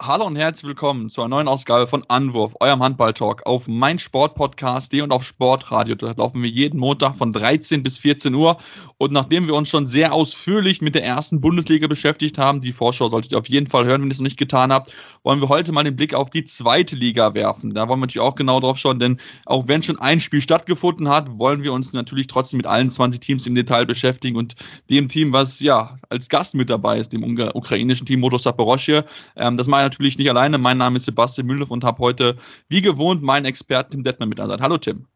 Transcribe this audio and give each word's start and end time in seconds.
Hallo 0.00 0.26
und 0.26 0.36
herzlich 0.36 0.68
willkommen 0.68 1.10
zu 1.10 1.22
einer 1.22 1.30
neuen 1.30 1.48
Ausgabe 1.48 1.88
von 1.88 2.04
Anwurf, 2.06 2.54
eurem 2.60 2.84
Handball-Talk 2.84 3.44
auf 3.46 3.66
meinsportpodcast.de 3.66 5.00
und 5.00 5.10
auf 5.10 5.24
Sportradio. 5.24 5.96
Da 5.96 6.12
laufen 6.16 6.40
wir 6.40 6.48
jeden 6.48 6.78
Montag 6.78 7.16
von 7.16 7.32
13 7.32 7.82
bis 7.82 7.98
14 7.98 8.32
Uhr. 8.32 8.58
Und 8.98 9.12
nachdem 9.12 9.48
wir 9.48 9.54
uns 9.56 9.68
schon 9.68 9.88
sehr 9.88 10.12
ausführlich 10.12 10.80
mit 10.80 10.94
der 10.94 11.02
ersten 11.02 11.40
Bundesliga 11.40 11.88
beschäftigt 11.88 12.38
haben, 12.38 12.60
die 12.60 12.70
Vorschau 12.70 13.10
solltet 13.10 13.32
ihr 13.32 13.38
auf 13.38 13.48
jeden 13.48 13.66
Fall 13.66 13.86
hören, 13.86 14.02
wenn 14.02 14.08
ihr 14.08 14.12
es 14.12 14.20
noch 14.20 14.24
nicht 14.24 14.38
getan 14.38 14.72
habt, 14.72 14.94
wollen 15.24 15.40
wir 15.40 15.48
heute 15.48 15.72
mal 15.72 15.82
den 15.82 15.96
Blick 15.96 16.14
auf 16.14 16.30
die 16.30 16.44
zweite 16.44 16.94
Liga 16.94 17.34
werfen. 17.34 17.74
Da 17.74 17.88
wollen 17.88 17.98
wir 17.98 18.06
natürlich 18.06 18.24
auch 18.24 18.36
genau 18.36 18.60
drauf 18.60 18.78
schauen, 18.78 19.00
denn 19.00 19.18
auch 19.46 19.66
wenn 19.66 19.82
schon 19.82 19.98
ein 19.98 20.20
Spiel 20.20 20.40
stattgefunden 20.40 21.08
hat, 21.08 21.40
wollen 21.40 21.64
wir 21.64 21.72
uns 21.72 21.92
natürlich 21.92 22.28
trotzdem 22.28 22.58
mit 22.58 22.66
allen 22.66 22.88
20 22.88 23.18
Teams 23.18 23.46
im 23.48 23.56
Detail 23.56 23.84
beschäftigen 23.84 24.36
und 24.36 24.54
dem 24.90 25.08
Team, 25.08 25.32
was 25.32 25.58
ja 25.58 25.96
als 26.08 26.28
Gast 26.28 26.54
mit 26.54 26.70
dabei 26.70 27.00
ist, 27.00 27.12
dem 27.12 27.24
ukrainischen 27.24 28.06
Team 28.06 28.20
Motor 28.20 28.38
Saporoschje. 28.38 29.04
Ähm, 29.34 29.56
das 29.56 29.66
meine 29.66 29.87
natürlich 29.88 30.18
nicht 30.18 30.28
alleine. 30.28 30.58
Mein 30.58 30.78
Name 30.78 30.96
ist 30.96 31.04
Sebastian 31.04 31.46
Mühlev 31.46 31.70
und 31.70 31.84
habe 31.84 31.98
heute, 31.98 32.36
wie 32.68 32.82
gewohnt, 32.82 33.22
meinen 33.22 33.46
Experten 33.46 33.92
Tim 33.92 34.02
Detmer 34.04 34.26
mit 34.26 34.40
an 34.40 34.60
Hallo 34.60 34.78
Tim. 34.78 35.06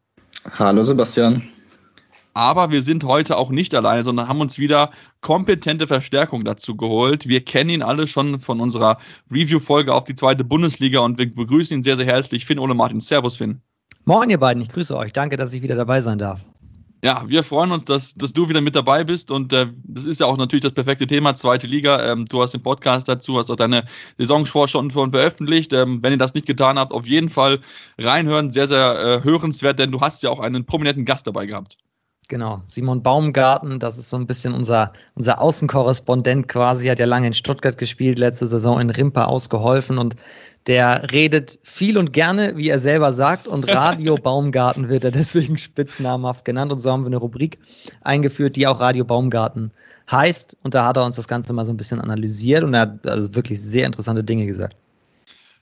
Hallo 0.57 0.83
Sebastian. 0.83 1.43
Aber 2.33 2.71
wir 2.71 2.81
sind 2.81 3.03
heute 3.03 3.37
auch 3.37 3.51
nicht 3.51 3.75
alleine, 3.75 4.03
sondern 4.03 4.27
haben 4.27 4.41
uns 4.41 4.57
wieder 4.57 4.89
kompetente 5.21 5.85
Verstärkung 5.85 6.43
dazu 6.43 6.75
geholt. 6.75 7.27
Wir 7.27 7.45
kennen 7.45 7.69
ihn 7.69 7.83
alle 7.83 8.07
schon 8.07 8.39
von 8.39 8.59
unserer 8.59 8.97
Review-Folge 9.31 9.93
auf 9.93 10.05
die 10.05 10.15
zweite 10.15 10.43
Bundesliga 10.43 10.99
und 10.99 11.19
wir 11.19 11.29
begrüßen 11.29 11.77
ihn 11.77 11.83
sehr, 11.83 11.95
sehr 11.95 12.07
herzlich. 12.07 12.45
Finn 12.45 12.57
Ole 12.57 12.73
Martin. 12.73 13.01
Servus, 13.01 13.37
Finn. 13.37 13.61
Moin, 14.05 14.29
ihr 14.29 14.39
beiden. 14.39 14.63
Ich 14.63 14.69
grüße 14.69 14.97
euch. 14.97 15.13
Danke, 15.13 15.37
dass 15.37 15.53
ich 15.53 15.61
wieder 15.61 15.75
dabei 15.75 16.01
sein 16.01 16.17
darf. 16.17 16.41
Ja, 17.03 17.25
wir 17.27 17.43
freuen 17.43 17.73
uns, 17.73 17.83
dass, 17.83 18.13
dass 18.13 18.31
du 18.31 18.47
wieder 18.47 18.61
mit 18.61 18.75
dabei 18.75 19.03
bist 19.03 19.29
und 19.29 19.51
äh, 19.51 19.67
das 19.83 20.05
ist 20.05 20.21
ja 20.21 20.25
auch 20.25 20.37
natürlich 20.37 20.63
das 20.63 20.71
perfekte 20.71 21.05
Thema, 21.05 21.35
zweite 21.35 21.67
Liga. 21.67 22.01
Ähm, 22.09 22.25
du 22.25 22.41
hast 22.41 22.53
den 22.53 22.63
Podcast 22.63 23.09
dazu, 23.09 23.37
hast 23.37 23.51
auch 23.51 23.57
deine 23.57 23.83
Saisonvorschau 24.17 24.89
schon 24.89 25.11
veröffentlicht. 25.11 25.73
Ähm, 25.73 26.01
wenn 26.01 26.13
ihr 26.13 26.17
das 26.17 26.33
nicht 26.33 26.47
getan 26.47 26.79
habt, 26.79 26.93
auf 26.93 27.05
jeden 27.05 27.27
Fall 27.27 27.59
reinhören, 27.97 28.51
sehr, 28.51 28.69
sehr 28.69 28.97
äh, 28.97 29.23
hörenswert, 29.25 29.79
denn 29.79 29.91
du 29.91 29.99
hast 29.99 30.23
ja 30.23 30.29
auch 30.29 30.39
einen 30.39 30.65
prominenten 30.65 31.03
Gast 31.03 31.27
dabei 31.27 31.45
gehabt. 31.45 31.77
Genau, 32.29 32.61
Simon 32.67 33.03
Baumgarten, 33.03 33.79
das 33.79 33.97
ist 33.97 34.09
so 34.09 34.15
ein 34.15 34.25
bisschen 34.25 34.53
unser, 34.53 34.93
unser 35.15 35.41
Außenkorrespondent 35.41 36.47
quasi, 36.47 36.87
hat 36.87 36.99
ja 36.99 37.05
lange 37.05 37.27
in 37.27 37.33
Stuttgart 37.33 37.77
gespielt, 37.77 38.17
letzte 38.17 38.47
Saison 38.47 38.79
in 38.79 38.89
Rimpa 38.89 39.25
ausgeholfen 39.25 39.97
und 39.97 40.15
der 40.67 41.11
redet 41.11 41.59
viel 41.63 41.97
und 41.97 42.13
gerne, 42.13 42.55
wie 42.55 42.69
er 42.69 42.79
selber 42.79 43.13
sagt, 43.13 43.47
und 43.47 43.67
Radio 43.73 44.15
Baumgarten 44.15 44.89
wird 44.89 45.03
er 45.03 45.11
deswegen 45.11 45.57
spitznamhaft 45.57 46.45
genannt. 46.45 46.71
Und 46.71 46.79
so 46.79 46.91
haben 46.91 47.03
wir 47.03 47.07
eine 47.07 47.17
Rubrik 47.17 47.59
eingeführt, 48.01 48.55
die 48.55 48.67
auch 48.67 48.79
Radio 48.79 49.03
Baumgarten 49.03 49.71
heißt. 50.09 50.57
Und 50.63 50.73
da 50.73 50.85
hat 50.85 50.97
er 50.97 51.05
uns 51.05 51.15
das 51.15 51.27
Ganze 51.27 51.53
mal 51.53 51.65
so 51.65 51.73
ein 51.73 51.77
bisschen 51.77 52.01
analysiert 52.01 52.63
und 52.63 52.73
er 52.73 52.81
hat 52.81 53.07
also 53.07 53.33
wirklich 53.35 53.61
sehr 53.61 53.85
interessante 53.85 54.23
Dinge 54.23 54.45
gesagt. 54.45 54.75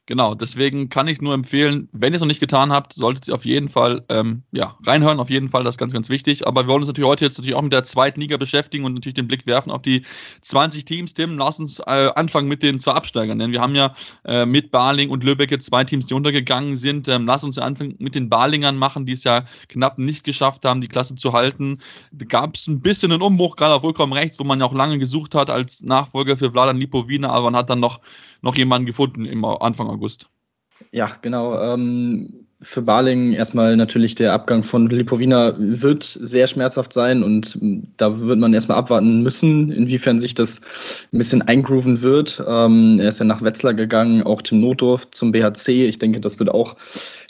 Genau, 0.08 0.34
deswegen 0.34 0.90
kann 0.90 1.08
ich 1.08 1.22
nur 1.22 1.34
empfehlen, 1.34 1.88
wenn 1.92 2.12
ihr 2.12 2.16
es 2.16 2.22
noch 2.22 2.28
nicht 2.28 2.40
getan 2.40 2.72
habt, 2.72 2.94
solltet 2.94 3.28
ihr 3.28 3.36
auf 3.36 3.46
jeden 3.46 3.70
Fall 3.70 4.04
ähm, 4.10 4.44
ja, 4.52 4.76
reinhören, 4.84 5.20
auf 5.20 5.30
jeden 5.30 5.50
Fall, 5.50 5.64
das 5.64 5.76
ist 5.76 5.78
ganz, 5.78 5.94
ganz 5.94 6.10
wichtig. 6.10 6.48
Aber 6.48 6.64
wir 6.64 6.70
wollen 6.70 6.82
uns 6.82 6.88
natürlich 6.88 7.08
heute 7.08 7.26
jetzt 7.26 7.38
natürlich 7.38 7.56
auch 7.56 7.62
mit 7.62 7.72
der 7.72 7.84
zweiten 7.84 8.20
Liga 8.20 8.38
beschäftigen 8.38 8.84
und 8.84 8.96
natürlich 8.96 9.14
den 9.14 9.28
Blick 9.28 9.46
werfen 9.46 9.72
auf 9.72 9.84
die 9.84 10.04
20 10.42 10.86
Teams. 10.86 11.14
Tim, 11.14 11.38
lass 11.38 11.60
uns 11.60 11.80
äh, 11.80 12.10
anfangen 12.16 12.48
mit 12.48 12.64
den 12.64 12.80
zwei 12.80 12.94
Absteigern, 12.94 13.38
denn 13.38 13.52
wir 13.52 13.62
haben 13.62 13.76
ja 13.76 13.96
äh, 14.26 14.46
mit 14.46 14.72
Barling 14.72 15.12
und 15.12 15.24
Lübeck 15.24 15.52
jetzt 15.52 15.68
zwei 15.68 15.84
Teams, 15.84 16.08
die 16.08 16.16
untergegangen 16.16 16.76
sind. 16.76 17.08
Ähm, 17.08 17.28
lass 17.28 17.44
uns 17.44 17.60
anfangen 17.60 17.96
mit 18.00 18.16
den 18.16 18.28
Barlingern 18.28 18.78
machen, 18.78 19.06
die 19.06 19.14
es 19.14 19.24
ja 19.24 19.46
knapp 19.70 20.00
nicht 20.00 20.24
geschafft 20.24 20.66
haben, 20.66 20.82
die 20.82 20.88
Klasse 20.88 21.14
zu 21.16 21.34
halten. 21.34 21.78
Da 22.12 22.26
gab 22.26 22.56
es 22.56 22.66
ein 22.68 22.82
bisschen 22.82 23.12
einen 23.12 23.22
Umbruch, 23.22 23.56
gerade 23.56 23.76
auf 23.76 23.82
vollkommen 23.82 24.14
rechts, 24.14 24.40
wo 24.40 24.46
man 24.46 24.60
ja 24.60 24.66
auch 24.66 24.74
lange 24.74 25.00
gesucht 25.00 25.36
hat 25.36 25.50
als 25.50 25.82
Nachfolger 25.84 26.38
für 26.38 26.52
Vladan 26.52 26.78
Lipovina, 26.78 27.30
aber 27.30 27.52
man 27.52 27.58
hat 27.58 27.70
dann 27.70 27.82
noch 27.82 28.00
noch 28.42 28.56
jemanden 28.56 28.86
gefunden 28.86 29.26
im 29.26 29.46
Anfang 29.46 29.88
August. 29.88 30.30
Ja, 30.92 31.12
genau. 31.22 31.62
Ähm, 31.62 32.48
für 32.64 32.84
Barling 32.84 33.34
erstmal 33.34 33.76
natürlich 33.76 34.14
der 34.14 34.34
Abgang 34.34 34.62
von 34.62 34.88
Lipovina 34.88 35.56
wird 35.58 36.04
sehr 36.04 36.46
schmerzhaft 36.46 36.94
sein 36.94 37.24
und 37.24 37.58
da 37.98 38.20
wird 38.20 38.38
man 38.38 38.54
erstmal 38.54 38.78
abwarten 38.78 39.24
müssen, 39.24 39.72
inwiefern 39.72 40.20
sich 40.20 40.36
das 40.36 40.62
ein 41.12 41.18
bisschen 41.18 41.42
eingrooven 41.42 42.02
wird. 42.02 42.44
Ähm, 42.48 43.00
er 43.00 43.08
ist 43.08 43.20
ja 43.20 43.26
nach 43.26 43.42
Wetzlar 43.42 43.74
gegangen, 43.74 44.22
auch 44.24 44.44
Tim 44.44 44.62
Notdorf 44.62 45.10
zum 45.10 45.32
BHC. 45.32 45.88
Ich 45.88 45.98
denke, 45.98 46.20
das 46.20 46.38
wird 46.38 46.52
auch 46.52 46.76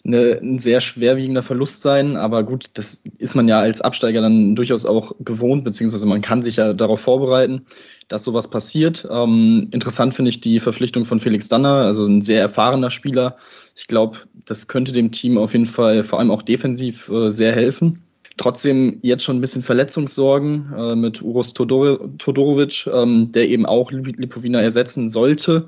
eine, 0.03 0.39
ein 0.41 0.59
sehr 0.59 0.81
schwerwiegender 0.81 1.43
Verlust 1.43 1.81
sein, 1.81 2.17
aber 2.17 2.43
gut, 2.43 2.69
das 2.73 3.01
ist 3.17 3.35
man 3.35 3.47
ja 3.47 3.59
als 3.59 3.79
Absteiger 3.79 4.19
dann 4.19 4.55
durchaus 4.55 4.85
auch 4.85 5.13
gewohnt, 5.19 5.63
beziehungsweise 5.63 6.07
man 6.07 6.21
kann 6.21 6.43
sich 6.43 6.57
ja 6.57 6.73
darauf 6.73 6.99
vorbereiten 6.99 7.65
dass 8.11 8.23
sowas 8.23 8.49
passiert. 8.49 9.07
Ähm, 9.09 9.67
interessant 9.71 10.13
finde 10.13 10.29
ich 10.29 10.41
die 10.41 10.59
Verpflichtung 10.59 11.05
von 11.05 11.19
Felix 11.19 11.47
Danner, 11.47 11.85
also 11.85 12.03
ein 12.05 12.21
sehr 12.21 12.41
erfahrener 12.41 12.89
Spieler. 12.89 13.37
Ich 13.75 13.87
glaube, 13.87 14.17
das 14.45 14.67
könnte 14.67 14.91
dem 14.91 15.11
Team 15.11 15.37
auf 15.37 15.53
jeden 15.53 15.65
Fall 15.65 16.03
vor 16.03 16.19
allem 16.19 16.31
auch 16.31 16.41
defensiv 16.41 17.09
äh, 17.09 17.29
sehr 17.29 17.53
helfen. 17.53 18.03
Trotzdem 18.37 18.99
jetzt 19.01 19.23
schon 19.23 19.37
ein 19.37 19.41
bisschen 19.41 19.61
Verletzungssorgen 19.61 20.73
äh, 20.75 20.95
mit 20.95 21.21
Uros 21.21 21.53
Todor 21.53 21.99
Todorovic, 22.17 22.87
ähm, 22.87 23.31
der 23.31 23.47
eben 23.47 23.65
auch 23.65 23.91
Lipovina 23.91 24.61
ersetzen 24.61 25.09
sollte, 25.09 25.67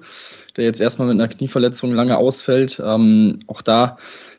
der 0.58 0.66
jetzt 0.66 0.82
erstmal 0.82 1.10
mit 1.10 1.20
einer 1.20 1.28
Knieverletzung 1.28 1.94
lange 1.94 2.18
ausfällt. 2.18 2.82
Ähm, 2.84 3.40
auch 3.48 3.62
da 3.62 3.98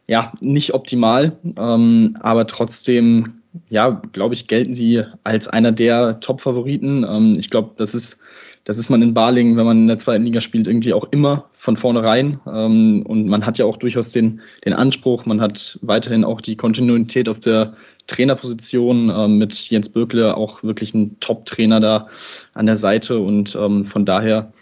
ja 0.09 0.33
nicht 0.43 0.75
optimal, 0.75 1.37
ähm, 1.57 2.17
aber 2.21 2.47
trotzdem 2.47 3.41
ja, 3.69 4.03
glaube 4.13 4.35
ich, 4.35 4.47
gelten 4.47 4.75
sie 4.75 5.03
als 5.23 5.49
einer 5.49 5.73
der 5.73 6.21
Top-Favoriten. 6.21 7.05
Ähm, 7.09 7.37
ich 7.39 7.51
glaube, 7.51 7.71
das 7.77 7.95
ist, 7.95 8.21
das 8.65 8.79
ist 8.79 8.91
man 8.91 9.03
in 9.03 9.15
Balingen, 9.15 9.57
wenn 9.57 9.67
man 9.67 9.79
in 9.79 9.89
der 9.89 9.99
zweiten 9.99 10.25
Liga 10.25 10.41
spielt, 10.41 10.67
irgendwie 10.67 10.93
auch 10.93 11.07
immer 11.13 11.49
von 11.53 11.77
vornherein. 11.77 12.41
Ähm, 12.47 13.05
und 13.07 13.27
man 13.27 13.47
hat 13.47 13.59
ja 13.59 13.65
auch 13.65 13.77
durchaus 13.77 14.13
den, 14.13 14.41
den 14.65 14.73
Anspruch, 14.73 15.27
man 15.27 15.41
hat 15.41 15.79
weiterhin 15.83 16.25
auch 16.25 16.41
die 16.41 16.57
Kontinuität 16.57 17.29
auf 17.29 17.41
der 17.41 17.75
Trainerposition 18.07 19.11
ähm, 19.11 19.39
mit 19.39 19.55
Jens 19.71 19.89
Böckle, 19.89 20.37
auch 20.37 20.63
wirklich 20.63 20.95
ein 20.95 21.19
Top-Trainer 21.21 21.81
da 21.81 22.09
an 22.55 22.67
der 22.67 22.77
Seite. 22.77 23.19
Und 23.19 23.57
ähm, 23.57 23.85
von 23.85 24.05
daher, 24.05 24.53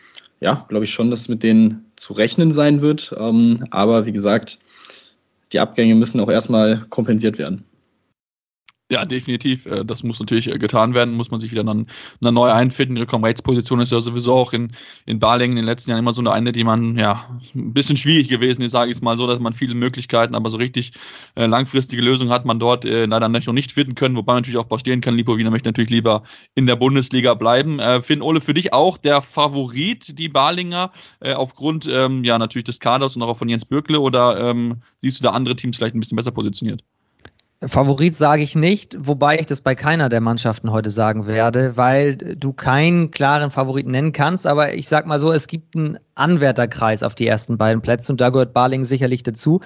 ja, 0.40 0.66
glaube 0.68 0.84
ich 0.84 0.92
schon, 0.92 1.10
dass 1.10 1.28
mit 1.28 1.42
denen 1.42 1.86
zu 1.96 2.12
rechnen 2.12 2.50
sein 2.50 2.82
wird. 2.82 3.14
Ähm, 3.18 3.64
aber 3.70 4.04
wie 4.04 4.12
gesagt, 4.12 4.58
die 5.52 5.60
Abgänge 5.60 5.94
müssen 5.94 6.20
auch 6.20 6.30
erstmal 6.30 6.84
kompensiert 6.88 7.38
werden. 7.38 7.64
Ja, 8.92 9.06
definitiv. 9.06 9.64
Äh, 9.64 9.86
das 9.86 10.02
muss 10.02 10.20
natürlich 10.20 10.48
äh, 10.48 10.58
getan 10.58 10.92
werden, 10.92 11.14
muss 11.14 11.30
man 11.30 11.40
sich 11.40 11.50
wieder 11.50 11.64
dann, 11.64 11.86
dann 12.20 12.34
neu 12.34 12.50
einfinden. 12.50 12.98
Ihre 12.98 13.22
Rechtsposition 13.22 13.80
ist 13.80 13.90
ja 13.90 14.02
sowieso 14.02 14.34
auch 14.34 14.52
in, 14.52 14.72
in 15.06 15.18
Balingen 15.18 15.56
in 15.56 15.62
den 15.62 15.64
letzten 15.64 15.88
Jahren 15.90 16.00
immer 16.00 16.12
so 16.12 16.20
eine, 16.20 16.52
die 16.52 16.62
man, 16.62 16.98
ja, 16.98 17.40
ein 17.54 17.72
bisschen 17.72 17.96
schwierig 17.96 18.28
gewesen 18.28 18.60
ist, 18.60 18.72
sage 18.72 18.90
ich 18.90 18.98
es 18.98 19.02
mal 19.02 19.16
so, 19.16 19.26
dass 19.26 19.38
man 19.38 19.54
viele 19.54 19.74
Möglichkeiten, 19.74 20.34
aber 20.34 20.50
so 20.50 20.58
richtig 20.58 20.92
äh, 21.36 21.46
langfristige 21.46 22.02
Lösungen 22.02 22.30
hat 22.30 22.44
man 22.44 22.58
dort 22.58 22.84
leider 22.84 23.28
noch 23.28 23.52
nicht 23.54 23.72
finden 23.72 23.94
können, 23.94 24.14
wobei 24.14 24.34
man 24.34 24.42
natürlich 24.42 24.58
auch 24.58 24.68
verstehen 24.68 25.00
kann, 25.00 25.14
Lipovina 25.14 25.48
möchte 25.48 25.68
natürlich 25.68 25.88
lieber 25.88 26.24
in 26.54 26.66
der 26.66 26.76
Bundesliga 26.76 27.32
bleiben. 27.34 27.80
Finn 28.02 28.20
Ole, 28.20 28.40
für 28.40 28.54
dich 28.54 28.72
auch 28.74 28.98
der 28.98 29.22
Favorit, 29.22 30.18
die 30.18 30.28
Balinger, 30.28 30.92
aufgrund 31.20 31.88
ähm, 31.90 32.24
ja 32.24 32.38
natürlich 32.38 32.64
des 32.64 32.80
Kaders 32.80 33.16
und 33.16 33.22
auch 33.22 33.36
von 33.36 33.48
Jens 33.48 33.64
Bürkle 33.64 34.00
oder 34.00 34.50
ähm, 34.50 34.82
siehst 35.00 35.20
du 35.20 35.24
da 35.24 35.30
andere 35.30 35.56
Teams 35.56 35.76
vielleicht 35.76 35.94
ein 35.94 36.00
bisschen 36.00 36.16
besser 36.16 36.32
positioniert? 36.32 36.82
Favorit 37.66 38.16
sage 38.16 38.42
ich 38.42 38.54
nicht, 38.54 38.96
wobei 38.98 39.38
ich 39.38 39.46
das 39.46 39.60
bei 39.60 39.74
keiner 39.74 40.08
der 40.08 40.20
Mannschaften 40.20 40.70
heute 40.72 40.90
sagen 40.90 41.26
werde, 41.26 41.76
weil 41.76 42.16
du 42.16 42.52
keinen 42.52 43.10
klaren 43.10 43.50
Favoriten 43.50 43.90
nennen 43.90 44.12
kannst. 44.12 44.46
Aber 44.46 44.74
ich 44.74 44.88
sag 44.88 45.06
mal 45.06 45.20
so, 45.20 45.32
es 45.32 45.46
gibt 45.46 45.76
einen 45.76 45.98
Anwärterkreis 46.14 47.02
auf 47.02 47.14
die 47.14 47.26
ersten 47.26 47.58
beiden 47.58 47.82
Plätze 47.82 48.12
und 48.12 48.20
da 48.20 48.30
gehört 48.30 48.52
Barling 48.52 48.84
sicherlich 48.84 49.22
dazu. 49.22 49.60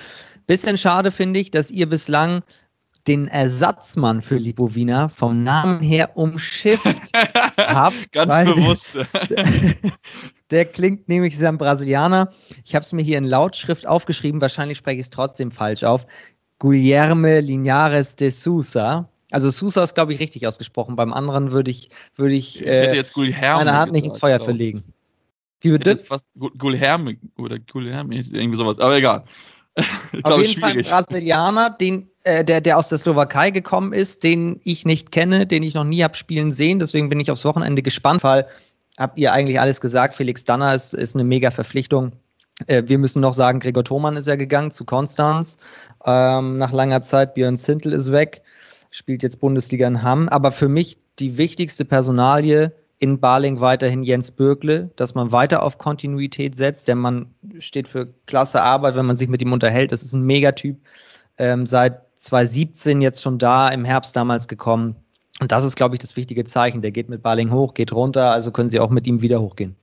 Bisschen 0.47 0.77
schade 0.77 1.11
finde 1.11 1.41
ich, 1.41 1.51
dass 1.51 1.71
ihr 1.71 1.89
bislang 1.89 2.43
den 3.07 3.29
Ersatzmann 3.29 4.21
für 4.21 4.37
Lipovina 4.37 5.09
vom 5.09 5.43
Namen 5.43 5.81
her 5.81 6.17
umschifft 6.17 7.13
habt. 7.59 8.13
Ganz 8.13 8.51
bewusst. 8.51 8.93
Der, 9.31 9.47
der, 10.51 10.65
klingt 10.65 11.09
nämlich, 11.09 11.39
sehr 11.39 11.53
Brasilianer. 11.53 12.33
Ich 12.65 12.75
habe 12.75 12.85
es 12.85 12.93
mir 12.93 13.03
hier 13.03 13.19
in 13.19 13.25
Lautschrift 13.25 13.87
aufgeschrieben, 13.87 14.41
wahrscheinlich 14.41 14.79
spreche 14.79 14.97
ich 14.97 15.05
es 15.05 15.11
trotzdem 15.11 15.51
falsch 15.51 15.85
auf. 15.85 16.07
Guilherme 16.59 17.41
Linares 17.41 18.17
de 18.17 18.31
Sousa. 18.31 19.09
Also 19.31 19.51
Sousa 19.51 19.83
ist, 19.83 19.95
glaube 19.95 20.15
ich, 20.15 20.21
richtig 20.21 20.47
ausgesprochen. 20.47 20.97
Beim 20.97 21.13
anderen 21.13 21.51
würde 21.51 21.71
ich, 21.71 21.91
würde 22.15 22.35
ich, 22.35 22.61
ich 22.61 22.67
äh, 22.67 23.05
meine 23.43 23.73
Hand 23.73 23.93
nicht 23.93 24.07
ins 24.07 24.19
Feuer 24.19 24.41
verlegen. 24.41 24.83
Wie 25.61 25.73
wird 25.73 25.87
das? 25.87 26.03
Fast 26.03 26.31
Guilherme 26.59 27.17
oder 27.39 27.59
Guilherme, 27.59 28.15
irgendwie 28.17 28.57
sowas, 28.57 28.79
aber 28.79 28.97
egal. 28.97 29.25
Auf 30.23 30.41
jeden 30.41 30.61
Fall 30.61 30.73
ein 30.73 30.83
Brasilianer, 30.83 31.71
den, 31.71 32.09
äh, 32.25 32.45
der, 32.45 32.61
der 32.61 32.79
aus 32.79 32.89
der 32.89 32.99
Slowakei 32.99 33.51
gekommen 33.51 33.93
ist, 33.93 34.23
den 34.23 34.61
ich 34.65 34.87
nicht 34.87 35.13
kenne, 35.13 35.47
den 35.47 35.63
ich 35.63 35.75
noch 35.75 35.85
nie 35.85 36.03
habe 36.03 36.15
spielen 36.15 36.51
sehen. 36.51 36.79
Deswegen 36.79 37.09
bin 37.11 37.21
ich 37.21 37.31
aufs 37.31 37.45
Wochenende 37.45 37.83
gespannt, 37.83 38.25
weil 38.25 38.47
habt 38.97 39.19
ihr 39.19 39.33
eigentlich 39.33 39.61
alles 39.61 39.83
gesagt. 39.83 40.15
Felix 40.15 40.45
Danner 40.45 40.75
ist, 40.75 40.95
ist 40.95 41.15
eine 41.15 41.25
mega 41.25 41.51
Verpflichtung. 41.51 42.13
Äh, 42.67 42.85
wir 42.87 42.99
müssen 42.99 43.21
noch 43.21 43.35
sagen, 43.35 43.61
Gregor 43.61 43.85
Thomann 43.85 44.17
ist 44.17 44.29
ja 44.29 44.37
gegangen 44.37 44.71
zu 44.71 44.85
Konstanz. 44.85 45.59
Ähm, 46.05 46.59
nach 46.59 46.73
langer 46.73 47.03
Zeit, 47.03 47.35
Björn 47.35 47.59
Zintel 47.59 47.93
ist 47.93 48.13
weg. 48.13 48.43
spielt 48.91 49.23
jetzt 49.23 49.41
Bundesliga 49.41 49.87
in 49.87 50.03
Hamm. 50.03 50.29
Aber 50.29 50.53
für 50.53 50.69
mich 50.69 50.99
die 51.19 51.37
wichtigste 51.37 51.85
Personalie 51.85 52.73
in 52.99 53.21
Baling 53.21 53.61
weiterhin 53.61 54.03
Jens 54.03 54.31
Bürgle, 54.31 54.91
dass 54.97 55.15
man 55.15 55.33
weiter 55.33 55.63
auf 55.63 55.77
Kontinuität 55.79 56.55
setzt. 56.55 56.89
Der 56.89 56.95
Mann 56.95 57.27
steht 57.59 57.89
für 57.89 58.09
klasse 58.27 58.63
Arbeit, 58.63 58.97
wenn 58.97 59.07
man 59.07 59.17
sich 59.17 59.29
mit 59.29 59.43
ihm 59.43 59.53
unterhält. 59.53 59.93
Das 59.93 60.03
ist 60.03 60.15
ein 60.15 60.23
Megatyp. 60.23 60.79
Ähm, 61.37 61.67
seit 61.67 62.01
2017 62.21 63.03
jetzt 63.03 63.21
schon 63.21 63.39
da, 63.39 63.69
im 63.69 63.85
Herbst 63.85 64.17
damals 64.17 64.49
gekommen. 64.49 64.97
Und 65.41 65.53
das 65.53 65.65
ist, 65.65 65.77
glaube 65.77 65.95
ich, 65.95 65.99
das 65.99 66.17
wichtige 66.17 66.45
Zeichen. 66.45 66.81
Der 66.81 66.91
geht 66.91 67.11
mit 67.11 67.23
Baling 67.23 67.53
hoch, 67.53 67.75
geht 67.75 67.93
runter, 67.93 68.31
also 68.31 68.51
können 68.51 68.71
sie 68.71 68.81
auch 68.81 68.89
mit 68.89 69.07
ihm 69.07 69.21
wieder 69.21 69.41
hochgehen. 69.43 69.77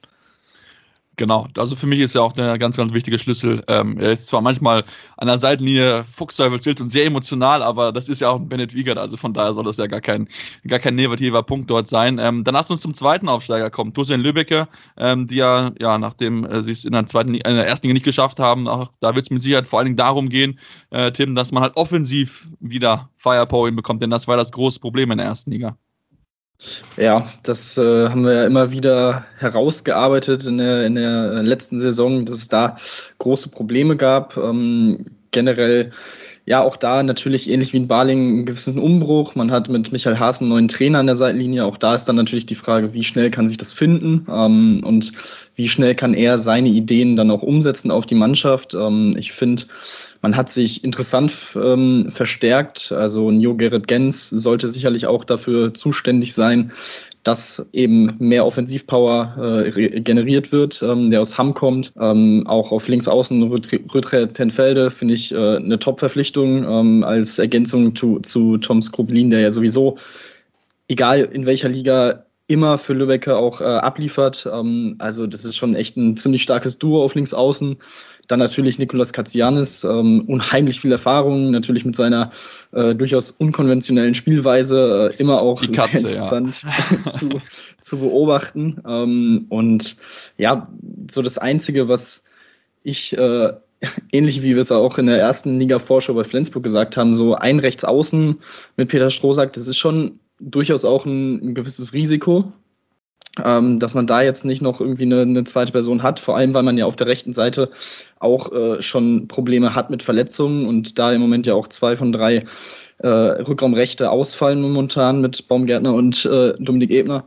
Genau, 1.16 1.48
also 1.58 1.76
für 1.76 1.86
mich 1.86 2.00
ist 2.00 2.16
er 2.16 2.24
auch 2.24 2.34
der 2.34 2.58
ganz, 2.58 2.76
ganz 2.76 2.92
wichtige 2.92 3.20
Schlüssel. 3.20 3.64
Ähm, 3.68 4.00
er 4.00 4.14
ist 4.14 4.28
zwar 4.28 4.42
manchmal 4.42 4.84
an 5.18 5.28
der 5.28 5.38
Seitenlinie 5.38 6.04
fuchsteufelswild 6.06 6.82
und 6.82 6.90
sehr 6.90 7.06
emotional, 7.06 7.62
aber 7.62 7.92
das 7.92 8.10
ist 8.10 8.22
ja 8.22 8.30
auch 8.30 8.40
ein 8.40 8.50
Bennett 8.50 8.74
Wiegert, 8.74 8.98
also 8.98 9.16
von 9.16 9.32
daher 9.32 9.54
soll 9.54 9.64
das 9.64 9.78
ja 9.78 9.86
gar 9.86 10.02
kein, 10.02 10.28
gar 10.68 10.80
kein 10.80 10.96
negativer 10.96 11.44
Punkt 11.44 11.70
dort 11.70 11.88
sein. 11.88 12.18
Ähm, 12.18 12.44
dann 12.44 12.56
lass 12.56 12.72
uns 12.72 12.82
zum 12.82 12.96
zweiten 12.96 13.30
Aufsteiger 13.30 13.70
kommen, 13.70 13.94
Tosin 13.94 14.22
Lübbecke, 14.22 14.68
ähm, 14.98 15.28
die 15.28 15.36
ja, 15.36 15.72
ja, 15.80 16.00
nachdem 16.00 16.46
äh, 16.46 16.64
sie 16.64 16.72
es 16.72 16.84
in 16.84 16.94
der 16.94 17.06
zweiten, 17.06 17.36
in 17.36 17.42
der 17.44 17.68
ersten 17.68 17.86
Liga 17.86 17.94
nicht 17.94 18.06
geschafft 18.06 18.40
haben, 18.40 18.68
auch, 18.68 18.92
da 19.00 19.14
wird 19.14 19.26
es 19.26 19.30
mit 19.30 19.42
Sicherheit 19.42 19.68
vor 19.68 19.78
allen 19.80 19.86
Dingen 19.86 19.98
darum 19.98 20.30
gehen, 20.30 20.60
äh, 20.90 21.12
Tim, 21.12 21.36
dass 21.36 21.52
man 21.52 21.62
halt 21.62 21.78
offensiv 21.78 22.48
wieder 22.60 23.12
Firepower 23.18 23.68
hinbekommt, 23.68 24.02
denn 24.02 24.10
das 24.10 24.28
war 24.28 24.38
das 24.38 24.52
große 24.52 24.80
Problem 24.80 25.12
in 25.12 25.20
der 25.20 25.28
ersten 25.28 25.52
Liga. 25.52 25.78
Ja, 26.98 27.28
das 27.44 27.78
äh, 27.78 28.10
haben 28.10 28.24
wir 28.24 28.34
ja 28.34 28.46
immer 28.46 28.72
wieder 28.72 29.26
herausgearbeitet 29.38 30.46
in 30.46 30.60
der, 30.60 30.86
in 30.86 30.96
der 30.96 31.44
letzten 31.44 31.80
Saison, 31.80 32.26
dass 32.26 32.36
es 32.36 32.48
da 32.48 32.78
große 33.18 33.50
Probleme 33.50 33.98
gab. 33.98 34.38
Ähm, 34.38 35.04
generell 35.32 35.92
ja, 36.46 36.62
auch 36.62 36.76
da 36.76 37.04
natürlich 37.04 37.50
ähnlich 37.50 37.72
wie 37.72 37.78
in 37.78 37.88
Baling 37.88 38.20
einen 38.20 38.46
gewissen 38.46 38.78
Umbruch. 38.78 39.34
Man 39.36 39.50
hat 39.50 39.70
mit 39.70 39.94
Michael 39.94 40.20
Haas 40.20 40.42
einen 40.42 40.50
neuen 40.50 40.68
Trainer 40.68 41.00
an 41.00 41.06
der 41.06 41.16
Seitenlinie. 41.16 41.64
Auch 41.64 41.78
da 41.78 41.96
ist 41.96 42.06
dann 42.06 42.18
natürlich 42.18 42.46
die 42.46 42.56
Frage, 42.56 42.94
wie 42.94 43.04
schnell 43.04 43.32
kann 43.32 43.48
sich 43.48 43.56
das 43.56 43.72
finden 43.72 44.28
ähm, 44.30 44.82
und 44.84 45.14
wie 45.56 45.70
schnell 45.70 45.96
kann 45.96 46.14
er 46.14 46.38
seine 46.38 46.68
Ideen 46.68 47.16
dann 47.16 47.32
auch 47.32 47.44
umsetzen 47.44 47.92
auf 47.92 48.06
die 48.06 48.16
Mannschaft. 48.16 48.74
Ähm, 48.74 49.14
ich 49.18 49.32
finde, 49.32 49.64
man 50.24 50.38
hat 50.38 50.50
sich 50.50 50.86
interessant 50.86 51.34
ähm, 51.56 52.08
verstärkt. 52.10 52.94
Also 52.94 53.30
Njo 53.30 53.56
Gerrit 53.56 53.90
Gens 53.90 54.30
sollte 54.30 54.70
sicherlich 54.70 55.06
auch 55.06 55.26
dafür 55.26 55.74
zuständig 55.74 56.34
sein, 56.34 56.72
dass 57.24 57.70
eben 57.74 58.16
mehr 58.20 58.46
Offensivpower 58.46 59.66
äh, 59.66 60.00
generiert 60.00 60.54
wird, 60.54 60.82
ähm, 60.82 61.10
der 61.10 61.20
aus 61.20 61.38
Hamm 61.38 61.54
kommt. 61.54 61.92
Ähm, 62.00 62.48
auch 62.48 62.72
auf 62.72 62.88
links 62.88 63.08
außen 63.08 63.44
Rütre 63.44 64.32
Tenfelde 64.32 64.92
finde 64.92 65.14
ich 65.14 65.34
äh, 65.34 65.58
eine 65.58 65.78
Top-Verpflichtung 65.78 66.64
ähm, 66.64 67.04
als 67.04 67.38
Ergänzung 67.38 67.94
zu, 67.94 68.20
zu 68.22 68.58
Tom 68.58 68.82
Skrublin, 68.82 69.30
der 69.30 69.42
ja 69.42 69.52
sowieso, 69.52 69.98
egal 70.88 71.20
in 71.20 71.46
welcher 71.46 71.68
Liga, 71.68 72.26
immer 72.54 72.78
für 72.78 72.94
Lübecker 72.94 73.38
auch 73.38 73.60
äh, 73.60 73.64
abliefert. 73.64 74.48
Ähm, 74.52 74.96
also 75.00 75.26
das 75.26 75.44
ist 75.44 75.58
schon 75.58 75.74
echt 75.74 75.98
ein 75.98 76.16
ziemlich 76.16 76.44
starkes 76.44 76.78
Duo 76.78 77.04
auf 77.04 77.16
links 77.16 77.34
außen. 77.34 77.78
Dann 78.28 78.40
natürlich 78.40 78.78
Nikolas 78.78 79.12
Katsianis, 79.12 79.84
ähm, 79.84 80.24
unheimlich 80.28 80.80
viel 80.80 80.92
Erfahrung, 80.92 81.50
natürlich 81.50 81.84
mit 81.84 81.96
seiner 81.96 82.32
äh, 82.72 82.94
durchaus 82.94 83.32
unkonventionellen 83.32 84.14
Spielweise, 84.14 85.12
äh, 85.12 85.16
immer 85.20 85.42
auch 85.42 85.62
Katze, 85.74 86.00
sehr 86.00 86.10
interessant 86.12 86.64
ja. 86.64 87.10
zu, 87.12 87.42
zu 87.82 87.98
beobachten. 87.98 88.82
Ähm, 88.88 89.48
und 89.50 89.98
ja, 90.38 90.70
so 91.10 91.24
das 91.24 91.40
Einzige, 91.40 91.90
was 91.90 92.26
ich 92.84 93.18
äh, 93.18 93.54
ähnlich 94.12 94.44
wie 94.44 94.56
wir 94.56 94.62
es 94.62 94.72
auch 94.72 94.98
in 95.00 95.08
der 95.08 95.20
ersten 95.20 95.60
Liga-Vorschau 95.60 96.14
bei 96.14 96.24
Flensburg 96.24 96.64
gesagt 96.64 96.98
haben, 96.98 97.16
so 97.16 97.34
ein 97.34 97.60
Rechtsaußen 97.60 98.36
mit 98.78 98.90
Peter 98.90 99.10
Strohsack, 99.10 99.54
das 99.54 99.68
ist 99.68 99.78
schon 99.78 100.20
durchaus 100.50 100.86
auch 100.86 101.06
ein, 101.06 101.50
ein 101.50 101.54
gewisses 101.56 101.94
Risiko, 101.94 102.52
ähm, 103.44 103.80
dass 103.80 103.96
man 103.96 104.08
da 104.08 104.22
jetzt 104.22 104.46
nicht 104.46 104.62
noch 104.62 104.80
irgendwie 104.80 105.04
eine, 105.04 105.22
eine, 105.22 105.44
zweite 105.44 105.72
Person 105.72 106.04
hat, 106.04 106.20
vor 106.20 106.38
allem 106.38 106.54
weil 106.54 106.64
man 106.64 106.78
ja 106.78 106.86
auf 106.86 106.96
der 106.96 107.08
rechten 107.08 107.34
Seite 107.34 107.70
auch 108.20 108.52
äh, 108.52 108.82
schon 108.82 109.28
Probleme 109.28 109.76
hat 109.76 109.90
mit 109.90 110.04
Verletzungen 110.04 110.68
und 110.68 111.00
da 111.00 111.12
im 111.12 111.22
Moment 111.22 111.46
ja 111.48 111.56
auch 111.56 111.68
zwei 111.68 111.96
von 111.98 112.12
drei 112.12 112.46
äh, 113.00 113.08
Rückraumrechte 113.08 114.12
ausfallen 114.12 114.62
momentan 114.62 115.22
mit 115.22 115.48
Baumgärtner 115.48 115.94
und 115.94 116.26
äh, 116.26 116.54
Dominik 116.60 116.92
Ebner. 116.92 117.26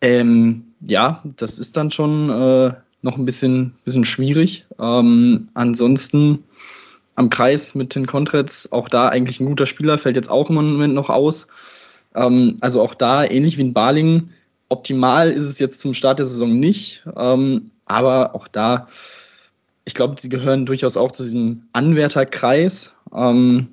Ähm, 0.00 0.64
ja, 0.80 1.22
das 1.36 1.58
ist 1.58 1.76
dann 1.76 1.90
schon 1.90 2.30
äh, 2.30 2.72
noch 3.02 3.16
ein 3.16 3.24
bisschen, 3.24 3.74
bisschen 3.84 4.04
schwierig. 4.04 4.66
Ähm, 4.78 5.48
ansonsten 5.54 6.44
am 7.14 7.30
Kreis 7.30 7.74
mit 7.74 7.94
den 7.94 8.06
Kontretz, 8.06 8.68
auch 8.70 8.88
da 8.88 9.08
eigentlich 9.08 9.40
ein 9.40 9.46
guter 9.46 9.66
Spieler, 9.66 9.98
fällt 9.98 10.16
jetzt 10.16 10.30
auch 10.30 10.50
im 10.50 10.56
Moment 10.56 10.94
noch 10.94 11.10
aus. 11.10 11.48
Ähm, 12.18 12.58
also 12.60 12.82
auch 12.82 12.94
da, 12.94 13.24
ähnlich 13.24 13.56
wie 13.56 13.62
in 13.62 13.72
Balingen, 13.72 14.30
Optimal 14.70 15.30
ist 15.30 15.46
es 15.46 15.58
jetzt 15.58 15.80
zum 15.80 15.94
Start 15.94 16.18
der 16.18 16.26
Saison 16.26 16.58
nicht, 16.58 17.02
ähm, 17.16 17.70
aber 17.86 18.34
auch 18.34 18.48
da, 18.48 18.86
ich 19.86 19.94
glaube, 19.94 20.16
sie 20.20 20.28
gehören 20.28 20.66
durchaus 20.66 20.98
auch 20.98 21.12
zu 21.12 21.22
diesem 21.22 21.62
Anwärterkreis. 21.72 22.92
Ähm, 23.14 23.68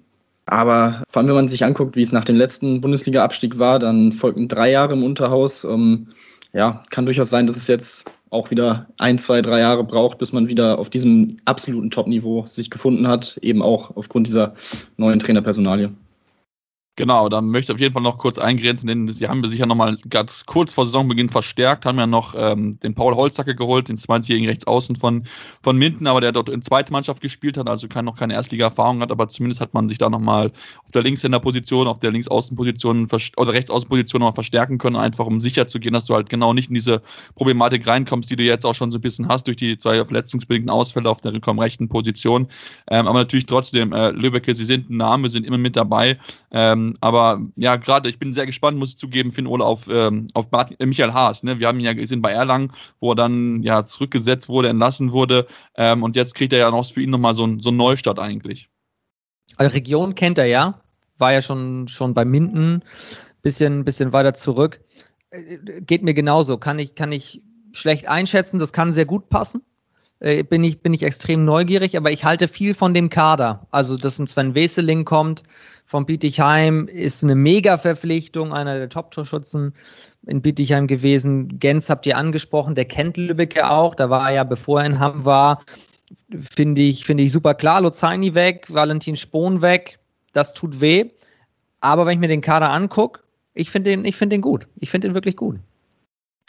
aber 0.45 1.03
vor 1.09 1.19
allem, 1.19 1.27
wenn 1.27 1.35
man 1.35 1.47
sich 1.49 1.65
anguckt, 1.65 1.97
wie 1.97 2.01
es 2.01 2.13
nach 2.13 2.23
dem 2.23 2.37
letzten 2.37 2.79
Bundesliga-Abstieg 2.79 3.59
war, 3.59 3.79
dann 3.79 4.13
folgten 4.13 4.47
drei 4.47 4.71
Jahre 4.71 4.93
im 4.93 5.03
Unterhaus. 5.03 5.65
Ähm, 5.65 6.07
ja, 6.53 6.83
kann 6.91 7.05
durchaus 7.05 7.29
sein, 7.29 7.47
dass 7.47 7.57
es 7.57 7.67
jetzt 7.67 8.09
auch 8.29 8.51
wieder 8.51 8.85
ein, 8.97 9.17
zwei, 9.17 9.41
drei 9.41 9.59
Jahre 9.59 9.83
braucht, 9.83 10.17
bis 10.19 10.31
man 10.31 10.47
wieder 10.47 10.79
auf 10.79 10.89
diesem 10.89 11.35
absoluten 11.43 11.91
Top-Niveau 11.91 12.45
sich 12.45 12.69
gefunden 12.69 13.07
hat, 13.07 13.37
eben 13.41 13.61
auch 13.61 13.95
aufgrund 13.97 14.27
dieser 14.27 14.53
neuen 14.97 15.19
Trainerpersonalie. 15.19 15.91
Genau, 16.97 17.27
da 17.27 17.41
möchte 17.41 17.73
ich 17.73 17.75
auf 17.75 17.81
jeden 17.81 17.91
Fall 17.91 18.01
noch 18.01 18.17
kurz 18.17 18.37
eingrenzen, 18.37 18.87
denn 18.87 19.09
sie 19.09 19.27
haben 19.27 19.45
sich 19.45 19.59
ja 19.59 19.65
nochmal 19.65 19.97
ganz 20.09 20.45
kurz 20.45 20.73
vor 20.73 20.85
Saisonbeginn 20.85 21.29
verstärkt, 21.29 21.85
haben 21.85 21.99
ja 21.99 22.07
noch 22.07 22.33
ähm, 22.37 22.79
den 22.79 22.95
Paul 22.95 23.15
Holzacke 23.15 23.53
geholt, 23.53 23.89
den 23.89 23.97
20-jährigen 23.97 24.47
Rechtsaußen 24.47 24.95
von, 24.95 25.25
von 25.61 25.77
Minden, 25.77 26.07
aber 26.07 26.21
der 26.21 26.31
dort 26.31 26.47
in 26.47 26.61
zweite 26.61 26.93
Mannschaft 26.93 27.19
gespielt 27.19 27.57
hat, 27.57 27.69
also 27.69 27.89
kein, 27.89 28.05
noch 28.05 28.15
keine 28.15 28.33
Erstliga-Erfahrung 28.35 29.01
hat, 29.01 29.11
aber 29.11 29.27
zumindest 29.27 29.59
hat 29.59 29.73
man 29.73 29.89
sich 29.89 29.97
da 29.97 30.09
nochmal 30.09 30.53
auf 30.85 30.91
der 30.93 31.03
Linkshänderposition, 31.03 31.85
auf 31.89 31.99
der 31.99 32.13
Linksaußenposition 32.13 33.09
oder 33.35 33.51
Rechtsaußenposition 33.51 34.21
nochmal 34.21 34.35
verstärken 34.35 34.77
können, 34.77 34.95
einfach 34.95 35.25
um 35.25 35.41
sicher 35.41 35.67
zu 35.67 35.81
gehen, 35.81 35.91
dass 35.91 36.05
du 36.05 36.13
halt 36.15 36.29
genau 36.29 36.53
nicht 36.53 36.69
in 36.69 36.75
diese 36.75 37.01
Problematik 37.35 37.85
reinkommst, 37.85 38.31
die 38.31 38.37
du 38.37 38.43
jetzt 38.43 38.65
auch 38.65 38.75
schon 38.75 38.91
so 38.91 38.99
ein 38.99 39.01
bisschen 39.01 39.27
hast 39.27 39.47
durch 39.47 39.57
die 39.57 39.77
zwei 39.77 40.05
verletzungsbedingten 40.05 40.69
Ausfälle 40.69 41.09
auf 41.09 41.19
der 41.19 41.33
rechten 41.33 41.89
Position. 41.89 42.47
Ähm, 42.89 43.05
aber 43.05 43.19
natürlich 43.19 43.47
trotzdem, 43.47 43.91
äh, 43.91 44.11
Lübecke, 44.11 44.55
sie 44.55 44.63
sind 44.63 44.89
ein 44.89 44.95
Name, 44.95 45.27
sind 45.27 45.45
immer 45.45 45.57
mit 45.57 45.75
dabei. 45.75 46.17
Ähm, 46.51 46.84
ähm, 46.85 46.95
aber 47.01 47.41
ja, 47.55 47.75
gerade 47.75 48.09
ich 48.09 48.19
bin 48.19 48.33
sehr 48.33 48.45
gespannt, 48.45 48.77
muss 48.77 48.91
ich 48.91 48.97
zugeben, 48.97 49.31
Finn 49.31 49.47
Ole, 49.47 49.63
auf, 49.63 49.87
ähm, 49.89 50.27
auf 50.33 50.51
Martin, 50.51 50.77
äh, 50.79 50.85
Michael 50.85 51.13
Haas. 51.13 51.43
Ne? 51.43 51.59
Wir 51.59 51.67
haben 51.67 51.79
ihn 51.79 51.85
ja 51.85 51.93
gesehen 51.93 52.21
bei 52.21 52.31
Erlangen, 52.31 52.71
wo 52.99 53.11
er 53.11 53.15
dann 53.15 53.63
ja 53.63 53.83
zurückgesetzt 53.83 54.49
wurde, 54.49 54.69
entlassen 54.69 55.11
wurde. 55.11 55.47
Ähm, 55.75 56.03
und 56.03 56.15
jetzt 56.15 56.35
kriegt 56.35 56.53
er 56.53 56.59
ja 56.59 56.71
noch 56.71 56.85
für 56.85 57.01
ihn 57.01 57.09
nochmal 57.09 57.33
so, 57.33 57.45
ein, 57.45 57.59
so 57.59 57.69
einen 57.69 57.77
Neustart 57.77 58.19
eigentlich. 58.19 58.69
Also 59.57 59.73
Region 59.73 60.15
kennt 60.15 60.37
er 60.37 60.45
ja, 60.45 60.81
war 61.17 61.33
ja 61.33 61.41
schon, 61.41 61.87
schon 61.87 62.13
bei 62.13 62.25
Minden, 62.25 62.83
bisschen, 63.41 63.85
bisschen 63.85 64.13
weiter 64.13 64.33
zurück. 64.33 64.81
Äh, 65.29 65.81
geht 65.81 66.03
mir 66.03 66.13
genauso, 66.13 66.57
kann 66.57 66.79
ich, 66.79 66.95
kann 66.95 67.11
ich 67.11 67.41
schlecht 67.71 68.07
einschätzen, 68.07 68.59
das 68.59 68.73
kann 68.73 68.93
sehr 68.93 69.05
gut 69.05 69.29
passen. 69.29 69.61
Äh, 70.25 70.41
bin, 70.41 70.63
ich, 70.63 70.81
bin 70.81 70.93
ich 70.93 71.03
extrem 71.03 71.45
neugierig, 71.45 71.95
aber 71.95 72.09
ich 72.09 72.25
halte 72.25 72.47
viel 72.47 72.73
von 72.73 72.95
dem 72.95 73.09
Kader. 73.09 73.67
Also, 73.69 73.95
dass 73.95 74.17
ein 74.17 74.25
Sven 74.25 74.55
Weseling 74.55 75.05
kommt, 75.05 75.43
von 75.85 76.07
Bietigheim 76.07 76.87
ist 76.87 77.23
eine 77.23 77.35
Mega-Verpflichtung, 77.35 78.51
einer 78.51 78.79
der 78.79 78.89
Top-Torschützen 78.89 79.75
in 80.25 80.41
Bietigheim 80.41 80.87
gewesen. 80.87 81.59
Gens 81.59 81.91
habt 81.91 82.07
ihr 82.07 82.17
angesprochen, 82.17 82.73
der 82.73 82.85
kennt 82.85 83.17
Lübbecke 83.17 83.69
auch, 83.69 83.93
da 83.93 84.09
war 84.09 84.27
er 84.27 84.35
ja, 84.35 84.43
bevor 84.43 84.81
er 84.81 84.87
in 84.87 84.99
Hamm 84.99 85.25
war, 85.25 85.63
finde 86.31 86.81
ich, 86.81 87.05
finde 87.05 87.21
ich 87.21 87.31
super 87.31 87.53
klar. 87.53 87.81
Lozaini 87.81 88.33
weg, 88.33 88.65
Valentin 88.69 89.17
Spohn 89.17 89.61
weg, 89.61 89.99
das 90.33 90.55
tut 90.55 90.81
weh. 90.81 91.05
Aber 91.81 92.07
wenn 92.07 92.13
ich 92.13 92.19
mir 92.19 92.29
den 92.29 92.41
Kader 92.41 92.71
angucke, 92.71 93.21
ich 93.53 93.69
finde 93.69 93.91
den, 93.91 94.11
find 94.11 94.31
den 94.31 94.41
gut. 94.41 94.67
Ich 94.79 94.89
finde 94.89 95.09
den 95.09 95.13
wirklich 95.13 95.35
gut. 95.35 95.59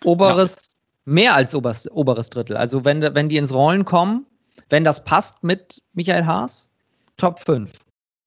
Oberes, 0.02 0.56
ja. 0.71 0.75
Mehr 1.06 1.34
als 1.34 1.54
oberes, 1.54 1.90
oberes 1.90 2.28
Drittel. 2.28 2.56
Also 2.56 2.84
wenn, 2.84 3.00
wenn 3.00 3.30
die 3.30 3.38
ins 3.38 3.54
Rollen 3.54 3.84
kommen, 3.86 4.26
wenn 4.68 4.84
das 4.84 5.02
passt 5.04 5.42
mit 5.42 5.82
Michael 5.94 6.26
Haas, 6.26 6.68
Top 7.16 7.40
5. 7.40 7.72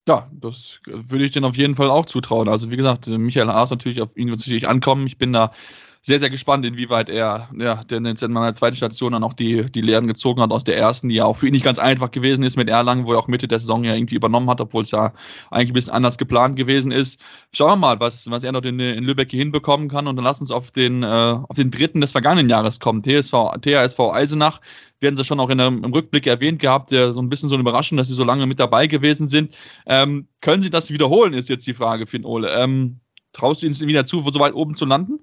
Ja, 0.08 0.28
das 0.32 0.80
würde 0.86 1.26
ich 1.26 1.32
dir 1.32 1.44
auf 1.44 1.56
jeden 1.56 1.76
Fall 1.76 1.92
auch 1.92 2.08
zutrauen. 2.08 2.50
Also 2.50 2.72
wie 2.72 2.78
gesagt, 2.78 3.06
Michael 3.06 3.50
Haas 3.50 3.70
natürlich 3.70 4.02
auf 4.02 4.18
ihn 4.18 4.30
wird 4.30 4.40
es 4.40 4.48
natürlich 4.48 4.68
ankommen. 4.68 5.06
Ich 5.06 5.20
bin 5.20 5.34
da 5.34 5.52
sehr, 6.02 6.20
sehr 6.20 6.30
gespannt, 6.30 6.66
inwieweit 6.66 7.10
er, 7.10 7.50
ja, 7.58 7.84
der 7.84 8.02
jetzt 8.02 8.24
in 8.24 8.32
meiner 8.32 8.54
zweiten 8.54 8.78
Station 8.78 9.12
dann 9.12 9.24
auch 9.24 9.34
die, 9.34 9.66
die 9.70 9.82
Lehren 9.82 10.08
gezogen 10.08 10.42
hat 10.42 10.52
aus 10.52 10.64
der 10.64 10.78
ersten, 10.78 11.10
die 11.10 11.16
ja 11.16 11.26
auch 11.26 11.36
für 11.36 11.48
ihn 11.48 11.52
nicht 11.52 11.66
ganz 11.66 11.78
einfach 11.78 12.12
gewesen 12.12 12.44
ist 12.44 12.56
mit 12.56 12.70
Erlangen, 12.70 13.06
wo 13.06 13.14
er 13.14 13.20
auch 13.20 13.28
Mitte 13.28 13.50
der 13.50 13.60
Saison 13.60 13.84
ja 13.84 13.94
irgendwie 13.94 14.16
übernommen 14.16 14.50
hat, 14.50 14.62
obwohl 14.62 14.84
es 14.84 14.92
ja 14.92 15.14
eigentlich 15.52 15.72
ein 15.72 15.74
bisschen 15.74 15.94
anders 15.94 16.18
geplant 16.18 16.56
gewesen 16.56 16.92
ist. 16.92 17.20
Schauen 17.52 17.72
wir 17.72 17.76
mal, 17.76 18.00
was, 18.00 18.30
was 18.32 18.46
er 18.46 18.54
noch 18.54 18.64
in, 18.64 18.80
in 18.80 19.04
Lübeck 19.04 19.30
hier 19.32 19.40
hinbekommen 19.40 19.90
kann 19.90 20.08
und 20.08 20.16
dann 20.16 20.24
lass 20.24 20.40
uns 20.40 20.52
auf 20.52 20.72
den, 20.72 21.04
äh, 21.04 21.06
auf 21.06 21.58
den 21.58 21.70
dritten 21.70 22.00
des 22.00 22.14
vergangenen 22.14 22.50
Jahres 22.50 22.80
kommen, 22.80 23.04
TSV, 23.04 23.58
THSV 23.62 24.00
Eisenach. 24.00 24.62
Werden 25.02 25.16
sie 25.16 25.24
schon 25.24 25.40
auch 25.40 25.50
in 25.50 25.60
im 25.60 25.94
Rückblick 25.94 26.28
erwähnt 26.28 26.60
gehabt, 26.60 26.92
der 26.92 27.14
so 27.14 27.22
ein 27.22 27.30
bisschen 27.30 27.48
so 27.48 27.56
eine 27.56 27.62
Überraschung, 27.62 27.98
dass 27.98 28.08
sie 28.08 28.16
so 28.16 28.26
lange 28.26 28.46
mit 28.48 28.60
dabei 28.60 28.88
gewesen 28.88 29.30
sind. 29.30 29.56
Ähm, 29.86 30.28
können 30.42 30.62
sie 30.62 30.70
das 30.70 30.92
wiederholen, 30.92 31.34
ist 31.34 31.48
jetzt 31.48 31.68
die 31.68 31.74
Frage, 31.74 32.06
Finn 32.06 32.26
Ole. 32.26 32.50
Ähm, 32.52 33.00
traust 33.32 33.62
du 33.62 33.68
ihnen 33.68 33.80
wieder 33.80 34.06
zu, 34.06 34.20
so 34.20 34.40
weit 34.40 34.54
oben 34.54 34.76
zu 34.76 34.86
landen? 34.86 35.20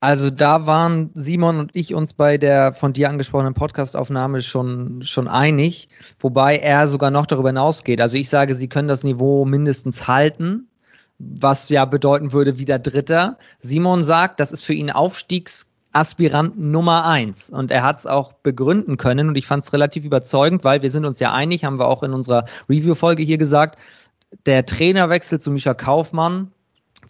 Also 0.00 0.28
da 0.28 0.66
waren 0.66 1.10
Simon 1.14 1.58
und 1.58 1.70
ich 1.72 1.94
uns 1.94 2.12
bei 2.12 2.36
der 2.36 2.74
von 2.74 2.92
dir 2.92 3.08
angesprochenen 3.08 3.54
Podcastaufnahme 3.54 4.42
schon, 4.42 5.00
schon 5.02 5.28
einig, 5.28 5.88
wobei 6.18 6.58
er 6.58 6.88
sogar 6.88 7.10
noch 7.10 7.26
darüber 7.26 7.48
hinausgeht. 7.48 8.00
Also 8.00 8.16
ich 8.16 8.28
sage, 8.28 8.54
sie 8.54 8.68
können 8.68 8.88
das 8.88 9.02
Niveau 9.02 9.46
mindestens 9.46 10.06
halten, 10.06 10.68
was 11.18 11.68
ja 11.70 11.86
bedeuten 11.86 12.32
würde 12.32 12.58
wieder 12.58 12.78
Dritter. 12.78 13.38
Simon 13.58 14.02
sagt, 14.02 14.40
das 14.40 14.52
ist 14.52 14.64
für 14.64 14.74
ihn 14.74 14.90
Aufstiegsaspirant 14.90 16.58
Nummer 16.58 17.06
eins. 17.06 17.48
Und 17.48 17.70
er 17.70 17.82
hat 17.82 18.00
es 18.00 18.06
auch 18.06 18.32
begründen 18.34 18.98
können 18.98 19.28
und 19.28 19.36
ich 19.36 19.46
fand 19.46 19.62
es 19.62 19.72
relativ 19.72 20.04
überzeugend, 20.04 20.64
weil 20.64 20.82
wir 20.82 20.90
sind 20.90 21.06
uns 21.06 21.18
ja 21.18 21.32
einig, 21.32 21.64
haben 21.64 21.78
wir 21.78 21.88
auch 21.88 22.02
in 22.02 22.12
unserer 22.12 22.44
Review-Folge 22.68 23.22
hier 23.22 23.38
gesagt, 23.38 23.78
der 24.44 24.66
Trainerwechsel 24.66 25.40
zu 25.40 25.50
Mischa 25.50 25.72
Kaufmann 25.72 26.50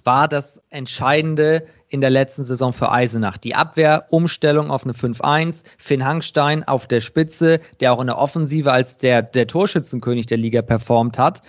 war 0.05 0.29
das 0.29 0.63
Entscheidende 0.71 1.67
in 1.89 2.01
der 2.01 2.11
letzten 2.11 2.45
Saison 2.45 2.73
für 2.73 2.91
Eisenach. 2.91 3.39
Die 3.39 3.55
Abwehrumstellung 3.55 4.71
auf 4.71 4.85
eine 4.85 4.93
5-1, 4.93 5.65
Finn 5.79 6.05
Hangstein 6.05 6.65
auf 6.65 6.87
der 6.87 7.01
Spitze, 7.01 7.61
der 7.81 7.93
auch 7.93 8.01
in 8.01 8.09
der 8.09 8.19
Offensive 8.19 8.73
als 8.73 8.99
der, 8.99 9.23
der 9.23 9.47
Torschützenkönig 9.47 10.27
der 10.27 10.39
Liga 10.39 10.63
performt 10.63 11.19
hat. 11.19 11.43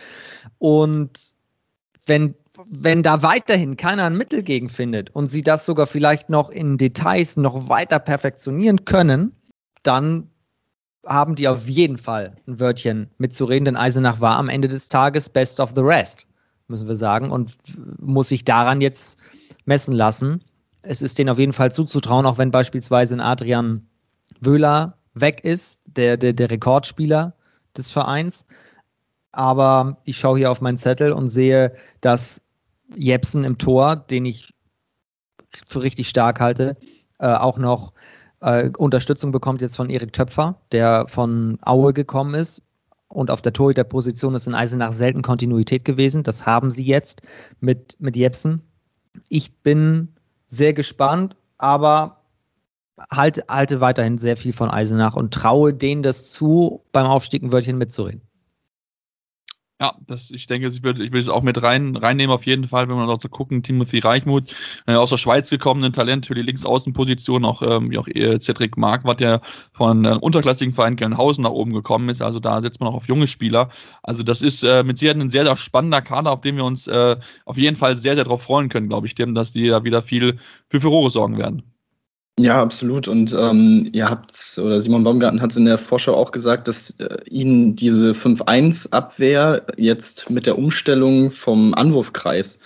Und 0.60 1.34
wenn, 2.06 2.36
wenn 2.70 3.02
da 3.02 3.24
weiterhin 3.24 3.76
keiner 3.78 4.04
ein 4.04 4.18
Mittel 4.18 4.44
gegen 4.44 4.70
findet 4.70 5.10
und 5.16 5.28
sie 5.28 5.42
das 5.42 5.66
sogar 5.66 5.88
vielleicht 5.88 6.30
noch 6.30 6.50
in 6.50 6.78
Details 6.78 7.38
noch 7.38 7.70
weiter 7.70 8.00
perfektionieren 8.00 8.86
können, 8.86 9.36
dann 9.82 10.30
haben 11.06 11.36
die 11.36 11.48
auf 11.48 11.68
jeden 11.68 11.98
Fall 11.98 12.36
ein 12.48 12.60
Wörtchen 12.60 13.10
mitzureden, 13.18 13.66
denn 13.66 13.76
Eisenach 13.76 14.22
war 14.22 14.38
am 14.38 14.50
Ende 14.50 14.68
des 14.68 14.90
Tages 14.90 15.30
best 15.30 15.60
of 15.60 15.74
the 15.76 15.82
rest 15.82 16.28
müssen 16.68 16.88
wir 16.88 16.96
sagen, 16.96 17.32
und 17.32 17.58
muss 18.00 18.30
sich 18.30 18.44
daran 18.44 18.82
jetzt 18.82 19.20
messen 19.66 19.94
lassen. 19.96 20.44
Es 20.82 21.02
ist 21.02 21.18
denen 21.18 21.30
auf 21.30 21.40
jeden 21.40 21.54
Fall 21.54 21.72
zuzutrauen, 21.72 22.26
auch 22.26 22.38
wenn 22.38 22.52
beispielsweise 22.52 23.16
ein 23.16 23.22
Adrian 23.22 23.88
Wöhler 24.40 24.98
weg 25.14 25.44
ist, 25.44 25.82
der, 25.86 26.18
der, 26.18 26.34
der 26.34 26.52
Rekordspieler 26.52 27.34
des 27.76 27.90
Vereins. 27.90 28.46
Aber 29.32 29.98
ich 30.06 30.18
schaue 30.18 30.38
hier 30.38 30.52
auf 30.52 30.62
meinen 30.62 30.78
Zettel 30.78 31.12
und 31.12 31.28
sehe, 31.28 31.76
dass 32.02 32.42
Jepsen 32.96 33.44
im 33.44 33.58
Tor, 33.58 33.96
den 33.96 34.26
ich 34.26 34.54
für 35.68 35.82
richtig 35.82 36.10
stark 36.10 36.40
halte, 36.40 36.78
äh, 37.20 37.34
auch 37.34 37.58
noch 37.58 37.94
äh, 38.42 38.70
Unterstützung 38.78 39.32
bekommt 39.32 39.62
jetzt 39.62 39.76
von 39.76 39.90
Erik 39.90 40.14
Töpfer, 40.14 40.60
der 40.72 41.08
von 41.08 41.58
Aue 41.62 41.94
gekommen 41.94 42.36
ist 42.36 42.62
und 43.16 43.32
auf 43.32 43.42
der 43.42 43.54
Torhüterposition 43.54 44.36
ist 44.36 44.48
in 44.48 44.54
Eisenach 44.54 44.94
selten 44.94 45.22
Kontinuität 45.22 45.86
gewesen. 45.86 46.24
Das 46.24 46.46
haben 46.46 46.70
sie 46.70 46.84
jetzt 46.84 47.22
mit, 47.60 47.96
mit 48.00 48.16
Jepsen. 48.16 48.62
Ich 49.30 49.56
bin 49.62 50.14
sehr 50.48 50.74
gespannt, 50.74 51.36
aber 51.58 52.22
halte, 53.12 53.44
halte 53.50 53.82
weiterhin 53.82 54.18
sehr 54.18 54.38
viel 54.38 54.54
von 54.54 54.70
Eisenach 54.70 55.16
und 55.16 55.34
traue 55.34 55.74
denen 55.74 56.04
das 56.04 56.30
zu, 56.32 56.84
beim 56.92 57.06
Aufstieg 57.08 57.44
ein 57.44 57.52
Wörtchen 57.52 57.78
mitzureden. 57.78 58.22
Ja, 59.82 59.94
das, 60.08 60.32
ich 60.32 60.48
denke, 60.48 60.68
ich 60.68 60.84
würde 60.84 61.04
ich 61.04 61.12
will 61.12 61.20
es 61.20 61.28
auch 61.28 61.44
mit 61.44 61.62
rein, 61.62 61.98
reinnehmen, 61.98 62.34
auf 62.34 62.46
jeden 62.46 62.66
Fall, 62.66 62.88
wenn 62.88 62.96
wir 62.96 63.06
noch 63.08 63.20
so 63.20 63.28
gucken. 63.28 63.62
Timothy 63.62 64.00
Reichmuth, 64.00 64.56
äh, 64.88 64.94
aus 64.94 65.10
der 65.10 65.18
Schweiz 65.18 65.50
gekommen, 65.50 65.84
ein 65.84 65.92
Talent 65.92 66.28
für 66.28 66.34
die 66.34 66.44
Linksaußenposition, 66.44 67.44
auch 67.44 67.62
ähm, 67.62 67.92
wie 67.92 67.98
auch 67.98 68.08
äh, 68.08 68.40
Cedric 68.40 68.78
Marquardt, 68.78 69.20
der 69.20 69.42
von 69.74 70.06
einem 70.06 70.20
unterklassigen 70.20 70.74
Verein 70.74 70.96
Gelnhausen 70.96 71.44
nach 71.44 71.52
oben 71.52 71.74
gekommen 71.74 72.08
ist. 72.08 72.22
Also 72.22 72.40
da 72.40 72.62
setzt 72.62 72.80
man 72.80 72.88
auch 72.88 72.96
auf 72.96 73.10
junge 73.10 73.28
Spieler. 73.28 73.70
Also 74.02 74.24
das 74.24 74.42
ist 74.42 74.64
äh, 74.64 74.84
mit 74.86 74.98
Sicherheit 74.98 75.20
ein 75.20 75.30
sehr, 75.30 75.44
sehr 75.44 75.58
spannender 75.58 76.02
Kader, 76.02 76.32
auf 76.32 76.40
den 76.40 76.56
wir 76.56 76.64
uns 76.64 76.88
äh, 76.88 77.18
auf 77.44 77.58
jeden 77.58 77.76
Fall 77.76 77.98
sehr, 77.98 78.16
sehr 78.16 78.24
darauf 78.24 78.44
freuen 78.44 78.70
können, 78.70 78.88
glaube 78.88 79.08
ich, 79.08 79.16
dem, 79.16 79.36
dass 79.36 79.52
die 79.52 79.68
da 79.68 79.84
wieder 79.84 80.02
viel 80.02 80.40
für 80.70 80.80
Furore 80.80 81.10
sorgen 81.10 81.38
werden. 81.38 81.75
Ja, 82.38 82.62
absolut. 82.62 83.08
Und 83.08 83.34
ähm, 83.34 83.90
ihr 83.94 84.10
habt 84.10 84.60
oder 84.62 84.82
Simon 84.82 85.06
Baumgarten 85.06 85.42
hat 85.42 85.52
es 85.52 85.58
in 85.58 85.66
der 85.66 85.78
Vorschau 85.78 86.16
auch 86.16 86.32
gesagt, 86.32 86.68
dass 86.68 86.92
äh, 87.00 87.18
ihnen 87.30 87.78
diese 87.78 88.12
5-1-Abwehr 88.12 89.66
jetzt 89.78 90.30
mit 90.30 90.46
der 90.46 90.58
Umstellung 90.58 91.32
vom 91.32 91.74
Anwurfkreis, 91.74 92.60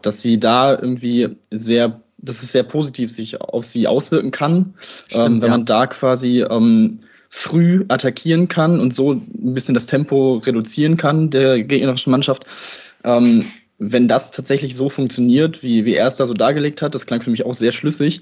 dass 0.00 0.22
sie 0.22 0.40
da 0.40 0.72
irgendwie 0.72 1.36
sehr, 1.50 2.00
dass 2.16 2.42
es 2.42 2.52
sehr 2.52 2.62
positiv 2.62 3.10
sich 3.10 3.38
auf 3.42 3.66
sie 3.66 3.86
auswirken 3.86 4.30
kann, 4.30 4.74
Stimmt, 4.78 5.26
ähm, 5.26 5.42
wenn 5.42 5.50
ja. 5.50 5.56
man 5.56 5.64
da 5.66 5.86
quasi 5.86 6.40
ähm, 6.40 7.00
früh 7.28 7.84
attackieren 7.88 8.48
kann 8.48 8.80
und 8.80 8.94
so 8.94 9.12
ein 9.12 9.54
bisschen 9.54 9.74
das 9.74 9.84
Tempo 9.84 10.38
reduzieren 10.38 10.96
kann 10.96 11.28
der 11.28 11.62
gegnerischen 11.62 12.10
Mannschaft. 12.10 12.46
Ähm, 13.04 13.44
wenn 13.80 14.08
das 14.08 14.30
tatsächlich 14.30 14.76
so 14.76 14.90
funktioniert, 14.90 15.62
wie, 15.62 15.86
wie 15.86 15.94
er 15.94 16.06
es 16.06 16.16
da 16.16 16.26
so 16.26 16.34
dargelegt 16.34 16.82
hat, 16.82 16.94
das 16.94 17.06
klang 17.06 17.22
für 17.22 17.30
mich 17.30 17.46
auch 17.46 17.54
sehr 17.54 17.72
schlüssig, 17.72 18.20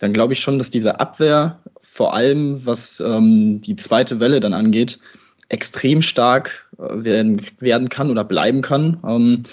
dann 0.00 0.12
glaube 0.12 0.32
ich 0.32 0.40
schon, 0.40 0.58
dass 0.58 0.68
diese 0.68 0.98
Abwehr, 0.98 1.60
vor 1.80 2.12
allem 2.12 2.66
was 2.66 3.00
ähm, 3.00 3.60
die 3.60 3.76
zweite 3.76 4.18
Welle 4.18 4.40
dann 4.40 4.52
angeht, 4.52 4.98
extrem 5.48 6.02
stark 6.02 6.68
äh, 6.78 7.04
werden, 7.04 7.40
werden 7.60 7.88
kann 7.88 8.10
oder 8.10 8.24
bleiben 8.24 8.62
kann. 8.62 8.98
Ähm, 9.06 9.44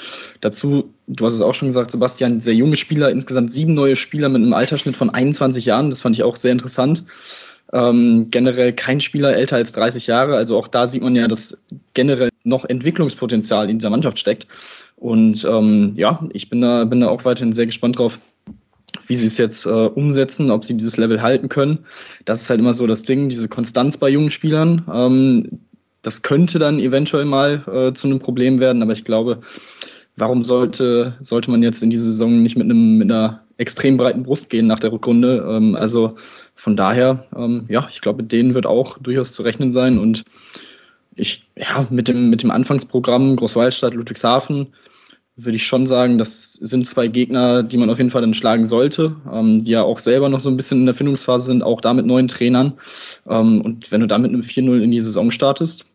dazu, 0.41 0.91
du 1.05 1.25
hast 1.25 1.35
es 1.35 1.41
auch 1.41 1.53
schon 1.53 1.67
gesagt, 1.67 1.91
Sebastian, 1.91 2.41
sehr 2.41 2.55
junge 2.55 2.75
Spieler, 2.75 3.11
insgesamt 3.11 3.51
sieben 3.51 3.75
neue 3.75 3.95
Spieler 3.95 4.29
mit 4.29 4.41
einem 4.41 4.53
Altersschnitt 4.53 4.97
von 4.97 5.11
21 5.11 5.65
Jahren, 5.65 5.91
das 5.91 6.01
fand 6.01 6.15
ich 6.15 6.23
auch 6.23 6.35
sehr 6.35 6.51
interessant. 6.51 7.05
Ähm, 7.71 8.27
generell 8.29 8.73
kein 8.73 9.01
Spieler 9.01 9.35
älter 9.35 9.55
als 9.55 9.71
30 9.71 10.07
Jahre, 10.07 10.35
also 10.35 10.57
auch 10.57 10.67
da 10.67 10.87
sieht 10.87 11.01
man 11.01 11.15
ja, 11.15 11.27
dass 11.27 11.63
generell 11.93 12.29
noch 12.43 12.65
Entwicklungspotenzial 12.65 13.69
in 13.69 13.79
dieser 13.79 13.89
Mannschaft 13.89 14.19
steckt. 14.19 14.47
Und 15.03 15.43
ähm, 15.43 15.91
ja, 15.97 16.25
ich 16.31 16.47
bin 16.47 16.61
da, 16.61 16.85
bin 16.85 17.01
da 17.01 17.09
auch 17.09 17.25
weiterhin 17.25 17.51
sehr 17.51 17.65
gespannt 17.65 17.99
drauf, 17.99 18.19
wie 19.05 19.15
sie 19.15 19.27
es 19.27 19.37
jetzt 19.37 19.65
äh, 19.65 19.69
umsetzen, 19.69 20.49
ob 20.49 20.63
sie 20.63 20.75
dieses 20.75 20.95
Level 20.95 21.21
halten 21.21 21.49
können. 21.49 21.79
Das 22.23 22.41
ist 22.41 22.49
halt 22.49 22.61
immer 22.61 22.73
so 22.73 22.87
das 22.87 23.03
Ding, 23.03 23.27
diese 23.27 23.49
Konstanz 23.49 23.97
bei 23.97 24.07
jungen 24.07 24.31
Spielern. 24.31 24.81
Ähm, 24.89 25.59
das 26.03 26.21
könnte 26.21 26.57
dann 26.57 26.79
eventuell 26.79 27.25
mal 27.25 27.65
äh, 27.67 27.91
zu 27.91 28.07
einem 28.07 28.19
Problem 28.19 28.59
werden, 28.59 28.81
aber 28.81 28.93
ich 28.93 29.03
glaube, 29.03 29.41
warum 30.15 30.45
sollte, 30.45 31.17
sollte 31.19 31.51
man 31.51 31.63
jetzt 31.63 31.83
in 31.83 31.89
diese 31.89 32.05
Saison 32.05 32.41
nicht 32.41 32.55
mit, 32.55 32.63
einem, 32.63 32.97
mit 32.97 33.11
einer 33.11 33.43
extrem 33.57 33.97
breiten 33.97 34.23
Brust 34.23 34.49
gehen 34.49 34.67
nach 34.67 34.79
der 34.79 34.93
Rückrunde? 34.93 35.45
Ähm, 35.49 35.75
also 35.75 36.15
von 36.55 36.77
daher, 36.77 37.25
ähm, 37.35 37.65
ja, 37.67 37.89
ich 37.91 37.99
glaube, 37.99 38.23
denen 38.23 38.53
wird 38.53 38.65
auch 38.65 38.97
durchaus 38.99 39.33
zu 39.33 39.43
rechnen 39.43 39.73
sein 39.73 39.97
und 39.97 40.23
ich, 41.13 41.45
ja, 41.57 41.85
mit 41.89 42.07
dem, 42.07 42.29
mit 42.29 42.41
dem 42.41 42.51
Anfangsprogramm 42.51 43.35
Großwaldstadt, 43.35 43.95
Ludwigshafen 43.95 44.67
würde 45.35 45.55
ich 45.55 45.65
schon 45.65 45.87
sagen, 45.87 46.17
das 46.17 46.53
sind 46.53 46.85
zwei 46.85 47.07
Gegner, 47.07 47.63
die 47.63 47.77
man 47.77 47.89
auf 47.89 47.97
jeden 47.97 48.11
Fall 48.11 48.21
dann 48.21 48.33
schlagen 48.33 48.65
sollte, 48.65 49.15
ähm, 49.31 49.63
die 49.63 49.71
ja 49.71 49.81
auch 49.83 49.99
selber 49.99 50.29
noch 50.29 50.39
so 50.39 50.49
ein 50.49 50.57
bisschen 50.57 50.81
in 50.81 50.85
der 50.85 50.95
Findungsphase 50.95 51.47
sind, 51.47 51.63
auch 51.63 51.81
da 51.81 51.93
mit 51.93 52.05
neuen 52.05 52.27
Trainern. 52.27 52.73
Ähm, 53.27 53.61
und 53.61 53.91
wenn 53.91 54.01
du 54.01 54.07
da 54.07 54.17
mit 54.17 54.31
einem 54.31 54.41
4-0 54.41 54.81
in 54.81 54.91
die 54.91 55.01
Saison 55.01 55.31
startest, 55.31 55.85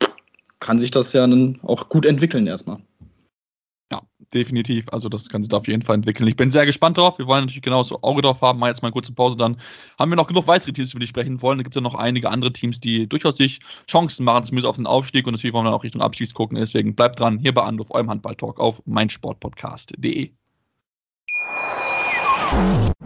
kann 0.58 0.78
sich 0.78 0.90
das 0.90 1.12
ja 1.12 1.26
dann 1.26 1.58
auch 1.62 1.88
gut 1.88 2.04
entwickeln 2.04 2.46
erstmal 2.46 2.78
definitiv. 4.34 4.86
Also 4.90 5.08
das 5.08 5.28
kann 5.28 5.42
sich 5.42 5.48
da 5.48 5.58
auf 5.58 5.66
jeden 5.66 5.82
Fall 5.82 5.96
entwickeln. 5.96 6.26
Ich 6.28 6.36
bin 6.36 6.50
sehr 6.50 6.66
gespannt 6.66 6.98
drauf. 6.98 7.18
Wir 7.18 7.26
wollen 7.26 7.44
natürlich 7.44 7.62
genauso 7.62 8.00
Auge 8.02 8.22
drauf 8.22 8.42
haben. 8.42 8.58
Mal 8.58 8.68
jetzt 8.68 8.82
mal 8.82 8.88
eine 8.88 8.92
kurze 8.92 9.12
Pause, 9.12 9.36
dann 9.36 9.56
haben 9.98 10.10
wir 10.10 10.16
noch 10.16 10.26
genug 10.26 10.46
weitere 10.46 10.72
Teams, 10.72 10.92
über 10.92 11.00
die 11.00 11.06
sprechen 11.06 11.40
wollen. 11.42 11.58
Da 11.58 11.62
gibt 11.62 11.74
es 11.74 11.80
ja 11.80 11.82
noch 11.82 11.94
einige 11.94 12.30
andere 12.30 12.52
Teams, 12.52 12.80
die 12.80 13.08
durchaus 13.08 13.36
sich 13.36 13.60
Chancen 13.88 14.24
machen, 14.24 14.44
zumindest 14.44 14.68
auf 14.68 14.76
den 14.76 14.86
Aufstieg. 14.86 15.26
Und 15.26 15.34
natürlich 15.34 15.54
wollen 15.54 15.66
wir 15.66 15.74
auch 15.74 15.84
Richtung 15.84 16.02
Abstieg 16.02 16.32
gucken. 16.34 16.58
Deswegen 16.58 16.94
bleibt 16.94 17.20
dran, 17.20 17.38
hier 17.38 17.54
bei 17.54 17.62
Anruf, 17.62 17.90
eurem 17.90 18.10
Handball-Talk 18.10 18.60
auf 18.60 18.82
meinsportpodcast.de. 18.86 20.30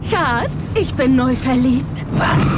Schatz, 0.09 0.75
ich 0.75 0.93
bin 0.93 1.15
neu 1.15 1.35
verliebt. 1.35 2.05
Was? 2.13 2.57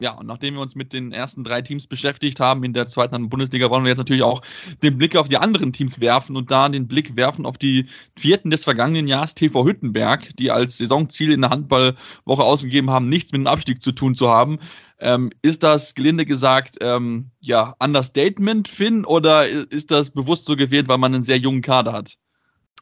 Ja, 0.00 0.12
und 0.12 0.26
nachdem 0.26 0.54
wir 0.54 0.62
uns 0.62 0.74
mit 0.74 0.94
den 0.94 1.12
ersten 1.12 1.44
drei 1.44 1.60
Teams 1.60 1.86
beschäftigt 1.86 2.40
haben 2.40 2.64
in 2.64 2.72
der 2.72 2.86
zweiten 2.86 3.28
Bundesliga, 3.28 3.68
wollen 3.68 3.84
wir 3.84 3.90
jetzt 3.90 3.98
natürlich 3.98 4.22
auch 4.22 4.40
den 4.82 4.96
Blick 4.96 5.14
auf 5.14 5.28
die 5.28 5.36
anderen 5.36 5.74
Teams 5.74 6.00
werfen 6.00 6.36
und 6.36 6.50
da 6.50 6.66
den 6.70 6.88
Blick 6.88 7.16
werfen 7.16 7.44
auf 7.44 7.58
die 7.58 7.86
vierten 8.16 8.50
des 8.50 8.64
vergangenen 8.64 9.06
Jahres 9.06 9.34
TV 9.34 9.66
Hüttenberg, 9.66 10.34
die 10.38 10.50
als 10.50 10.78
Saisonziel 10.78 11.32
in 11.32 11.42
der 11.42 11.50
Handballwoche 11.50 12.42
ausgegeben 12.42 12.88
haben, 12.88 13.10
nichts 13.10 13.32
mit 13.32 13.40
dem 13.40 13.46
Abstieg 13.46 13.82
zu 13.82 13.92
tun 13.92 14.14
zu 14.14 14.30
haben. 14.30 14.58
Ähm, 15.00 15.32
ist 15.42 15.62
das, 15.62 15.94
gelinde 15.94 16.24
gesagt, 16.24 16.78
ähm, 16.80 17.30
ja, 17.40 17.74
Understatement, 17.78 18.68
Finn, 18.68 19.04
oder 19.04 19.46
ist 19.46 19.90
das 19.90 20.10
bewusst 20.10 20.46
so 20.46 20.56
gewählt, 20.56 20.88
weil 20.88 20.98
man 20.98 21.14
einen 21.14 21.24
sehr 21.24 21.38
jungen 21.38 21.60
Kader 21.60 21.92
hat? 21.92 22.16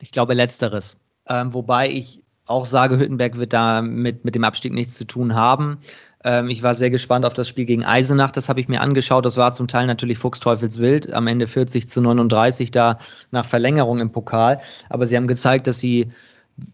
Ich 0.00 0.12
glaube, 0.12 0.34
letzteres. 0.34 0.96
Ähm, 1.26 1.52
wobei 1.52 1.90
ich 1.90 2.22
auch 2.48 2.66
sage, 2.66 2.98
Hüttenberg 2.98 3.38
wird 3.38 3.52
da 3.52 3.82
mit, 3.82 4.24
mit 4.24 4.34
dem 4.34 4.44
Abstieg 4.44 4.72
nichts 4.72 4.94
zu 4.94 5.04
tun 5.04 5.34
haben. 5.34 5.78
Ähm, 6.24 6.48
ich 6.48 6.62
war 6.62 6.74
sehr 6.74 6.90
gespannt 6.90 7.24
auf 7.24 7.34
das 7.34 7.48
Spiel 7.48 7.64
gegen 7.64 7.84
Eisenach. 7.84 8.30
Das 8.30 8.48
habe 8.48 8.60
ich 8.60 8.68
mir 8.68 8.80
angeschaut. 8.80 9.24
Das 9.24 9.36
war 9.36 9.52
zum 9.52 9.68
Teil 9.68 9.86
natürlich 9.86 10.18
Fuchsteufelswild. 10.18 11.12
Am 11.12 11.26
Ende 11.26 11.46
40 11.46 11.88
zu 11.88 12.00
39 12.00 12.70
da 12.70 12.98
nach 13.30 13.46
Verlängerung 13.46 14.00
im 14.00 14.10
Pokal. 14.10 14.60
Aber 14.88 15.06
sie 15.06 15.16
haben 15.16 15.26
gezeigt, 15.26 15.66
dass 15.66 15.78
sie 15.78 16.10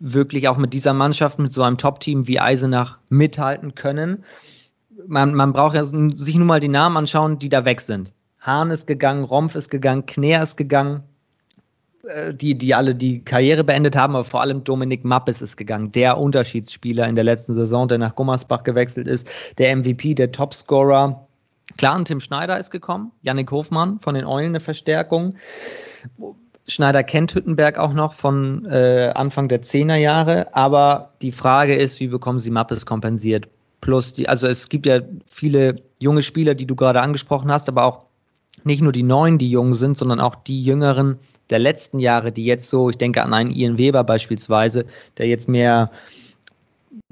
wirklich 0.01 0.49
auch 0.49 0.57
mit 0.57 0.73
dieser 0.73 0.95
Mannschaft, 0.95 1.39
mit 1.39 1.53
so 1.53 1.63
einem 1.63 1.77
Top-Team 1.77 2.27
wie 2.27 2.41
Eisenach 2.41 2.99
mithalten 3.11 3.75
können. 3.75 4.25
Man, 5.07 5.35
man 5.35 5.53
braucht 5.53 5.75
ja 5.77 5.85
sich 5.85 6.35
nur 6.37 6.47
mal 6.47 6.61
die 6.61 6.69
Namen 6.69 6.97
anschauen, 6.97 7.39
die 7.39 7.51
da 7.51 7.65
weg 7.65 7.81
sind. 7.81 8.13
Hahn 8.41 8.71
ist 8.71 8.87
gegangen, 8.87 9.25
Rompf 9.25 9.55
ist 9.55 9.71
gegangen, 9.71 10.07
Kner 10.07 10.43
ist 10.43 10.57
gegangen, 10.57 11.03
die, 12.33 12.57
die 12.57 12.75
alle 12.75 12.95
die 12.95 13.25
Karriere 13.25 13.65
beendet 13.65 13.97
haben, 13.97 14.15
aber 14.15 14.25
vor 14.25 14.41
allem 14.41 14.65
Dominik 14.65 15.05
Mappes 15.05 15.43
ist 15.43 15.57
gegangen, 15.57 15.93
der 15.93 16.19
Unterschiedsspieler 16.19 17.09
in 17.09 17.15
der 17.15 17.25
letzten 17.25 17.55
Saison, 17.55 17.89
der 17.89 17.99
nach 17.99 18.15
Gummersbach 18.15 18.63
gewechselt 18.63 19.09
ist, 19.09 19.29
der 19.59 19.75
MVP, 19.77 20.15
der 20.15 20.33
Topscorer. 20.33 21.27
Klar, 21.79 21.97
und 21.97 22.07
Tim 22.07 22.21
Schneider 22.21 22.59
ist 22.59 22.71
gekommen, 22.71 23.11
Yannick 23.23 23.51
Hofmann 23.51 23.99
von 24.01 24.15
den 24.15 24.27
Eulen 24.27 24.51
eine 24.51 24.61
Verstärkung. 24.61 25.35
Schneider 26.67 27.03
kennt 27.03 27.35
Hüttenberg 27.35 27.79
auch 27.79 27.93
noch 27.93 28.13
von 28.13 28.67
äh, 28.67 29.13
Anfang 29.15 29.49
der 29.49 29.63
10er 29.63 29.97
Jahre, 29.97 30.55
aber 30.55 31.13
die 31.21 31.33
Frage 31.33 31.75
ist, 31.75 32.01
wie 32.01 32.09
bekommen 32.09 32.41
sie 32.41 32.51
Mappes 32.51 32.87
kompensiert? 32.87 33.49
Plus 33.81 34.15
die, 34.15 34.29
also 34.29 34.47
es 34.47 34.69
gibt 34.71 34.87
ja 34.87 35.01
viele 35.27 35.83
junge 35.99 36.23
Spieler, 36.23 36.55
die 36.55 36.67
du 36.67 36.75
gerade 36.75 37.03
angesprochen 37.03 37.53
hast, 37.53 37.69
aber 37.69 37.85
auch 37.85 38.05
nicht 38.63 38.81
nur 38.81 38.93
die 38.93 39.03
Neuen, 39.03 39.39
die 39.39 39.51
jung 39.51 39.75
sind, 39.75 39.97
sondern 39.97 40.21
auch 40.21 40.37
die 40.37 40.63
Jüngeren, 40.63 41.19
der 41.51 41.59
letzten 41.59 41.99
Jahre, 41.99 42.33
die 42.33 42.45
jetzt 42.45 42.69
so, 42.69 42.89
ich 42.89 42.97
denke 42.97 43.23
an 43.23 43.35
einen 43.35 43.51
Ian 43.51 43.79
Weber 43.79 44.05
beispielsweise, 44.05 44.87
der 45.19 45.27
jetzt 45.27 45.49
mehr 45.49 45.91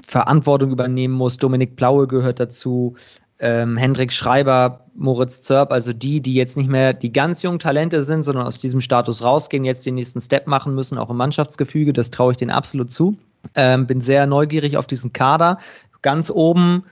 Verantwortung 0.01 0.71
übernehmen 0.71 1.13
muss. 1.13 1.37
Dominik 1.37 1.75
Plaue 1.75 2.07
gehört 2.07 2.39
dazu. 2.39 2.95
Ähm, 3.39 3.77
Hendrik 3.77 4.13
Schreiber, 4.13 4.85
Moritz 4.95 5.41
Zörb, 5.41 5.71
also 5.71 5.91
die, 5.91 6.21
die 6.21 6.33
jetzt 6.33 6.55
nicht 6.55 6.69
mehr 6.69 6.93
die 6.93 7.11
ganz 7.11 7.43
jungen 7.43 7.59
Talente 7.59 8.03
sind, 8.03 8.23
sondern 8.23 8.47
aus 8.47 8.59
diesem 8.59 8.79
Status 8.79 9.23
rausgehen, 9.23 9.65
jetzt 9.65 9.85
den 9.85 9.95
nächsten 9.95 10.21
Step 10.21 10.47
machen 10.47 10.73
müssen, 10.75 10.97
auch 10.97 11.09
im 11.09 11.17
Mannschaftsgefüge, 11.17 11.93
das 11.93 12.11
traue 12.11 12.31
ich 12.31 12.37
denen 12.37 12.51
absolut 12.51 12.91
zu. 12.91 13.17
Ähm, 13.55 13.85
bin 13.85 13.99
sehr 13.99 14.27
neugierig 14.27 14.77
auf 14.77 14.87
diesen 14.87 15.11
Kader. 15.11 15.57
Ganz 16.01 16.29
oben 16.29 16.83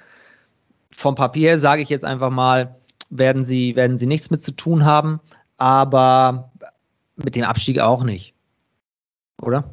vom 0.93 1.15
Papier 1.15 1.57
sage 1.57 1.81
ich 1.81 1.89
jetzt 1.89 2.05
einfach 2.05 2.31
mal, 2.31 2.75
werden 3.11 3.43
sie, 3.43 3.75
werden 3.75 3.97
sie 3.97 4.07
nichts 4.07 4.31
mit 4.31 4.41
zu 4.41 4.53
tun 4.53 4.85
haben, 4.85 5.19
aber 5.57 6.51
mit 7.15 7.35
dem 7.35 7.43
Abstieg 7.43 7.79
auch 7.79 8.03
nicht. 8.03 8.33
Oder? 9.41 9.69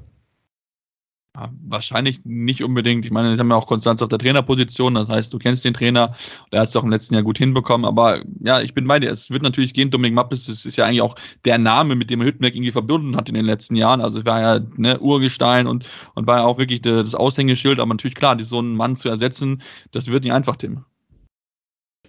Ja, 1.36 1.50
wahrscheinlich 1.68 2.24
nicht 2.24 2.64
unbedingt. 2.64 3.04
Ich 3.04 3.12
meine, 3.12 3.32
sie 3.32 3.38
haben 3.38 3.50
ja 3.50 3.56
auch 3.56 3.66
Konstanz 3.66 4.02
auf 4.02 4.08
der 4.08 4.18
Trainerposition. 4.18 4.94
Das 4.94 5.08
heißt, 5.08 5.32
du 5.32 5.38
kennst 5.38 5.64
den 5.64 5.74
Trainer. 5.74 6.14
Der 6.52 6.60
hat 6.60 6.68
es 6.68 6.74
auch 6.76 6.82
im 6.82 6.90
letzten 6.90 7.14
Jahr 7.14 7.22
gut 7.22 7.38
hinbekommen. 7.38 7.86
Aber 7.86 8.22
ja, 8.40 8.60
ich 8.60 8.74
bin 8.74 8.88
bei 8.88 8.98
dir. 8.98 9.10
Es 9.10 9.30
wird 9.30 9.42
natürlich 9.42 9.72
gehen. 9.72 9.90
Dominik 9.90 10.14
Mappes 10.14 10.46
das 10.46 10.64
ist 10.64 10.76
ja 10.76 10.86
eigentlich 10.86 11.02
auch 11.02 11.14
der 11.44 11.58
Name, 11.58 11.94
mit 11.94 12.10
dem 12.10 12.22
Hüttenberg 12.22 12.56
irgendwie 12.56 12.72
verbunden 12.72 13.16
hat 13.16 13.28
in 13.28 13.34
den 13.34 13.44
letzten 13.44 13.76
Jahren. 13.76 14.00
Also 14.00 14.24
war 14.24 14.40
ja 14.40 14.60
ne, 14.76 14.98
Urgestein 14.98 15.68
und, 15.68 15.88
und 16.14 16.26
war 16.26 16.38
ja 16.38 16.44
auch 16.44 16.58
wirklich 16.58 16.82
das 16.82 17.14
Aushängeschild. 17.14 17.78
Aber 17.78 17.94
natürlich 17.94 18.16
klar, 18.16 18.36
so 18.40 18.58
einen 18.58 18.74
Mann 18.74 18.96
zu 18.96 19.08
ersetzen, 19.08 19.62
das 19.92 20.08
wird 20.08 20.24
nicht 20.24 20.32
einfach, 20.32 20.56
Tim. 20.56 20.84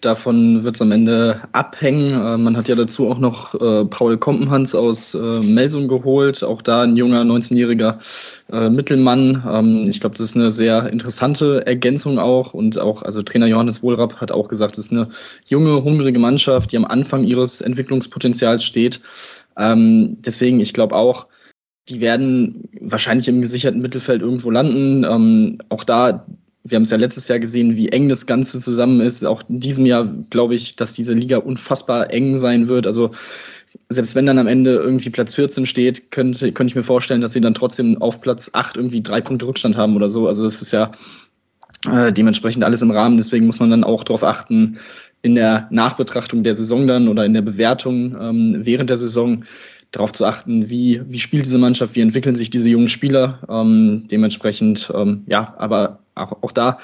Davon 0.01 0.63
wird 0.63 0.75
es 0.75 0.81
am 0.81 0.91
Ende 0.91 1.41
abhängen. 1.51 2.13
Äh, 2.13 2.37
man 2.37 2.55
hat 2.55 2.67
ja 2.67 2.75
dazu 2.75 3.09
auch 3.09 3.19
noch 3.19 3.53
äh, 3.55 3.85
Paul 3.85 4.17
Kompenhans 4.17 4.73
aus 4.73 5.13
äh, 5.13 5.39
Melsung 5.41 5.87
geholt. 5.87 6.43
Auch 6.43 6.61
da 6.61 6.83
ein 6.83 6.95
junger 6.95 7.21
19-jähriger 7.23 7.97
äh, 8.53 8.69
Mittelmann. 8.69 9.43
Ähm, 9.49 9.87
ich 9.89 9.99
glaube, 9.99 10.15
das 10.15 10.27
ist 10.27 10.35
eine 10.37 10.51
sehr 10.51 10.87
interessante 10.87 11.65
Ergänzung 11.67 12.17
auch. 12.17 12.53
Und 12.53 12.79
auch, 12.79 13.01
also 13.01 13.21
Trainer 13.21 13.47
Johannes 13.47 13.83
Wohlrapp 13.83 14.15
hat 14.21 14.31
auch 14.31 14.47
gesagt, 14.47 14.77
das 14.77 14.85
ist 14.85 14.91
eine 14.93 15.09
junge, 15.45 15.83
hungrige 15.83 16.19
Mannschaft, 16.19 16.71
die 16.71 16.77
am 16.77 16.85
Anfang 16.85 17.25
ihres 17.25 17.59
Entwicklungspotenzials 17.59 18.63
steht. 18.63 19.01
Ähm, 19.57 20.17
deswegen, 20.21 20.61
ich 20.61 20.73
glaube 20.73 20.95
auch, 20.95 21.27
die 21.89 21.99
werden 21.99 22.69
wahrscheinlich 22.79 23.27
im 23.27 23.41
gesicherten 23.41 23.81
Mittelfeld 23.81 24.21
irgendwo 24.21 24.49
landen. 24.51 25.03
Ähm, 25.03 25.57
auch 25.69 25.83
da 25.83 26.25
wir 26.63 26.75
haben 26.75 26.83
es 26.83 26.89
ja 26.89 26.97
letztes 26.97 27.27
Jahr 27.27 27.39
gesehen, 27.39 27.75
wie 27.75 27.89
eng 27.89 28.09
das 28.09 28.25
Ganze 28.25 28.59
zusammen 28.59 29.01
ist. 29.01 29.25
Auch 29.25 29.43
in 29.49 29.59
diesem 29.59 29.85
Jahr 29.85 30.05
glaube 30.29 30.55
ich, 30.55 30.75
dass 30.75 30.93
diese 30.93 31.13
Liga 31.13 31.37
unfassbar 31.37 32.11
eng 32.11 32.37
sein 32.37 32.67
wird. 32.67 32.85
Also 32.85 33.11
selbst 33.89 34.15
wenn 34.15 34.25
dann 34.25 34.39
am 34.39 34.47
Ende 34.47 34.75
irgendwie 34.75 35.09
Platz 35.09 35.35
14 35.35 35.65
steht, 35.65 36.11
könnte, 36.11 36.51
könnte 36.51 36.71
ich 36.71 36.75
mir 36.75 36.83
vorstellen, 36.83 37.21
dass 37.21 37.33
sie 37.33 37.41
dann 37.41 37.53
trotzdem 37.53 38.01
auf 38.01 38.19
Platz 38.21 38.49
8 38.53 38.77
irgendwie 38.77 39.01
drei 39.01 39.21
Punkte 39.21 39.47
Rückstand 39.47 39.77
haben 39.77 39.95
oder 39.95 40.09
so. 40.09 40.27
Also 40.27 40.43
das 40.43 40.61
ist 40.61 40.71
ja 40.71 40.91
äh, 41.89 42.11
dementsprechend 42.11 42.63
alles 42.63 42.81
im 42.81 42.91
Rahmen. 42.91 43.17
Deswegen 43.17 43.45
muss 43.45 43.59
man 43.59 43.69
dann 43.69 43.83
auch 43.83 44.03
darauf 44.03 44.23
achten, 44.23 44.79
in 45.21 45.35
der 45.35 45.67
Nachbetrachtung 45.71 46.43
der 46.43 46.55
Saison 46.55 46.87
dann 46.87 47.07
oder 47.07 47.25
in 47.25 47.33
der 47.33 47.41
Bewertung 47.41 48.15
ähm, 48.19 48.57
während 48.59 48.89
der 48.89 48.97
Saison 48.97 49.43
darauf 49.91 50.11
zu 50.11 50.25
achten, 50.25 50.69
wie, 50.69 51.01
wie 51.07 51.19
spielt 51.19 51.45
diese 51.45 51.57
Mannschaft, 51.57 51.95
wie 51.95 52.01
entwickeln 52.01 52.35
sich 52.35 52.49
diese 52.49 52.69
jungen 52.69 52.89
Spieler. 52.89 53.39
Ähm, 53.49 54.07
dementsprechend, 54.09 54.91
ähm, 54.93 55.23
ja, 55.27 55.55
aber 55.57 55.99
auch, 56.19 56.43
auch 56.43 56.51
da 56.51 56.79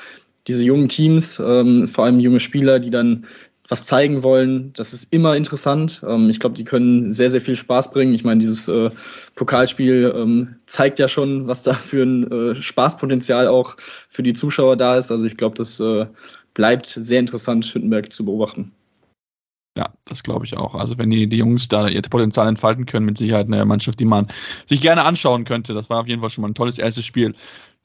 diese 0.48 0.64
jungen 0.64 0.90
Teams, 0.90 1.40
ähm, 1.40 1.88
vor 1.88 2.06
allem 2.06 2.20
junge 2.20 2.40
Spieler, 2.40 2.80
die 2.80 2.92
dann 2.92 3.26
was 3.68 3.86
zeigen 3.86 4.22
wollen, 4.22 4.74
das 4.74 4.94
ist 4.94 5.12
immer 5.12 5.36
interessant. 5.36 6.04
Ähm, 6.08 6.30
ich 6.30 6.40
glaube, 6.40 6.56
die 6.56 6.64
können 6.64 7.12
sehr, 7.14 7.32
sehr 7.32 7.42
viel 7.42 7.56
Spaß 7.56 7.92
bringen. 7.92 8.14
Ich 8.14 8.24
meine, 8.24 8.40
dieses 8.40 8.68
äh, 8.68 8.92
Pokalspiel 9.34 10.14
ähm, 10.16 10.56
zeigt 10.68 11.00
ja 11.00 11.08
schon, 11.08 11.48
was 11.48 11.64
da 11.64 11.74
für 11.74 12.04
ein 12.04 12.32
äh, 12.32 12.56
Spaßpotenzial 12.62 13.48
auch 13.48 13.76
für 14.10 14.22
die 14.22 14.34
Zuschauer 14.34 14.78
da 14.78 14.98
ist. 14.98 15.10
Also 15.10 15.26
ich 15.26 15.38
glaube, 15.38 15.56
das 15.58 15.80
äh, 15.80 16.06
bleibt 16.54 16.86
sehr 16.86 17.20
interessant, 17.20 17.66
Hüttenberg 17.74 18.12
zu 18.12 18.24
beobachten. 18.24 18.72
Ja, 19.78 19.90
das 20.06 20.24
glaube 20.24 20.46
ich 20.46 20.56
auch. 20.56 20.76
Also 20.76 20.98
wenn 20.98 21.10
die, 21.10 21.28
die 21.28 21.38
Jungs 21.38 21.68
da 21.68 21.88
ihr 21.90 22.02
Potenzial 22.04 22.48
entfalten 22.48 22.86
können, 22.86 23.06
mit 23.06 23.18
Sicherheit 23.18 23.48
eine 23.48 23.66
Mannschaft, 23.66 24.00
die 24.00 24.06
man 24.06 24.28
sich 24.68 24.80
gerne 24.80 25.04
anschauen 25.04 25.44
könnte. 25.44 25.74
Das 25.74 25.90
war 25.90 26.00
auf 26.00 26.08
jeden 26.08 26.22
Fall 26.22 26.30
schon 26.30 26.44
mal 26.44 26.50
ein 26.50 26.56
tolles 26.56 26.78
erstes 26.78 27.06
Spiel. 27.06 27.36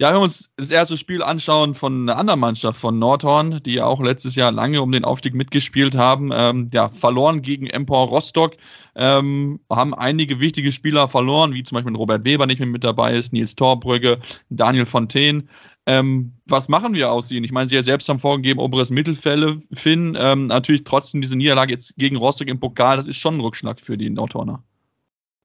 Ja, 0.01 0.09
wenn 0.09 0.17
wir 0.17 0.23
uns 0.23 0.49
das 0.57 0.71
erste 0.71 0.97
Spiel 0.97 1.23
anschauen 1.23 1.75
von 1.75 2.09
einer 2.09 2.17
anderen 2.17 2.41
Mannschaft, 2.41 2.81
von 2.81 2.99
Nordhorn, 2.99 3.63
die 3.65 3.75
ja 3.75 3.85
auch 3.85 4.01
letztes 4.01 4.35
Jahr 4.35 4.51
lange 4.51 4.81
um 4.81 4.91
den 4.93 5.05
Aufstieg 5.05 5.35
mitgespielt 5.35 5.95
haben. 5.95 6.31
Ähm, 6.33 6.71
ja, 6.73 6.89
verloren 6.89 7.43
gegen 7.43 7.67
Empor 7.67 8.09
Rostock. 8.09 8.55
Ähm, 8.97 9.61
haben 9.69 9.93
einige 9.93 10.41
wichtige 10.41 10.73
Spieler 10.73 11.07
verloren, 11.07 11.53
wie 11.53 11.63
zum 11.65 11.77
Beispiel 11.77 11.95
Robert 11.95 12.25
Weber 12.25 12.47
nicht 12.47 12.61
mehr 12.61 12.69
mit 12.69 12.83
dabei 12.83 13.13
ist, 13.13 13.35
Nils 13.35 13.55
Torbrügge, 13.57 14.19
Daniel 14.49 14.87
Fontaine. 14.87 15.45
Ähm, 15.85 16.33
was 16.47 16.71
machen 16.71 16.95
wir 16.95 17.13
aus 17.13 17.31
ihnen? 17.31 17.45
Ich 17.45 17.53
meine, 17.53 17.67
sie 17.67 17.75
ja 17.75 17.83
selbst 17.83 18.09
haben 18.09 18.21
vorgegeben, 18.21 18.59
oberes 18.59 18.89
Mittelfeld 18.89 19.65
finden. 19.75 20.17
Ähm, 20.19 20.47
natürlich 20.47 20.85
trotzdem 20.85 21.21
diese 21.21 21.37
Niederlage 21.37 21.75
jetzt 21.75 21.95
gegen 21.99 22.17
Rostock 22.17 22.49
im 22.49 22.59
Pokal, 22.59 22.97
das 22.97 23.07
ist 23.07 23.19
schon 23.19 23.35
ein 23.35 23.41
Rückschlag 23.41 23.79
für 23.79 23.99
die 23.99 24.09
Nordhorner. 24.09 24.63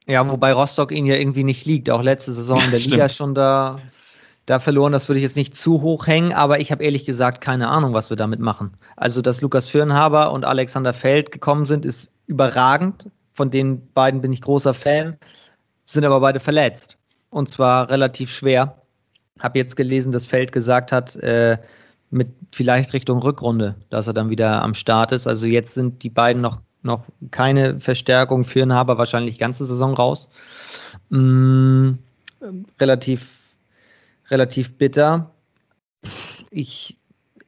Ja, 0.07 0.25
wobei 0.29 0.53
Rostock 0.53 0.93
ihnen 0.93 1.07
ja 1.07 1.15
irgendwie 1.15 1.43
nicht 1.43 1.65
liegt. 1.65 1.89
Auch 1.89 2.01
letzte 2.01 2.31
Saison 2.31 2.61
in 2.63 2.71
der 2.71 2.79
Liga 2.79 3.09
schon 3.09 3.35
da, 3.35 3.81
da 4.45 4.59
verloren. 4.59 4.91
Das 4.91 5.09
würde 5.09 5.17
ich 5.19 5.23
jetzt 5.23 5.37
nicht 5.37 5.55
zu 5.55 5.81
hoch 5.81 6.07
hängen, 6.07 6.33
aber 6.33 6.59
ich 6.59 6.71
habe 6.71 6.83
ehrlich 6.83 7.05
gesagt 7.05 7.41
keine 7.41 7.69
Ahnung, 7.69 7.93
was 7.93 8.09
wir 8.09 8.17
damit 8.17 8.39
machen. 8.39 8.77
Also, 8.95 9.21
dass 9.21 9.41
Lukas 9.41 9.67
Firnhaber 9.67 10.31
und 10.31 10.45
Alexander 10.45 10.93
Feld 10.93 11.31
gekommen 11.31 11.65
sind, 11.65 11.85
ist 11.85 12.11
überragend. 12.27 13.09
Von 13.33 13.51
den 13.51 13.91
beiden 13.93 14.21
bin 14.21 14.31
ich 14.31 14.41
großer 14.41 14.73
Fan, 14.73 15.17
sind 15.87 16.05
aber 16.05 16.19
beide 16.19 16.39
verletzt. 16.39 16.97
Und 17.29 17.49
zwar 17.49 17.89
relativ 17.89 18.31
schwer 18.31 18.81
habe 19.39 19.59
jetzt 19.59 19.75
gelesen, 19.75 20.11
dass 20.11 20.25
Feld 20.25 20.51
gesagt 20.51 20.91
hat, 20.91 21.15
äh, 21.17 21.57
mit 22.09 22.29
vielleicht 22.51 22.93
Richtung 22.93 23.19
Rückrunde, 23.19 23.75
dass 23.89 24.07
er 24.07 24.13
dann 24.13 24.29
wieder 24.29 24.61
am 24.61 24.73
Start 24.73 25.11
ist. 25.11 25.27
Also 25.27 25.47
jetzt 25.47 25.73
sind 25.73 26.03
die 26.03 26.09
beiden 26.09 26.41
noch, 26.41 26.59
noch 26.83 27.03
keine 27.31 27.79
Verstärkung 27.79 28.43
für 28.43 28.61
einen 28.61 28.73
Haber, 28.73 28.97
wahrscheinlich 28.97 29.39
ganze 29.39 29.65
Saison 29.65 29.93
raus. 29.93 30.29
Mm, 31.09 31.93
relativ, 32.79 33.44
relativ 34.29 34.77
bitter. 34.77 35.31
Ich, 36.49 36.97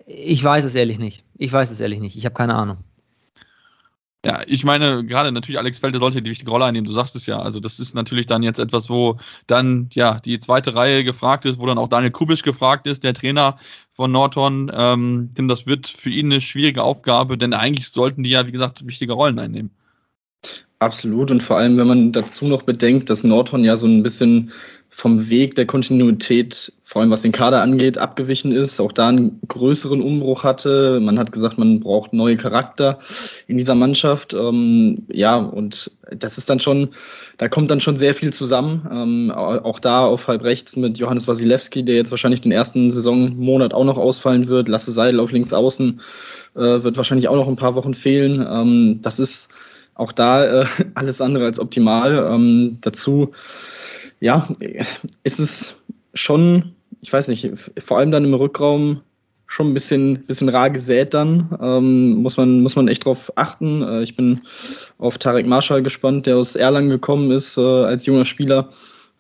ich 0.06 0.44
weiß 0.44 0.66
es 0.66 0.76
ehrlich 0.76 1.00
nicht. 1.00 1.24
Ich 1.38 1.52
weiß 1.52 1.72
es 1.72 1.80
ehrlich 1.80 2.00
nicht. 2.00 2.16
Ich 2.16 2.26
habe 2.26 2.36
keine 2.36 2.56
Ahnung. 2.56 2.78
Ja, 4.26 4.42
ich 4.46 4.66
meine, 4.66 5.06
gerade 5.06 5.32
natürlich 5.32 5.60
Alex 5.60 5.80
Felder 5.80 6.00
sollte 6.00 6.22
die 6.22 6.30
wichtige 6.32 6.52
Rolle 6.52 6.66
einnehmen, 6.66 6.88
du 6.88 6.92
sagst 6.92 7.16
es 7.16 7.28
ja. 7.28 7.40
Also 7.40 7.60
das 7.60 7.80
ist 7.80 7.94
natürlich 7.94 8.26
dann 8.26 8.44
jetzt 8.44 8.60
etwas, 8.60 8.90
wo 8.90 9.18
dann 9.46 9.90
ja 9.94 10.20
die 10.20 10.40
zweite 10.40 10.76
Reihe 10.76 11.04
gefragt 11.04 11.46
ist, 11.46 11.60
wo 11.60 11.66
dann 11.66 11.78
auch 11.78 11.88
Daniel 11.88 12.12
Kubisch 12.12 12.42
gefragt 12.42 12.88
ist, 12.88 13.04
der 13.04 13.14
Trainer 13.14 13.58
von 13.94 14.12
Norton. 14.12 14.70
Ähm, 14.74 15.30
denn 15.38 15.48
das 15.48 15.66
wird 15.66 15.88
für 15.88 16.10
ihn 16.10 16.26
eine 16.26 16.42
schwierige 16.42 16.84
Aufgabe, 16.84 17.38
denn 17.38 17.54
eigentlich 17.54 17.90
sollten 17.90 18.24
die 18.24 18.32
ja, 18.32 18.46
wie 18.48 18.52
gesagt, 18.52 18.86
wichtige 18.86 19.14
Rollen 19.14 19.40
einnehmen. 19.40 19.72
Absolut 20.80 21.32
und 21.32 21.42
vor 21.42 21.58
allem, 21.58 21.78
wenn 21.78 21.88
man 21.88 22.12
dazu 22.12 22.48
noch 22.48 22.64
bedenkt, 22.64 23.10
dass 23.10 23.24
Norton 23.24 23.64
ja 23.64 23.78
so 23.78 23.88
ein 23.88 24.04
bisschen 24.04 24.52
vom 24.98 25.30
Weg 25.30 25.54
der 25.54 25.68
Kontinuität, 25.68 26.74
vor 26.84 27.04
allem 27.04 27.12
was 27.12 27.22
den 27.22 27.32
Kader 27.32 27.62
angeht, 27.62 28.00
abgewichen 28.00 28.52
ist, 28.52 28.80
auch 28.80 28.92
da 28.92 29.10
einen 29.10 29.40
größeren 29.48 30.02
Umbruch 30.02 30.44
hatte. 30.44 31.00
Man 31.00 31.20
hat 31.20 31.32
gesagt, 31.32 31.60
man 31.60 31.82
braucht 31.82 32.14
neue 32.14 32.36
Charakter 32.36 32.98
in 33.46 33.60
dieser 33.60 33.76
Mannschaft. 33.76 34.34
Ähm, 34.34 35.04
ja, 35.14 35.36
und 35.36 35.92
das 36.10 36.40
ist 36.40 36.50
dann 36.50 36.60
schon, 36.60 36.90
da 37.38 37.48
kommt 37.48 37.70
dann 37.70 37.80
schon 37.80 37.98
sehr 37.98 38.16
viel 38.16 38.34
zusammen. 38.34 38.90
Ähm, 38.92 39.32
auch 39.32 39.78
da 39.78 40.04
auf 40.04 40.28
halb 40.28 40.44
rechts 40.44 40.76
mit 40.76 40.98
Johannes 40.98 41.28
Wasilewski, 41.28 41.86
der 41.86 41.94
jetzt 41.94 42.10
wahrscheinlich 42.10 42.42
den 42.42 42.52
ersten 42.52 42.90
Saisonmonat 42.90 43.76
auch 43.76 43.86
noch 43.86 44.00
ausfallen 44.00 44.48
wird. 44.48 44.68
Lasse 44.68 44.90
Seidel 44.90 45.20
auf 45.20 45.32
links 45.32 45.54
außen 45.54 46.02
äh, 46.56 46.60
wird 46.60 46.98
wahrscheinlich 46.98 47.28
auch 47.28 47.36
noch 47.36 47.48
ein 47.48 47.56
paar 47.56 47.76
Wochen 47.76 47.94
fehlen. 47.94 48.44
Ähm, 48.50 49.00
das 49.04 49.20
ist 49.20 49.52
auch 49.94 50.12
da 50.12 50.64
äh, 50.64 50.66
alles 50.96 51.22
andere 51.22 51.46
als 51.46 51.60
optimal. 51.60 52.32
Ähm, 52.34 52.80
dazu 52.82 53.32
ja, 54.20 54.48
ist 55.24 55.40
es 55.40 55.84
schon, 56.14 56.76
ich 57.02 57.12
weiß 57.12 57.28
nicht, 57.28 57.52
vor 57.80 57.98
allem 57.98 58.12
dann 58.12 58.26
im 58.26 58.34
Rückraum 58.34 59.02
schon 59.48 59.70
ein 59.70 59.74
bisschen, 59.74 60.26
bisschen 60.26 60.50
rar 60.50 60.70
gesät 60.70 61.14
dann. 61.14 61.58
Ähm, 61.62 62.16
muss, 62.16 62.38
man, 62.38 62.62
muss 62.62 62.76
man 62.76 62.88
echt 62.90 63.06
drauf 63.06 63.32
achten. 63.36 63.82
Äh, 63.82 64.04
ich 64.04 64.16
bin 64.16 64.42
auf 64.98 65.18
Tarek 65.18 65.48
Marschall 65.48 65.82
gespannt, 65.82 66.26
der 66.26 66.38
aus 66.38 66.56
Erlangen 66.56 66.90
gekommen 66.90 67.32
ist 67.32 67.58
äh, 67.58 67.62
als 67.62 68.06
junger 68.06 68.26
Spieler. 68.26 68.70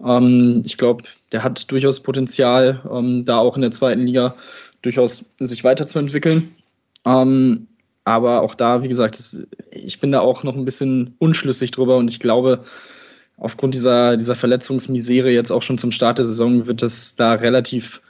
Ähm, 0.06 0.62
ich 0.66 0.78
glaube, 0.78 1.04
der 1.32 1.44
hat 1.44 1.72
durchaus 1.72 2.02
Potenzial, 2.02 2.82
ähm, 2.92 3.24
da 3.26 3.38
auch 3.38 3.56
in 3.56 3.62
der 3.62 3.72
zweiten 3.72 4.02
Liga 4.02 4.36
durchaus 4.82 5.34
sich 5.40 5.64
weiterzuentwickeln. 5.64 6.54
Ähm, 7.06 7.68
aber 8.04 8.42
auch 8.42 8.56
da, 8.56 8.84
wie 8.84 8.88
gesagt, 8.88 9.18
das, 9.18 9.46
ich 9.72 10.00
bin 10.00 10.12
da 10.12 10.20
auch 10.22 10.44
noch 10.44 10.56
ein 10.56 10.66
bisschen 10.66 11.16
unschlüssig 11.20 11.72
drüber 11.72 11.98
und 11.98 12.10
ich 12.10 12.20
glaube, 12.20 12.64
aufgrund 13.38 13.74
dieser, 13.74 14.18
dieser 14.18 14.36
Verletzungsmisere 14.36 15.30
jetzt 15.30 15.52
auch 15.52 15.62
schon 15.62 15.78
zum 15.78 15.92
Start 15.92 16.18
der 16.18 16.26
Saison 16.26 16.66
wird 16.66 16.82
es 16.82 17.16
da 17.16 17.34
relativ, 17.34 18.02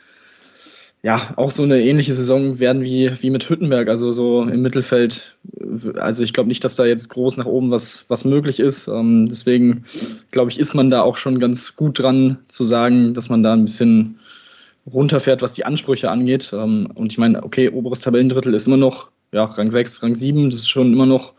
ja, 1.03 1.33
auch 1.35 1.51
so 1.51 1.63
eine 1.63 1.81
ähnliche 1.81 2.13
Saison 2.13 2.59
werden 2.59 2.81
wie, 2.83 3.11
wie 3.21 3.29
mit 3.29 3.49
Hüttenberg, 3.49 3.89
also 3.89 4.11
so 4.11 4.43
im 4.43 4.61
Mittelfeld. 4.61 5.37
Also 5.95 6.23
ich 6.23 6.33
glaube 6.33 6.47
nicht, 6.47 6.63
dass 6.63 6.75
da 6.75 6.85
jetzt 6.85 7.09
groß 7.09 7.37
nach 7.37 7.45
oben 7.45 7.71
was, 7.71 8.05
was 8.07 8.25
möglich 8.25 8.59
ist. 8.59 8.87
Ähm, 8.87 9.27
deswegen 9.27 9.83
glaube 10.31 10.49
ich, 10.49 10.59
ist 10.59 10.73
man 10.73 10.89
da 10.89 11.01
auch 11.01 11.17
schon 11.17 11.39
ganz 11.39 11.75
gut 11.75 11.99
dran 11.99 12.39
zu 12.47 12.63
sagen, 12.63 13.13
dass 13.13 13.29
man 13.29 13.43
da 13.43 13.53
ein 13.53 13.65
bisschen 13.65 14.19
runterfährt, 14.91 15.41
was 15.41 15.53
die 15.53 15.65
Ansprüche 15.65 16.09
angeht. 16.09 16.51
Ähm, 16.53 16.87
und 16.95 17.11
ich 17.11 17.17
meine, 17.17 17.43
okay, 17.43 17.69
oberes 17.69 17.99
Tabellendrittel 17.99 18.53
ist 18.53 18.67
immer 18.67 18.77
noch, 18.77 19.09
ja, 19.33 19.43
Rang 19.43 19.69
6, 19.69 20.01
Rang 20.03 20.15
7, 20.15 20.49
das 20.49 20.61
ist 20.61 20.69
schon 20.69 20.93
immer 20.93 21.05
noch 21.05 21.33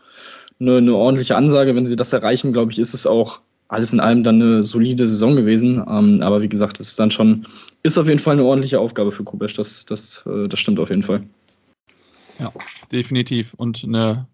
eine, 0.59 0.77
eine 0.77 0.93
ordentliche 0.93 1.35
Ansage. 1.35 1.75
Wenn 1.75 1.87
sie 1.87 1.95
das 1.95 2.13
erreichen, 2.13 2.53
glaube 2.53 2.71
ich, 2.71 2.77
ist 2.77 2.93
es 2.93 3.07
auch 3.07 3.41
alles 3.69 3.93
in 3.93 3.99
allem 3.99 4.23
dann 4.23 4.41
eine 4.41 4.63
solide 4.63 5.07
Saison 5.07 5.35
gewesen. 5.35 5.83
Ähm, 5.87 6.21
aber 6.21 6.41
wie 6.41 6.49
gesagt, 6.49 6.79
es 6.79 6.89
ist 6.89 6.99
dann 6.99 7.11
schon, 7.11 7.45
ist 7.83 7.97
auf 7.97 8.07
jeden 8.07 8.19
Fall 8.19 8.33
eine 8.33 8.43
ordentliche 8.43 8.79
Aufgabe 8.79 9.11
für 9.11 9.23
Kubesch. 9.23 9.53
Das, 9.53 9.85
das, 9.85 10.25
äh, 10.25 10.47
das 10.47 10.59
stimmt 10.59 10.79
auf 10.79 10.89
jeden 10.89 11.03
Fall. 11.03 11.23
Ja, 12.39 12.51
definitiv. 12.91 13.53
Und 13.55 13.83
eine, 13.83 14.27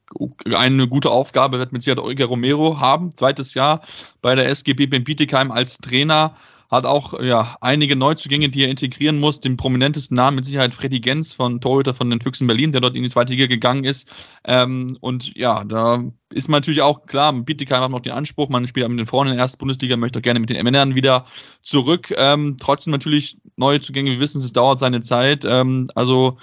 eine 0.45 0.87
gute 0.87 1.09
Aufgabe 1.09 1.59
wird 1.59 1.73
mit 1.73 1.81
Sicherheit 1.81 2.03
Olga 2.03 2.25
Romero 2.25 2.79
haben. 2.79 3.13
Zweites 3.13 3.53
Jahr 3.53 3.81
bei 4.21 4.35
der 4.35 4.49
SGB 4.49 4.87
Bietigheim 4.87 5.51
als 5.51 5.77
Trainer 5.79 6.35
hat 6.71 6.85
auch 6.85 7.19
ja, 7.21 7.57
einige 7.61 7.95
Neuzugänge, 7.95 8.49
die 8.49 8.63
er 8.63 8.69
integrieren 8.69 9.19
muss. 9.19 9.39
Den 9.39 9.57
prominentesten 9.57 10.15
Namen 10.15 10.35
mit 10.35 10.45
Sicherheit 10.45 10.73
Freddy 10.73 10.99
Gens 10.99 11.33
von 11.33 11.61
Torhüter 11.61 11.93
von 11.93 12.09
den 12.09 12.21
Füchsen 12.21 12.47
Berlin, 12.47 12.71
der 12.71 12.81
dort 12.81 12.95
in 12.95 13.03
die 13.03 13.09
zweite 13.09 13.33
Liga 13.33 13.47
gegangen 13.47 13.83
ist. 13.83 14.07
Ähm, 14.45 14.97
und 15.01 15.35
ja, 15.35 15.63
da 15.63 16.03
ist 16.33 16.49
man 16.49 16.59
natürlich 16.59 16.81
auch 16.81 17.05
klar, 17.05 17.33
Bietigheim 17.33 17.81
hat 17.81 17.91
noch 17.91 17.99
den 17.99 18.13
Anspruch, 18.13 18.49
man 18.49 18.67
spielt 18.67 18.87
mit 18.89 18.99
den 18.99 19.05
Frauen 19.05 19.27
in 19.27 19.33
der 19.33 19.41
ersten 19.41 19.59
Bundesliga, 19.59 19.95
möchte 19.95 20.19
auch 20.19 20.23
gerne 20.23 20.39
mit 20.39 20.49
den 20.49 20.63
Männern 20.63 20.95
wieder 20.95 21.25
zurück. 21.61 22.13
Ähm, 22.17 22.57
trotzdem 22.59 22.91
natürlich 22.91 23.37
neue 23.57 23.79
Zugänge, 23.79 24.11
wir 24.11 24.19
wissen, 24.19 24.41
es 24.41 24.53
dauert 24.53 24.79
seine 24.79 25.01
Zeit. 25.01 25.45
Ähm, 25.45 25.89
also 25.95 26.37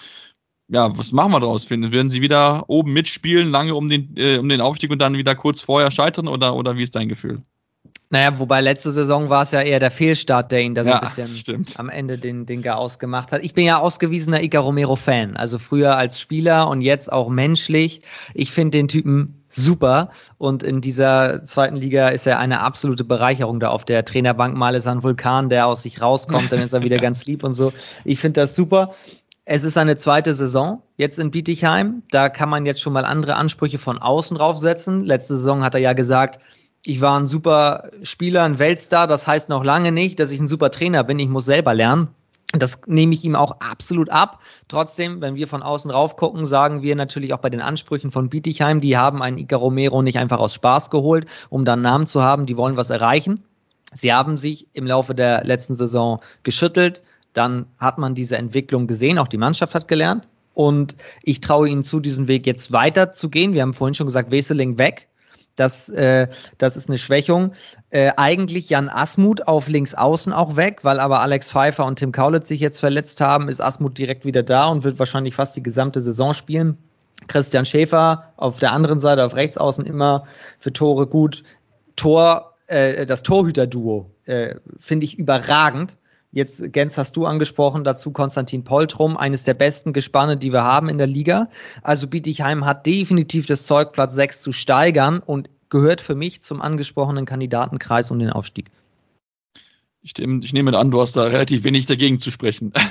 ja, 0.69 0.97
was 0.97 1.13
machen 1.13 1.33
wir 1.33 1.41
daraus, 1.41 1.65
finden? 1.65 1.93
Werden 1.93 2.09
sie 2.09 2.23
wieder 2.23 2.65
oben 2.69 2.93
mitspielen, 2.95 3.51
lange 3.51 3.75
um 3.75 3.89
den, 3.89 4.17
äh, 4.17 4.39
um 4.39 4.49
den 4.49 4.63
Aufstieg 4.63 4.91
und 4.91 5.01
dann 5.01 5.19
wieder 5.19 5.35
kurz 5.35 5.61
vorher 5.61 5.91
scheitern 5.91 6.29
oder, 6.29 6.57
oder 6.57 6.77
wie 6.77 6.83
ist 6.83 6.95
dein 6.95 7.09
Gefühl? 7.09 7.43
Naja, 8.12 8.38
wobei 8.38 8.61
letzte 8.61 8.92
Saison 8.92 9.31
war 9.31 9.42
es 9.42 9.53
ja 9.53 9.62
eher 9.62 9.81
der 9.81 9.90
Fehlstart, 9.90 10.53
der 10.53 10.61
ihn 10.61 10.75
da 10.75 10.85
so 10.85 10.90
Ja, 10.90 10.96
ein 10.96 11.01
bisschen 11.01 11.35
stimmt. 11.35 11.81
am 11.81 11.88
Ende 11.88 12.18
den, 12.18 12.44
den 12.44 12.61
Chaos 12.61 12.98
gemacht 12.98 13.33
hat. 13.33 13.42
Ich 13.42 13.55
bin 13.55 13.64
ja 13.64 13.79
ausgewiesener 13.79 14.42
Ica 14.42 14.61
Romero-Fan. 14.61 15.38
Also 15.38 15.59
früher 15.59 15.96
als 15.96 16.20
Spieler 16.20 16.68
und 16.68 16.83
jetzt 16.83 17.11
auch 17.11 17.31
menschlich. 17.31 18.03
Ich 18.35 18.53
finde 18.53 18.77
den 18.77 18.88
Typen 18.88 19.42
super. 19.48 20.11
Und 20.37 20.62
in 20.62 20.83
dieser 20.83 21.46
zweiten 21.46 21.77
Liga 21.77 22.09
ist 22.09 22.27
er 22.27 22.38
eine 22.38 22.61
absolute 22.61 23.03
Bereicherung 23.03 23.61
da 23.61 23.70
auf 23.70 23.87
der 23.87 24.05
Trainerbank. 24.05 24.59
Mal 24.59 24.75
ist 24.75 24.85
er 24.85 24.92
ein 24.92 25.03
Vulkan, 25.03 25.48
der 25.48 25.66
aus 25.66 25.83
sich 25.83 26.03
rauskommt, 26.03 26.53
dann 26.53 26.61
ist 26.61 26.75
er 26.75 26.83
wieder 26.83 26.98
ganz 26.98 27.25
lieb 27.25 27.42
und 27.42 27.55
so. 27.55 27.72
Ich 28.05 28.18
finde 28.20 28.42
das 28.42 28.55
super. 28.55 28.92
Es 29.46 29.64
ist 29.64 29.79
eine 29.79 29.96
zweite 29.96 30.35
Saison 30.35 30.83
jetzt 30.98 31.18
in 31.18 31.31
Bietigheim. 31.31 32.03
Da 32.11 32.29
kann 32.29 32.51
man 32.51 32.66
jetzt 32.66 32.83
schon 32.83 32.92
mal 32.92 33.07
andere 33.07 33.37
Ansprüche 33.37 33.79
von 33.79 33.96
außen 33.96 34.37
draufsetzen. 34.37 35.03
Letzte 35.07 35.37
Saison 35.37 35.64
hat 35.64 35.72
er 35.75 35.81
ja 35.81 35.94
gesagt, 35.94 36.38
ich 36.85 37.01
war 37.01 37.18
ein 37.18 37.27
super 37.27 37.90
Spieler, 38.03 38.42
ein 38.42 38.59
Weltstar. 38.59 39.07
Das 39.07 39.27
heißt 39.27 39.49
noch 39.49 39.64
lange 39.64 39.92
nicht, 39.92 40.18
dass 40.18 40.31
ich 40.31 40.40
ein 40.40 40.49
super 40.49 40.71
Trainer 40.71 41.05
bin. 41.05 41.18
Ich 41.18 41.29
muss 41.29 41.45
selber 41.45 41.75
lernen. 41.75 42.09
Das 42.53 42.83
nehme 42.87 43.14
ich 43.14 43.25
ihm 43.25 43.35
auch 43.35 43.61
absolut 43.61 44.11
ab. 44.11 44.40
Trotzdem, 44.68 45.23
wenn 45.23 45.37
wir 45.37 45.49
von 45.49 45.62
außen 45.62 45.90
rauf 45.90 46.16
gucken, 46.16 46.45
sagen 46.45 46.83
wir 46.83 46.95
natürlich 46.97 47.33
auch 47.33 47.38
bei 47.38 47.49
den 47.49 47.62
Ansprüchen 47.62 48.11
von 48.11 48.29
Bietigheim, 48.29 48.81
die 48.81 48.99
haben 48.99 49.23
einen 49.23 49.38
Ica 49.38 49.57
Romero 49.57 50.03
nicht 50.03 50.18
einfach 50.18 50.38
aus 50.38 50.55
Spaß 50.55 50.90
geholt, 50.90 51.27
um 51.49 51.64
dann 51.64 51.81
Namen 51.81 52.07
zu 52.07 52.23
haben. 52.23 52.45
Die 52.45 52.57
wollen 52.57 52.77
was 52.77 52.90
erreichen. 52.90 53.42
Sie 53.95 54.12
haben 54.12 54.37
sich 54.37 54.66
im 54.75 54.87
Laufe 54.87 55.14
der 55.14 55.45
letzten 55.45 55.77
Saison 55.77 56.21
geschüttelt. 56.42 57.03
Dann 57.33 57.66
hat 57.79 57.97
man 57.97 58.14
diese 58.14 58.37
Entwicklung 58.37 58.87
gesehen. 58.87 59.18
Auch 59.18 59.29
die 59.29 59.38
Mannschaft 59.38 59.75
hat 59.75 59.88
gelernt. 59.88 60.29
Und 60.53 60.97
ich 61.23 61.40
traue 61.40 61.68
ihnen 61.68 61.83
zu, 61.83 62.01
diesen 62.01 62.29
Weg 62.29 62.47
jetzt 62.47 62.73
weiterzugehen. 62.73 63.55
Wir 63.55 63.62
haben 63.62 63.73
vorhin 63.73 63.95
schon 63.95 64.07
gesagt, 64.07 64.31
Weseling 64.31 64.77
weg. 64.77 65.09
Das, 65.57 65.88
äh, 65.91 66.29
das 66.59 66.77
ist 66.77 66.88
eine 66.88 66.99
Schwächung. 66.99 67.53
Äh, 67.91 68.12
eigentlich 68.17 68.71
Jan 68.71 68.88
Asmuth 68.88 69.47
auf 69.47 69.69
links 69.69 69.95
außen 69.95 70.33
auch 70.33 70.57
weg, 70.57 70.81
weil 70.83 70.99
aber 70.99 71.21
Alex 71.21 71.53
Pfeiffer 71.53 71.85
und 71.85 71.99
Tim 71.99 72.12
Kaulitz 72.12 72.49
sich 72.49 72.61
jetzt 72.61 72.81
verletzt 72.81 73.21
haben, 73.21 73.49
ist 73.49 73.61
Asmuth 73.61 73.99
direkt 73.99 74.25
wieder 74.25 74.43
da 74.43 74.67
und 74.69 74.85
wird 74.85 74.99
wahrscheinlich 74.99 75.35
fast 75.35 75.55
die 75.57 75.62
gesamte 75.62 76.01
Saison 76.01 76.33
spielen. 76.33 76.79
Christian 77.29 77.65
Schäfer 77.65 78.33
auf 78.37 78.59
der 78.59 78.73
anderen 78.73 78.99
Seite, 78.99 79.25
auf 79.25 79.35
rechts 79.35 79.59
außen 79.59 79.85
immer 79.85 80.25
für 80.59 80.73
Tore 80.73 81.07
gut. 81.07 81.45
Tor, 81.97 82.55
äh, 82.67 83.07
das 83.07 83.23
Torhüter-Duo 83.23 84.11
äh, 84.25 84.57
finde 84.79 85.05
ich 85.05 85.19
überragend. 85.19 85.99
Jetzt, 86.35 86.73
Gens, 86.73 86.97
hast 86.97 87.14
du 87.16 87.27
angesprochen, 87.27 87.85
dazu 87.85 88.11
Konstantin 88.11 88.64
Poltrum, 88.64 89.18
eines 89.18 89.45
der 89.45 89.53
besten 89.53 89.92
Gespanne, 89.92 90.38
die 90.38 90.53
wir 90.53 90.64
haben 90.64 90.88
in 90.88 90.97
der 90.97 91.07
Liga. 91.07 91.51
Also 91.83 92.07
Bietigheim 92.07 92.64
hat 92.64 92.87
definitiv 92.87 93.45
das 93.45 93.66
Zeug, 93.66 93.92
Platz 93.92 94.14
6 94.14 94.40
zu 94.40 94.53
steigern 94.53 95.18
und 95.18 95.51
gehört 95.68 96.01
für 96.01 96.14
mich 96.14 96.40
zum 96.40 96.62
angesprochenen 96.62 97.27
Kandidatenkreis 97.27 98.11
um 98.11 98.18
den 98.18 98.31
Aufstieg. 98.31 98.71
Ich, 100.01 100.18
ich 100.18 100.53
nehme 100.53 100.77
an, 100.77 100.90
du 100.90 101.01
hast 101.01 101.16
da 101.16 101.25
relativ 101.25 101.64
wenig 101.64 101.87
dagegen 101.87 102.18
zu 102.18 102.31
sprechen. 102.31 102.73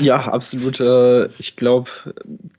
Ja, 0.00 0.28
absolut. 0.28 0.80
Äh, 0.80 1.28
Ich 1.38 1.56
glaube, 1.56 1.90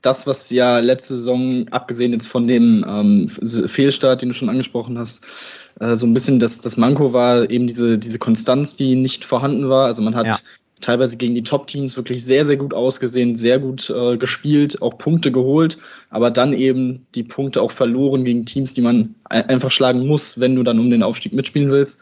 das, 0.02 0.26
was 0.26 0.50
ja 0.50 0.78
letzte 0.78 1.16
Saison, 1.16 1.68
abgesehen 1.68 2.12
jetzt 2.12 2.26
von 2.26 2.46
dem 2.46 2.84
ähm, 2.86 3.28
Fehlstart, 3.28 4.22
den 4.22 4.30
du 4.30 4.34
schon 4.34 4.48
angesprochen 4.48 4.98
hast, 4.98 5.69
äh, 5.80 5.96
so 5.96 6.06
ein 6.06 6.14
bisschen 6.14 6.38
das, 6.38 6.60
das 6.60 6.76
Manko 6.76 7.12
war 7.12 7.50
eben 7.50 7.66
diese, 7.66 7.98
diese 7.98 8.18
Konstanz, 8.18 8.76
die 8.76 8.94
nicht 8.94 9.24
vorhanden 9.24 9.68
war. 9.68 9.86
Also 9.86 10.02
man 10.02 10.14
hat 10.14 10.26
Ja. 10.26 10.38
teilweise 10.80 11.16
gegen 11.16 11.34
die 11.34 11.42
Top-Teams 11.42 11.96
wirklich 11.96 12.24
sehr, 12.24 12.44
sehr 12.46 12.56
gut 12.56 12.72
ausgesehen, 12.72 13.36
sehr 13.36 13.58
gut 13.58 13.90
äh, 13.90 14.16
gespielt, 14.16 14.80
auch 14.80 14.96
Punkte 14.96 15.30
geholt, 15.30 15.76
aber 16.08 16.30
dann 16.30 16.52
eben 16.54 17.06
die 17.14 17.22
Punkte 17.22 17.60
auch 17.60 17.70
verloren 17.70 18.24
gegen 18.24 18.46
Teams, 18.46 18.72
die 18.72 18.80
man 18.80 19.14
ein- 19.24 19.48
einfach 19.48 19.70
schlagen 19.70 20.06
muss, 20.06 20.40
wenn 20.40 20.54
du 20.54 20.62
dann 20.62 20.78
um 20.78 20.90
den 20.90 21.02
Aufstieg 21.02 21.32
mitspielen 21.34 21.70
willst. 21.70 22.00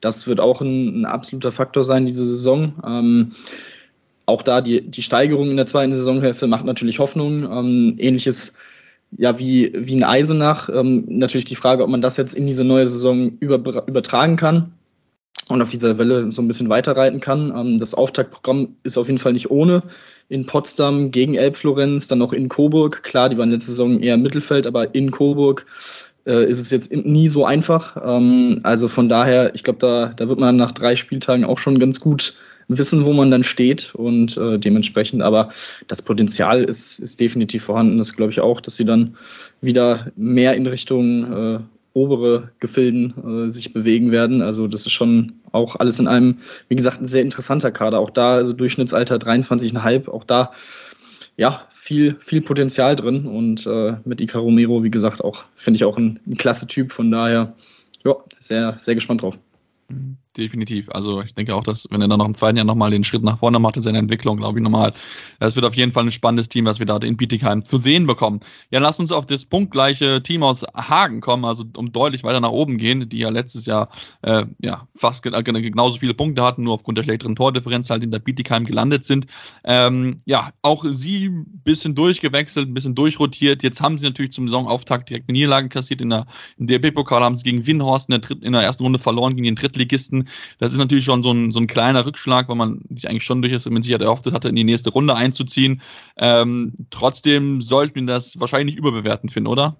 Das 0.00 0.26
wird 0.26 0.40
auch 0.40 0.60
ein, 0.60 1.00
ein 1.00 1.04
absoluter 1.06 1.52
Faktor 1.52 1.84
sein, 1.84 2.06
diese 2.06 2.22
Saison. 2.22 2.74
Ähm, 2.86 3.32
auch 4.26 4.42
da 4.42 4.60
die, 4.60 4.82
die 4.82 5.02
Steigerung 5.02 5.50
in 5.50 5.56
der 5.56 5.64
zweiten 5.66 5.94
Saisonhälfte 5.94 6.46
macht 6.46 6.66
natürlich 6.66 6.98
Hoffnung. 6.98 7.44
Ähm, 7.50 7.94
ähnliches 7.98 8.54
ja 9.16 9.38
wie, 9.38 9.72
wie 9.74 9.94
in 9.94 10.04
Eisenach. 10.04 10.68
Ähm, 10.68 11.04
natürlich 11.08 11.46
die 11.46 11.56
Frage, 11.56 11.82
ob 11.82 11.90
man 11.90 12.02
das 12.02 12.16
jetzt 12.16 12.34
in 12.34 12.46
diese 12.46 12.64
neue 12.64 12.88
Saison 12.88 13.32
über, 13.40 13.86
übertragen 13.86 14.36
kann. 14.36 14.72
und 15.48 15.62
auf 15.62 15.70
dieser 15.70 15.98
Welle 15.98 16.30
so 16.30 16.42
ein 16.42 16.48
bisschen 16.48 16.68
weiterreiten 16.68 17.20
kann. 17.20 17.52
Ähm, 17.56 17.78
das 17.78 17.94
Auftaktprogramm 17.94 18.76
ist 18.82 18.98
auf 18.98 19.06
jeden 19.06 19.18
Fall 19.18 19.32
nicht 19.32 19.50
ohne. 19.50 19.82
In 20.28 20.44
Potsdam 20.46 21.10
gegen 21.10 21.34
Elbflorenz, 21.34 22.08
dann 22.08 22.18
noch 22.18 22.32
in 22.32 22.48
Coburg. 22.48 23.02
Klar, 23.02 23.30
die 23.30 23.38
waren 23.38 23.50
letzte 23.50 23.70
Saison 23.70 24.00
eher 24.00 24.14
im 24.14 24.22
Mittelfeld, 24.22 24.66
aber 24.66 24.94
in 24.94 25.10
Coburg 25.10 25.64
äh, 26.26 26.44
ist 26.44 26.60
es 26.60 26.70
jetzt 26.70 26.92
nie 26.92 27.28
so 27.28 27.46
einfach. 27.46 27.96
Ähm, 28.04 28.60
also 28.62 28.88
von 28.88 29.08
daher, 29.08 29.54
ich 29.54 29.62
glaube, 29.62 29.78
da, 29.78 30.12
da 30.14 30.28
wird 30.28 30.38
man 30.38 30.56
nach 30.56 30.72
drei 30.72 30.96
Spieltagen 30.96 31.44
auch 31.44 31.58
schon 31.58 31.78
ganz 31.78 31.98
gut 32.00 32.34
wissen, 32.68 33.04
wo 33.04 33.12
man 33.12 33.30
dann 33.30 33.42
steht 33.42 33.94
und 33.94 34.36
äh, 34.36 34.58
dementsprechend, 34.58 35.22
aber 35.22 35.48
das 35.88 36.02
Potenzial 36.02 36.62
ist, 36.62 36.98
ist 36.98 37.18
definitiv 37.18 37.64
vorhanden. 37.64 37.96
Das 37.96 38.14
glaube 38.14 38.32
ich 38.32 38.40
auch, 38.40 38.60
dass 38.60 38.76
sie 38.76 38.84
dann 38.84 39.16
wieder 39.60 40.12
mehr 40.16 40.54
in 40.54 40.66
Richtung 40.66 41.32
äh, 41.32 41.60
obere 41.94 42.52
Gefilden 42.60 43.46
äh, 43.46 43.50
sich 43.50 43.72
bewegen 43.72 44.12
werden. 44.12 44.42
Also 44.42 44.68
das 44.68 44.86
ist 44.86 44.92
schon 44.92 45.32
auch 45.50 45.76
alles 45.76 45.98
in 45.98 46.06
einem, 46.06 46.38
wie 46.68 46.76
gesagt, 46.76 47.00
ein 47.00 47.06
sehr 47.06 47.22
interessanter 47.22 47.70
Kader. 47.70 47.98
Auch 47.98 48.10
da, 48.10 48.34
also 48.34 48.52
Durchschnittsalter 48.52 49.16
23,5, 49.16 50.08
auch 50.08 50.24
da, 50.24 50.52
ja, 51.36 51.66
viel, 51.72 52.16
viel 52.20 52.42
Potenzial 52.42 52.94
drin. 52.96 53.26
Und 53.26 53.66
äh, 53.66 53.96
mit 54.04 54.20
Ica 54.20 54.38
Romero, 54.38 54.84
wie 54.84 54.90
gesagt, 54.90 55.24
auch, 55.24 55.44
finde 55.54 55.76
ich 55.76 55.84
auch 55.84 55.96
ein, 55.96 56.20
ein 56.26 56.36
klasse 56.36 56.66
Typ. 56.66 56.92
Von 56.92 57.10
daher, 57.10 57.54
ja, 58.04 58.14
sehr, 58.38 58.76
sehr 58.78 58.94
gespannt 58.94 59.22
drauf. 59.22 59.38
Mhm 59.88 60.18
definitiv. 60.36 60.88
Also 60.90 61.22
ich 61.22 61.34
denke 61.34 61.54
auch, 61.54 61.62
dass 61.62 61.86
wenn 61.90 62.00
er 62.00 62.08
dann 62.08 62.18
noch 62.18 62.26
im 62.26 62.34
zweiten 62.34 62.56
Jahr 62.56 62.66
nochmal 62.66 62.90
den 62.90 63.04
Schritt 63.04 63.22
nach 63.22 63.38
vorne 63.38 63.58
macht 63.58 63.76
in 63.76 63.82
seiner 63.82 63.98
Entwicklung, 63.98 64.36
glaube 64.36 64.58
ich 64.58 64.62
nochmal, 64.62 64.92
das 65.40 65.56
wird 65.56 65.64
auf 65.64 65.74
jeden 65.74 65.92
Fall 65.92 66.04
ein 66.04 66.12
spannendes 66.12 66.48
Team, 66.48 66.66
was 66.66 66.78
wir 66.78 66.86
da 66.86 66.96
in 66.98 67.16
Bietigheim 67.16 67.62
zu 67.62 67.78
sehen 67.78 68.06
bekommen. 68.06 68.40
Ja, 68.70 68.80
lass 68.80 69.00
uns 69.00 69.12
auf 69.12 69.26
das 69.26 69.44
punktgleiche 69.44 70.22
Team 70.22 70.42
aus 70.42 70.64
Hagen 70.74 71.20
kommen, 71.20 71.44
also 71.44 71.64
um 71.76 71.92
deutlich 71.92 72.24
weiter 72.24 72.40
nach 72.40 72.50
oben 72.50 72.78
gehen, 72.78 73.08
die 73.08 73.18
ja 73.18 73.30
letztes 73.30 73.66
Jahr 73.66 73.88
äh, 74.22 74.44
ja 74.60 74.86
fast 74.94 75.22
genauso 75.22 75.98
viele 75.98 76.14
Punkte 76.14 76.42
hatten, 76.42 76.64
nur 76.64 76.74
aufgrund 76.74 76.98
der 76.98 77.04
schlechteren 77.04 77.36
Tordifferenz 77.36 77.90
halt 77.90 78.04
in 78.04 78.10
der 78.10 78.18
Bietigheim 78.18 78.64
gelandet 78.64 79.04
sind. 79.04 79.26
Ähm, 79.64 80.20
ja, 80.24 80.50
auch 80.62 80.84
sie 80.90 81.28
ein 81.28 81.62
bisschen 81.64 81.94
durchgewechselt, 81.94 82.68
ein 82.68 82.74
bisschen 82.74 82.94
durchrotiert. 82.94 83.62
Jetzt 83.62 83.80
haben 83.80 83.98
sie 83.98 84.06
natürlich 84.06 84.32
zum 84.32 84.48
Saisonauftakt 84.48 85.08
direkt 85.08 85.28
eine 85.28 85.38
Niederlage 85.38 85.68
kassiert 85.68 86.00
in 86.00 86.10
der 86.10 86.18
der 86.58 86.78
DRB-Pokal, 86.78 87.22
haben 87.22 87.36
sie 87.36 87.44
gegen 87.44 87.66
Winhorst 87.66 88.10
in 88.10 88.20
der, 88.20 88.30
in 88.42 88.52
der 88.52 88.62
ersten 88.62 88.82
Runde 88.82 88.98
verloren 88.98 89.34
gegen 89.34 89.44
den 89.44 89.54
Drittligisten. 89.54 90.17
Das 90.58 90.72
ist 90.72 90.78
natürlich 90.78 91.04
schon 91.04 91.22
so 91.22 91.32
ein, 91.32 91.52
so 91.52 91.60
ein 91.60 91.66
kleiner 91.66 92.06
Rückschlag, 92.06 92.48
weil 92.48 92.56
man 92.56 92.80
sich 92.90 93.08
eigentlich 93.08 93.24
schon 93.24 93.42
durchaus 93.42 93.66
mit 93.66 93.84
Sicherheit 93.84 94.02
erhofft 94.02 94.30
hatte, 94.30 94.48
in 94.48 94.56
die 94.56 94.64
nächste 94.64 94.90
Runde 94.90 95.14
einzuziehen. 95.14 95.82
Ähm, 96.16 96.74
trotzdem 96.90 97.60
sollten 97.60 98.06
wir 98.06 98.14
das 98.14 98.40
wahrscheinlich 98.40 98.74
nicht 98.74 98.78
überbewerten, 98.78 99.28
Finn, 99.28 99.46
oder? 99.46 99.76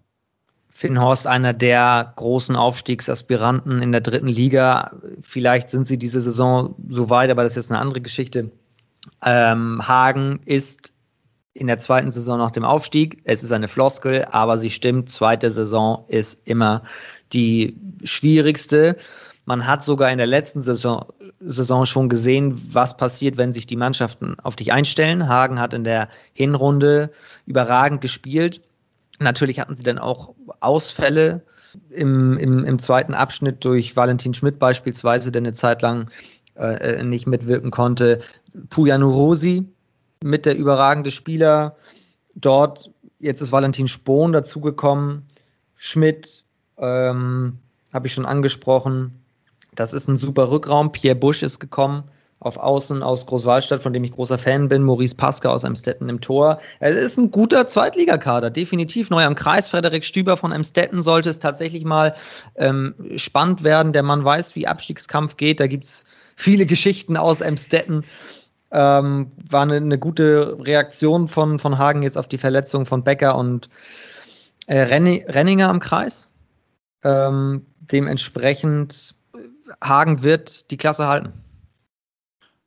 Finn 0.70 1.00
Horst, 1.00 1.26
einer 1.26 1.52
der 1.52 2.12
großen 2.14 2.54
Aufstiegsaspiranten 2.54 3.82
in 3.82 3.90
der 3.90 4.00
dritten 4.00 4.28
Liga. 4.28 4.92
Vielleicht 5.22 5.70
sind 5.70 5.88
sie 5.88 5.98
diese 5.98 6.20
Saison 6.20 6.76
so 6.88 7.10
weit, 7.10 7.30
aber 7.30 7.42
das 7.42 7.52
ist 7.52 7.64
jetzt 7.64 7.72
eine 7.72 7.80
andere 7.80 8.00
Geschichte. 8.00 8.52
Ähm, 9.24 9.86
Hagen 9.86 10.38
ist 10.44 10.92
in 11.54 11.66
der 11.66 11.78
zweiten 11.78 12.12
Saison 12.12 12.38
nach 12.38 12.52
dem 12.52 12.64
Aufstieg. 12.64 13.20
Es 13.24 13.42
ist 13.42 13.50
eine 13.50 13.66
Floskel, 13.66 14.24
aber 14.30 14.58
sie 14.58 14.70
stimmt. 14.70 15.10
Zweite 15.10 15.50
Saison 15.50 16.04
ist 16.06 16.46
immer 16.46 16.84
die 17.32 17.76
schwierigste. 18.04 18.96
Man 19.48 19.66
hat 19.66 19.82
sogar 19.82 20.12
in 20.12 20.18
der 20.18 20.26
letzten 20.26 20.60
Saison, 20.60 21.06
Saison 21.40 21.86
schon 21.86 22.10
gesehen, 22.10 22.52
was 22.74 22.98
passiert, 22.98 23.38
wenn 23.38 23.54
sich 23.54 23.66
die 23.66 23.76
Mannschaften 23.76 24.36
auf 24.42 24.56
dich 24.56 24.74
einstellen. 24.74 25.26
Hagen 25.26 25.58
hat 25.58 25.72
in 25.72 25.84
der 25.84 26.10
Hinrunde 26.34 27.10
überragend 27.46 28.02
gespielt. 28.02 28.60
Natürlich 29.20 29.58
hatten 29.58 29.74
sie 29.74 29.84
dann 29.84 29.98
auch 29.98 30.34
Ausfälle 30.60 31.40
im, 31.88 32.36
im, 32.36 32.62
im 32.62 32.78
zweiten 32.78 33.14
Abschnitt 33.14 33.64
durch 33.64 33.96
Valentin 33.96 34.34
Schmidt 34.34 34.58
beispielsweise, 34.58 35.32
der 35.32 35.40
eine 35.40 35.54
Zeit 35.54 35.80
lang 35.80 36.10
äh, 36.56 37.02
nicht 37.02 37.26
mitwirken 37.26 37.70
konnte. 37.70 38.20
Pujanu 38.68 39.10
Rosi 39.10 39.64
mit 40.22 40.44
der 40.44 40.58
überragende 40.58 41.10
Spieler. 41.10 41.74
Dort, 42.34 42.90
jetzt 43.18 43.40
ist 43.40 43.50
Valentin 43.50 43.88
Spohn 43.88 44.30
dazugekommen. 44.30 45.22
Schmidt 45.74 46.44
ähm, 46.76 47.60
habe 47.94 48.08
ich 48.08 48.12
schon 48.12 48.26
angesprochen. 48.26 49.24
Das 49.78 49.92
ist 49.92 50.08
ein 50.08 50.16
super 50.16 50.50
Rückraum. 50.50 50.90
Pierre 50.90 51.14
Busch 51.14 51.44
ist 51.44 51.60
gekommen 51.60 52.02
auf 52.40 52.56
Außen 52.56 53.02
aus 53.02 53.26
Großwallstadt, 53.26 53.82
von 53.82 53.92
dem 53.92 54.04
ich 54.04 54.12
großer 54.12 54.38
Fan 54.38 54.68
bin. 54.68 54.82
Maurice 54.82 55.14
Pasca 55.14 55.50
aus 55.50 55.64
Emstetten 55.64 56.08
im 56.08 56.20
Tor. 56.20 56.60
Es 56.80 56.96
ist 56.96 57.16
ein 57.16 57.30
guter 57.30 57.66
Zweitligakader, 57.66 58.50
definitiv 58.50 59.10
neu 59.10 59.24
am 59.24 59.34
Kreis. 59.34 59.68
Frederik 59.68 60.04
Stüber 60.04 60.36
von 60.36 60.50
Emstetten 60.50 61.00
sollte 61.00 61.30
es 61.30 61.38
tatsächlich 61.38 61.84
mal 61.84 62.14
ähm, 62.56 62.94
spannend 63.16 63.62
werden. 63.64 63.92
Der 63.92 64.02
Mann 64.02 64.24
weiß, 64.24 64.56
wie 64.56 64.66
Abstiegskampf 64.66 65.36
geht. 65.36 65.60
Da 65.60 65.68
gibt 65.68 65.84
es 65.84 66.04
viele 66.34 66.66
Geschichten 66.66 67.16
aus 67.16 67.40
Emstetten. 67.40 68.04
Ähm, 68.70 69.30
war 69.50 69.62
eine, 69.62 69.76
eine, 69.76 69.98
gute 69.98 70.58
Reaktion 70.60 71.26
von, 71.28 71.58
von 71.58 71.78
Hagen 71.78 72.02
jetzt 72.02 72.18
auf 72.18 72.28
die 72.28 72.38
Verletzung 72.38 72.84
von 72.84 73.02
Becker 73.02 73.36
und 73.36 73.70
äh, 74.66 74.80
Renninger 74.80 75.68
am 75.68 75.80
Kreis. 75.80 76.30
Ähm, 77.02 77.64
dementsprechend 77.80 79.14
Hagen 79.82 80.22
wird 80.22 80.70
die 80.70 80.76
Klasse 80.76 81.06
halten. 81.06 81.32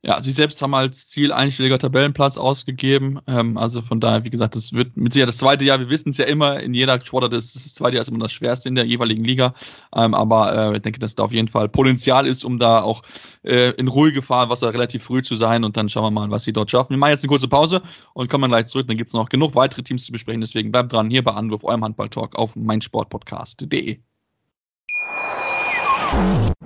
Ja, 0.03 0.19
sie 0.19 0.31
selbst 0.31 0.59
haben 0.63 0.73
als 0.73 1.09
Ziel 1.09 1.31
einstelliger 1.31 1.77
Tabellenplatz 1.77 2.35
ausgegeben. 2.35 3.19
Ähm, 3.27 3.55
also 3.55 3.83
von 3.83 3.99
daher, 3.99 4.23
wie 4.23 4.31
gesagt, 4.31 4.55
das 4.55 4.73
wird 4.73 4.97
mit 4.97 5.13
Sicherheit 5.13 5.29
das 5.29 5.37
zweite 5.37 5.63
Jahr. 5.63 5.79
Wir 5.79 5.89
wissen 5.89 6.09
es 6.09 6.17
ja 6.17 6.25
immer, 6.25 6.59
in 6.59 6.73
jeder 6.73 6.99
Sportart 7.05 7.33
ist 7.33 7.55
das 7.55 7.75
zweite 7.75 7.97
Jahr 7.97 8.01
ist 8.01 8.07
immer 8.07 8.17
das 8.17 8.31
schwerste 8.31 8.67
in 8.67 8.73
der 8.73 8.85
jeweiligen 8.85 9.23
Liga. 9.23 9.53
Ähm, 9.95 10.15
aber 10.15 10.73
äh, 10.73 10.75
ich 10.77 10.81
denke, 10.81 10.99
dass 10.99 11.13
da 11.13 11.23
auf 11.23 11.33
jeden 11.33 11.49
Fall 11.49 11.69
Potenzial 11.69 12.25
ist, 12.25 12.43
um 12.43 12.57
da 12.57 12.81
auch 12.81 13.03
äh, 13.43 13.73
in 13.73 13.87
was 13.89 14.61
da 14.61 14.69
relativ 14.69 15.03
früh 15.03 15.21
zu 15.21 15.35
sein. 15.35 15.63
Und 15.63 15.77
dann 15.77 15.87
schauen 15.87 16.05
wir 16.05 16.11
mal, 16.11 16.31
was 16.31 16.45
sie 16.45 16.53
dort 16.53 16.71
schaffen. 16.71 16.91
Wir 16.91 16.97
machen 16.97 17.11
jetzt 17.11 17.23
eine 17.23 17.29
kurze 17.29 17.47
Pause 17.47 17.83
und 18.15 18.27
kommen 18.27 18.41
dann 18.41 18.51
gleich 18.51 18.65
zurück. 18.67 18.87
Dann 18.87 18.97
gibt 18.97 19.09
es 19.09 19.13
noch 19.13 19.29
genug 19.29 19.53
weitere 19.53 19.83
Teams 19.83 20.05
zu 20.05 20.11
besprechen. 20.11 20.41
Deswegen 20.41 20.71
bleibt 20.71 20.93
dran 20.93 21.11
hier 21.11 21.23
bei 21.23 21.33
Anwurf, 21.33 21.63
eurem 21.63 21.83
Handball-Talk 21.83 22.35
auf 22.37 22.55
meinsportpodcast.de. 22.55 23.99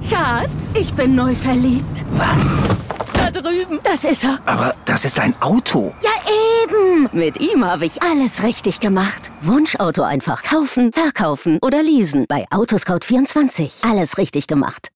Schatz, 0.09 0.73
ich 0.75 0.93
bin 0.93 1.15
neu 1.15 1.35
verliebt. 1.35 2.05
Was? 2.13 2.57
Da 3.13 3.31
drüben. 3.31 3.79
Das 3.83 4.03
ist 4.03 4.23
er. 4.23 4.39
Aber 4.45 4.75
das 4.85 5.05
ist 5.05 5.19
ein 5.19 5.39
Auto. 5.41 5.93
Ja, 6.03 6.11
eben. 6.63 7.09
Mit 7.11 7.39
ihm 7.39 7.63
habe 7.65 7.85
ich 7.85 8.01
alles 8.01 8.43
richtig 8.43 8.79
gemacht. 8.79 9.31
Wunschauto 9.41 10.03
einfach 10.03 10.43
kaufen, 10.43 10.91
verkaufen 10.93 11.59
oder 11.61 11.81
leasen. 11.83 12.25
Bei 12.27 12.45
Autoscout24. 12.49 13.89
Alles 13.89 14.17
richtig 14.17 14.47
gemacht. 14.47 14.89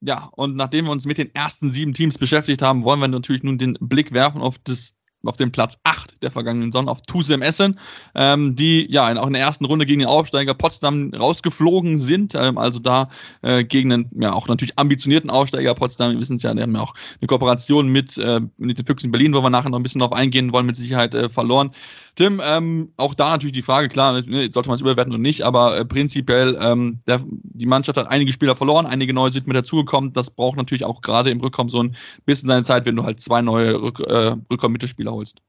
Ja, 0.00 0.30
und 0.36 0.54
nachdem 0.56 0.84
wir 0.84 0.92
uns 0.92 1.06
mit 1.06 1.18
den 1.18 1.34
ersten 1.34 1.70
sieben 1.70 1.92
Teams 1.92 2.18
beschäftigt 2.18 2.62
haben, 2.62 2.84
wollen 2.84 3.00
wir 3.00 3.08
natürlich 3.08 3.42
nun 3.42 3.58
den 3.58 3.76
Blick 3.80 4.12
werfen 4.12 4.40
auf 4.40 4.56
das 4.58 4.92
auf 5.24 5.36
dem 5.36 5.50
Platz 5.50 5.76
8 5.84 6.22
der 6.22 6.30
vergangenen 6.30 6.72
Sonne 6.72 6.90
auf 6.90 7.02
Tusem 7.02 7.42
Essen, 7.42 7.78
ähm, 8.14 8.54
die 8.54 8.86
ja 8.90 9.10
in, 9.10 9.18
auch 9.18 9.26
in 9.26 9.32
der 9.32 9.42
ersten 9.42 9.64
Runde 9.64 9.86
gegen 9.86 10.00
den 10.00 10.08
Aufsteiger 10.08 10.54
Potsdam 10.54 11.12
rausgeflogen 11.14 11.98
sind. 11.98 12.34
Ähm, 12.34 12.58
also 12.58 12.78
da 12.78 13.08
äh, 13.42 13.64
gegen 13.64 13.92
einen 13.92 14.10
ja 14.14 14.32
auch 14.32 14.48
natürlich 14.48 14.78
ambitionierten 14.78 15.30
Aufsteiger 15.30 15.74
Potsdam. 15.74 16.12
Wir 16.12 16.20
wissen 16.20 16.36
es 16.36 16.42
ja, 16.42 16.54
die 16.54 16.62
haben 16.62 16.74
ja 16.74 16.82
auch 16.82 16.94
eine 17.20 17.26
Kooperation 17.26 17.88
mit, 17.88 18.16
äh, 18.18 18.40
mit 18.56 18.78
den 18.78 18.86
Füchsen 18.86 19.10
Berlin, 19.10 19.34
wo 19.34 19.42
wir 19.42 19.50
nachher 19.50 19.70
noch 19.70 19.78
ein 19.78 19.82
bisschen 19.82 20.00
drauf 20.00 20.12
eingehen 20.12 20.52
wollen, 20.52 20.66
mit 20.66 20.76
Sicherheit 20.76 21.14
äh, 21.14 21.28
verloren. 21.28 21.70
Tim, 22.18 22.42
ähm, 22.44 22.92
auch 22.96 23.14
da 23.14 23.30
natürlich 23.30 23.52
die 23.52 23.62
Frage, 23.62 23.88
klar, 23.88 24.22
ne, 24.22 24.50
sollte 24.50 24.68
man 24.68 24.74
es 24.74 24.80
überwerten 24.80 25.12
oder 25.12 25.22
nicht, 25.22 25.42
aber 25.42 25.78
äh, 25.78 25.84
prinzipiell, 25.84 26.58
ähm, 26.60 27.00
der, 27.06 27.22
die 27.24 27.64
Mannschaft 27.64 27.96
hat 27.96 28.08
einige 28.08 28.32
Spieler 28.32 28.56
verloren, 28.56 28.86
einige 28.86 29.14
neue 29.14 29.30
sind 29.30 29.46
mit 29.46 29.56
dazugekommen. 29.56 30.12
Das 30.14 30.28
braucht 30.28 30.56
natürlich 30.56 30.84
auch 30.84 31.00
gerade 31.00 31.30
im 31.30 31.40
Rückkommen 31.40 31.70
so 31.70 31.80
ein 31.80 31.94
bisschen 32.26 32.48
seine 32.48 32.64
Zeit, 32.64 32.86
wenn 32.86 32.96
du 32.96 33.04
halt 33.04 33.20
zwei 33.20 33.40
neue 33.40 33.80
Rück, 33.80 34.00
äh, 34.00 34.34
Rückkommen-Mittelspieler 34.50 35.12
holst. 35.12 35.40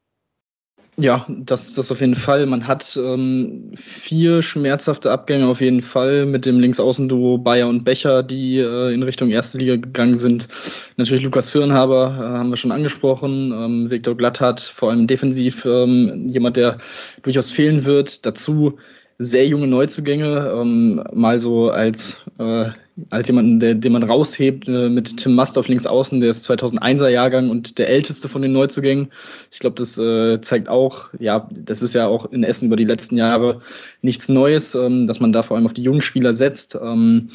Ja, 1.01 1.25
das, 1.29 1.75
das 1.75 1.91
auf 1.91 2.01
jeden 2.01 2.15
Fall. 2.15 2.45
Man 2.45 2.67
hat 2.67 2.99
ähm, 3.01 3.71
vier 3.75 4.41
schmerzhafte 4.41 5.09
Abgänge 5.11 5.47
auf 5.47 5.61
jeden 5.61 5.81
Fall 5.81 6.25
mit 6.25 6.45
dem 6.45 6.59
Linksaußenduo 6.59 7.37
Bayer 7.37 7.69
und 7.69 7.85
Becher, 7.85 8.21
die 8.21 8.57
äh, 8.57 8.93
in 8.93 9.01
Richtung 9.03 9.29
erste 9.29 9.57
Liga 9.59 9.77
gegangen 9.77 10.17
sind. 10.17 10.49
Natürlich 10.97 11.23
Lukas 11.23 11.49
Firnhaber, 11.49 12.17
äh, 12.19 12.37
haben 12.39 12.49
wir 12.49 12.57
schon 12.57 12.73
angesprochen. 12.73 13.53
Ähm, 13.53 13.89
Viktor 13.89 14.17
Glatthardt, 14.17 14.59
vor 14.59 14.89
allem 14.89 15.07
defensiv, 15.07 15.63
ähm, 15.63 16.27
jemand, 16.27 16.57
der 16.57 16.77
durchaus 17.21 17.49
fehlen 17.49 17.85
wird. 17.85 18.25
Dazu 18.25 18.77
sehr 19.19 19.47
junge 19.47 19.67
Neuzugänge, 19.67 20.51
ähm, 20.53 21.01
mal 21.13 21.39
so 21.39 21.69
als, 21.69 22.25
äh, 22.39 22.71
als 23.09 23.27
jemanden, 23.27 23.59
der, 23.59 23.75
den 23.75 23.91
man 23.91 24.03
raushebt 24.03 24.67
äh, 24.67 24.89
mit 24.89 25.17
Tim 25.17 25.35
Mast 25.35 25.57
links 25.67 25.85
außen, 25.85 26.19
der 26.19 26.31
ist 26.31 26.49
2001er 26.49 27.09
Jahrgang 27.09 27.49
und 27.49 27.77
der 27.77 27.89
älteste 27.89 28.27
von 28.29 28.41
den 28.41 28.53
Neuzugängen. 28.53 29.09
Ich 29.51 29.59
glaube, 29.59 29.75
das 29.75 29.97
äh, 29.97 30.39
zeigt 30.41 30.69
auch, 30.69 31.09
ja, 31.19 31.49
das 31.51 31.83
ist 31.83 31.93
ja 31.93 32.07
auch 32.07 32.31
in 32.31 32.43
Essen 32.43 32.67
über 32.67 32.77
die 32.77 32.85
letzten 32.85 33.17
Jahre 33.17 33.61
nichts 34.01 34.29
Neues, 34.29 34.73
ähm, 34.73 35.05
dass 35.05 35.19
man 35.19 35.31
da 35.31 35.43
vor 35.43 35.57
allem 35.57 35.65
auf 35.65 35.73
die 35.73 35.83
jungen 35.83 36.01
Spieler 36.01 36.33
setzt. 36.33 36.75
Ähm, 36.81 37.29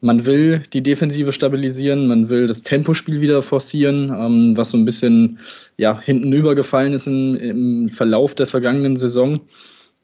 man 0.00 0.26
will 0.26 0.62
die 0.72 0.82
Defensive 0.82 1.32
stabilisieren, 1.32 2.06
man 2.06 2.28
will 2.28 2.46
das 2.46 2.62
Tempospiel 2.62 3.20
wieder 3.20 3.42
forcieren, 3.42 4.10
ähm, 4.10 4.56
was 4.56 4.70
so 4.70 4.76
ein 4.76 4.84
bisschen 4.84 5.38
ja, 5.76 6.00
hinten 6.00 6.32
übergefallen 6.32 6.92
ist 6.92 7.06
im, 7.06 7.36
im 7.36 7.88
Verlauf 7.90 8.34
der 8.34 8.46
vergangenen 8.46 8.96
Saison. 8.96 9.38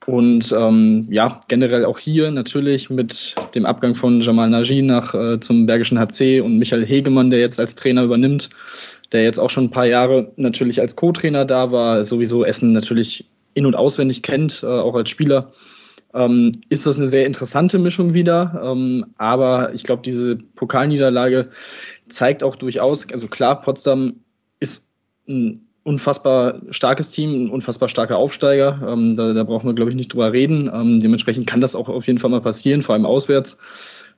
Und 0.06 0.52
ähm, 0.52 1.06
ja, 1.10 1.40
generell 1.48 1.84
auch 1.84 1.98
hier 1.98 2.30
natürlich 2.30 2.90
mit 2.90 3.34
dem 3.54 3.64
Abgang 3.64 3.94
von 3.94 4.20
Jamal 4.20 4.50
Nagy 4.50 4.82
nach 4.82 5.14
äh, 5.14 5.40
zum 5.40 5.66
Bergischen 5.66 5.98
HC 5.98 6.40
und 6.40 6.58
Michael 6.58 6.84
Hegemann, 6.84 7.30
der 7.30 7.40
jetzt 7.40 7.58
als 7.58 7.74
Trainer 7.74 8.02
übernimmt, 8.02 8.50
der 9.12 9.22
jetzt 9.22 9.38
auch 9.38 9.50
schon 9.50 9.64
ein 9.64 9.70
paar 9.70 9.86
Jahre 9.86 10.30
natürlich 10.36 10.80
als 10.80 10.96
Co-Trainer 10.96 11.44
da 11.44 11.72
war, 11.72 12.04
sowieso 12.04 12.44
Essen 12.44 12.72
natürlich 12.72 13.26
in- 13.54 13.66
und 13.66 13.76
auswendig 13.76 14.22
kennt, 14.22 14.62
äh, 14.62 14.66
auch 14.66 14.94
als 14.94 15.08
Spieler. 15.08 15.52
Ähm, 16.12 16.52
ist 16.68 16.86
das 16.86 16.96
eine 16.96 17.06
sehr 17.06 17.26
interessante 17.26 17.78
Mischung 17.78 18.14
wieder. 18.14 18.60
Ähm, 18.62 19.06
aber 19.16 19.72
ich 19.74 19.84
glaube, 19.84 20.02
diese 20.02 20.36
Pokalniederlage 20.36 21.48
zeigt 22.08 22.42
auch 22.42 22.56
durchaus, 22.56 23.10
also 23.10 23.26
klar, 23.26 23.62
Potsdam 23.62 24.14
ist 24.60 24.90
ein 25.28 25.66
unfassbar 25.84 26.60
starkes 26.70 27.10
Team, 27.10 27.44
ein 27.44 27.50
unfassbar 27.50 27.88
starker 27.88 28.16
Aufsteiger. 28.16 28.80
Ähm, 28.86 29.14
da, 29.16 29.32
da 29.32 29.44
brauchen 29.44 29.68
wir, 29.68 29.74
glaube 29.74 29.90
ich, 29.90 29.96
nicht 29.96 30.12
drüber 30.12 30.32
reden. 30.32 30.70
Ähm, 30.72 30.98
dementsprechend 30.98 31.46
kann 31.46 31.60
das 31.60 31.76
auch 31.76 31.88
auf 31.88 32.06
jeden 32.06 32.18
Fall 32.18 32.30
mal 32.30 32.40
passieren, 32.40 32.82
vor 32.82 32.94
allem 32.94 33.06
auswärts. 33.06 33.58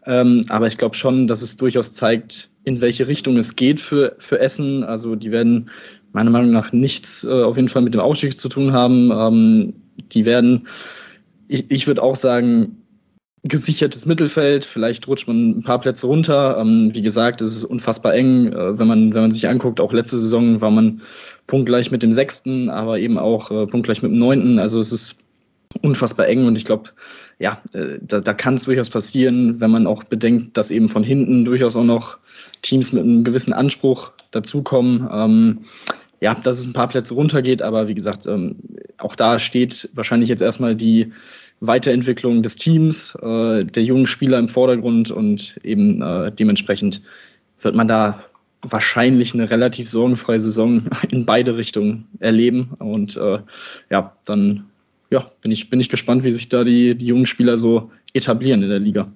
Ähm, 0.06 0.44
aber 0.48 0.68
ich 0.68 0.78
glaube 0.78 0.94
schon, 0.94 1.26
dass 1.26 1.42
es 1.42 1.56
durchaus 1.56 1.92
zeigt, 1.92 2.48
in 2.64 2.80
welche 2.80 3.08
Richtung 3.08 3.36
es 3.36 3.56
geht 3.56 3.80
für, 3.80 4.14
für 4.18 4.38
Essen. 4.38 4.84
Also 4.84 5.16
die 5.16 5.32
werden 5.32 5.68
meiner 6.12 6.30
Meinung 6.30 6.52
nach 6.52 6.72
nichts 6.72 7.24
äh, 7.24 7.42
auf 7.42 7.56
jeden 7.56 7.68
Fall 7.68 7.82
mit 7.82 7.94
dem 7.94 8.00
Aufstieg 8.00 8.38
zu 8.38 8.48
tun 8.48 8.72
haben. 8.72 9.10
Ähm, 9.12 9.74
die 10.12 10.24
werden, 10.24 10.68
ich, 11.48 11.68
ich 11.68 11.86
würde 11.88 12.02
auch 12.02 12.16
sagen, 12.16 12.76
gesichertes 13.42 14.06
Mittelfeld. 14.06 14.64
Vielleicht 14.64 15.08
rutscht 15.08 15.26
man 15.26 15.58
ein 15.58 15.62
paar 15.62 15.80
Plätze 15.80 16.06
runter. 16.06 16.58
Ähm, 16.58 16.94
wie 16.94 17.02
gesagt, 17.02 17.40
es 17.40 17.56
ist 17.56 17.64
unfassbar 17.64 18.14
eng. 18.14 18.52
Äh, 18.52 18.78
wenn, 18.78 18.86
man, 18.86 19.14
wenn 19.14 19.22
man 19.22 19.30
sich 19.32 19.48
anguckt, 19.48 19.80
auch 19.80 19.92
letzte 19.92 20.16
Saison 20.16 20.60
war 20.60 20.70
man 20.70 21.00
punktgleich 21.46 21.90
mit 21.90 22.02
dem 22.02 22.12
Sechsten, 22.12 22.70
aber 22.70 22.98
eben 22.98 23.18
auch 23.18 23.50
äh, 23.50 23.66
punktgleich 23.66 24.02
mit 24.02 24.12
dem 24.12 24.18
Neunten. 24.18 24.58
Also 24.58 24.80
es 24.80 24.92
ist 24.92 25.22
unfassbar 25.82 26.26
eng 26.28 26.46
und 26.46 26.56
ich 26.56 26.64
glaube, 26.64 26.90
ja, 27.38 27.60
äh, 27.72 27.98
da, 28.00 28.20
da 28.20 28.34
kann 28.34 28.54
es 28.54 28.64
durchaus 28.64 28.90
passieren, 28.90 29.60
wenn 29.60 29.70
man 29.70 29.86
auch 29.86 30.04
bedenkt, 30.04 30.56
dass 30.56 30.70
eben 30.70 30.88
von 30.88 31.04
hinten 31.04 31.44
durchaus 31.44 31.76
auch 31.76 31.84
noch 31.84 32.18
Teams 32.62 32.92
mit 32.92 33.02
einem 33.02 33.24
gewissen 33.24 33.52
Anspruch 33.52 34.12
dazukommen. 34.30 35.08
Ähm, 35.12 35.58
ja, 36.20 36.34
dass 36.34 36.58
es 36.58 36.66
ein 36.66 36.72
paar 36.72 36.88
Plätze 36.88 37.14
runtergeht, 37.14 37.60
aber 37.60 37.88
wie 37.88 37.94
gesagt, 37.94 38.26
ähm, 38.26 38.56
auch 38.98 39.14
da 39.14 39.38
steht 39.38 39.90
wahrscheinlich 39.94 40.30
jetzt 40.30 40.40
erstmal 40.40 40.74
die 40.74 41.12
Weiterentwicklung 41.60 42.42
des 42.42 42.56
Teams, 42.56 43.14
äh, 43.22 43.64
der 43.64 43.82
jungen 43.82 44.06
Spieler 44.06 44.38
im 44.38 44.48
Vordergrund 44.48 45.10
und 45.10 45.58
eben 45.62 46.00
äh, 46.02 46.32
dementsprechend 46.32 47.02
wird 47.60 47.74
man 47.74 47.88
da 47.88 48.22
wahrscheinlich 48.62 49.34
eine 49.34 49.50
relativ 49.50 49.88
sorgenfreie 49.88 50.40
Saison 50.40 50.84
in 51.10 51.26
beide 51.26 51.56
Richtungen 51.56 52.06
erleben. 52.20 52.74
Und 52.78 53.16
äh, 53.16 53.38
ja, 53.90 54.16
dann 54.24 54.66
ja, 55.10 55.30
bin, 55.40 55.52
ich, 55.52 55.70
bin 55.70 55.80
ich 55.80 55.88
gespannt, 55.88 56.24
wie 56.24 56.30
sich 56.30 56.48
da 56.48 56.64
die, 56.64 56.96
die 56.96 57.06
jungen 57.06 57.26
Spieler 57.26 57.56
so 57.56 57.90
etablieren 58.12 58.62
in 58.62 58.70
der 58.70 58.80
Liga. 58.80 59.12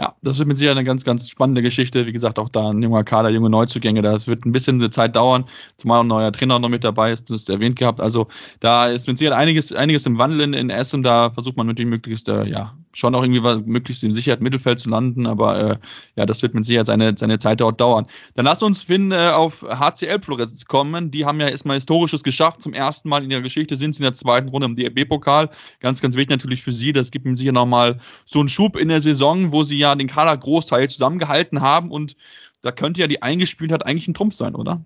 Ja, 0.00 0.14
das 0.22 0.38
wird 0.38 0.46
mit 0.46 0.56
Sicherheit 0.56 0.76
eine 0.76 0.86
ganz, 0.86 1.02
ganz 1.02 1.28
spannende 1.28 1.60
Geschichte. 1.60 2.06
Wie 2.06 2.12
gesagt, 2.12 2.38
auch 2.38 2.48
da 2.48 2.70
ein 2.70 2.80
junger 2.80 3.02
Kader, 3.02 3.30
junge 3.30 3.50
Neuzugänge. 3.50 4.00
Das 4.00 4.28
wird 4.28 4.46
ein 4.46 4.52
bisschen 4.52 4.78
Zeit 4.92 5.16
dauern, 5.16 5.44
zumal 5.76 6.00
ein 6.00 6.06
neuer 6.06 6.30
Trainer 6.30 6.60
noch 6.60 6.68
mit 6.68 6.84
dabei 6.84 7.10
ist. 7.10 7.28
Du 7.28 7.34
hast 7.34 7.42
es 7.42 7.48
erwähnt 7.48 7.76
gehabt. 7.76 8.00
Also 8.00 8.28
da 8.60 8.86
ist 8.86 9.08
mit 9.08 9.18
Sicherheit 9.18 9.38
einiges, 9.38 9.72
einiges 9.72 10.06
im 10.06 10.16
Wandel 10.16 10.42
in, 10.42 10.52
in 10.52 10.70
Essen. 10.70 11.02
Da 11.02 11.30
versucht 11.30 11.56
man 11.56 11.66
natürlich 11.66 11.90
möglichst, 11.90 12.28
äh, 12.28 12.44
ja, 12.44 12.76
schon 12.98 13.14
auch 13.14 13.22
irgendwie 13.22 13.70
möglichst 13.70 14.02
in 14.02 14.12
Sicherheit 14.12 14.42
Mittelfeld 14.42 14.80
zu 14.80 14.90
landen. 14.90 15.26
Aber 15.26 15.58
äh, 15.58 15.76
ja, 16.16 16.26
das 16.26 16.42
wird 16.42 16.54
mit 16.54 16.64
Sicherheit 16.64 16.88
seine, 16.88 17.16
seine 17.16 17.38
Zeit 17.38 17.60
dort 17.60 17.80
dauern. 17.80 18.06
Dann 18.34 18.44
lass 18.44 18.62
uns, 18.62 18.82
Finn, 18.82 19.12
äh, 19.12 19.28
auf 19.28 19.62
HCL 19.62 20.20
Florenz 20.20 20.64
kommen. 20.64 21.12
Die 21.12 21.24
haben 21.24 21.40
ja 21.40 21.48
erstmal 21.48 21.76
Historisches 21.76 22.24
geschafft. 22.24 22.60
Zum 22.60 22.74
ersten 22.74 23.08
Mal 23.08 23.22
in 23.22 23.30
ihrer 23.30 23.42
Geschichte 23.42 23.76
sind 23.76 23.94
sie 23.94 24.00
in 24.00 24.04
der 24.04 24.14
zweiten 24.14 24.48
Runde 24.48 24.66
im 24.66 24.74
DRB-Pokal. 24.74 25.48
Ganz, 25.78 26.00
ganz 26.00 26.16
wichtig 26.16 26.30
natürlich 26.30 26.62
für 26.62 26.72
sie. 26.72 26.92
Das 26.92 27.12
gibt 27.12 27.24
ihnen 27.24 27.36
sicher 27.36 27.52
nochmal 27.52 28.00
so 28.24 28.40
einen 28.40 28.48
Schub 28.48 28.76
in 28.76 28.88
der 28.88 29.00
Saison, 29.00 29.52
wo 29.52 29.62
sie 29.62 29.78
ja 29.78 29.94
den 29.94 30.08
Kader 30.08 30.36
Großteil 30.36 30.90
zusammengehalten 30.90 31.60
haben. 31.60 31.92
Und 31.92 32.16
da 32.62 32.72
könnte 32.72 33.00
ja 33.00 33.06
die 33.06 33.22
Eingespieltheit 33.22 33.86
eigentlich 33.86 34.08
ein 34.08 34.14
Trumpf 34.14 34.34
sein, 34.34 34.56
oder? 34.56 34.84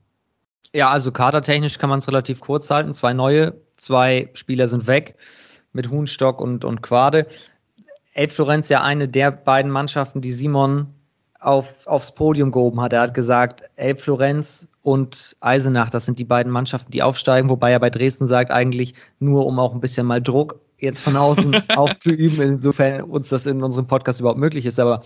Ja, 0.75 0.91
also 0.91 1.13
kadertechnisch 1.13 1.79
kann 1.79 1.89
man 1.89 2.01
es 2.01 2.09
relativ 2.09 2.41
kurz 2.41 2.71
halten. 2.71 2.93
Zwei 2.93 3.15
neue, 3.15 3.55
zwei 3.79 4.29
Spieler 4.35 4.69
sind 4.69 4.87
weg 4.87 5.17
mit 5.73 5.89
Huhnstock 5.89 6.41
und, 6.41 6.65
und 6.65 6.83
Quade. 6.83 7.27
Elbflorenz 8.13 8.69
ja 8.69 8.83
eine 8.83 9.09
der 9.09 9.31
beiden 9.31 9.71
Mannschaften, 9.71 10.21
die 10.21 10.33
Simon 10.33 10.87
auf, 11.41 11.87
aufs 11.87 12.15
Podium 12.15 12.53
gehoben 12.53 12.81
hat. 12.81 12.93
Er 12.93 13.03
hat 13.03 13.15
gesagt, 13.15 13.63
Elbflorenz 13.77 14.69
und 14.83 15.37
Eisenach, 15.41 15.91
das 15.91 16.07
sind 16.07 16.19
die 16.19 16.25
beiden 16.25 16.53
Mannschaften, 16.53 16.91
die 16.91 17.03
aufsteigen, 17.03 17.49
wobei 17.51 17.73
er 17.73 17.81
bei 17.81 17.91
Dresden 17.91 18.27
sagt, 18.27 18.51
eigentlich 18.51 18.95
nur, 19.19 19.47
um 19.47 19.59
auch 19.59 19.75
ein 19.75 19.81
bisschen 19.81 20.07
mal 20.07 20.21
Druck 20.21 20.61
jetzt 20.79 21.01
von 21.01 21.17
außen 21.17 21.69
aufzuüben, 21.77 22.41
insofern 22.43 23.03
uns 23.03 23.29
das 23.29 23.47
in 23.47 23.63
unserem 23.63 23.87
Podcast 23.87 24.21
überhaupt 24.21 24.41
möglich 24.41 24.67
ist. 24.67 24.81
Aber 24.81 25.05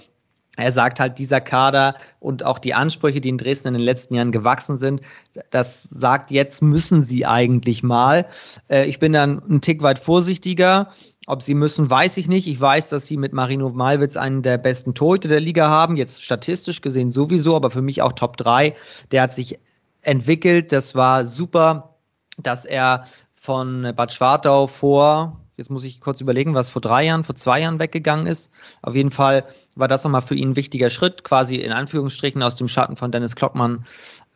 er 0.56 0.72
sagt 0.72 1.00
halt, 1.00 1.18
dieser 1.18 1.40
Kader 1.40 1.96
und 2.18 2.42
auch 2.42 2.58
die 2.58 2.72
Ansprüche, 2.72 3.20
die 3.20 3.28
in 3.28 3.38
Dresden 3.38 3.68
in 3.68 3.74
den 3.74 3.82
letzten 3.82 4.14
Jahren 4.14 4.32
gewachsen 4.32 4.78
sind, 4.78 5.02
das 5.50 5.82
sagt, 5.82 6.30
jetzt 6.30 6.62
müssen 6.62 7.02
sie 7.02 7.26
eigentlich 7.26 7.82
mal. 7.82 8.26
Äh, 8.68 8.86
ich 8.86 8.98
bin 8.98 9.12
dann 9.12 9.42
einen 9.42 9.60
Tick 9.60 9.82
weit 9.82 9.98
vorsichtiger. 9.98 10.92
Ob 11.28 11.42
sie 11.42 11.54
müssen, 11.54 11.90
weiß 11.90 12.16
ich 12.18 12.28
nicht. 12.28 12.46
Ich 12.46 12.60
weiß, 12.60 12.88
dass 12.88 13.06
sie 13.06 13.16
mit 13.16 13.32
Marino 13.32 13.68
Malwitz 13.70 14.16
einen 14.16 14.42
der 14.42 14.58
besten 14.58 14.94
Torhüter 14.94 15.28
der 15.28 15.40
Liga 15.40 15.68
haben, 15.68 15.96
jetzt 15.96 16.22
statistisch 16.24 16.80
gesehen 16.80 17.10
sowieso, 17.10 17.56
aber 17.56 17.72
für 17.72 17.82
mich 17.82 18.00
auch 18.00 18.12
Top 18.12 18.36
3. 18.36 18.76
Der 19.10 19.22
hat 19.22 19.32
sich 19.32 19.58
entwickelt. 20.02 20.70
Das 20.70 20.94
war 20.94 21.26
super, 21.26 21.96
dass 22.38 22.64
er 22.64 23.06
von 23.34 23.92
Bad 23.96 24.12
Schwartau 24.12 24.68
vor, 24.68 25.40
jetzt 25.56 25.70
muss 25.70 25.84
ich 25.84 26.00
kurz 26.00 26.20
überlegen, 26.20 26.54
was 26.54 26.70
vor 26.70 26.80
drei 26.80 27.04
Jahren, 27.04 27.24
vor 27.24 27.34
zwei 27.34 27.60
Jahren 27.60 27.80
weggegangen 27.80 28.26
ist. 28.26 28.52
Auf 28.82 28.94
jeden 28.94 29.10
Fall 29.10 29.44
war 29.74 29.88
das 29.88 30.04
nochmal 30.04 30.22
für 30.22 30.36
ihn 30.36 30.50
ein 30.50 30.56
wichtiger 30.56 30.90
Schritt, 30.90 31.24
quasi 31.24 31.56
in 31.56 31.72
Anführungsstrichen 31.72 32.42
aus 32.42 32.54
dem 32.54 32.68
Schatten 32.68 32.96
von 32.96 33.10
Dennis 33.10 33.34
Klockmann 33.34 33.84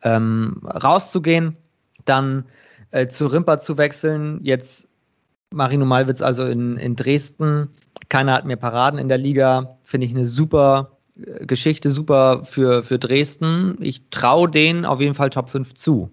ähm, 0.03 0.61
rauszugehen, 0.65 1.55
dann 2.05 2.45
äh, 2.91 3.07
zu 3.07 3.27
Rimper 3.27 3.59
zu 3.59 3.77
wechseln. 3.77 4.39
Jetzt 4.43 4.89
Marino 5.53 5.85
Malwitz 5.85 6.21
also 6.21 6.45
in, 6.45 6.77
in 6.77 6.95
Dresden. 6.95 7.69
Keiner 8.09 8.33
hat 8.33 8.45
mehr 8.45 8.57
Paraden 8.57 8.99
in 8.99 9.09
der 9.09 9.17
Liga. 9.17 9.77
Finde 9.83 10.07
ich 10.07 10.13
eine 10.13 10.25
super 10.25 10.97
äh, 11.17 11.45
Geschichte, 11.45 11.91
super 11.91 12.43
für, 12.45 12.83
für 12.83 12.99
Dresden. 12.99 13.77
Ich 13.79 14.09
traue 14.09 14.49
denen 14.49 14.85
auf 14.85 15.01
jeden 15.01 15.15
Fall 15.15 15.29
Top 15.29 15.49
5 15.49 15.73
zu. 15.73 16.09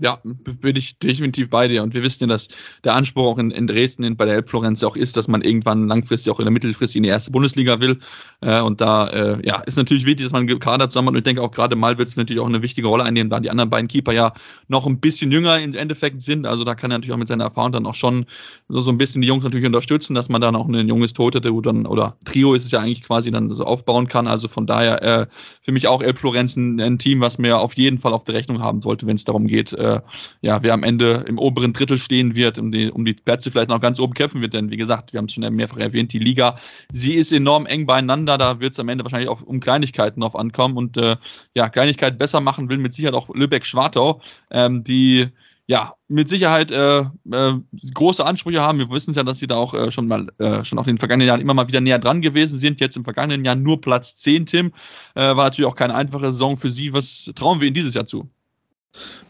Ja, 0.00 0.18
bin 0.24 0.76
ich 0.76 0.98
definitiv 0.98 1.50
bei 1.50 1.68
dir. 1.68 1.82
Und 1.82 1.94
wir 1.94 2.02
wissen 2.02 2.24
ja, 2.24 2.28
dass 2.28 2.48
der 2.84 2.94
Anspruch 2.94 3.26
auch 3.26 3.38
in, 3.38 3.50
in 3.50 3.66
Dresden, 3.66 4.16
bei 4.16 4.24
der 4.24 4.34
Elbflorenz 4.36 4.82
auch 4.82 4.96
ist, 4.96 5.16
dass 5.16 5.28
man 5.28 5.42
irgendwann 5.42 5.88
langfristig 5.88 6.32
auch 6.32 6.40
in 6.40 6.46
der 6.46 6.52
Mittelfristig 6.52 6.96
in 6.96 7.02
die 7.02 7.08
erste 7.08 7.30
Bundesliga 7.30 7.80
will. 7.80 7.98
Äh, 8.40 8.60
und 8.60 8.80
da 8.80 9.08
äh, 9.08 9.46
ja, 9.46 9.60
ist 9.60 9.76
natürlich 9.76 10.06
wichtig, 10.06 10.26
dass 10.26 10.32
man 10.32 10.48
einen 10.48 10.58
Kader 10.58 10.88
zusammen 10.88 11.08
hat. 11.08 11.12
Und 11.12 11.18
ich 11.18 11.24
denke 11.24 11.42
auch 11.42 11.50
gerade 11.50 11.76
mal 11.76 11.98
wird 11.98 12.08
es 12.08 12.16
natürlich 12.16 12.40
auch 12.40 12.48
eine 12.48 12.62
wichtige 12.62 12.88
Rolle 12.88 13.04
einnehmen, 13.04 13.30
da 13.30 13.40
die 13.40 13.50
anderen 13.50 13.70
beiden 13.70 13.88
Keeper 13.88 14.12
ja 14.12 14.32
noch 14.68 14.86
ein 14.86 15.00
bisschen 15.00 15.32
jünger 15.32 15.58
im 15.58 15.74
Endeffekt 15.74 16.22
sind. 16.22 16.46
Also 16.46 16.64
da 16.64 16.74
kann 16.74 16.90
er 16.90 16.98
natürlich 16.98 17.14
auch 17.14 17.18
mit 17.18 17.28
seiner 17.28 17.44
Erfahrung 17.44 17.72
dann 17.72 17.86
auch 17.86 17.94
schon 17.94 18.26
so, 18.68 18.80
so 18.80 18.90
ein 18.90 18.98
bisschen 18.98 19.22
die 19.22 19.28
Jungs 19.28 19.44
natürlich 19.44 19.66
unterstützen, 19.66 20.14
dass 20.14 20.28
man 20.28 20.40
dann 20.40 20.56
auch 20.56 20.68
ein 20.68 20.88
junges 20.88 21.12
Tote 21.12 21.40
dann, 21.40 21.86
oder 21.86 22.16
Trio 22.24 22.54
ist 22.54 22.64
es 22.64 22.70
ja 22.70 22.80
eigentlich 22.80 23.02
quasi 23.02 23.30
dann 23.30 23.50
so 23.50 23.64
aufbauen 23.64 24.06
kann. 24.06 24.26
Also 24.26 24.48
von 24.48 24.66
daher 24.66 25.02
äh, 25.02 25.26
für 25.62 25.72
mich 25.72 25.88
auch 25.88 26.02
Elbflorenz 26.02 26.56
ein, 26.56 26.80
ein, 26.80 26.98
Team, 26.98 27.20
was 27.20 27.38
mir 27.38 27.58
auf 27.58 27.76
jeden 27.76 27.98
Fall 27.98 28.12
auf 28.12 28.24
der 28.24 28.34
Rechnung 28.34 28.62
haben 28.62 28.82
sollte, 28.82 29.06
wenn 29.06 29.16
es 29.16 29.24
darum 29.24 29.46
geht, 29.46 29.72
äh, 29.72 29.89
äh, 29.96 30.00
ja, 30.40 30.62
wer 30.62 30.74
am 30.74 30.82
Ende 30.82 31.24
im 31.26 31.38
oberen 31.38 31.72
Drittel 31.72 31.98
stehen 31.98 32.34
wird, 32.34 32.58
um 32.58 32.72
die, 32.72 32.90
um 32.90 33.04
die 33.04 33.14
Plätze 33.14 33.50
vielleicht 33.50 33.70
noch 33.70 33.80
ganz 33.80 34.00
oben 34.00 34.14
kämpfen 34.14 34.40
wird. 34.40 34.54
Denn 34.54 34.70
wie 34.70 34.76
gesagt, 34.76 35.12
wir 35.12 35.18
haben 35.18 35.26
es 35.26 35.32
schon 35.32 35.54
mehrfach 35.54 35.78
erwähnt, 35.78 36.12
die 36.12 36.18
Liga, 36.18 36.56
sie 36.90 37.14
ist 37.14 37.32
enorm 37.32 37.66
eng 37.66 37.86
beieinander. 37.86 38.38
Da 38.38 38.60
wird 38.60 38.72
es 38.72 38.80
am 38.80 38.88
Ende 38.88 39.04
wahrscheinlich 39.04 39.28
auch 39.28 39.42
um 39.42 39.60
Kleinigkeiten 39.60 40.20
drauf 40.20 40.36
ankommen. 40.36 40.76
Und 40.76 40.96
äh, 40.96 41.16
ja, 41.54 41.68
Kleinigkeit 41.68 42.18
besser 42.18 42.40
machen 42.40 42.68
will 42.68 42.78
mit 42.78 42.94
Sicherheit 42.94 43.14
auch 43.14 43.28
Lübeck-Schwartau, 43.34 44.20
ähm, 44.50 44.84
die 44.84 45.28
ja, 45.70 45.94
mit 46.08 46.28
Sicherheit 46.28 46.72
äh, 46.72 47.02
äh, 47.30 47.52
große 47.94 48.26
Ansprüche 48.26 48.60
haben. 48.60 48.78
Wir 48.78 48.90
wissen 48.90 49.14
ja, 49.14 49.22
dass 49.22 49.38
sie 49.38 49.46
da 49.46 49.54
auch 49.54 49.72
äh, 49.72 49.92
schon 49.92 50.08
mal 50.08 50.26
äh, 50.38 50.64
schon 50.64 50.80
auch 50.80 50.86
in 50.88 50.94
den 50.94 50.98
vergangenen 50.98 51.28
Jahren 51.28 51.40
immer 51.40 51.54
mal 51.54 51.68
wieder 51.68 51.80
näher 51.80 52.00
dran 52.00 52.22
gewesen 52.22 52.58
sind. 52.58 52.80
Jetzt 52.80 52.96
im 52.96 53.04
vergangenen 53.04 53.44
Jahr 53.44 53.54
nur 53.54 53.80
Platz 53.80 54.16
10, 54.16 54.46
Tim. 54.46 54.72
Äh, 55.14 55.20
war 55.20 55.44
natürlich 55.44 55.70
auch 55.70 55.76
keine 55.76 55.94
einfache 55.94 56.32
Saison 56.32 56.56
für 56.56 56.72
sie. 56.72 56.92
Was 56.92 57.30
trauen 57.36 57.60
wir 57.60 57.68
ihnen 57.68 57.74
dieses 57.74 57.94
Jahr 57.94 58.04
zu? 58.04 58.28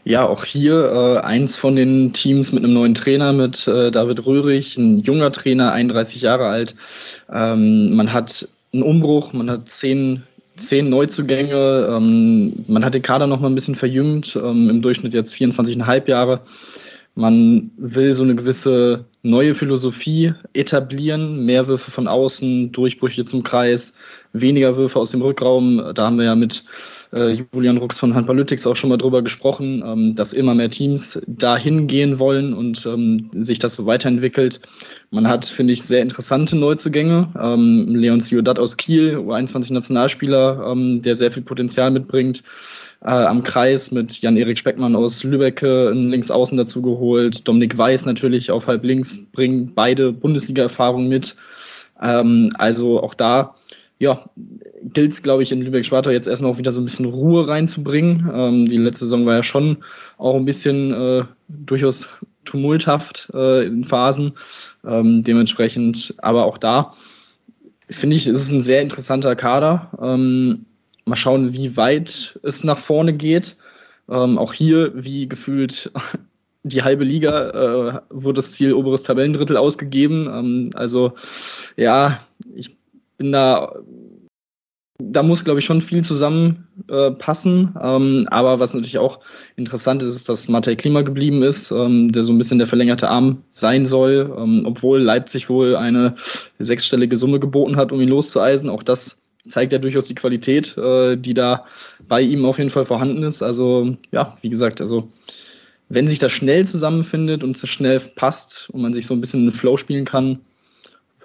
Ja, 0.03 0.25
auch 0.27 0.45
hier 0.45 0.91
äh, 0.91 1.25
eins 1.25 1.55
von 1.55 1.75
den 1.75 2.11
Teams 2.11 2.51
mit 2.51 2.63
einem 2.63 2.73
neuen 2.73 2.95
Trainer, 2.95 3.33
mit 3.33 3.67
äh, 3.67 3.91
David 3.91 4.25
Röhrig, 4.25 4.75
ein 4.77 4.99
junger 4.99 5.31
Trainer, 5.31 5.73
31 5.73 6.23
Jahre 6.23 6.47
alt. 6.47 6.75
Ähm, 7.31 7.95
man 7.95 8.11
hat 8.11 8.47
einen 8.73 8.81
Umbruch, 8.81 9.31
man 9.33 9.51
hat 9.51 9.69
zehn, 9.69 10.23
zehn 10.55 10.89
Neuzugänge, 10.89 11.87
ähm, 11.91 12.65
man 12.67 12.83
hat 12.83 12.95
den 12.95 13.03
Kader 13.03 13.27
noch 13.27 13.41
mal 13.41 13.49
ein 13.49 13.55
bisschen 13.55 13.75
verjüngt, 13.75 14.35
ähm, 14.35 14.69
im 14.69 14.81
Durchschnitt 14.81 15.13
jetzt 15.13 15.35
24,5 15.35 16.07
Jahre. 16.07 16.41
Man 17.13 17.69
will 17.77 18.13
so 18.13 18.23
eine 18.23 18.35
gewisse 18.35 19.05
neue 19.21 19.53
Philosophie 19.53 20.33
etablieren, 20.53 21.45
Mehrwürfe 21.45 21.91
von 21.91 22.07
außen, 22.07 22.71
Durchbrüche 22.71 23.25
zum 23.25 23.43
Kreis, 23.43 23.93
weniger 24.33 24.77
Würfe 24.77 24.97
aus 24.97 25.11
dem 25.11 25.21
Rückraum. 25.21 25.91
Da 25.93 26.05
haben 26.05 26.17
wir 26.17 26.25
ja 26.25 26.35
mit 26.35 26.63
äh, 27.13 27.43
Julian 27.53 27.77
Rux 27.77 27.99
von 27.99 28.13
Handballytics 28.13 28.65
auch 28.65 28.75
schon 28.75 28.89
mal 28.89 28.97
drüber 28.97 29.21
gesprochen, 29.21 29.83
ähm, 29.85 30.15
dass 30.15 30.33
immer 30.33 30.55
mehr 30.55 30.69
Teams 30.69 31.21
dahin 31.27 31.87
gehen 31.87 32.19
wollen 32.19 32.53
und 32.53 32.85
ähm, 32.85 33.29
sich 33.33 33.59
das 33.59 33.73
so 33.73 33.85
weiterentwickelt. 33.85 34.61
Man 35.09 35.27
hat, 35.27 35.45
finde 35.45 35.73
ich, 35.73 35.83
sehr 35.83 36.01
interessante 36.01 36.55
Neuzugänge. 36.55 37.29
Ähm, 37.39 37.87
Leon 37.89 38.21
Ciudat 38.21 38.59
aus 38.59 38.77
Kiel, 38.77 39.17
U21-Nationalspieler, 39.17 40.71
ähm, 40.71 41.01
der 41.01 41.15
sehr 41.15 41.31
viel 41.31 41.43
Potenzial 41.43 41.91
mitbringt. 41.91 42.43
Äh, 43.03 43.09
am 43.09 43.43
Kreis 43.43 43.91
mit 43.91 44.21
Jan-Erik 44.21 44.57
Speckmann 44.57 44.95
aus 44.95 45.23
Lübeck 45.23 45.63
einen 45.63 46.11
Linksaußen 46.11 46.57
dazu 46.57 46.81
geholt. 46.81 47.47
Dominik 47.47 47.77
Weiß 47.77 48.05
natürlich 48.05 48.51
auf 48.51 48.67
halb 48.67 48.83
links 48.83 49.25
bringen 49.31 49.71
beide 49.73 50.13
Bundesliga-Erfahrungen 50.13 51.09
mit. 51.09 51.35
Ähm, 52.01 52.51
also 52.57 53.01
auch 53.01 53.13
da 53.13 53.55
ja, 54.01 54.25
gilt 54.83 55.13
es, 55.13 55.23
glaube 55.23 55.43
ich, 55.43 55.51
in 55.51 55.61
Lübeck-Schwartau 55.61 56.09
jetzt 56.09 56.27
erstmal 56.27 56.51
auch 56.51 56.57
wieder 56.57 56.71
so 56.71 56.81
ein 56.81 56.85
bisschen 56.85 57.05
Ruhe 57.05 57.47
reinzubringen. 57.47 58.29
Ähm, 58.33 58.65
die 58.67 58.77
letzte 58.77 59.05
Saison 59.05 59.25
war 59.25 59.35
ja 59.35 59.43
schon 59.43 59.77
auch 60.17 60.35
ein 60.35 60.45
bisschen 60.45 60.93
äh, 60.93 61.23
durchaus 61.47 62.09
tumulthaft 62.45 63.29
äh, 63.33 63.65
in 63.65 63.83
Phasen. 63.83 64.33
Ähm, 64.85 65.23
dementsprechend, 65.23 66.15
aber 66.19 66.45
auch 66.45 66.57
da 66.57 66.93
finde 67.91 68.15
ich, 68.15 68.27
ist 68.27 68.41
es 68.41 68.51
ein 68.51 68.63
sehr 68.63 68.81
interessanter 68.81 69.35
Kader. 69.35 69.91
Ähm, 70.01 70.65
mal 71.05 71.15
schauen, 71.15 71.53
wie 71.53 71.77
weit 71.77 72.39
es 72.43 72.63
nach 72.63 72.77
vorne 72.77 73.13
geht. 73.13 73.57
Ähm, 74.09 74.37
auch 74.37 74.53
hier, 74.53 74.91
wie 74.95 75.27
gefühlt 75.27 75.91
die 76.63 76.83
halbe 76.83 77.03
Liga, 77.03 77.49
äh, 77.49 78.01
wurde 78.09 78.37
das 78.37 78.53
Ziel 78.53 78.73
oberes 78.73 79.03
Tabellendrittel 79.03 79.57
ausgegeben. 79.57 80.27
Ähm, 80.27 80.69
also 80.73 81.13
ja, 81.75 82.19
ich 82.55 82.75
bin 83.17 83.31
da 83.31 83.75
da 85.11 85.23
muss, 85.23 85.43
glaube 85.43 85.59
ich, 85.59 85.65
schon 85.65 85.81
viel 85.81 86.03
zusammenpassen. 86.03 87.75
Äh, 87.79 87.95
ähm, 87.95 88.27
aber 88.29 88.59
was 88.59 88.73
natürlich 88.73 88.97
auch 88.97 89.19
interessant 89.55 90.03
ist, 90.03 90.15
ist, 90.15 90.29
dass 90.29 90.47
Matej 90.47 90.75
Klima 90.75 91.01
geblieben 91.01 91.43
ist, 91.43 91.71
ähm, 91.71 92.11
der 92.11 92.23
so 92.23 92.31
ein 92.31 92.37
bisschen 92.37 92.59
der 92.59 92.67
verlängerte 92.67 93.09
Arm 93.09 93.43
sein 93.49 93.85
soll, 93.85 94.33
ähm, 94.37 94.63
obwohl 94.65 95.01
Leipzig 95.01 95.49
wohl 95.49 95.75
eine 95.75 96.15
sechsstellige 96.59 97.17
Summe 97.17 97.39
geboten 97.39 97.75
hat, 97.75 97.91
um 97.91 98.01
ihn 98.01 98.09
loszueisen. 98.09 98.69
Auch 98.69 98.83
das 98.83 99.27
zeigt 99.47 99.73
ja 99.73 99.79
durchaus 99.79 100.05
die 100.05 100.15
Qualität, 100.15 100.77
äh, 100.77 101.15
die 101.15 101.33
da 101.33 101.65
bei 102.07 102.21
ihm 102.21 102.45
auf 102.45 102.57
jeden 102.57 102.69
Fall 102.69 102.85
vorhanden 102.85 103.23
ist. 103.23 103.41
Also, 103.41 103.95
ja, 104.11 104.35
wie 104.41 104.49
gesagt, 104.49 104.81
also 104.81 105.09
wenn 105.89 106.07
sich 106.07 106.19
das 106.19 106.31
schnell 106.31 106.65
zusammenfindet 106.65 107.43
und 107.43 107.55
es 107.55 107.67
schnell 107.67 107.99
passt 107.99 108.69
und 108.71 108.81
man 108.81 108.93
sich 108.93 109.05
so 109.05 109.13
ein 109.13 109.21
bisschen 109.21 109.41
in 109.41 109.47
den 109.47 109.55
Flow 109.55 109.77
spielen 109.77 110.05
kann, 110.05 110.39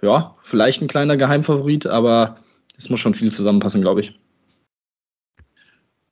ja, 0.03 0.35
vielleicht 0.41 0.83
ein 0.83 0.89
kleiner 0.89 1.17
Geheimfavorit, 1.17 1.87
aber 1.87 2.37
es 2.79 2.91
muss 2.91 3.01
schon 3.01 3.15
viel 3.15 3.33
zusammenpassen, 3.33 3.81
glaube 3.81 4.01
ich. 4.01 4.19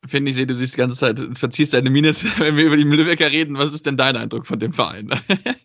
Finde 0.07 0.31
ich, 0.31 0.47
du 0.47 0.55
siehst 0.55 0.75
die 0.75 0.79
ganze 0.79 0.97
Zeit, 0.97 1.19
verziehst 1.33 1.73
deine 1.73 1.89
Miene, 1.89 2.13
wenn 2.39 2.57
wir 2.57 2.65
über 2.65 2.77
die 2.77 2.83
Lübecker 2.83 3.31
reden. 3.31 3.57
Was 3.57 3.73
ist 3.73 3.87
denn 3.87 3.97
dein 3.97 4.17
Eindruck 4.17 4.47
von 4.47 4.59
dem 4.59 4.73
Verein? 4.73 5.09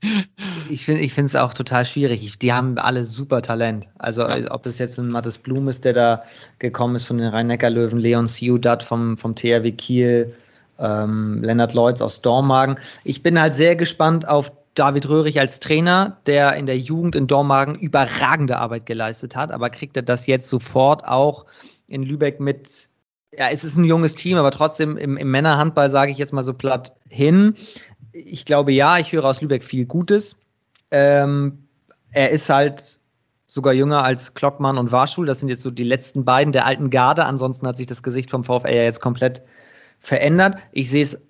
ich 0.69 0.85
finde 0.85 1.01
ich 1.01 1.17
es 1.17 1.35
auch 1.35 1.53
total 1.53 1.85
schwierig. 1.85 2.39
Die 2.39 2.53
haben 2.53 2.77
alle 2.77 3.03
super 3.03 3.41
Talent. 3.41 3.87
Also, 3.97 4.21
ja. 4.21 4.49
ob 4.51 4.65
es 4.65 4.79
jetzt 4.79 4.97
ein 4.97 5.09
Mattes 5.09 5.37
Blum 5.37 5.67
ist, 5.67 5.83
der 5.83 5.93
da 5.93 6.23
gekommen 6.59 6.95
ist 6.95 7.03
von 7.03 7.17
den 7.17 7.27
Rhein-Neckar-Löwen, 7.27 7.99
Leon 7.99 8.27
Ciudat 8.27 8.81
vom, 8.81 9.17
vom 9.17 9.35
THW 9.35 9.71
Kiel, 9.73 10.33
ähm, 10.79 11.43
Lennart 11.43 11.73
Leutz 11.73 12.01
aus 12.01 12.21
Dormagen. 12.21 12.77
Ich 13.03 13.21
bin 13.21 13.39
halt 13.39 13.53
sehr 13.53 13.75
gespannt 13.75 14.25
auf 14.25 14.51
David 14.79 15.09
Röhrig 15.09 15.39
als 15.39 15.59
Trainer, 15.59 16.17
der 16.25 16.55
in 16.55 16.65
der 16.65 16.77
Jugend 16.77 17.15
in 17.15 17.27
Dormagen 17.27 17.75
überragende 17.75 18.57
Arbeit 18.57 18.85
geleistet 18.85 19.35
hat, 19.35 19.51
aber 19.51 19.69
kriegt 19.69 19.97
er 19.97 20.03
das 20.03 20.25
jetzt 20.25 20.47
sofort 20.47 21.05
auch 21.05 21.45
in 21.87 22.03
Lübeck 22.03 22.39
mit? 22.39 22.87
Ja, 23.37 23.49
es 23.51 23.65
ist 23.65 23.75
ein 23.75 23.83
junges 23.83 24.15
Team, 24.15 24.37
aber 24.37 24.51
trotzdem 24.51 24.95
im, 24.97 25.17
im 25.17 25.29
Männerhandball 25.29 25.89
sage 25.89 26.11
ich 26.11 26.17
jetzt 26.17 26.31
mal 26.31 26.43
so 26.43 26.53
platt 26.53 26.93
hin. 27.09 27.55
Ich 28.13 28.45
glaube 28.45 28.71
ja, 28.71 28.97
ich 28.97 29.11
höre 29.11 29.25
aus 29.25 29.41
Lübeck 29.41 29.65
viel 29.65 29.85
Gutes. 29.85 30.37
Ähm, 30.91 31.59
er 32.11 32.29
ist 32.31 32.49
halt 32.49 32.99
sogar 33.47 33.73
jünger 33.73 34.03
als 34.03 34.33
Klockmann 34.33 34.77
und 34.77 34.91
Warschul. 34.93 35.25
Das 35.25 35.41
sind 35.41 35.49
jetzt 35.49 35.63
so 35.63 35.71
die 35.71 35.83
letzten 35.83 36.23
beiden 36.23 36.53
der 36.53 36.65
alten 36.65 36.89
Garde. 36.89 37.25
Ansonsten 37.25 37.67
hat 37.67 37.77
sich 37.77 37.87
das 37.87 38.01
Gesicht 38.01 38.29
vom 38.29 38.43
VfL 38.43 38.73
ja 38.73 38.83
jetzt 38.83 39.01
komplett 39.01 39.41
verändert. 39.99 40.55
Ich 40.71 40.89
sehe 40.89 41.03
es 41.03 41.21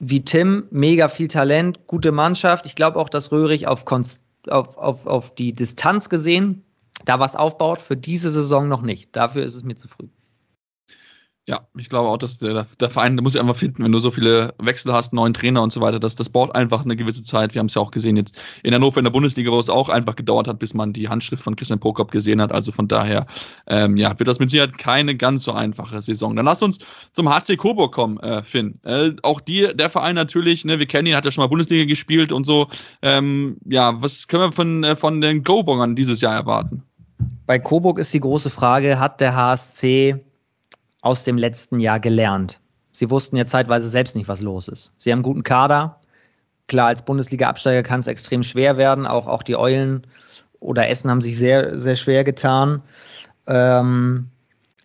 wie 0.00 0.24
Tim, 0.24 0.64
mega 0.70 1.08
viel 1.08 1.28
Talent, 1.28 1.86
gute 1.86 2.10
Mannschaft. 2.10 2.66
Ich 2.66 2.74
glaube 2.74 2.98
auch, 2.98 3.08
dass 3.08 3.30
Röhrig 3.30 3.68
auf, 3.68 3.84
auf, 4.48 4.78
auf, 4.78 5.06
auf 5.06 5.34
die 5.34 5.52
Distanz 5.54 6.08
gesehen 6.08 6.64
da 7.04 7.20
was 7.20 7.36
aufbaut. 7.36 7.80
Für 7.80 7.96
diese 7.96 8.30
Saison 8.30 8.68
noch 8.68 8.82
nicht. 8.82 9.14
Dafür 9.14 9.44
ist 9.44 9.54
es 9.54 9.62
mir 9.62 9.76
zu 9.76 9.88
früh. 9.88 10.08
Ja, 11.46 11.66
ich 11.76 11.88
glaube 11.88 12.08
auch, 12.08 12.18
dass 12.18 12.38
der, 12.38 12.66
der 12.78 12.90
Verein, 12.90 13.16
der 13.16 13.22
muss 13.22 13.32
sich 13.32 13.40
einfach 13.40 13.56
finden, 13.56 13.82
wenn 13.82 13.90
du 13.90 13.98
so 13.98 14.10
viele 14.10 14.54
Wechsel 14.58 14.92
hast, 14.92 15.12
neuen 15.12 15.32
Trainer 15.32 15.62
und 15.62 15.72
so 15.72 15.80
weiter, 15.80 15.98
dass 15.98 16.14
das 16.14 16.28
braucht 16.28 16.54
einfach 16.54 16.84
eine 16.84 16.96
gewisse 16.96 17.22
Zeit. 17.22 17.54
Wir 17.54 17.60
haben 17.60 17.66
es 17.66 17.74
ja 17.74 17.82
auch 17.82 17.90
gesehen 17.90 18.16
jetzt 18.16 18.40
in 18.62 18.74
Hannover 18.74 18.98
in 18.98 19.04
der 19.04 19.10
Bundesliga, 19.10 19.50
wo 19.50 19.58
es 19.58 19.70
auch 19.70 19.88
einfach 19.88 20.16
gedauert 20.16 20.46
hat, 20.46 20.58
bis 20.58 20.74
man 20.74 20.92
die 20.92 21.08
Handschrift 21.08 21.42
von 21.42 21.56
Christian 21.56 21.80
Prokop 21.80 22.12
gesehen 22.12 22.42
hat. 22.42 22.52
Also 22.52 22.72
von 22.72 22.88
daher, 22.88 23.26
ähm, 23.66 23.96
ja, 23.96 24.16
wird 24.18 24.28
das 24.28 24.38
mit 24.38 24.50
Sicherheit 24.50 24.76
keine 24.76 25.16
ganz 25.16 25.42
so 25.42 25.52
einfache 25.52 26.02
Saison. 26.02 26.36
Dann 26.36 26.44
lass 26.44 26.62
uns 26.62 26.78
zum 27.12 27.28
HC 27.28 27.56
Coburg 27.56 27.92
kommen, 27.92 28.20
äh, 28.20 28.42
Finn. 28.42 28.78
Äh, 28.84 29.12
auch 29.22 29.40
die, 29.40 29.70
der 29.74 29.88
Verein 29.88 30.14
natürlich, 30.14 30.64
ne, 30.66 30.78
wir 30.78 30.86
kennen 30.86 31.06
ihn, 31.06 31.16
hat 31.16 31.24
ja 31.24 31.32
schon 31.32 31.42
mal 31.42 31.48
Bundesliga 31.48 31.86
gespielt 31.86 32.32
und 32.32 32.44
so. 32.44 32.68
Ähm, 33.00 33.56
ja, 33.64 34.00
was 34.00 34.28
können 34.28 34.42
wir 34.42 34.52
von, 34.52 34.84
äh, 34.84 34.94
von 34.94 35.20
den 35.20 35.42
Coburgern 35.42 35.96
dieses 35.96 36.20
Jahr 36.20 36.34
erwarten? 36.34 36.84
Bei 37.46 37.58
Coburg 37.58 37.98
ist 37.98 38.12
die 38.14 38.20
große 38.20 38.50
Frage, 38.50 39.00
hat 39.00 39.20
der 39.20 39.34
HSC 39.34 40.18
aus 41.02 41.22
dem 41.22 41.38
letzten 41.38 41.78
Jahr 41.78 42.00
gelernt. 42.00 42.60
Sie 42.92 43.10
wussten 43.10 43.36
ja 43.36 43.46
zeitweise 43.46 43.88
selbst 43.88 44.16
nicht, 44.16 44.28
was 44.28 44.40
los 44.40 44.68
ist. 44.68 44.92
Sie 44.98 45.10
haben 45.10 45.18
einen 45.18 45.24
guten 45.24 45.42
Kader. 45.42 46.00
Klar, 46.66 46.88
als 46.88 47.02
Bundesliga-Absteiger 47.02 47.82
kann 47.82 48.00
es 48.00 48.06
extrem 48.06 48.42
schwer 48.42 48.76
werden. 48.76 49.06
Auch, 49.06 49.26
auch 49.26 49.42
die 49.42 49.56
Eulen 49.56 50.06
oder 50.58 50.88
Essen 50.88 51.10
haben 51.10 51.20
sich 51.20 51.36
sehr, 51.36 51.78
sehr 51.78 51.96
schwer 51.96 52.24
getan. 52.24 52.82
Ähm, 53.46 54.28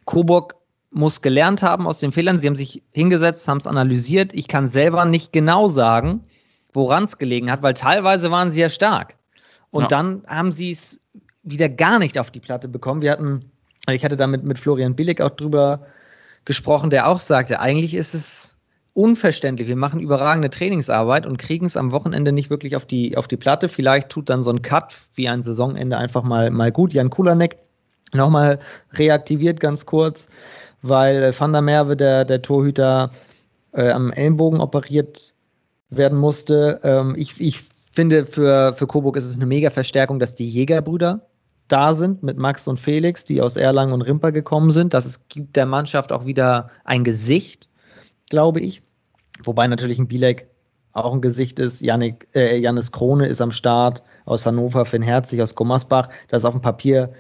Coburg 0.06 0.56
muss 0.92 1.22
gelernt 1.22 1.62
haben 1.62 1.88
aus 1.88 2.00
den 2.00 2.12
Fehlern. 2.12 2.38
Sie 2.38 2.48
haben 2.48 2.56
sich 2.56 2.82
hingesetzt, 2.92 3.48
haben 3.48 3.58
es 3.58 3.68
analysiert. 3.68 4.34
Ich 4.34 4.48
kann 4.48 4.68
selber 4.68 5.06
nicht 5.06 5.34
genau 5.34 5.68
sagen, 5.68 6.24
woran 6.74 7.04
es 7.04 7.18
gelegen 7.18 7.52
hat, 7.52 7.62
weil 7.62 7.74
teilweise 7.74 8.32
waren 8.32 8.52
sie 8.52 8.62
ja 8.62 8.70
stark. 8.70 9.18
Und 9.72 9.84
ja. 9.84 9.88
dann 9.90 10.24
haben 10.28 10.52
sie 10.52 10.72
es 10.72 11.02
wieder 11.44 11.68
gar 11.68 12.00
nicht 12.00 12.18
auf 12.18 12.32
die 12.32 12.40
Platte 12.40 12.68
bekommen. 12.68 13.02
Wir 13.02 13.12
hatten, 13.12 13.52
ich 13.90 14.06
hatte 14.06 14.16
da 14.16 14.26
mit, 14.26 14.44
mit 14.44 14.58
Florian 14.58 14.96
Billig 14.96 15.22
auch 15.22 15.32
drüber 15.32 15.86
gesprochen, 16.46 16.90
der 16.90 17.08
auch 17.08 17.20
sagte, 17.20 17.60
eigentlich 17.60 17.96
ist 17.96 18.14
es 18.14 18.56
unverständlich. 18.94 19.68
Wir 19.68 19.76
machen 19.76 20.00
überragende 20.00 20.50
Trainingsarbeit 20.50 21.26
und 21.26 21.38
kriegen 21.38 21.66
es 21.66 21.76
am 21.76 21.92
Wochenende 21.92 22.32
nicht 22.32 22.50
wirklich 22.50 22.76
auf 22.76 22.86
die, 22.86 23.18
auf 23.18 23.28
die 23.28 23.38
Platte. 23.38 23.68
Vielleicht 23.68 24.10
tut 24.10 24.30
dann 24.30 24.42
so 24.42 24.52
ein 24.52 24.62
Cut 24.62 24.96
wie 25.16 25.28
ein 25.28 25.42
Saisonende 25.42 25.98
einfach 25.98 26.24
mal, 26.24 26.50
mal 26.50 26.72
gut. 26.72 26.94
Jan 26.94 27.10
Kulanek 27.10 27.58
nochmal 28.14 28.60
reaktiviert 28.94 29.60
ganz 29.60 29.86
kurz, 29.86 30.30
weil 30.82 31.38
Van 31.38 31.52
der 31.52 31.62
Merwe, 31.62 31.98
der, 31.98 32.24
der 32.24 32.42
Torhüter, 32.42 33.12
äh, 33.74 33.92
am 33.92 34.12
Ellenbogen 34.14 34.62
operiert 34.62 35.34
werden 35.90 36.18
musste. 36.18 36.80
Ähm, 36.84 37.16
ich, 37.18 37.40
ich 37.42 37.60
finde, 37.92 38.26
für, 38.26 38.74
für 38.74 38.88
Coburg 38.88 39.18
ist 39.18 39.26
es 39.26 39.36
eine 39.36 39.46
mega 39.46 39.70
Verstärkung, 39.70 40.20
dass 40.20 40.36
die 40.36 40.50
Jägerbrüder 40.50 41.28
da 41.68 41.94
sind 41.94 42.24
mit 42.24 42.38
Max 42.38 42.68
und 42.68 42.80
Felix, 42.80 43.24
die 43.24 43.42
aus 43.42 43.56
Erlangen 43.56 43.94
und 43.94 44.02
Rimper 44.02 44.32
gekommen 44.32 44.72
sind. 44.72 44.94
Das 44.94 45.28
gibt 45.30 45.56
der 45.56 45.66
Mannschaft 45.66 46.12
auch 46.12 46.26
wieder 46.26 46.70
ein 46.84 47.04
Gesicht, 47.04 47.70
glaube 48.30 48.60
ich. 48.60 48.82
Wobei 49.44 49.68
natürlich 49.68 49.98
ein 49.98 50.08
Bielek 50.08 50.48
auch 50.94 51.14
ein 51.14 51.22
Gesicht 51.22 51.60
ist. 51.60 51.82
Janik, 51.82 52.28
äh, 52.34 52.58
Janis 52.58 52.92
Krone 52.92 53.28
ist 53.28 53.42
am 53.42 53.52
Start 53.52 54.04
aus 54.26 54.46
Hannover, 54.46 54.86
Finn 54.86 55.02
Herzig 55.02 55.42
aus 55.42 55.56
Gummersbach. 55.56 56.10
Das 56.30 56.44
ist 56.44 56.46
auf 56.46 56.54
dem 56.54 56.62
Papier 56.62 57.14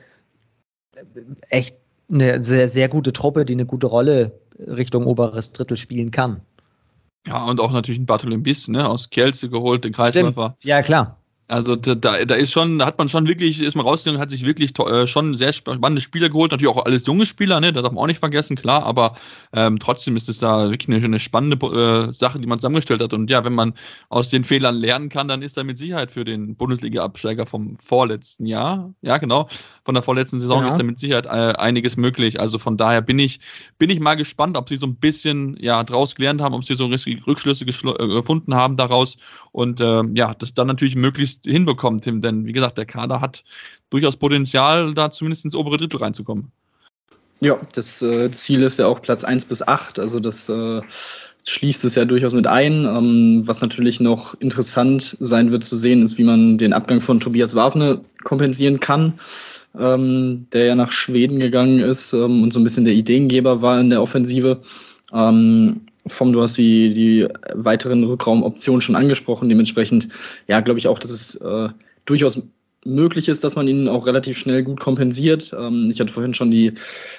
echt 1.49 1.75
eine 2.11 2.43
sehr, 2.43 2.69
sehr 2.69 2.87
gute 2.87 3.11
Truppe, 3.11 3.45
die 3.45 3.53
eine 3.53 3.65
gute 3.65 3.87
Rolle 3.87 4.39
Richtung 4.59 5.05
oberes 5.05 5.51
Drittel 5.51 5.75
spielen 5.75 6.11
kann. 6.11 6.41
Ja, 7.27 7.45
und 7.45 7.59
auch 7.59 7.71
natürlich 7.71 7.99
ein 7.99 8.05
Bartolom 8.05 8.43
Biss, 8.43 8.67
ne, 8.67 8.87
aus 8.87 9.09
Kielce 9.09 9.49
geholt, 9.49 9.83
den 9.83 9.93
Kreisläufer. 9.93 10.55
Ja, 10.61 10.81
klar. 10.81 11.17
Also 11.47 11.75
da, 11.75 11.93
da 11.93 12.35
ist 12.35 12.51
schon, 12.51 12.79
da 12.79 12.87
hat 12.87 12.97
man 12.97 13.07
schon 13.07 13.27
wirklich, 13.27 13.61
ist 13.61 13.75
man 13.75 13.85
rausgegangen, 13.85 14.19
hat 14.19 14.31
sich 14.31 14.45
wirklich 14.45 14.77
äh, 14.79 15.05
schon 15.05 15.35
sehr 15.35 15.53
spannende 15.53 16.01
Spieler 16.01 16.29
geholt. 16.29 16.51
Natürlich 16.51 16.73
auch 16.73 16.83
alles 16.83 17.05
junge 17.05 17.27
Spieler, 17.27 17.59
ne? 17.59 17.71
Das 17.71 17.83
darf 17.83 17.91
man 17.91 18.01
auch 18.03 18.07
nicht 18.07 18.19
vergessen, 18.19 18.55
klar, 18.55 18.83
aber 18.83 19.15
ähm, 19.53 19.77
trotzdem 19.77 20.15
ist 20.15 20.27
es 20.27 20.39
da 20.39 20.71
wirklich 20.71 20.89
eine, 20.89 21.05
eine 21.05 21.19
spannende 21.19 21.57
äh, 21.67 22.13
Sache, 22.13 22.39
die 22.39 22.47
man 22.47 22.59
zusammengestellt 22.59 23.03
hat. 23.03 23.13
Und 23.13 23.29
ja, 23.29 23.45
wenn 23.45 23.53
man 23.53 23.73
aus 24.09 24.31
den 24.31 24.43
Fehlern 24.43 24.75
lernen 24.75 25.09
kann, 25.09 25.27
dann 25.27 25.43
ist 25.43 25.55
da 25.55 25.63
mit 25.63 25.77
Sicherheit 25.77 26.11
für 26.11 26.25
den 26.25 26.55
Bundesliga-Absteiger 26.55 27.45
vom 27.45 27.77
vorletzten 27.77 28.47
Jahr, 28.47 28.95
ja 29.01 29.19
genau, 29.19 29.47
von 29.83 29.93
der 29.93 30.01
vorletzten 30.01 30.39
Saison 30.39 30.63
ja. 30.63 30.69
ist 30.69 30.77
da 30.77 30.83
mit 30.83 30.97
Sicherheit 30.97 31.27
äh, 31.27 31.53
einiges 31.59 31.95
möglich. 31.95 32.39
Also 32.39 32.57
von 32.57 32.75
daher 32.75 33.01
bin 33.01 33.19
ich, 33.19 33.39
bin 33.77 33.91
ich 33.91 33.99
mal 33.99 34.15
gespannt, 34.15 34.57
ob 34.57 34.67
sie 34.67 34.77
so 34.77 34.87
ein 34.87 34.95
bisschen 34.95 35.57
ja 35.59 35.83
draus 35.83 36.15
gelernt 36.15 36.41
haben, 36.41 36.55
ob 36.55 36.65
sie 36.65 36.73
so 36.73 36.85
Rückschlüsse 36.87 37.65
äh, 37.65 38.07
gefunden 38.07 38.55
haben 38.55 38.77
daraus 38.77 39.17
und 39.51 39.79
ähm, 39.79 40.15
ja, 40.15 40.33
das 40.33 40.55
dann 40.55 40.65
natürlich 40.65 40.95
möglichst 40.95 41.34
hinbekommen, 41.43 42.01
Tim. 42.01 42.21
Denn 42.21 42.45
wie 42.45 42.51
gesagt, 42.51 42.77
der 42.77 42.85
Kader 42.85 43.21
hat 43.21 43.43
durchaus 43.89 44.17
Potenzial, 44.17 44.93
da 44.93 45.11
zumindest 45.11 45.45
ins 45.45 45.55
obere 45.55 45.77
Drittel 45.77 45.97
reinzukommen. 45.97 46.51
Ja, 47.41 47.59
das 47.73 48.01
äh, 48.01 48.31
Ziel 48.31 48.63
ist 48.63 48.79
ja 48.79 48.87
auch 48.87 49.01
Platz 49.01 49.23
1 49.23 49.45
bis 49.45 49.67
8, 49.67 49.99
also 49.99 50.19
das 50.19 50.47
äh, 50.47 50.81
schließt 51.43 51.83
es 51.83 51.95
ja 51.95 52.05
durchaus 52.05 52.33
mit 52.33 52.47
ein. 52.47 52.85
Ähm, 52.85 53.43
was 53.45 53.61
natürlich 53.61 53.99
noch 53.99 54.33
interessant 54.39 55.17
sein 55.19 55.51
wird 55.51 55.63
zu 55.63 55.75
sehen, 55.75 56.01
ist, 56.01 56.17
wie 56.17 56.23
man 56.23 56.57
den 56.57 56.73
Abgang 56.73 57.01
von 57.01 57.19
Tobias 57.19 57.53
Wafne 57.55 58.01
kompensieren 58.23 58.79
kann, 58.79 59.13
ähm, 59.77 60.47
der 60.53 60.65
ja 60.65 60.75
nach 60.75 60.91
Schweden 60.91 61.39
gegangen 61.39 61.79
ist 61.79 62.13
ähm, 62.13 62.41
und 62.41 62.51
so 62.51 62.59
ein 62.59 62.63
bisschen 62.63 62.85
der 62.85 62.93
Ideengeber 62.93 63.61
war 63.61 63.79
in 63.79 63.89
der 63.89 64.01
Offensive. 64.01 64.61
Ähm, 65.13 65.81
vom, 66.07 66.33
du 66.33 66.41
hast 66.41 66.57
die, 66.57 66.93
die 66.93 67.27
weiteren 67.53 68.03
Rückraumoptionen 68.03 68.81
schon 68.81 68.95
angesprochen. 68.95 69.49
Dementsprechend, 69.49 70.09
ja, 70.47 70.61
glaube 70.61 70.79
ich 70.79 70.87
auch, 70.87 70.99
dass 70.99 71.11
es 71.11 71.35
äh, 71.35 71.69
durchaus 72.05 72.41
möglich 72.85 73.27
ist, 73.27 73.43
dass 73.43 73.55
man 73.55 73.67
ihn 73.67 73.87
auch 73.87 74.05
relativ 74.05 74.37
schnell 74.37 74.63
gut 74.63 74.79
kompensiert. 74.79 75.53
Ähm, 75.57 75.89
ich 75.91 75.99
hatte 75.99 76.13
vorhin 76.13 76.33
schon 76.33 76.51
die, 76.51 76.73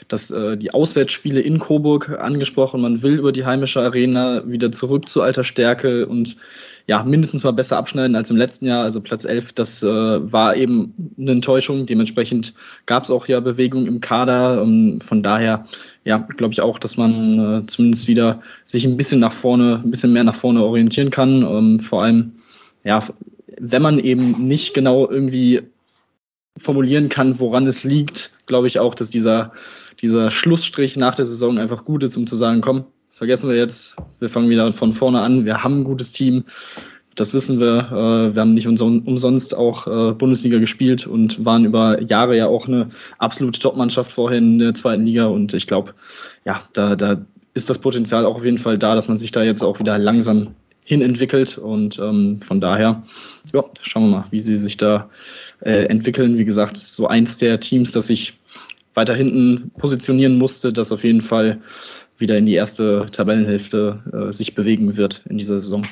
das, 0.08 0.30
äh, 0.30 0.56
die 0.56 0.72
Auswärtsspiele 0.72 1.40
in 1.40 1.58
Coburg 1.58 2.08
angesprochen. 2.20 2.80
Man 2.80 3.02
will 3.02 3.18
über 3.18 3.32
die 3.32 3.44
heimische 3.44 3.80
Arena 3.80 4.42
wieder 4.46 4.70
zurück 4.72 5.08
zu 5.08 5.22
alter 5.22 5.44
Stärke 5.44 6.06
und 6.06 6.36
ja, 6.86 7.02
mindestens 7.02 7.42
mal 7.42 7.52
besser 7.52 7.78
abschneiden 7.78 8.14
als 8.14 8.30
im 8.30 8.36
letzten 8.36 8.66
Jahr. 8.66 8.84
Also 8.84 9.00
Platz 9.00 9.24
11, 9.24 9.54
das 9.54 9.82
äh, 9.82 9.86
war 9.86 10.56
eben 10.56 10.94
eine 11.18 11.32
Enttäuschung. 11.32 11.84
Dementsprechend 11.84 12.54
gab 12.86 13.02
es 13.02 13.10
auch 13.10 13.26
ja 13.26 13.40
Bewegung 13.40 13.86
im 13.86 14.00
Kader. 14.00 14.62
Um, 14.62 15.00
von 15.00 15.24
daher, 15.24 15.66
ja, 16.04 16.18
glaube 16.18 16.52
ich 16.52 16.60
auch, 16.60 16.78
dass 16.78 16.96
man 16.96 17.62
äh, 17.62 17.66
zumindest 17.66 18.06
wieder 18.06 18.40
sich 18.64 18.84
ein 18.84 18.96
bisschen 18.96 19.18
nach 19.18 19.32
vorne, 19.32 19.82
ein 19.84 19.90
bisschen 19.90 20.12
mehr 20.12 20.24
nach 20.24 20.36
vorne 20.36 20.62
orientieren 20.62 21.10
kann. 21.10 21.42
Um, 21.42 21.80
vor 21.80 22.04
allem, 22.04 22.32
ja, 22.84 23.02
wenn 23.60 23.82
man 23.82 23.98
eben 23.98 24.32
nicht 24.32 24.74
genau 24.74 25.08
irgendwie 25.08 25.62
formulieren 26.56 27.08
kann, 27.08 27.38
woran 27.38 27.66
es 27.66 27.84
liegt, 27.84 28.32
glaube 28.46 28.66
ich 28.66 28.78
auch, 28.78 28.94
dass 28.94 29.10
dieser, 29.10 29.52
dieser 30.00 30.30
Schlussstrich 30.30 30.96
nach 30.96 31.14
der 31.14 31.26
Saison 31.26 31.58
einfach 31.58 31.84
gut 31.84 32.02
ist, 32.02 32.16
um 32.16 32.26
zu 32.26 32.36
sagen, 32.36 32.60
komm, 32.60 32.84
vergessen 33.10 33.50
wir 33.50 33.56
jetzt, 33.56 33.96
wir 34.20 34.28
fangen 34.28 34.48
wieder 34.48 34.72
von 34.72 34.92
vorne 34.92 35.20
an, 35.20 35.44
wir 35.44 35.62
haben 35.62 35.80
ein 35.80 35.84
gutes 35.84 36.12
Team, 36.12 36.44
das 37.16 37.32
wissen 37.34 37.58
wir. 37.58 37.88
Äh, 37.90 38.34
wir 38.34 38.40
haben 38.40 38.54
nicht 38.54 38.68
umsonst 38.68 39.56
auch 39.56 39.86
äh, 39.86 40.12
Bundesliga 40.12 40.58
gespielt 40.58 41.06
und 41.06 41.44
waren 41.44 41.64
über 41.64 42.00
Jahre 42.02 42.36
ja 42.36 42.46
auch 42.46 42.68
eine 42.68 42.90
absolute 43.18 43.58
Top-Mannschaft 43.58 44.12
vorher 44.12 44.38
in 44.38 44.58
der 44.58 44.74
zweiten 44.74 45.04
Liga. 45.04 45.26
Und 45.26 45.54
ich 45.54 45.66
glaube, 45.66 45.94
ja, 46.44 46.62
da, 46.74 46.94
da 46.94 47.24
ist 47.54 47.70
das 47.70 47.78
Potenzial 47.78 48.26
auch 48.26 48.36
auf 48.36 48.44
jeden 48.44 48.58
Fall 48.58 48.78
da, 48.78 48.94
dass 48.94 49.08
man 49.08 49.18
sich 49.18 49.30
da 49.30 49.42
jetzt 49.42 49.62
auch 49.62 49.78
wieder 49.80 49.98
langsam 49.98 50.48
hin 50.84 51.00
entwickelt. 51.00 51.58
Und 51.58 51.98
ähm, 51.98 52.40
von 52.42 52.60
daher, 52.60 53.02
ja, 53.52 53.64
schauen 53.80 54.10
wir 54.10 54.18
mal, 54.18 54.24
wie 54.30 54.40
sie 54.40 54.58
sich 54.58 54.76
da 54.76 55.08
äh, 55.60 55.86
entwickeln. 55.86 56.38
Wie 56.38 56.44
gesagt, 56.44 56.76
so 56.76 57.06
eins 57.06 57.38
der 57.38 57.60
Teams, 57.60 57.92
das 57.92 58.08
sich 58.08 58.38
weiter 58.94 59.14
hinten 59.14 59.70
positionieren 59.78 60.38
musste, 60.38 60.72
das 60.72 60.92
auf 60.92 61.04
jeden 61.04 61.20
Fall 61.20 61.60
wieder 62.18 62.38
in 62.38 62.46
die 62.46 62.54
erste 62.54 63.06
Tabellenhälfte 63.12 64.02
äh, 64.12 64.32
sich 64.32 64.54
bewegen 64.54 64.96
wird 64.96 65.22
in 65.28 65.38
dieser 65.38 65.58
Saison 65.58 65.86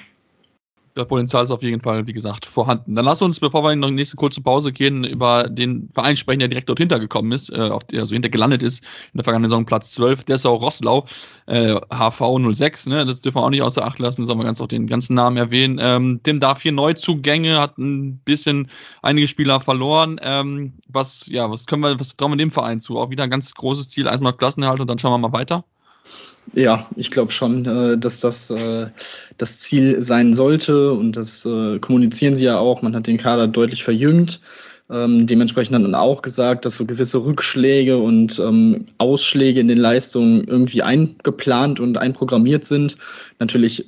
das 0.95 1.09
Potenzial 1.09 1.45
ist 1.45 1.51
auf 1.51 1.63
jeden 1.63 1.81
Fall, 1.81 2.07
wie 2.07 2.13
gesagt, 2.13 2.47
vorhanden. 2.47 2.95
Dann 2.95 3.05
lass 3.05 3.21
uns, 3.21 3.41
bevor 3.41 3.65
wir 3.65 3.73
in 3.73 3.83
die 3.83 3.91
nächste 3.91 4.17
kurze 4.17 4.41
Pause 4.41 4.73
gehen, 4.73 5.05
über 5.05 5.45
den 5.49 5.91
Verein 5.93 6.17
sprechen, 6.17 6.39
der 6.39 6.49
direkt 6.49 6.69
dort 6.69 6.79
hintergekommen 6.79 7.33
ist, 7.33 7.51
äh, 7.51 7.57
auf, 7.57 7.83
also 7.93 8.15
hinter 8.15 8.29
gelandet 8.29 8.63
ist, 8.63 8.83
in 9.13 9.19
der 9.19 9.25
vergangenen 9.25 9.51
Saison 9.51 9.67
Platz 9.67 9.91
12, 9.93 10.25
der 10.25 10.37
ist 10.37 10.47
auch 10.47 10.63
Rosslau, 10.63 11.07
äh, 11.47 11.75
HV 11.93 12.39
06, 12.55 12.87
ne, 12.87 13.05
das 13.05 13.21
dürfen 13.21 13.39
wir 13.39 13.43
auch 13.43 13.51
nicht 13.51 13.63
außer 13.63 13.85
Acht 13.85 13.99
lassen, 13.99 14.25
sollen 14.25 14.39
wir 14.39 14.45
ganz 14.45 14.61
auch 14.61 14.69
den 14.69 14.87
ganzen 14.87 15.15
Namen 15.15 15.37
erwähnen. 15.37 15.79
Ähm, 15.81 16.21
dem 16.25 16.39
darf 16.39 16.63
hier 16.63 16.73
Neuzugänge, 16.73 17.59
hat 17.59 17.77
ein 17.79 18.19
bisschen 18.19 18.71
einige 19.03 19.27
Spieler 19.27 19.59
verloren. 19.59 20.21
Ähm, 20.23 20.75
was, 20.89 21.27
ja, 21.27 21.51
was 21.51 21.67
können 21.67 21.83
wir, 21.83 21.99
was 21.99 22.17
trauen 22.17 22.33
wir 22.33 22.37
dem 22.37 22.53
Verein 22.53 22.81
zu? 22.81 22.99
Auch 22.99 23.11
wieder 23.11 23.25
ein 23.25 23.31
ganz 23.31 23.53
großes 23.55 23.89
Ziel, 23.89 24.07
erstmal 24.07 24.33
Klassenerhalt 24.33 24.81
und 24.81 24.89
dann 24.89 24.99
schauen 24.99 25.13
wir 25.21 25.29
mal 25.29 25.37
weiter. 25.37 25.65
Ja, 26.53 26.87
ich 26.97 27.11
glaube 27.11 27.33
schon, 27.33 27.65
äh, 27.65 27.99
dass 27.99 28.21
das 28.21 28.51
äh, 28.51 28.87
das 29.39 29.59
Ziel 29.59 30.01
sein 30.01 30.35
sollte 30.35 30.93
und 30.93 31.17
das 31.17 31.45
äh, 31.45 31.79
kommunizieren 31.79 32.37
sie 32.37 32.45
ja 32.45 32.59
auch. 32.59 32.83
Man 32.83 32.95
hat 32.95 33.07
den 33.07 33.17
Kader 33.17 33.49
deutlich 33.49 33.83
verjüngt. 33.83 34.41
Ähm, 34.91 35.27
dementsprechend 35.27 35.75
hat 35.75 35.83
man 35.83 35.95
auch 35.95 36.21
gesagt, 36.21 36.67
dass 36.67 36.77
so 36.77 36.85
gewisse 36.85 37.25
Rückschläge 37.25 37.97
und 37.97 38.39
ähm, 38.39 38.85
Ausschläge 38.99 39.59
in 39.59 39.69
den 39.69 39.79
Leistungen 39.79 40.45
irgendwie 40.47 40.83
eingeplant 40.83 41.81
und 41.81 41.97
einprogrammiert 41.97 42.65
sind. 42.65 42.99
Natürlich 43.39 43.87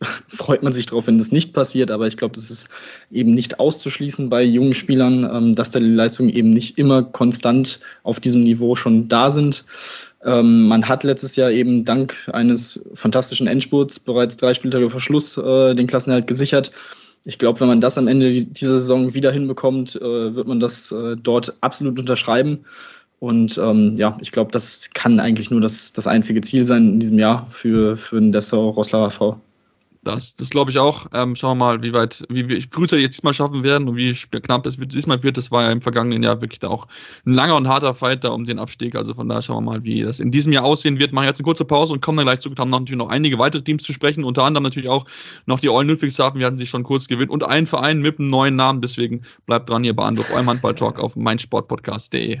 freut 0.28 0.62
man 0.62 0.72
sich 0.72 0.86
darauf, 0.86 1.08
wenn 1.08 1.18
das 1.18 1.32
nicht 1.32 1.54
passiert, 1.54 1.90
aber 1.90 2.06
ich 2.06 2.16
glaube, 2.16 2.36
das 2.36 2.52
ist 2.52 2.70
eben 3.10 3.34
nicht 3.34 3.58
auszuschließen 3.58 4.30
bei 4.30 4.44
jungen 4.44 4.74
Spielern, 4.74 5.24
ähm, 5.24 5.54
dass 5.56 5.72
da 5.72 5.80
die 5.80 5.86
Leistungen 5.86 6.30
eben 6.30 6.50
nicht 6.50 6.78
immer 6.78 7.02
konstant 7.02 7.80
auf 8.04 8.20
diesem 8.20 8.44
Niveau 8.44 8.76
schon 8.76 9.08
da 9.08 9.32
sind. 9.32 9.64
Ähm, 10.24 10.66
man 10.66 10.88
hat 10.88 11.04
letztes 11.04 11.36
Jahr 11.36 11.50
eben 11.50 11.84
dank 11.84 12.28
eines 12.32 12.88
fantastischen 12.94 13.46
Endspurts 13.46 14.00
bereits 14.00 14.36
drei 14.36 14.54
Spieltage 14.54 14.90
vor 14.90 15.00
Schluss 15.00 15.36
äh, 15.36 15.74
den 15.74 15.86
Klassenerhalt 15.86 16.26
gesichert. 16.26 16.72
Ich 17.24 17.38
glaube, 17.38 17.60
wenn 17.60 17.68
man 17.68 17.80
das 17.80 17.98
am 17.98 18.08
Ende 18.08 18.30
dieser 18.30 18.80
Saison 18.80 19.14
wieder 19.14 19.32
hinbekommt, 19.32 19.96
äh, 19.96 20.34
wird 20.34 20.48
man 20.48 20.60
das 20.60 20.90
äh, 20.92 21.16
dort 21.16 21.56
absolut 21.60 21.98
unterschreiben. 21.98 22.64
Und 23.20 23.58
ähm, 23.58 23.96
ja, 23.96 24.16
ich 24.20 24.30
glaube, 24.30 24.52
das 24.52 24.90
kann 24.94 25.18
eigentlich 25.18 25.50
nur 25.50 25.60
das, 25.60 25.92
das 25.92 26.06
einzige 26.06 26.40
Ziel 26.40 26.64
sein 26.64 26.88
in 26.94 27.00
diesem 27.00 27.18
Jahr 27.18 27.46
für, 27.50 27.96
für 27.96 28.20
den 28.20 28.32
Dessau 28.32 28.70
Roslauer 28.70 29.10
V. 29.10 29.40
Das, 30.08 30.34
das 30.34 30.48
glaube 30.48 30.70
ich 30.70 30.78
auch. 30.78 31.06
Ähm, 31.12 31.36
schauen 31.36 31.58
wir 31.58 31.66
mal, 31.66 31.82
wie 31.82 31.92
weit, 31.92 32.24
wie 32.30 32.48
wir 32.48 32.62
früher 32.62 32.98
jetzt 32.98 33.18
diesmal 33.18 33.34
schaffen 33.34 33.62
werden 33.62 33.86
und 33.90 33.96
wie 33.96 34.14
knapp 34.14 34.64
es 34.64 34.78
diesmal 34.78 35.22
wird. 35.22 35.36
Das 35.36 35.50
war 35.50 35.64
ja 35.64 35.70
im 35.70 35.82
vergangenen 35.82 36.22
Jahr 36.22 36.40
wirklich 36.40 36.60
da 36.60 36.68
auch 36.68 36.86
ein 37.26 37.34
langer 37.34 37.56
und 37.56 37.68
harter 37.68 37.94
Fight 37.94 38.24
da 38.24 38.30
um 38.30 38.46
den 38.46 38.58
Abstieg. 38.58 38.94
Also 38.94 39.12
von 39.12 39.28
daher 39.28 39.42
schauen 39.42 39.64
wir 39.64 39.72
mal, 39.72 39.84
wie 39.84 40.02
das 40.02 40.18
in 40.18 40.30
diesem 40.30 40.54
Jahr 40.54 40.64
aussehen 40.64 40.98
wird. 40.98 41.12
Machen 41.12 41.26
jetzt 41.26 41.40
eine 41.40 41.44
kurze 41.44 41.66
Pause 41.66 41.92
und 41.92 42.00
kommen 42.00 42.16
dann 42.16 42.24
gleich 42.24 42.40
zu. 42.40 42.50
Haben 42.56 42.70
natürlich 42.70 42.96
noch 42.96 43.10
einige 43.10 43.38
weitere 43.38 43.62
Teams 43.62 43.82
zu 43.82 43.92
sprechen. 43.92 44.24
Unter 44.24 44.44
anderem 44.44 44.62
natürlich 44.64 44.88
auch 44.88 45.04
noch 45.44 45.60
die 45.60 45.68
Eulen 45.68 45.88
Ludwigshafen. 45.88 46.40
Wir 46.40 46.46
hatten 46.46 46.56
sie 46.56 46.66
schon 46.66 46.84
kurz 46.84 47.06
gewinnt 47.06 47.30
und 47.30 47.46
einen 47.46 47.66
Verein 47.66 48.00
mit 48.00 48.18
einem 48.18 48.30
neuen 48.30 48.56
Namen. 48.56 48.80
Deswegen 48.80 49.24
bleibt 49.44 49.68
dran 49.68 49.84
hier 49.84 49.94
bei 49.94 50.04
Anruf 50.04 50.32
eurem 50.32 50.48
Handball-Talk 50.48 51.00
auf 51.00 51.16
meinsportpodcast.de. 51.16 52.40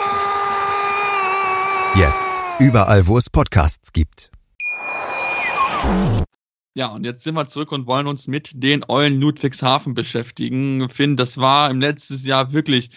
Jetzt 1.95 2.31
überall, 2.59 3.05
wo 3.05 3.17
es 3.17 3.29
Podcasts 3.29 3.91
gibt. 3.91 4.31
Ja, 6.73 6.87
und 6.87 7.03
jetzt 7.03 7.23
sind 7.23 7.35
wir 7.35 7.47
zurück 7.47 7.73
und 7.73 7.85
wollen 7.85 8.07
uns 8.07 8.29
mit 8.29 8.51
den 8.53 8.85
Eulen 8.87 9.19
Ludwigshafen 9.19 9.93
beschäftigen. 9.93 10.87
Finn, 10.87 11.17
das 11.17 11.37
war 11.37 11.69
im 11.69 11.81
letzten 11.81 12.15
Jahr 12.25 12.53
wirklich 12.53 12.91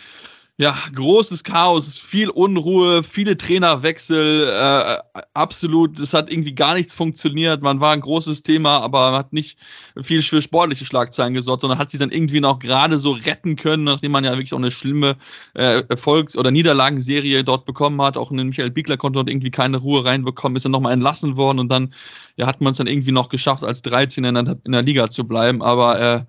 ja, 0.56 0.76
großes 0.94 1.42
Chaos, 1.42 1.98
viel 1.98 2.30
Unruhe, 2.30 3.02
viele 3.02 3.36
Trainerwechsel, 3.36 4.48
äh, 4.48 5.22
absolut, 5.34 5.98
es 5.98 6.14
hat 6.14 6.32
irgendwie 6.32 6.54
gar 6.54 6.74
nichts 6.74 6.94
funktioniert. 6.94 7.60
Man 7.60 7.80
war 7.80 7.92
ein 7.92 8.00
großes 8.00 8.44
Thema, 8.44 8.78
aber 8.78 9.12
hat 9.18 9.32
nicht 9.32 9.58
viel 10.02 10.22
für 10.22 10.40
sportliche 10.40 10.84
Schlagzeilen 10.84 11.34
gesorgt, 11.34 11.62
sondern 11.62 11.80
hat 11.80 11.90
sich 11.90 11.98
dann 11.98 12.12
irgendwie 12.12 12.38
noch 12.38 12.60
gerade 12.60 13.00
so 13.00 13.10
retten 13.10 13.56
können, 13.56 13.82
nachdem 13.82 14.12
man 14.12 14.22
ja 14.22 14.30
wirklich 14.30 14.52
auch 14.52 14.58
eine 14.58 14.70
schlimme 14.70 15.16
äh, 15.54 15.82
Erfolgs- 15.88 16.36
oder 16.36 16.52
Niederlagenserie 16.52 17.42
dort 17.42 17.64
bekommen 17.64 18.00
hat. 18.00 18.16
Auch 18.16 18.30
in 18.30 18.36
Michael 18.36 18.70
Biegler 18.70 18.96
konnte 18.96 19.16
dort 19.16 19.30
irgendwie 19.30 19.50
keine 19.50 19.78
Ruhe 19.78 20.04
reinbekommen, 20.04 20.54
ist 20.54 20.64
dann 20.64 20.72
nochmal 20.72 20.92
entlassen 20.92 21.36
worden 21.36 21.58
und 21.58 21.68
dann 21.68 21.92
ja, 22.36 22.46
hat 22.46 22.60
man 22.60 22.70
es 22.70 22.78
dann 22.78 22.86
irgendwie 22.86 23.12
noch 23.12 23.28
geschafft, 23.28 23.64
als 23.64 23.82
13 23.82 24.22
in 24.24 24.34
der, 24.34 24.56
in 24.64 24.72
der 24.72 24.82
Liga 24.82 25.10
zu 25.10 25.24
bleiben. 25.24 25.62
Aber 25.62 26.00
äh, 26.00 26.24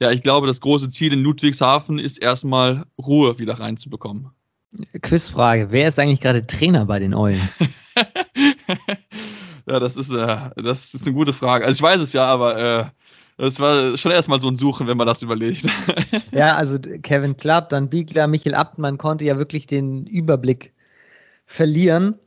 ja, 0.00 0.10
ich 0.10 0.22
glaube, 0.22 0.46
das 0.46 0.60
große 0.60 0.88
Ziel 0.88 1.12
in 1.12 1.20
Ludwigshafen 1.20 1.98
ist 1.98 2.18
erstmal 2.18 2.86
Ruhe 2.98 3.38
wieder 3.38 3.60
reinzubekommen. 3.60 4.30
Quizfrage: 5.02 5.70
Wer 5.70 5.88
ist 5.88 5.98
eigentlich 5.98 6.20
gerade 6.20 6.46
Trainer 6.46 6.86
bei 6.86 6.98
den 6.98 7.14
Eulen? 7.14 7.48
ja, 9.66 9.78
das 9.78 9.96
ist, 9.96 10.10
äh, 10.10 10.50
das 10.56 10.94
ist 10.94 11.06
eine 11.06 11.14
gute 11.14 11.32
Frage. 11.32 11.64
Also 11.64 11.74
ich 11.74 11.82
weiß 11.82 12.00
es 12.00 12.12
ja, 12.12 12.24
aber 12.24 12.56
äh, 12.58 12.84
das 13.36 13.58
war 13.58 13.96
schon 13.98 14.12
erstmal 14.12 14.40
so 14.40 14.48
ein 14.48 14.56
Suchen, 14.56 14.86
wenn 14.86 14.96
man 14.96 15.06
das 15.06 15.22
überlegt. 15.22 15.66
ja, 16.32 16.56
also 16.56 16.78
Kevin 16.78 17.36
Klatt, 17.36 17.72
dann 17.72 17.88
Biegler, 17.88 18.26
Michael 18.26 18.54
Abtmann 18.54 18.96
konnte 18.96 19.24
ja 19.24 19.38
wirklich 19.38 19.66
den 19.66 20.06
Überblick 20.06 20.72
verlieren. 21.46 22.18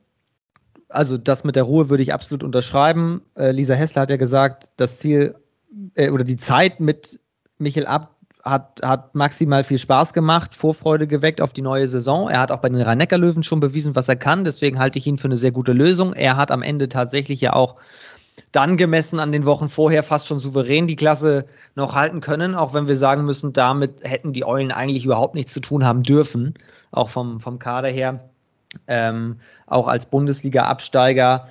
Also 0.90 1.18
das 1.18 1.44
mit 1.44 1.56
der 1.56 1.64
Ruhe 1.64 1.90
würde 1.90 2.04
ich 2.04 2.14
absolut 2.14 2.44
unterschreiben. 2.44 3.22
Äh, 3.36 3.52
Lisa 3.52 3.74
Hessler 3.74 4.04
hat 4.04 4.10
ja 4.10 4.18
gesagt, 4.18 4.70
das 4.78 5.00
Ziel 5.00 5.36
äh, 5.96 6.10
oder 6.10 6.24
die 6.24 6.38
Zeit 6.38 6.80
mit 6.80 7.20
Michel 7.64 7.86
Ab 7.86 8.12
hat, 8.44 8.82
hat 8.84 9.16
maximal 9.16 9.64
viel 9.64 9.80
Spaß 9.80 10.14
gemacht, 10.14 10.54
Vorfreude 10.54 11.08
geweckt 11.08 11.42
auf 11.42 11.54
die 11.54 11.62
neue 11.62 11.88
Saison. 11.88 12.30
Er 12.30 12.42
hat 12.42 12.52
auch 12.52 12.60
bei 12.60 12.70
den 12.70 12.82
Rhein-Neckar-Löwen 12.82 13.44
schon 13.44 13.60
bewiesen, 13.60 13.96
was 13.96 14.10
er 14.10 14.18
kann. 14.18 14.44
Deswegen 14.44 14.80
halte 14.80 15.00
ich 15.00 15.08
ihn 15.08 15.18
für 15.18 15.26
eine 15.26 15.38
sehr 15.38 15.52
gute 15.52 15.72
Lösung. 15.72 16.14
Er 16.14 16.36
hat 16.36 16.52
am 16.52 16.62
Ende 16.62 16.90
tatsächlich 16.90 17.40
ja 17.40 17.54
auch 17.54 17.78
dann 18.52 18.78
gemessen 18.78 19.20
an 19.20 19.32
den 19.32 19.46
Wochen 19.46 19.70
vorher 19.70 20.04
fast 20.04 20.28
schon 20.28 20.40
souverän 20.40 20.88
die 20.88 20.96
Klasse 20.96 21.46
noch 21.76 21.96
halten 21.96 22.20
können, 22.20 22.56
auch 22.56 22.74
wenn 22.74 22.88
wir 22.88 22.96
sagen 22.96 23.26
müssen, 23.26 23.54
damit 23.54 24.04
hätten 24.04 24.34
die 24.34 24.46
Eulen 24.46 24.72
eigentlich 24.72 25.06
überhaupt 25.06 25.36
nichts 25.36 25.54
zu 25.54 25.60
tun 25.60 25.86
haben 25.86 26.04
dürfen, 26.04 26.56
auch 26.92 27.10
vom, 27.10 27.40
vom 27.40 27.60
Kader 27.60 27.90
her. 27.90 28.30
Ähm, 28.88 29.40
auch 29.68 29.88
als 29.88 30.08
Bundesliga-Absteiger. 30.08 31.48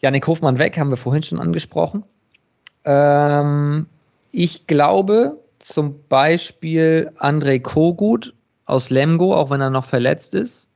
Janik 0.00 0.26
Hofmann 0.26 0.58
weg, 0.58 0.78
haben 0.78 0.90
wir 0.90 0.98
vorhin 0.98 1.22
schon 1.22 1.40
angesprochen. 1.40 2.04
Ähm, 2.84 3.86
ich 4.34 4.66
glaube 4.66 5.40
zum 5.60 6.06
Beispiel 6.08 7.12
André 7.18 7.60
Kogut 7.60 8.34
aus 8.64 8.90
Lemgo, 8.90 9.32
auch 9.34 9.50
wenn 9.50 9.60
er 9.60 9.70
noch 9.70 9.84
verletzt 9.84 10.34
ist. 10.34 10.68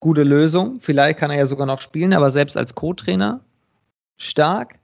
Gute 0.00 0.22
Lösung. 0.22 0.80
Vielleicht 0.80 1.18
kann 1.18 1.30
er 1.30 1.36
ja 1.36 1.46
sogar 1.46 1.66
noch 1.66 1.80
spielen, 1.80 2.14
aber 2.14 2.30
selbst 2.30 2.56
als 2.56 2.74
Co-Trainer 2.74 3.40
stark. 4.16 4.78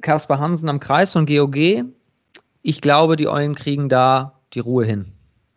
Kaspar 0.00 0.38
Hansen 0.38 0.68
am 0.68 0.80
Kreis 0.80 1.12
von 1.12 1.26
GOG. 1.26 1.84
Ich 2.62 2.80
glaube, 2.80 3.16
die 3.16 3.28
Eulen 3.28 3.54
kriegen 3.54 3.88
da 3.88 4.40
die 4.54 4.60
Ruhe 4.60 4.86
hin. 4.86 5.12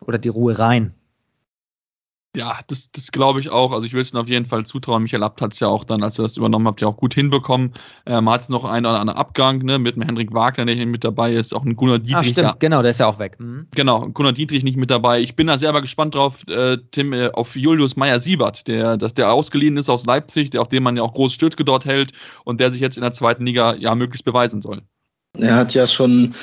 Oder 0.05 0.17
die 0.17 0.29
Ruhe 0.29 0.59
rein. 0.59 0.93
Ja, 2.35 2.59
das, 2.67 2.91
das 2.91 3.11
glaube 3.11 3.41
ich 3.41 3.49
auch. 3.49 3.73
Also 3.73 3.85
ich 3.85 3.93
will 3.93 4.01
es 4.01 4.15
auf 4.15 4.29
jeden 4.29 4.45
Fall 4.45 4.65
zutrauen. 4.65 5.03
Michael 5.03 5.23
Abt 5.23 5.41
hat 5.41 5.51
es 5.51 5.59
ja 5.59 5.67
auch 5.67 5.83
dann, 5.83 6.01
als 6.01 6.17
er 6.17 6.23
das 6.23 6.37
übernommen 6.37 6.65
hat, 6.65 6.79
ja 6.79 6.87
auch 6.87 6.95
gut 6.95 7.13
hinbekommen. 7.13 7.73
Ähm, 8.05 8.29
hat 8.29 8.49
noch 8.49 8.63
einen 8.63 8.85
oder 8.85 9.01
anderen 9.01 9.19
Abgang, 9.19 9.57
ne, 9.59 9.77
mit 9.79 9.97
dem 9.97 10.03
Henrik 10.03 10.33
Wagner, 10.33 10.65
der 10.65 10.75
hier 10.75 10.85
mit 10.85 11.03
dabei 11.03 11.33
ist, 11.33 11.53
auch 11.53 11.65
ein 11.65 11.75
Gunnar 11.75 11.99
Dietrich. 11.99 12.15
Ach, 12.15 12.23
stimmt, 12.23 12.37
der, 12.37 12.55
genau, 12.59 12.81
der 12.81 12.91
ist 12.91 13.01
ja 13.01 13.07
auch 13.07 13.19
weg. 13.19 13.37
Mhm. 13.37 13.67
Genau, 13.75 14.07
Gunnar 14.07 14.31
Dietrich 14.31 14.63
nicht 14.63 14.77
mit 14.77 14.89
dabei. 14.89 15.19
Ich 15.19 15.35
bin 15.35 15.47
da 15.47 15.57
selber 15.57 15.81
gespannt 15.81 16.15
drauf, 16.15 16.47
äh, 16.47 16.77
Tim, 16.91 17.11
äh, 17.11 17.29
auf 17.33 17.57
Julius 17.57 17.97
Meyer-Siebert, 17.97 18.65
der, 18.65 18.95
dass 18.95 19.13
der 19.13 19.33
ausgeliehen 19.33 19.75
ist 19.75 19.89
aus 19.89 20.05
Leipzig, 20.05 20.51
der, 20.51 20.61
auf 20.61 20.69
dem 20.69 20.83
man 20.83 20.95
ja 20.95 21.03
auch 21.03 21.13
groß 21.13 21.33
Stütke 21.33 21.65
dort 21.65 21.83
hält 21.83 22.13
und 22.45 22.61
der 22.61 22.71
sich 22.71 22.79
jetzt 22.79 22.95
in 22.95 23.01
der 23.01 23.11
zweiten 23.11 23.45
Liga 23.45 23.75
ja 23.75 23.93
möglichst 23.93 24.23
beweisen 24.23 24.61
soll. 24.61 24.83
Er 25.37 25.55
hat 25.55 25.73
ja 25.73 25.85
schon 25.85 26.33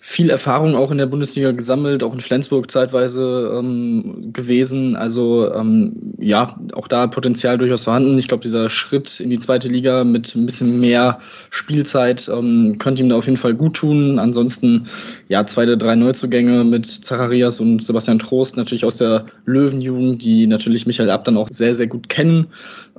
viel 0.00 0.30
Erfahrung 0.30 0.76
auch 0.76 0.92
in 0.92 0.98
der 0.98 1.06
Bundesliga 1.06 1.50
gesammelt, 1.50 2.04
auch 2.04 2.14
in 2.14 2.20
Flensburg 2.20 2.70
zeitweise 2.70 3.52
ähm, 3.58 4.32
gewesen. 4.32 4.94
Also 4.94 5.52
ähm, 5.52 6.14
ja, 6.18 6.56
auch 6.72 6.86
da 6.86 7.08
Potenzial 7.08 7.58
durchaus 7.58 7.84
vorhanden. 7.84 8.16
Ich 8.16 8.28
glaube, 8.28 8.42
dieser 8.42 8.70
Schritt 8.70 9.18
in 9.18 9.30
die 9.30 9.40
zweite 9.40 9.68
Liga 9.68 10.04
mit 10.04 10.36
ein 10.36 10.46
bisschen 10.46 10.78
mehr 10.78 11.18
Spielzeit 11.50 12.28
ähm, 12.28 12.78
könnte 12.78 13.02
ihm 13.02 13.08
da 13.08 13.16
auf 13.16 13.26
jeden 13.26 13.36
Fall 13.36 13.54
gut 13.54 13.74
tun. 13.74 14.20
Ansonsten 14.20 14.86
ja, 15.26 15.44
zweite, 15.46 15.76
drei 15.76 15.96
Neuzugänge 15.96 16.62
mit 16.62 16.86
Zacharias 16.86 17.58
und 17.58 17.82
Sebastian 17.82 18.20
Trost 18.20 18.56
natürlich 18.56 18.84
aus 18.84 18.98
der 18.98 19.26
Löwenjugend, 19.46 20.22
die 20.22 20.46
natürlich 20.46 20.86
Michael 20.86 21.10
Ab 21.10 21.24
dann 21.24 21.36
auch 21.36 21.48
sehr, 21.50 21.74
sehr 21.74 21.88
gut 21.88 22.08
kennen. 22.08 22.46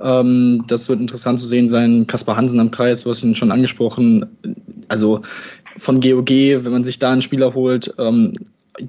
Ähm, 0.02 0.64
das 0.68 0.88
wird 0.90 1.00
interessant 1.00 1.40
zu 1.40 1.46
sehen 1.46 1.70
sein. 1.70 2.06
Kaspar 2.06 2.36
Hansen 2.36 2.60
am 2.60 2.70
Kreis, 2.70 3.04
du 3.04 3.10
hast 3.10 3.22
ihn 3.22 3.34
schon 3.34 3.52
angesprochen. 3.52 4.26
Also 4.88 5.22
von 5.78 6.00
GOG, 6.00 6.30
wenn 6.30 6.72
man 6.72 6.84
sich 6.84 6.98
da 6.98 7.12
einen 7.12 7.22
Spieler 7.22 7.54
holt, 7.54 7.94
ähm, 7.98 8.32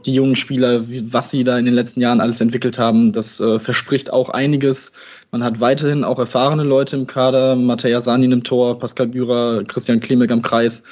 die 0.06 0.14
jungen 0.14 0.36
Spieler, 0.36 0.82
was 1.12 1.32
sie 1.32 1.44
da 1.44 1.58
in 1.58 1.66
den 1.66 1.74
letzten 1.74 2.02
Jahren 2.02 2.22
alles 2.22 2.40
entwickelt 2.40 2.78
haben, 2.78 3.12
das 3.12 3.40
äh, 3.40 3.60
verspricht 3.60 4.12
auch 4.12 4.30
einiges. 4.30 4.94
Man 5.32 5.44
hat 5.44 5.60
weiterhin 5.60 6.04
auch 6.04 6.20
erfahrene 6.20 6.64
Leute 6.64 6.96
im 6.96 7.08
Kader, 7.08 7.56
Matej 7.56 8.00
Sanin 8.00 8.32
im 8.32 8.44
Tor, 8.44 8.80
Pascal 8.80 9.08
Bührer, 9.08 9.64
Christian 9.66 10.00
Klimek 10.00 10.32
am 10.32 10.42
Kreis. 10.42 10.84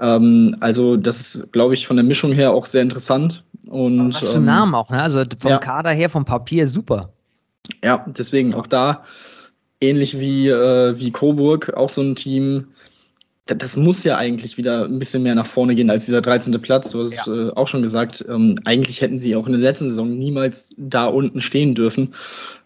Ähm, 0.00 0.56
also 0.60 0.96
das 0.96 1.20
ist, 1.20 1.52
glaube 1.52 1.74
ich, 1.74 1.86
von 1.86 1.96
der 1.96 2.04
Mischung 2.04 2.32
her 2.32 2.52
auch 2.52 2.66
sehr 2.66 2.82
interessant. 2.82 3.42
Und, 3.68 4.14
was 4.14 4.28
für 4.28 4.36
ähm, 4.36 4.44
Namen 4.44 4.74
auch, 4.74 4.90
ne? 4.90 5.02
Also 5.02 5.24
vom 5.38 5.50
ja. 5.50 5.58
Kader 5.58 5.90
her, 5.90 6.08
vom 6.08 6.24
Papier 6.24 6.68
super. 6.68 7.12
Ja, 7.82 8.04
deswegen 8.06 8.54
auch 8.54 8.66
da 8.66 9.02
ähnlich 9.80 10.18
wie, 10.18 10.48
äh, 10.48 10.98
wie 10.98 11.10
Coburg, 11.10 11.74
auch 11.74 11.88
so 11.88 12.00
ein 12.00 12.14
Team, 12.14 12.68
das 13.46 13.76
muss 13.76 14.02
ja 14.02 14.16
eigentlich 14.16 14.56
wieder 14.58 14.84
ein 14.84 14.98
bisschen 14.98 15.22
mehr 15.22 15.36
nach 15.36 15.46
vorne 15.46 15.76
gehen 15.76 15.88
als 15.88 16.04
dieser 16.04 16.20
13. 16.20 16.60
Platz. 16.60 16.90
Du 16.90 17.00
hast 17.00 17.26
ja. 17.26 17.32
äh, 17.32 17.50
auch 17.50 17.68
schon 17.68 17.80
gesagt, 17.80 18.24
ähm, 18.28 18.56
eigentlich 18.64 19.00
hätten 19.00 19.20
sie 19.20 19.36
auch 19.36 19.46
in 19.46 19.52
der 19.52 19.60
letzten 19.60 19.86
Saison 19.86 20.18
niemals 20.18 20.74
da 20.76 21.06
unten 21.06 21.40
stehen 21.40 21.74
dürfen. 21.76 22.14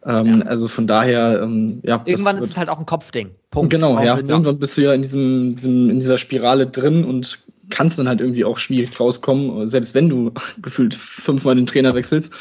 Ähm, 0.06 0.40
ja. 0.40 0.46
Also 0.46 0.68
von 0.68 0.86
daher, 0.86 1.40
ähm, 1.42 1.80
ja. 1.84 2.00
Irgendwann 2.06 2.38
ist 2.38 2.50
es 2.50 2.56
halt 2.56 2.70
auch 2.70 2.78
ein 2.78 2.86
Kopfding. 2.86 3.30
Punkt. 3.50 3.70
Genau, 3.70 4.02
ja. 4.02 4.16
Irgendwann 4.16 4.58
bist 4.58 4.78
du 4.78 4.82
ja 4.82 4.94
in, 4.94 5.02
diesem, 5.02 5.56
diesem, 5.56 5.90
in 5.90 6.00
dieser 6.00 6.16
Spirale 6.16 6.66
drin 6.66 7.04
und 7.04 7.40
kannst 7.68 7.98
dann 7.98 8.08
halt 8.08 8.20
irgendwie 8.20 8.44
auch 8.46 8.58
schwierig 8.58 8.98
rauskommen, 8.98 9.66
selbst 9.66 9.94
wenn 9.94 10.08
du 10.08 10.32
gefühlt 10.62 10.94
fünfmal 10.94 11.56
den 11.56 11.66
Trainer 11.66 11.94
wechselst. 11.94 12.32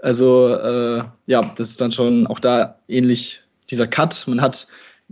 Also 0.00 0.54
äh, 0.54 1.02
ja, 1.26 1.52
das 1.56 1.70
ist 1.70 1.80
dann 1.80 1.90
schon 1.90 2.28
auch 2.28 2.38
da 2.38 2.76
ähnlich 2.88 3.42
dieser 3.68 3.88
Cut. 3.88 4.24
Man 4.28 4.40
hat 4.40 4.68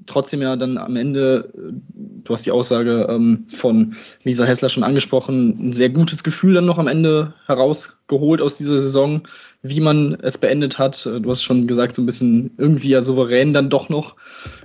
trotzdem 0.07 0.43
ja 0.43 0.57
dann 0.57 0.79
am 0.79 0.97
Ende, 0.97 1.51
äh, 1.55 1.73
du 1.95 2.33
hast 2.33 2.47
die 2.47 2.51
Aussage 2.51 3.07
ähm, 3.09 3.47
von 3.49 3.95
Lisa 4.25 4.45
Hessler 4.45 4.69
schon 4.69 4.83
angesprochen, 4.83 5.69
ein 5.69 5.73
sehr 5.73 5.91
gutes 5.91 6.23
Gefühl 6.23 6.55
dann 6.55 6.67
noch 6.67 6.79
am 6.79 6.89
Ende 6.89 7.35
herausgeholt 7.47 8.43
aus 8.43 8.57
dieser 8.59 8.79
Saison, 8.79 9.23
wie 9.63 9.81
man 9.81 10.19
es 10.23 10.39
beendet 10.39 10.79
hat. 10.79 11.07
Äh, 11.07 11.21
du 11.21 11.31
hast 11.31 11.43
schon 11.43 11.67
gesagt, 11.67 11.95
so 11.95 12.03
ein 12.03 12.07
bisschen 12.07 12.51
irgendwie 12.59 12.91
ja 12.91 13.03
souverän 13.03 13.53
dann 13.53 13.71
doch 13.71 13.89
noch. 13.89 14.17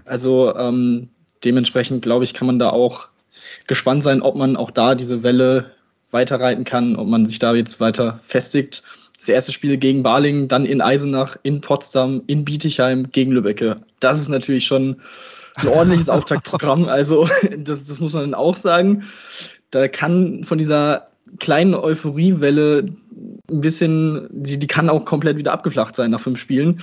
Also 0.06 0.56
ähm, 0.56 1.10
dementsprechend, 1.44 2.04
glaube 2.04 2.24
ich, 2.24 2.34
kann 2.34 2.48
man 2.48 2.60
da 2.60 2.70
auch 2.70 3.08
gespannt 3.68 4.04
sein, 4.04 4.22
ob 4.22 4.36
man 4.36 4.56
auch 4.56 4.72
da 4.72 4.96
diese 4.96 5.24
Welle 5.24 5.72
weiterreiten 6.12 6.64
kann, 6.64 6.96
ob 6.96 7.08
man 7.08 7.26
sich 7.26 7.40
da 7.40 7.54
jetzt 7.56 7.80
weiter 7.80 8.20
festigt 8.22 8.84
das 9.18 9.30
erste 9.30 9.52
Spiel 9.52 9.78
gegen 9.78 10.04
Balingen, 10.04 10.48
dann 10.48 10.66
in 10.66 10.82
Eisenach, 10.82 11.38
in 11.44 11.62
Potsdam, 11.62 12.24
in 12.28 12.46
Bietigheim 12.46 13.12
gegen 13.12 13.32
Lübbecke. 13.32 13.82
Das 14.00 14.20
ist 14.20 14.30
natürlich 14.30 14.66
schon 14.66 14.98
ein 15.56 15.68
ordentliches 15.68 16.10
Auftaktprogramm. 16.10 16.86
Also, 16.86 17.30
das, 17.58 17.86
das 17.86 18.00
muss 18.00 18.14
man 18.14 18.24
dann 18.24 18.34
auch 18.34 18.56
sagen. 18.56 19.04
Da 19.72 19.88
kann 19.88 20.44
von 20.44 20.58
dieser 20.58 21.08
kleinen 21.40 21.74
Euphoriewelle 21.74 22.86
ein 23.50 23.62
bisschen, 23.62 24.28
die, 24.32 24.58
die 24.58 24.68
kann 24.68 24.90
auch 24.90 25.06
komplett 25.06 25.38
wieder 25.38 25.54
abgeflacht 25.54 25.96
sein 25.96 26.12
nach 26.12 26.20
fünf 26.20 26.40
Spielen. 26.40 26.82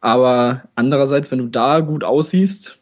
Aber 0.00 0.62
andererseits, 0.74 1.30
wenn 1.30 1.38
du 1.38 1.46
da 1.46 1.80
gut 1.80 2.04
aussiehst, 2.04 2.78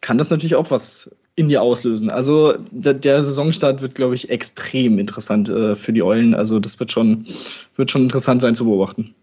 kann 0.00 0.18
das 0.18 0.30
natürlich 0.30 0.54
auch 0.54 0.70
was 0.70 1.10
in 1.36 1.48
dir 1.48 1.62
auslösen. 1.62 2.10
Also 2.10 2.54
der, 2.70 2.94
der 2.94 3.24
Saisonstart 3.24 3.82
wird, 3.82 3.94
glaube 3.94 4.14
ich, 4.14 4.30
extrem 4.30 4.98
interessant 4.98 5.48
äh, 5.48 5.76
für 5.76 5.92
die 5.92 6.02
Eulen. 6.02 6.34
Also 6.34 6.58
das 6.58 6.80
wird 6.80 6.90
schon, 6.90 7.26
wird 7.76 7.90
schon 7.90 8.04
interessant 8.04 8.40
sein 8.40 8.54
zu 8.54 8.64
beobachten. 8.64 9.14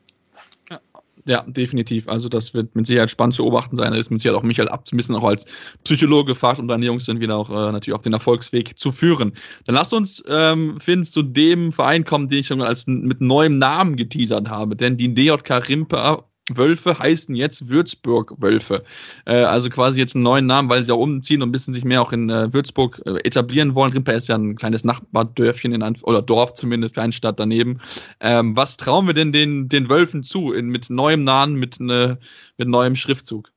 Ja, 1.25 1.43
definitiv. 1.47 2.09
Also 2.09 2.27
das 2.27 2.53
wird 2.53 2.75
mit 2.75 2.85
Sicherheit 2.85 3.09
spannend 3.09 3.33
zu 3.33 3.43
beobachten 3.43 3.77
sein. 3.77 3.93
Da 3.93 3.97
ist 3.97 4.09
mit 4.09 4.19
Sicherheit 4.19 4.37
auch 4.37 4.43
Michael 4.43 4.69
bisschen 4.91 5.15
auch 5.15 5.23
als 5.23 5.45
Psychologe 5.85 6.33
gefragt, 6.33 6.59
um 6.59 6.67
deine 6.67 6.85
Jungs 6.85 7.05
dann 7.05 7.21
wieder 7.21 7.37
auch 7.37 7.49
äh, 7.49 7.71
natürlich 7.71 7.95
auf 7.95 8.01
den 8.01 8.11
Erfolgsweg 8.11 8.77
zu 8.77 8.91
führen. 8.91 9.31
Dann 9.65 9.75
lasst 9.75 9.93
uns, 9.93 10.21
ähm, 10.27 10.79
Finn, 10.81 11.05
zu 11.05 11.23
dem 11.23 11.71
Verein 11.71 12.03
kommen, 12.03 12.27
den 12.27 12.39
ich 12.39 12.47
schon 12.47 12.61
als 12.61 12.87
mit 12.87 13.21
neuem 13.21 13.57
Namen 13.57 13.95
geteasert 13.95 14.49
habe. 14.49 14.75
Denn 14.75 14.97
die 14.97 15.13
DJK 15.13 15.69
Rimper 15.69 16.25
Wölfe 16.51 16.99
heißen 16.99 17.35
jetzt 17.35 17.69
Würzburg-Wölfe. 17.69 18.83
Äh, 19.25 19.43
also 19.43 19.69
quasi 19.69 19.99
jetzt 19.99 20.15
einen 20.15 20.23
neuen 20.23 20.45
Namen, 20.45 20.69
weil 20.69 20.83
sie 20.85 20.91
auch 20.91 20.99
umziehen 20.99 21.41
und 21.41 21.49
ein 21.49 21.51
bisschen 21.51 21.73
sich 21.73 21.85
mehr 21.85 22.01
auch 22.01 22.11
in 22.11 22.29
äh, 22.29 22.51
Würzburg 22.51 23.01
äh, 23.05 23.19
etablieren 23.23 23.75
wollen. 23.75 23.93
Rimper 23.93 24.13
ist 24.13 24.27
ja 24.27 24.35
ein 24.35 24.55
kleines 24.55 24.83
Nachbardörfchen 24.83 25.73
in 25.73 25.83
ein, 25.83 25.95
oder 26.03 26.21
Dorf 26.21 26.53
zumindest, 26.53 26.95
Kleinstadt 26.95 27.39
daneben. 27.39 27.79
Ähm, 28.19 28.55
was 28.55 28.75
trauen 28.75 29.07
wir 29.07 29.13
denn 29.13 29.31
den, 29.31 29.69
den 29.69 29.89
Wölfen 29.89 30.23
zu 30.23 30.51
in, 30.51 30.67
mit 30.67 30.89
neuem 30.89 31.23
Namen, 31.23 31.55
mit, 31.55 31.79
ne, 31.79 32.19
mit 32.57 32.67
neuem 32.67 32.95
Schriftzug? 32.95 33.51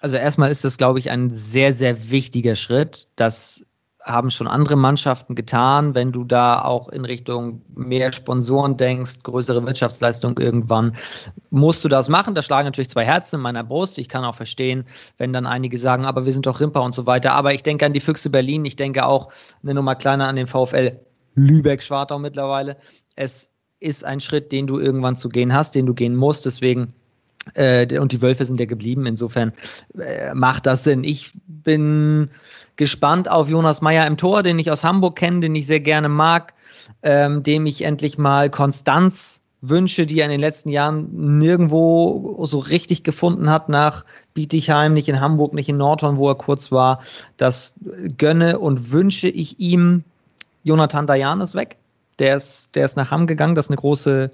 Also 0.00 0.16
erstmal 0.16 0.52
ist 0.52 0.64
das, 0.64 0.78
glaube 0.78 1.00
ich, 1.00 1.10
ein 1.10 1.30
sehr, 1.30 1.72
sehr 1.72 2.10
wichtiger 2.10 2.54
Schritt, 2.54 3.08
dass 3.16 3.64
haben 4.02 4.30
schon 4.30 4.46
andere 4.46 4.76
Mannschaften 4.76 5.34
getan. 5.34 5.94
Wenn 5.94 6.12
du 6.12 6.24
da 6.24 6.62
auch 6.62 6.88
in 6.88 7.04
Richtung 7.04 7.62
mehr 7.74 8.12
Sponsoren 8.12 8.76
denkst, 8.76 9.22
größere 9.22 9.66
Wirtschaftsleistung 9.66 10.38
irgendwann, 10.38 10.96
musst 11.50 11.84
du 11.84 11.88
das 11.88 12.08
machen. 12.08 12.34
Da 12.34 12.42
schlagen 12.42 12.66
natürlich 12.66 12.90
zwei 12.90 13.04
Herzen 13.04 13.36
in 13.36 13.42
meiner 13.42 13.64
Brust. 13.64 13.98
Ich 13.98 14.08
kann 14.08 14.24
auch 14.24 14.34
verstehen, 14.34 14.84
wenn 15.18 15.32
dann 15.32 15.46
einige 15.46 15.78
sagen, 15.78 16.06
aber 16.06 16.24
wir 16.24 16.32
sind 16.32 16.46
doch 16.46 16.60
Rimper 16.60 16.82
und 16.82 16.94
so 16.94 17.06
weiter. 17.06 17.32
Aber 17.32 17.52
ich 17.52 17.62
denke 17.62 17.86
an 17.86 17.92
die 17.92 18.00
Füchse 18.00 18.30
Berlin. 18.30 18.64
Ich 18.64 18.76
denke 18.76 19.04
auch 19.04 19.30
eine 19.62 19.74
Nummer 19.74 19.94
kleiner 19.94 20.28
an 20.28 20.36
den 20.36 20.46
VfL 20.46 20.98
Lübeck-Schwartau 21.34 22.18
mittlerweile. 22.18 22.76
Es 23.16 23.50
ist 23.80 24.04
ein 24.04 24.20
Schritt, 24.20 24.52
den 24.52 24.66
du 24.66 24.78
irgendwann 24.78 25.16
zu 25.16 25.28
gehen 25.28 25.52
hast, 25.52 25.74
den 25.74 25.86
du 25.86 25.94
gehen 25.94 26.16
musst. 26.16 26.46
Deswegen 26.46 26.94
äh, 27.54 27.98
und 27.98 28.12
die 28.12 28.22
Wölfe 28.22 28.44
sind 28.44 28.60
ja 28.60 28.66
geblieben. 28.66 29.06
Insofern 29.06 29.52
äh, 29.98 30.34
macht 30.34 30.66
das 30.66 30.84
Sinn. 30.84 31.04
Ich 31.04 31.32
bin 31.46 32.30
gespannt 32.76 33.30
auf 33.30 33.48
Jonas 33.48 33.80
Meyer 33.80 34.06
im 34.06 34.16
Tor, 34.16 34.42
den 34.42 34.58
ich 34.58 34.70
aus 34.70 34.84
Hamburg 34.84 35.16
kenne, 35.16 35.40
den 35.40 35.54
ich 35.54 35.66
sehr 35.66 35.80
gerne 35.80 36.08
mag, 36.08 36.54
ähm, 37.02 37.42
dem 37.42 37.66
ich 37.66 37.82
endlich 37.82 38.18
mal 38.18 38.50
Konstanz 38.50 39.40
Wünsche, 39.60 40.06
die 40.06 40.20
er 40.20 40.26
in 40.26 40.30
den 40.30 40.40
letzten 40.40 40.68
Jahren 40.68 41.38
nirgendwo 41.38 42.38
so 42.44 42.60
richtig 42.60 43.02
gefunden 43.02 43.50
hat, 43.50 43.68
nach 43.68 44.04
Bietigheim, 44.34 44.92
nicht 44.92 45.08
in 45.08 45.20
Hamburg, 45.20 45.52
nicht 45.52 45.68
in 45.68 45.76
Nordhorn, 45.76 46.16
wo 46.16 46.28
er 46.28 46.36
kurz 46.36 46.70
war. 46.70 47.00
Das 47.36 47.74
gönne 48.16 48.60
und 48.60 48.92
wünsche 48.92 49.28
ich 49.28 49.58
ihm. 49.58 50.04
Jonathan 50.62 51.08
Dayan 51.08 51.40
ist 51.40 51.54
weg. 51.56 51.76
Der 52.20 52.36
ist, 52.36 52.74
der 52.76 52.84
ist 52.84 52.96
nach 52.96 53.10
Hamm 53.10 53.26
gegangen. 53.26 53.56
Das 53.56 53.66
ist 53.66 53.70
eine 53.70 53.78
große 53.78 54.30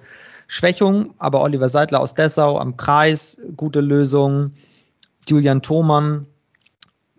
Schwächung. 0.46 1.14
Aber 1.18 1.42
Oliver 1.42 1.68
Seidler 1.68 2.00
aus 2.00 2.14
Dessau 2.14 2.58
am 2.58 2.76
Kreis, 2.76 3.40
gute 3.56 3.80
Lösung. 3.80 4.48
Julian 5.28 5.62
Thomann 5.62 6.26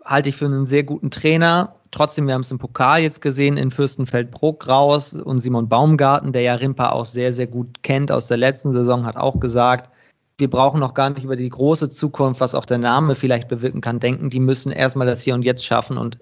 halte 0.04 0.28
ich 0.28 0.36
für 0.36 0.46
einen 0.46 0.66
sehr 0.66 0.84
guten 0.84 1.10
Trainer. 1.10 1.74
Trotzdem, 1.90 2.26
wir 2.26 2.34
haben 2.34 2.42
es 2.42 2.50
im 2.50 2.58
Pokal 2.58 3.00
jetzt 3.00 3.22
gesehen, 3.22 3.56
in 3.56 3.70
Fürstenfeldbruck 3.70 4.68
raus 4.68 5.14
und 5.14 5.38
Simon 5.38 5.68
Baumgarten, 5.68 6.32
der 6.32 6.42
ja 6.42 6.54
Rimpa 6.54 6.90
auch 6.90 7.06
sehr, 7.06 7.32
sehr 7.32 7.46
gut 7.46 7.82
kennt 7.82 8.12
aus 8.12 8.26
der 8.26 8.36
letzten 8.36 8.72
Saison, 8.72 9.06
hat 9.06 9.16
auch 9.16 9.40
gesagt, 9.40 9.90
wir 10.38 10.50
brauchen 10.50 10.80
noch 10.80 10.94
gar 10.94 11.10
nicht 11.10 11.24
über 11.24 11.36
die 11.36 11.48
große 11.48 11.88
Zukunft, 11.88 12.40
was 12.40 12.54
auch 12.54 12.66
der 12.66 12.78
Name 12.78 13.14
vielleicht 13.14 13.48
bewirken 13.48 13.80
kann, 13.80 14.00
denken. 14.00 14.28
Die 14.28 14.40
müssen 14.40 14.70
erstmal 14.70 15.06
das 15.06 15.22
Hier 15.22 15.34
und 15.34 15.42
Jetzt 15.42 15.64
schaffen 15.64 15.96
und 15.96 16.18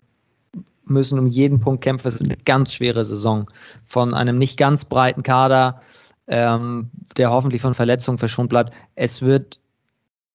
müssen 0.84 1.18
um 1.18 1.26
jeden 1.26 1.60
Punkt 1.60 1.82
kämpfen. 1.82 2.06
Es 2.06 2.14
ist 2.14 2.22
eine 2.22 2.36
ganz 2.36 2.72
schwere 2.72 3.04
Saison 3.04 3.50
von 3.86 4.14
einem 4.14 4.38
nicht 4.38 4.56
ganz 4.56 4.84
breiten 4.84 5.22
Kader, 5.22 5.80
ähm, 6.26 6.90
der 7.16 7.30
hoffentlich 7.30 7.62
von 7.62 7.74
Verletzungen 7.74 8.18
verschont 8.18 8.48
bleibt. 8.48 8.74
Es 8.94 9.22
wird 9.22 9.60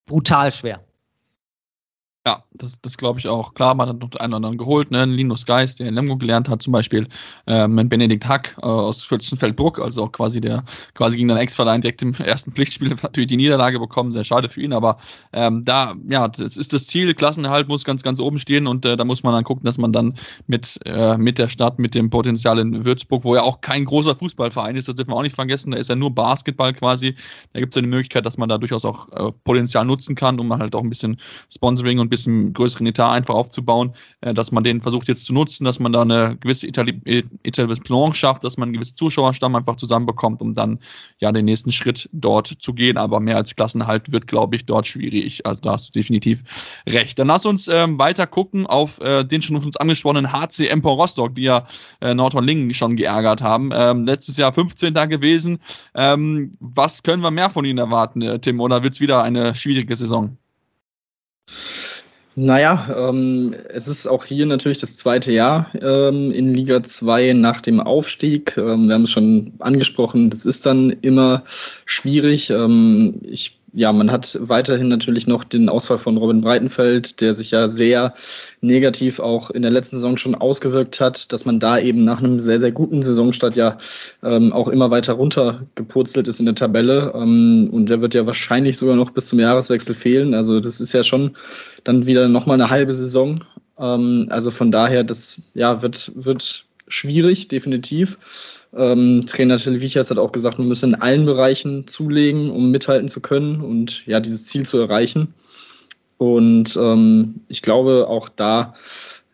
brutal 0.06 0.52
schwer. 0.52 0.84
Ja, 2.28 2.44
das, 2.54 2.82
das 2.82 2.98
glaube 2.98 3.20
ich 3.20 3.30
auch. 3.30 3.54
Klar, 3.54 3.76
man 3.76 3.88
hat 3.88 4.00
noch 4.00 4.12
einen 4.20 4.34
oder 4.34 4.36
anderen 4.36 4.58
geholt, 4.58 4.92
ne? 4.92 5.06
Linus 5.06 5.46
Geist, 5.46 5.80
der 5.80 5.88
in 5.88 5.96
Lemgo 5.96 6.18
gelernt 6.18 6.50
hat, 6.50 6.62
zum 6.62 6.74
Beispiel 6.74 7.08
ähm, 7.48 7.78
Benedikt 7.88 8.28
Hack 8.28 8.58
äh, 8.62 8.66
aus 8.66 9.02
Fürstenfeldbruck, 9.04 9.80
also 9.80 10.04
auch 10.04 10.12
quasi 10.12 10.42
der, 10.42 10.66
quasi 10.96 11.16
gegen 11.16 11.30
den 11.30 11.38
Ex-Verein 11.38 11.80
direkt 11.80 12.02
im 12.02 12.14
ersten 12.14 12.52
Pflichtspiel 12.52 12.90
natürlich 13.02 13.30
die 13.30 13.38
Niederlage 13.38 13.80
bekommen, 13.80 14.12
sehr 14.12 14.26
schade 14.26 14.50
für 14.50 14.62
ihn, 14.62 14.74
aber 14.74 14.98
ähm, 15.32 15.64
da, 15.64 15.94
ja, 16.10 16.28
das 16.28 16.58
ist 16.58 16.74
das 16.74 16.88
Ziel, 16.88 17.14
Klassenerhalt 17.14 17.70
muss 17.70 17.86
ganz, 17.86 18.04
ganz 18.04 18.20
oben 18.20 18.38
stehen 18.38 18.68
und 18.68 18.86
äh, 18.86 18.98
da 18.98 19.06
muss 19.06 19.24
man 19.24 19.34
dann 19.34 19.46
gucken, 19.46 19.64
dass 19.64 19.78
man 19.78 19.94
dann 19.94 20.14
mit, 20.46 20.78
äh, 20.86 21.18
mit 21.18 21.38
der 21.38 21.48
Stadt, 21.48 21.80
mit 21.80 21.96
dem 21.96 22.10
Potenzial 22.10 22.60
in 22.60 22.84
Würzburg, 22.84 23.24
wo 23.24 23.36
ja 23.36 23.44
auch 23.44 23.62
kein 23.62 23.86
großer 23.86 24.18
Fußballverein 24.18 24.76
ist, 24.76 24.90
das 24.90 24.96
dürfen 24.96 25.12
wir 25.12 25.16
auch 25.16 25.24
nicht 25.24 25.36
vergessen, 25.36 25.72
da 25.72 25.78
ist 25.78 25.90
ja 25.90 25.96
nur 25.96 26.14
Basketball 26.14 26.74
quasi, 26.74 27.16
da 27.54 27.62
gibt 27.62 27.74
es 27.74 27.76
ja 27.78 27.80
eine 27.80 27.88
Möglichkeit, 27.88 28.26
dass 28.26 28.38
man 28.38 28.50
da 28.50 28.58
durchaus 28.58 28.84
auch 28.84 29.10
äh, 29.14 29.32
Potenzial 29.46 29.86
nutzen 29.86 30.16
kann, 30.16 30.38
um 30.38 30.52
halt 30.54 30.76
auch 30.76 30.84
ein 30.84 30.90
bisschen 30.90 31.18
Sponsoring 31.50 32.00
und 32.00 32.10
größeren 32.26 32.88
Etat 32.88 33.12
einfach 33.12 33.36
aufzubauen, 33.36 33.94
äh, 34.22 34.34
dass 34.34 34.52
man 34.52 34.64
den 34.64 34.82
versucht 34.82 35.08
jetzt 35.08 35.26
zu 35.26 35.34
nutzen, 35.34 35.64
dass 35.66 35.80
man 35.80 35.94
da 35.94 36.02
eine 36.02 36.38
gewisse 36.38 36.68
Etablissement 36.68 38.18
schafft, 38.18 38.44
dass 38.44 38.58
man 38.58 38.68
einen 38.68 38.74
gewissen 38.74 38.98
Zuschauerstamm 38.98 39.56
einfach 39.56 39.76
zusammenbekommt, 39.76 40.42
um 40.42 40.56
dann 40.56 40.80
ja 41.20 41.32
den 41.32 41.46
nächsten 41.46 41.72
Schritt 41.72 42.10
dort 42.12 42.48
zu 42.48 42.74
gehen. 42.74 42.98
Aber 42.98 43.20
mehr 43.20 43.38
als 43.38 43.56
Klassenhalt 43.56 44.12
wird, 44.12 44.28
glaube 44.28 44.56
ich, 44.56 44.66
dort 44.66 44.88
schwierig. 44.88 45.46
Also 45.46 45.62
da 45.62 45.74
hast 45.74 45.90
du 45.90 45.92
definitiv 46.00 46.44
recht. 46.88 47.20
Dann 47.20 47.28
lass 47.28 47.46
uns 47.46 47.68
ähm, 47.68 47.98
weiter 48.00 48.28
gucken 48.28 48.66
auf 48.66 49.00
äh, 49.02 49.24
den 49.24 49.42
schon 49.42 49.58
von 49.58 49.66
uns 49.66 49.78
angesprochenen 49.78 50.32
HC 50.32 50.68
Empor 50.68 50.96
Rostock, 50.96 51.36
die 51.36 51.44
ja 51.44 51.68
äh, 52.02 52.14
Nordhorn-Lingen 52.14 52.74
schon 52.74 52.96
geärgert 52.96 53.42
haben. 53.42 53.72
Ähm, 53.74 54.06
letztes 54.06 54.38
Jahr 54.38 54.54
15. 54.54 54.94
gewesen. 54.94 55.60
Ähm, 55.96 56.54
was 56.60 57.04
können 57.04 57.22
wir 57.22 57.32
mehr 57.32 57.50
von 57.50 57.66
ihnen 57.66 57.80
erwarten, 57.80 58.22
äh, 58.22 58.40
Tim? 58.40 58.60
Oder 58.60 58.84
wird 58.84 58.94
es 58.94 59.02
wieder 59.02 59.24
eine 59.24 59.56
schwierige 59.56 59.96
Saison? 59.96 60.38
Naja, 62.36 63.10
ähm, 63.10 63.56
es 63.70 63.88
ist 63.88 64.08
auch 64.08 64.24
hier 64.24 64.46
natürlich 64.46 64.78
das 64.78 64.96
zweite 64.96 65.32
Jahr 65.32 65.70
ähm, 65.82 66.32
in 66.32 66.54
Liga 66.54 66.82
2 66.82 67.34
nach 67.34 67.60
dem 67.60 67.82
Aufstieg. 67.82 68.56
Ähm, 68.58 68.88
wir 68.88 68.96
haben 68.96 69.04
es 69.04 69.12
schon 69.12 69.54
angesprochen, 69.60 70.30
das 70.30 70.46
ist 70.46 70.66
dann 70.66 70.92
immer 71.02 71.44
schwierig. 71.86 72.50
Ähm, 72.50 73.20
ich 73.24 73.59
ja, 73.74 73.94
man 73.94 74.12
hat 74.12 74.38
weiterhin 74.42 74.88
natürlich 74.88 75.28
noch 75.28 75.44
den 75.44 75.70
Ausfall 75.70 75.98
von 75.98 76.18
Robin 76.18 76.42
Breitenfeld, 76.42 77.22
der 77.22 77.34
sich 77.34 77.52
ja 77.52 77.68
sehr 77.68 78.14
negativ 78.62 79.20
auch 79.20 79.50
in 79.52 79.62
der 79.62 79.72
letzten 79.72 79.98
Saison 79.98 80.18
schon 80.18 80.36
ausgewirkt 80.36 81.00
hat, 81.00 81.32
dass 81.32 81.46
man 81.46 81.60
da 81.60 81.78
eben 81.78 82.04
nach 82.04 82.20
einem 82.20 82.40
sehr, 82.40 82.60
sehr 82.60 82.72
guten 82.72 83.02
Saisonstart 83.02 83.56
ja 83.56 83.78
ähm, 84.24 84.54
auch 84.54 84.68
immer 84.68 84.92
weiter 84.92 85.14
runtergepurzelt 85.14 86.28
ist 86.28 86.40
in 86.40 86.46
der 86.46 86.56
Tabelle. 86.56 87.12
Ähm, 87.16 87.70
und 87.72 87.90
der 87.90 88.02
wird 88.02 88.14
ja 88.14 88.26
wahrscheinlich 88.26 88.78
sogar 88.78 88.96
noch 88.96 89.12
bis 89.12 89.28
zum 89.28 89.40
Jahreswechsel 89.40 89.96
fehlen. 89.96 90.34
Also 90.34 90.60
das 90.60 90.80
ist 90.80 90.94
ja 90.94 91.04
schon 91.04 91.36
dann 91.84 92.06
wieder 92.06 92.28
nochmal 92.28 92.60
eine 92.60 92.70
halbe 92.70 92.94
Saison. 92.94 93.44
Ähm, 93.78 94.28
also 94.30 94.52
von 94.52 94.72
daher, 94.72 95.04
das 95.04 95.52
ja, 95.54 95.82
wird, 95.82 96.12
wird 96.16 96.66
schwierig, 96.88 97.48
definitiv. 97.48 98.59
Ähm, 98.76 99.26
Trainer 99.26 99.58
Televichas 99.58 100.12
hat 100.12 100.18
auch 100.18 100.32
gesagt, 100.32 100.60
man 100.60 100.68
müsse 100.68 100.86
in 100.86 100.96
allen 100.96 101.26
Bereichen 101.26 101.88
zulegen, 101.88 102.52
um 102.52 102.72
mithalten 102.72 103.08
zu 103.08 103.20
können 103.20 103.62
und 103.62 104.06
ja, 104.06 104.20
dieses 104.20 104.46
Ziel 104.46 104.66
zu 104.66 104.78
erreichen. 104.78 105.34
Und 106.18 106.78
ähm, 106.80 107.42
ich 107.48 107.62
glaube, 107.62 108.08
auch 108.08 108.30
da 108.30 108.76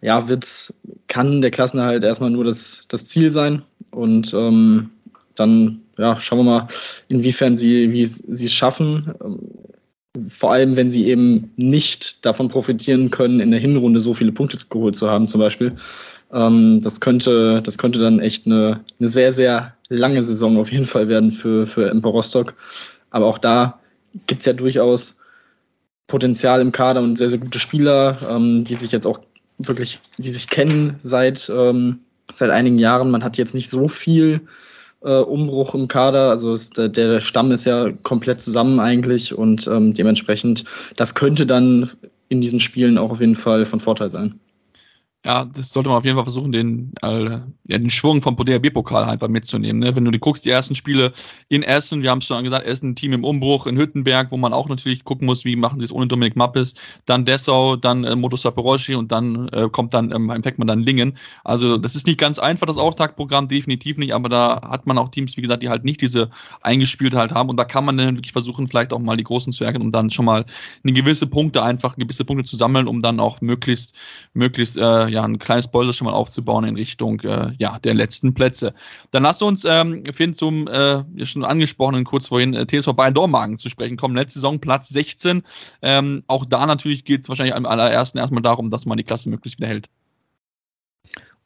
ja, 0.02 0.30
wird's, 0.30 0.74
kann 1.08 1.42
der 1.42 1.52
Klassenerhalt 1.52 2.04
erstmal 2.04 2.30
nur 2.30 2.44
das, 2.44 2.86
das 2.88 3.06
Ziel 3.06 3.32
sein. 3.32 3.64
Und 3.92 4.34
ähm, 4.34 4.92
dann 5.34 5.82
ja, 5.98 6.20
schauen 6.20 6.40
wir 6.40 6.44
mal, 6.44 6.68
inwiefern 7.08 7.58
sie, 7.58 8.06
sie 8.06 8.46
es 8.46 8.54
schaffen. 8.54 9.14
Vor 10.30 10.52
allem, 10.52 10.76
wenn 10.76 10.92
sie 10.92 11.08
eben 11.08 11.52
nicht 11.56 12.26
davon 12.26 12.50
profitieren 12.50 13.10
können, 13.10 13.40
in 13.40 13.52
der 13.52 13.60
Hinrunde 13.60 14.00
so 14.00 14.14
viele 14.14 14.32
Punkte 14.32 14.58
geholt 14.70 14.96
zu 14.96 15.10
haben, 15.10 15.28
zum 15.28 15.42
Beispiel. 15.42 15.76
Ähm, 16.34 16.82
das, 16.82 17.00
könnte, 17.00 17.62
das 17.62 17.78
könnte 17.78 18.00
dann 18.00 18.20
echt 18.20 18.46
eine, 18.46 18.82
eine 19.00 19.08
sehr, 19.08 19.32
sehr 19.32 19.74
lange 19.90 20.24
Saison 20.24 20.58
auf 20.58 20.72
jeden 20.72 20.86
Fall 20.86 21.08
werden 21.08 21.32
für, 21.32 21.68
für 21.68 21.90
Emper 21.90 22.10
Rostock. 22.10 22.56
Aber 23.12 23.28
auch 23.28 23.38
da 23.38 23.80
gibt 24.28 24.40
es 24.40 24.46
ja 24.46 24.54
durchaus 24.54 25.20
Potenzial 26.08 26.62
im 26.62 26.72
Kader 26.72 27.02
und 27.02 27.18
sehr, 27.18 27.30
sehr 27.30 27.40
gute 27.40 27.60
Spieler, 27.60 28.18
ähm, 28.30 28.64
die 28.64 28.76
sich 28.76 28.92
jetzt 28.92 29.08
auch 29.08 29.20
wirklich, 29.58 30.00
die 30.18 30.30
sich 30.30 30.50
kennen 30.50 30.96
seit, 31.00 31.52
ähm, 31.54 32.00
seit 32.32 32.52
einigen 32.52 32.78
Jahren. 32.78 33.12
Man 33.12 33.24
hat 33.24 33.38
jetzt 33.38 33.56
nicht 33.56 33.70
so 33.70 33.88
viel 33.88 34.42
äh, 35.02 35.20
Umbruch 35.20 35.74
im 35.74 35.88
Kader. 35.88 36.30
Also 36.30 36.54
ist, 36.54 36.78
der, 36.78 36.90
der, 36.90 37.22
Stamm 37.22 37.52
ist 37.52 37.66
ja 37.66 37.92
komplett 38.04 38.42
zusammen 38.42 38.80
eigentlich 38.80 39.34
und 39.38 39.68
ähm, 39.68 39.94
dementsprechend, 39.94 40.66
das 40.96 41.16
könnte 41.16 41.46
dann 41.46 41.90
in 42.30 42.42
diesen 42.42 42.60
Spielen 42.60 42.98
auch 42.98 43.12
auf 43.12 43.22
jeden 43.22 43.36
Fall 43.36 43.66
von 43.66 43.80
Vorteil 43.80 44.10
sein. 44.10 44.40
Ja, 45.26 45.44
das 45.44 45.74
sollte 45.74 45.90
man 45.90 45.98
auf 45.98 46.06
jeden 46.06 46.18
Fall 46.18 46.24
versuchen, 46.24 46.52
den, 46.52 46.94
äh, 47.02 47.40
ja, 47.66 47.80
den 47.80 47.90
Schwung 47.90 48.22
vom 48.22 48.36
DRB-Pokal 48.36 49.06
einfach 49.06 49.28
mitzunehmen. 49.28 49.80
Ne? 49.80 49.96
Wenn 49.96 50.06
du 50.06 50.12
die 50.12 50.20
guckst, 50.20 50.46
die 50.46 50.52
ersten 50.52 50.76
Spiele 50.76 51.14
in 51.50 51.64
Essen, 51.64 52.04
wir 52.04 52.12
haben 52.12 52.20
es 52.20 52.26
schon 52.26 52.44
gesagt, 52.44 52.64
Essen 52.68 52.96
Team 52.96 53.12
im 53.12 53.24
Umbruch, 53.24 53.66
in 53.66 53.76
Hüttenberg, 53.76 54.30
wo 54.30 54.38
man 54.38 54.54
auch 54.54 54.70
natürlich 54.70 55.04
gucken 55.04 55.26
muss, 55.26 55.44
wie 55.44 55.56
machen 55.56 55.80
sie 55.80 55.86
es 55.86 55.92
ohne 55.92 56.06
Dominik 56.06 56.36
Mappes, 56.36 56.76
dann 57.08 57.26
Dessau, 57.26 57.76
dann 57.76 58.04
äh, 58.04 58.16
Moto 58.16 58.38
Saporoschi 58.38 58.94
und 58.94 59.12
dann 59.12 59.48
äh, 59.48 59.68
kommt 59.72 59.96
dann 59.96 60.12
ähm, 60.12 60.30
im 60.30 60.44
man 60.58 60.68
dann 60.68 60.82
Lingen. 60.82 61.18
Also 61.44 61.80
das 61.80 61.96
ist 61.96 62.06
nicht 62.06 62.20
ganz 62.20 62.38
einfach, 62.38 62.68
das 62.68 62.78
Auftaktprogramm, 62.78 63.48
definitiv 63.48 63.98
nicht, 63.98 64.14
aber 64.14 64.30
da 64.30 64.62
hat 64.62 64.86
man 64.86 65.00
auch 65.00 65.10
Teams, 65.10 65.36
wie 65.38 65.42
gesagt, 65.42 65.64
die 65.64 65.70
halt 65.70 65.86
nicht 65.86 66.02
diese 66.02 66.30
eingespielte 66.62 67.18
halt 67.18 67.32
haben 67.32 67.50
und 67.50 67.58
da 67.58 67.66
kann 67.66 67.84
man 67.84 67.98
dann 67.98 68.18
wirklich 68.18 68.32
versuchen, 68.32 68.68
vielleicht 68.68 68.94
auch 68.94 69.00
mal 69.00 69.18
die 69.18 69.24
Großen 69.24 69.52
zu 69.52 69.64
ärgern, 69.64 69.82
um 69.82 69.92
dann 69.92 70.12
schon 70.12 70.26
mal 70.26 70.46
eine 70.84 70.94
gewisse 70.94 71.26
Punkte 71.26 71.64
einfach, 71.64 71.96
gewisse 71.96 72.26
Punkte 72.26 72.46
zu 72.46 72.58
sammeln, 72.58 72.86
um 72.86 73.02
dann 73.02 73.20
auch 73.20 73.42
möglichst, 73.42 73.96
möglichst, 74.36 74.78
äh, 74.78 75.15
ja, 75.16 75.24
ein 75.24 75.40
kleines 75.40 75.68
Bolster 75.68 75.94
schon 75.94 76.06
mal 76.06 76.14
aufzubauen 76.14 76.66
in 76.66 76.76
Richtung 76.76 77.22
äh, 77.22 77.54
ja, 77.58 77.80
der 77.80 77.94
letzten 77.94 78.34
Plätze. 78.34 78.74
Dann 79.12 79.24
lass 79.24 79.42
uns, 79.42 79.64
ähm, 79.66 80.04
Finn, 80.12 80.36
zum 80.36 80.68
äh, 80.68 81.04
schon 81.26 81.46
angesprochenen 81.46 82.04
kurz 82.04 82.28
vorhin 82.28 82.54
äh, 82.54 82.68
TSV 82.68 82.94
Bayern 82.94 83.14
Dormagen 83.14 83.58
zu 83.58 83.70
sprechen 83.70 83.98
kommen. 83.98 84.16
Letzte 84.16 84.40
Saison 84.40 84.60
Platz 84.60 84.90
16. 84.90 85.42
Ähm, 85.82 86.24
auch 86.28 86.46
da 86.46 86.66
natürlich 86.66 87.06
geht 87.06 87.22
es 87.22 87.30
wahrscheinlich 87.30 87.56
am 87.56 87.66
allerersten 87.66 88.18
erstmal 88.18 88.44
darum, 88.44 88.70
dass 88.70 88.86
man 88.86 88.98
die 88.98 89.04
Klasse 89.04 89.30
möglichst 89.30 89.58
wieder 89.58 89.70
hält. 89.70 89.90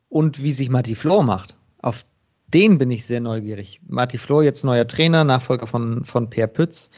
Und 0.10 0.44
wie 0.44 0.52
sich 0.52 0.70
Matti 0.70 0.96
Flor 0.96 1.24
macht. 1.24 1.56
Auf 1.82 2.06
den 2.48 2.80
bin 2.80 2.90
ich 2.90 3.06
sehr 3.06 3.22
neugierig. 3.22 3.80
Matti 3.88 4.18
Flor, 4.18 4.44
jetzt 4.44 4.66
neuer 4.66 4.88
Trainer, 4.88 5.24
Nachfolger 5.24 5.68
von, 5.68 6.04
von 6.04 6.32
Per 6.32 6.48
Pütz. 6.48 6.90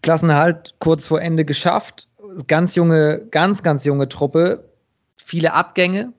Klassenerhalt 0.00 0.74
kurz 0.78 1.06
vor 1.06 1.20
Ende 1.20 1.44
geschafft. 1.44 2.08
Ganz 2.46 2.74
junge, 2.76 3.26
ganz, 3.30 3.62
ganz 3.62 3.84
junge 3.84 4.08
Truppe 4.08 4.71
viele 5.24 5.52
Abgänge. 5.52 6.12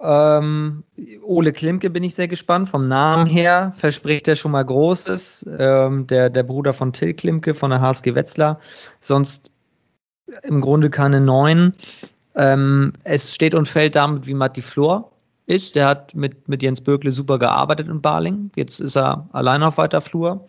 Ähm, 0.00 0.82
Ole 1.22 1.52
Klimke 1.52 1.90
bin 1.90 2.02
ich 2.02 2.14
sehr 2.14 2.28
gespannt. 2.28 2.68
Vom 2.68 2.88
Namen 2.88 3.26
her 3.26 3.72
verspricht 3.76 4.28
er 4.28 4.36
schon 4.36 4.52
mal 4.52 4.64
Großes. 4.64 5.48
Ähm, 5.58 6.06
der, 6.06 6.30
der 6.30 6.42
Bruder 6.42 6.72
von 6.72 6.92
Till 6.92 7.14
Klimke 7.14 7.54
von 7.54 7.70
der 7.70 7.80
HSG 7.80 8.14
Wetzlar. 8.14 8.58
Sonst 9.00 9.50
im 10.42 10.60
Grunde 10.60 10.90
keine 10.90 11.20
neuen. 11.20 11.72
Ähm, 12.34 12.92
es 13.04 13.34
steht 13.34 13.54
und 13.54 13.68
fällt 13.68 13.96
damit, 13.96 14.26
wie 14.26 14.34
Matti 14.34 14.62
Flor 14.62 15.10
ist. 15.46 15.74
Der 15.74 15.86
hat 15.86 16.14
mit, 16.14 16.48
mit 16.48 16.62
Jens 16.62 16.80
Bökle 16.80 17.12
super 17.12 17.38
gearbeitet 17.38 17.88
in 17.88 18.00
Baling. 18.00 18.50
Jetzt 18.56 18.80
ist 18.80 18.96
er 18.96 19.28
allein 19.32 19.62
auf 19.62 19.78
weiter 19.78 20.00
Flur. 20.00 20.46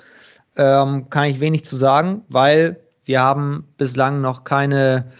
Ähm, 0.55 1.09
kann 1.09 1.25
ich 1.25 1.39
wenig 1.39 1.65
zu 1.65 1.75
sagen, 1.75 2.23
weil 2.29 2.77
wir 3.05 3.21
haben 3.21 3.65
bislang 3.77 4.21
noch 4.21 4.43
keine 4.43 5.11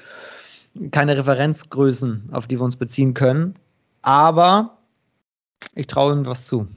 keine 0.92 1.18
Referenzgrößen, 1.18 2.30
auf 2.32 2.48
die 2.48 2.60
wir 2.60 2.64
uns 2.64 2.78
beziehen 2.78 3.14
können. 3.14 3.56
Aber 4.02 4.78
ich 5.76 5.88
traue 5.88 6.14
ihm 6.14 6.26
was 6.26 6.48
zu. 6.48 6.68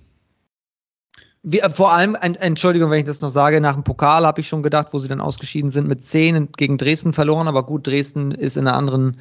Wie, 1.42 1.60
äh, 1.60 1.70
vor 1.70 1.92
allem, 1.92 2.14
Entschuldigung, 2.14 2.90
wenn 2.90 3.00
ich 3.00 3.04
das 3.04 3.20
noch 3.20 3.28
sage, 3.28 3.60
nach 3.60 3.74
dem 3.74 3.84
Pokal 3.84 4.26
habe 4.26 4.40
ich 4.40 4.48
schon 4.48 4.62
gedacht, 4.62 4.88
wo 4.92 4.98
sie 4.98 5.08
dann 5.08 5.20
ausgeschieden 5.20 5.70
sind, 5.70 5.86
mit 5.86 6.04
10 6.04 6.52
gegen 6.52 6.78
Dresden 6.78 7.12
verloren, 7.12 7.48
aber 7.48 7.64
gut, 7.64 7.86
Dresden 7.86 8.30
ist 8.30 8.56
in 8.56 8.66
einer 8.66 8.76
anderen 8.76 9.18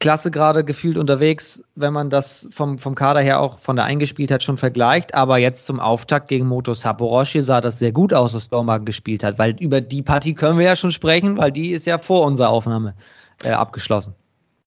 Klasse 0.00 0.30
gerade 0.30 0.64
gefühlt 0.64 0.96
unterwegs, 0.96 1.62
wenn 1.74 1.92
man 1.92 2.08
das 2.08 2.48
vom, 2.52 2.78
vom 2.78 2.94
Kader 2.94 3.20
her 3.20 3.40
auch 3.40 3.58
von 3.58 3.74
der 3.76 3.84
Eingespieltheit 3.84 4.44
schon 4.44 4.56
vergleicht. 4.56 5.14
Aber 5.14 5.38
jetzt 5.38 5.66
zum 5.66 5.80
Auftakt 5.80 6.28
gegen 6.28 6.46
Moto 6.46 6.72
Saporoshi 6.72 7.42
sah 7.42 7.60
das 7.60 7.80
sehr 7.80 7.90
gut 7.90 8.14
aus, 8.14 8.32
was 8.32 8.48
Dormagen 8.48 8.84
gespielt 8.84 9.24
hat, 9.24 9.38
weil 9.38 9.56
über 9.60 9.80
die 9.80 10.02
Partie 10.02 10.34
können 10.34 10.58
wir 10.58 10.66
ja 10.66 10.76
schon 10.76 10.92
sprechen, 10.92 11.36
weil 11.36 11.50
die 11.50 11.72
ist 11.72 11.84
ja 11.84 11.98
vor 11.98 12.24
unserer 12.24 12.50
Aufnahme 12.50 12.94
äh, 13.42 13.50
abgeschlossen. 13.50 14.14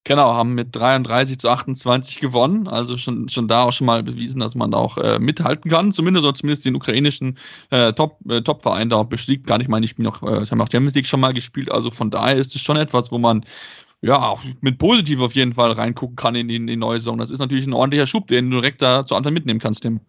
Genau, 0.03 0.33
haben 0.33 0.55
mit 0.55 0.75
33 0.75 1.37
zu 1.37 1.47
28 1.47 2.19
gewonnen. 2.19 2.67
Also 2.67 2.97
schon, 2.97 3.29
schon 3.29 3.47
da 3.47 3.63
auch 3.63 3.71
schon 3.71 3.85
mal 3.85 4.01
bewiesen, 4.01 4.39
dass 4.39 4.55
man 4.55 4.71
da 4.71 4.77
auch 4.79 4.97
äh, 4.97 5.19
mithalten 5.19 5.69
kann. 5.69 5.91
Zumindest 5.91 6.25
oder 6.25 6.33
zumindest 6.33 6.65
den 6.65 6.75
ukrainischen 6.75 7.37
äh, 7.69 7.93
Top, 7.93 8.17
äh, 8.27 8.41
Top-Verein 8.41 8.89
da 8.89 9.03
bestiegt. 9.03 9.45
Gar 9.45 9.59
nicht 9.59 9.69
mal, 9.69 9.79
die 9.79 9.87
spielen 9.87 10.05
noch, 10.05 10.23
äh, 10.23 10.43
haben 10.47 10.59
auch 10.59 10.71
Champions 10.71 10.95
League 10.95 11.05
schon 11.05 11.19
mal 11.19 11.33
gespielt. 11.33 11.71
Also 11.71 11.91
von 11.91 12.09
daher 12.09 12.35
ist 12.35 12.55
es 12.55 12.61
schon 12.61 12.77
etwas, 12.77 13.11
wo 13.11 13.19
man 13.19 13.45
ja, 14.01 14.19
auch 14.19 14.41
mit 14.61 14.79
positiv 14.79 15.19
auf 15.19 15.33
jeden 15.33 15.53
Fall 15.53 15.71
reingucken 15.73 16.15
kann 16.15 16.33
in 16.33 16.47
die, 16.47 16.55
in 16.55 16.65
die 16.65 16.75
neue 16.75 16.97
Saison. 16.97 17.19
Das 17.19 17.29
ist 17.29 17.39
natürlich 17.39 17.67
ein 17.67 17.73
ordentlicher 17.73 18.07
Schub, 18.07 18.27
den 18.27 18.49
du 18.49 18.57
direkt 18.59 18.81
da 18.81 19.05
zu 19.05 19.15
Anfang 19.15 19.33
mitnehmen 19.33 19.59
kannst, 19.59 19.83
Tim. 19.83 19.99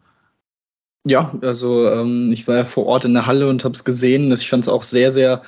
Ja, 1.05 1.35
also 1.43 1.91
ähm, 1.91 2.33
ich 2.33 2.49
war 2.49 2.57
ja 2.57 2.65
vor 2.65 2.87
Ort 2.87 3.05
in 3.05 3.13
der 3.13 3.27
Halle 3.27 3.49
und 3.49 3.65
habe 3.65 3.75
es 3.75 3.85
gesehen. 3.85 4.33
Ich 4.33 4.49
fand 4.49 4.65
es 4.65 4.69
auch 4.69 4.85
sehr, 4.85 5.11
sehr 5.11 5.43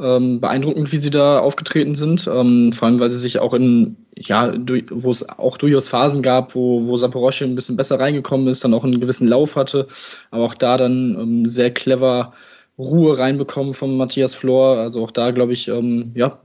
ähm, 0.00 0.40
beeindruckend, 0.40 0.92
wie 0.92 0.98
sie 0.98 1.10
da 1.10 1.40
aufgetreten 1.40 1.94
sind. 1.94 2.28
Ähm, 2.32 2.72
vor 2.72 2.86
allem, 2.86 3.00
weil 3.00 3.10
sie 3.10 3.18
sich 3.18 3.38
auch 3.38 3.54
in, 3.54 3.96
ja, 4.16 4.52
wo 4.90 5.10
es 5.10 5.28
auch 5.28 5.56
durchaus 5.56 5.88
Phasen 5.88 6.22
gab, 6.22 6.54
wo, 6.54 6.86
wo 6.86 6.96
Saporosche 6.96 7.44
ein 7.44 7.54
bisschen 7.54 7.76
besser 7.76 7.98
reingekommen 7.98 8.48
ist, 8.48 8.64
dann 8.64 8.74
auch 8.74 8.84
einen 8.84 9.00
gewissen 9.00 9.28
Lauf 9.28 9.56
hatte, 9.56 9.86
aber 10.30 10.44
auch 10.44 10.54
da 10.54 10.76
dann 10.76 11.16
ähm, 11.18 11.46
sehr 11.46 11.72
clever 11.72 12.32
Ruhe 12.78 13.18
reinbekommen 13.18 13.74
von 13.74 13.96
Matthias 13.96 14.34
Flor. 14.34 14.78
Also 14.78 15.02
auch 15.02 15.10
da, 15.10 15.32
glaube 15.32 15.52
ich, 15.52 15.66
ähm, 15.66 16.12
ja, 16.14 16.38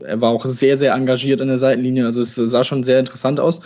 er 0.00 0.20
war 0.20 0.30
auch 0.30 0.44
sehr, 0.44 0.76
sehr 0.76 0.94
engagiert 0.94 1.40
an 1.40 1.48
der 1.48 1.58
Seitenlinie. 1.58 2.06
Also 2.06 2.22
es 2.22 2.34
sah 2.34 2.64
schon 2.64 2.82
sehr 2.82 2.98
interessant 2.98 3.38
aus. 3.38 3.60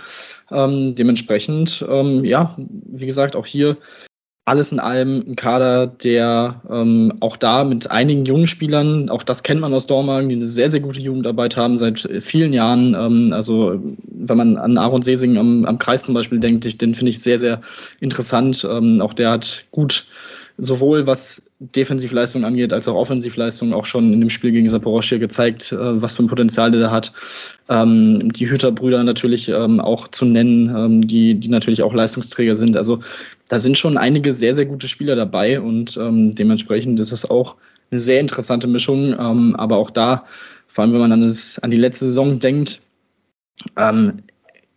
Ähm, 0.50 0.94
dementsprechend, 0.94 1.84
ähm, 1.88 2.24
ja, 2.24 2.54
wie 2.58 3.06
gesagt, 3.06 3.36
auch 3.36 3.46
hier 3.46 3.78
alles 4.50 4.72
in 4.72 4.80
allem 4.80 5.24
ein 5.28 5.36
Kader, 5.36 5.86
der 5.86 6.60
ähm, 6.68 7.12
auch 7.20 7.36
da 7.36 7.62
mit 7.62 7.88
einigen 7.88 8.24
jungen 8.24 8.48
Spielern, 8.48 9.08
auch 9.08 9.22
das 9.22 9.44
kennt 9.44 9.60
man 9.60 9.72
aus 9.72 9.86
Dormagen, 9.86 10.28
die 10.28 10.34
eine 10.34 10.46
sehr, 10.46 10.68
sehr 10.68 10.80
gute 10.80 10.98
Jugendarbeit 10.98 11.56
haben 11.56 11.76
seit 11.76 12.00
vielen 12.20 12.52
Jahren. 12.52 12.94
Ähm, 12.94 13.32
also 13.32 13.80
wenn 14.08 14.36
man 14.36 14.56
an 14.56 14.76
Aaron 14.76 15.02
Sesing 15.02 15.38
am, 15.38 15.64
am 15.66 15.78
Kreis 15.78 16.02
zum 16.02 16.14
Beispiel 16.14 16.40
denkt, 16.40 16.82
den 16.82 16.96
finde 16.96 17.10
ich 17.10 17.22
sehr, 17.22 17.38
sehr 17.38 17.60
interessant. 18.00 18.66
Ähm, 18.68 19.00
auch 19.00 19.14
der 19.14 19.30
hat 19.30 19.66
gut 19.70 20.04
sowohl 20.60 21.06
was 21.06 21.50
Defensivleistung 21.58 22.44
angeht, 22.44 22.72
als 22.72 22.88
auch 22.88 22.94
Offensivleistung 22.94 23.72
auch 23.72 23.84
schon 23.84 24.12
in 24.12 24.20
dem 24.20 24.30
Spiel 24.30 24.52
gegen 24.52 24.68
Saporoschia 24.68 25.18
gezeigt, 25.18 25.72
äh, 25.72 26.00
was 26.00 26.16
für 26.16 26.22
ein 26.22 26.28
Potenzial 26.28 26.70
der 26.70 26.80
da 26.80 26.90
hat. 26.90 27.12
Ähm, 27.68 28.32
die 28.32 28.48
Hüterbrüder 28.48 29.02
natürlich 29.02 29.48
ähm, 29.48 29.80
auch 29.80 30.08
zu 30.08 30.24
nennen, 30.24 30.74
ähm, 30.74 31.06
die, 31.06 31.34
die 31.34 31.48
natürlich 31.48 31.82
auch 31.82 31.92
Leistungsträger 31.92 32.54
sind. 32.54 32.76
Also 32.76 33.00
da 33.48 33.58
sind 33.58 33.78
schon 33.78 33.96
einige 33.96 34.32
sehr, 34.32 34.54
sehr 34.54 34.66
gute 34.66 34.88
Spieler 34.88 35.16
dabei 35.16 35.60
und 35.60 35.96
ähm, 35.96 36.30
dementsprechend 36.30 37.00
ist 37.00 37.12
es 37.12 37.28
auch 37.28 37.56
eine 37.90 38.00
sehr 38.00 38.20
interessante 38.20 38.66
Mischung. 38.66 39.14
Ähm, 39.18 39.56
aber 39.56 39.76
auch 39.76 39.90
da, 39.90 40.24
vor 40.68 40.84
allem 40.84 40.92
wenn 40.92 41.00
man 41.00 41.12
an, 41.12 41.22
das, 41.22 41.58
an 41.58 41.70
die 41.70 41.76
letzte 41.76 42.06
Saison 42.06 42.38
denkt, 42.38 42.80
ähm, 43.76 44.22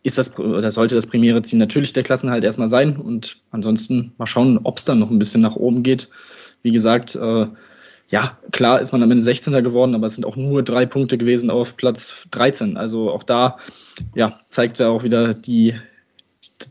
ist 0.03 0.17
das 0.17 0.37
oder 0.37 0.69
sollte 0.69 0.95
das 0.95 1.07
primäre 1.07 1.41
Ziel 1.41 1.59
natürlich 1.59 1.93
der 1.93 2.03
Klassenhalt 2.03 2.43
erstmal 2.43 2.67
sein 2.67 2.97
und 2.97 3.37
ansonsten 3.51 4.13
mal 4.17 4.27
schauen, 4.27 4.59
ob 4.63 4.77
es 4.77 4.85
dann 4.85 4.99
noch 4.99 5.09
ein 5.09 5.19
bisschen 5.19 5.41
nach 5.41 5.55
oben 5.55 5.81
geht. 5.81 6.09
Wie 6.61 6.71
gesagt, 6.71 7.15
äh, 7.15 7.47
ja, 8.09 8.37
klar 8.51 8.79
ist 8.79 8.91
man 8.91 9.01
am 9.01 9.09
Ende 9.09 9.23
16. 9.23 9.63
geworden, 9.63 9.95
aber 9.95 10.05
es 10.05 10.15
sind 10.15 10.25
auch 10.25 10.35
nur 10.35 10.61
drei 10.61 10.85
Punkte 10.85 11.17
gewesen 11.17 11.49
auf 11.49 11.77
Platz 11.77 12.27
13. 12.31 12.77
Also 12.77 13.09
auch 13.09 13.23
da 13.23 13.57
ja, 14.13 14.39
zeigt 14.49 14.77
ja 14.77 14.89
auch 14.89 15.03
wieder 15.03 15.33
die, 15.33 15.73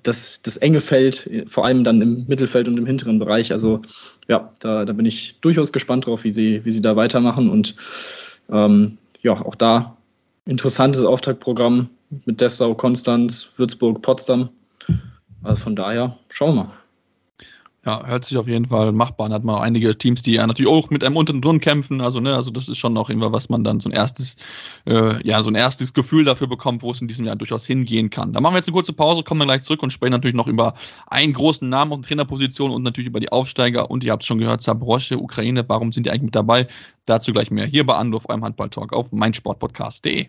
das, 0.02 0.42
das 0.42 0.58
enge 0.58 0.80
Feld, 0.80 1.28
vor 1.46 1.64
allem 1.64 1.84
dann 1.84 2.00
im 2.00 2.26
Mittelfeld 2.28 2.68
und 2.68 2.78
im 2.78 2.86
hinteren 2.86 3.18
Bereich. 3.18 3.50
Also 3.50 3.80
ja, 4.28 4.52
da, 4.60 4.84
da 4.84 4.92
bin 4.92 5.06
ich 5.06 5.40
durchaus 5.40 5.72
gespannt 5.72 6.06
drauf, 6.06 6.24
wie 6.24 6.30
sie, 6.30 6.64
wie 6.64 6.70
sie 6.70 6.82
da 6.82 6.96
weitermachen. 6.96 7.50
Und 7.50 7.76
ähm, 8.50 8.98
ja, 9.22 9.32
auch 9.32 9.54
da 9.54 9.96
interessantes 10.44 11.02
Auftaktprogramm 11.02 11.88
mit 12.24 12.40
Dessau, 12.40 12.74
Konstanz, 12.74 13.52
Würzburg, 13.56 14.02
Potsdam. 14.02 14.50
Also 15.42 15.62
von 15.62 15.76
daher, 15.76 16.16
schauen 16.28 16.56
wir 16.56 16.64
mal. 16.64 16.82
Ja, 17.84 18.06
hört 18.06 18.24
sich 18.24 18.38
auf 18.38 18.46
jeden 18.46 18.68
Fall 18.68 18.92
machbar 18.92 19.26
an. 19.26 19.32
Hat 19.32 19.42
man 19.42 19.56
auch 19.56 19.60
einige 19.60 19.98
Teams, 19.98 20.22
die 20.22 20.34
ja 20.34 20.46
natürlich 20.46 20.70
auch 20.70 20.90
mit 20.90 21.02
einem 21.02 21.16
unten 21.16 21.42
drin 21.42 21.58
kämpfen. 21.58 22.00
Also, 22.00 22.20
ne, 22.20 22.32
also 22.32 22.52
das 22.52 22.68
ist 22.68 22.78
schon 22.78 22.96
auch 22.96 23.10
immer, 23.10 23.32
was 23.32 23.48
man 23.48 23.64
dann 23.64 23.80
so 23.80 23.88
ein 23.88 23.92
erstes, 23.92 24.36
äh, 24.86 25.20
ja, 25.26 25.42
so 25.42 25.48
ein 25.48 25.56
erstes 25.56 25.92
Gefühl 25.92 26.24
dafür 26.24 26.46
bekommt, 26.46 26.82
wo 26.82 26.92
es 26.92 27.00
in 27.00 27.08
diesem 27.08 27.26
Jahr 27.26 27.34
durchaus 27.34 27.66
hingehen 27.66 28.08
kann. 28.08 28.32
Da 28.34 28.40
machen 28.40 28.54
wir 28.54 28.58
jetzt 28.58 28.68
eine 28.68 28.74
kurze 28.74 28.92
Pause, 28.92 29.24
kommen 29.24 29.40
dann 29.40 29.48
gleich 29.48 29.62
zurück 29.62 29.82
und 29.82 29.92
sprechen 29.92 30.12
natürlich 30.12 30.36
noch 30.36 30.46
über 30.46 30.74
einen 31.08 31.32
großen 31.32 31.68
Namen 31.68 31.90
auf 31.90 32.00
der 32.02 32.06
Trainerposition 32.06 32.70
und 32.70 32.84
natürlich 32.84 33.08
über 33.08 33.18
die 33.18 33.32
Aufsteiger. 33.32 33.90
Und 33.90 34.04
ihr 34.04 34.12
habt 34.12 34.22
es 34.22 34.28
schon 34.28 34.38
gehört, 34.38 34.62
Zabrosche, 34.62 35.18
Ukraine, 35.18 35.68
warum 35.68 35.90
sind 35.90 36.06
die 36.06 36.10
eigentlich 36.10 36.22
mit 36.22 36.36
dabei? 36.36 36.68
Dazu 37.06 37.32
gleich 37.32 37.50
mehr 37.50 37.66
hier 37.66 37.84
bei 37.84 37.96
Anruf, 37.96 38.28
eurem 38.28 38.44
Handball-Talk 38.44 38.92
auf 38.92 39.10
meinsportpodcast.de. 39.10 40.28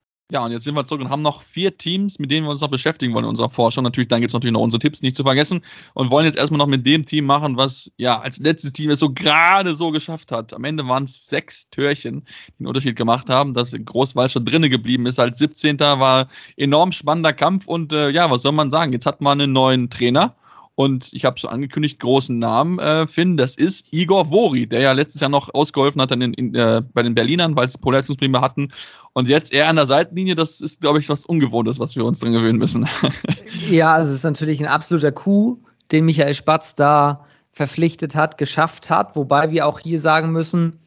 Ja, 0.31 0.45
und 0.45 0.53
jetzt 0.53 0.63
sind 0.63 0.75
wir 0.75 0.85
zurück 0.85 1.01
und 1.01 1.09
haben 1.09 1.23
noch 1.23 1.41
vier 1.41 1.77
Teams, 1.77 2.17
mit 2.17 2.31
denen 2.31 2.45
wir 2.45 2.51
uns 2.51 2.61
noch 2.61 2.69
beschäftigen 2.69 3.13
wollen 3.13 3.25
in 3.25 3.29
unserer 3.31 3.49
Forschung. 3.49 3.83
Natürlich, 3.83 4.07
dann 4.07 4.21
gibt 4.21 4.29
es 4.29 4.33
natürlich 4.33 4.53
noch 4.53 4.61
unsere 4.61 4.79
Tipps 4.79 5.01
nicht 5.01 5.13
zu 5.13 5.23
vergessen 5.23 5.59
und 5.93 6.09
wollen 6.09 6.25
jetzt 6.25 6.37
erstmal 6.37 6.57
noch 6.57 6.67
mit 6.67 6.85
dem 6.85 7.05
Team 7.05 7.25
machen, 7.25 7.57
was 7.57 7.91
ja 7.97 8.17
als 8.21 8.37
letztes 8.37 8.71
Team 8.71 8.91
es 8.91 8.99
so 8.99 9.11
gerade 9.11 9.75
so 9.75 9.91
geschafft 9.91 10.31
hat. 10.31 10.53
Am 10.53 10.63
Ende 10.63 10.87
waren 10.87 11.03
es 11.03 11.27
sechs 11.27 11.69
Türchen, 11.69 12.23
die 12.47 12.61
einen 12.61 12.67
Unterschied 12.67 12.95
gemacht 12.95 13.29
haben, 13.29 13.53
dass 13.53 13.73
Großwald 13.73 14.31
schon 14.31 14.45
drinnen 14.45 14.69
geblieben 14.69 15.05
ist. 15.05 15.19
Als 15.19 15.37
17. 15.37 15.77
war 15.81 16.29
enorm 16.55 16.93
spannender 16.93 17.33
Kampf 17.33 17.67
und 17.67 17.91
äh, 17.91 18.09
ja, 18.11 18.31
was 18.31 18.43
soll 18.43 18.53
man 18.53 18.71
sagen? 18.71 18.93
Jetzt 18.93 19.05
hat 19.05 19.19
man 19.19 19.41
einen 19.41 19.51
neuen 19.51 19.89
Trainer 19.89 20.37
und 20.81 21.13
ich 21.13 21.25
habe 21.25 21.39
so 21.39 21.47
angekündigt, 21.47 21.99
großen 21.99 22.39
Namen, 22.39 22.79
äh, 22.79 23.05
Finn, 23.05 23.37
das 23.37 23.55
ist 23.55 23.85
Igor 23.91 24.31
Vori, 24.31 24.65
der 24.65 24.81
ja 24.81 24.91
letztes 24.93 25.21
Jahr 25.21 25.29
noch 25.29 25.53
ausgeholfen 25.53 26.01
hat 26.01 26.11
in, 26.11 26.33
in, 26.33 26.55
äh, 26.55 26.81
bei 26.93 27.03
den 27.03 27.13
Berlinern, 27.13 27.55
weil 27.55 27.69
sie 27.69 27.77
Polarisierungsprobleme 27.77 28.41
hatten. 28.41 28.71
Und 29.13 29.29
jetzt 29.29 29.53
eher 29.53 29.69
an 29.69 29.75
der 29.75 29.85
Seitenlinie, 29.85 30.33
das 30.33 30.59
ist, 30.59 30.81
glaube 30.81 30.99
ich, 30.99 31.07
was 31.07 31.23
Ungewohntes, 31.25 31.77
was 31.77 31.95
wir 31.95 32.03
uns 32.03 32.19
dran 32.19 32.31
gewöhnen 32.31 32.57
müssen. 32.57 32.89
ja, 33.69 33.93
also 33.93 34.09
es 34.09 34.15
ist 34.15 34.23
natürlich 34.23 34.59
ein 34.59 34.67
absoluter 34.67 35.11
Coup, 35.11 35.59
den 35.91 36.05
Michael 36.05 36.33
Spatz 36.33 36.73
da 36.73 37.25
verpflichtet 37.51 38.15
hat, 38.15 38.39
geschafft 38.39 38.89
hat, 38.89 39.15
wobei 39.15 39.51
wir 39.51 39.67
auch 39.67 39.79
hier 39.79 39.99
sagen 39.99 40.31
müssen, 40.31 40.77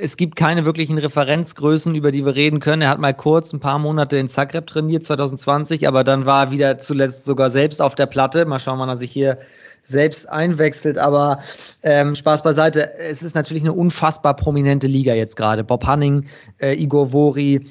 es 0.00 0.16
gibt 0.16 0.36
keine 0.36 0.64
wirklichen 0.64 0.98
Referenzgrößen, 0.98 1.94
über 1.94 2.10
die 2.10 2.24
wir 2.24 2.34
reden 2.34 2.60
können. 2.60 2.82
Er 2.82 2.90
hat 2.90 2.98
mal 2.98 3.14
kurz 3.14 3.52
ein 3.52 3.60
paar 3.60 3.78
Monate 3.78 4.16
in 4.16 4.28
Zagreb 4.28 4.66
trainiert, 4.66 5.04
2020, 5.04 5.86
aber 5.86 6.04
dann 6.04 6.26
war 6.26 6.46
er 6.46 6.50
wieder 6.50 6.78
zuletzt 6.78 7.24
sogar 7.24 7.50
selbst 7.50 7.80
auf 7.80 7.94
der 7.94 8.06
Platte. 8.06 8.44
Mal 8.44 8.58
schauen, 8.58 8.78
wann 8.78 8.88
er 8.88 8.96
sich 8.96 9.10
hier 9.10 9.38
selbst 9.82 10.28
einwechselt. 10.28 10.98
Aber 10.98 11.40
ähm, 11.82 12.14
Spaß 12.14 12.42
beiseite, 12.42 12.92
es 12.98 13.22
ist 13.22 13.34
natürlich 13.34 13.62
eine 13.62 13.72
unfassbar 13.72 14.34
prominente 14.34 14.86
Liga 14.86 15.14
jetzt 15.14 15.36
gerade. 15.36 15.64
Bob 15.64 15.86
Hanning, 15.86 16.26
äh, 16.58 16.74
Igor 16.74 17.12
Vori, 17.12 17.66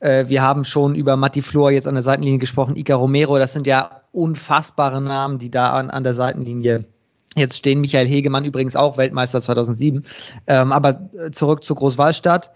äh, 0.00 0.24
wir 0.28 0.42
haben 0.42 0.64
schon 0.64 0.94
über 0.94 1.16
Matti 1.16 1.42
Flor 1.42 1.70
jetzt 1.70 1.88
an 1.88 1.94
der 1.94 2.02
Seitenlinie 2.02 2.38
gesprochen, 2.38 2.76
Ika 2.76 2.94
Romero, 2.94 3.38
das 3.38 3.52
sind 3.52 3.66
ja 3.66 4.02
unfassbare 4.12 5.00
Namen, 5.00 5.38
die 5.38 5.50
da 5.50 5.72
an, 5.72 5.90
an 5.90 6.04
der 6.04 6.14
Seitenlinie 6.14 6.84
Jetzt 7.36 7.58
stehen 7.58 7.80
Michael 7.82 8.06
Hegemann 8.06 8.46
übrigens 8.46 8.76
auch 8.76 8.96
Weltmeister 8.96 9.40
2007. 9.40 10.04
Ähm, 10.46 10.72
aber 10.72 11.10
äh, 11.18 11.30
zurück 11.30 11.64
zu 11.64 11.74
Großwallstadt. 11.74 12.50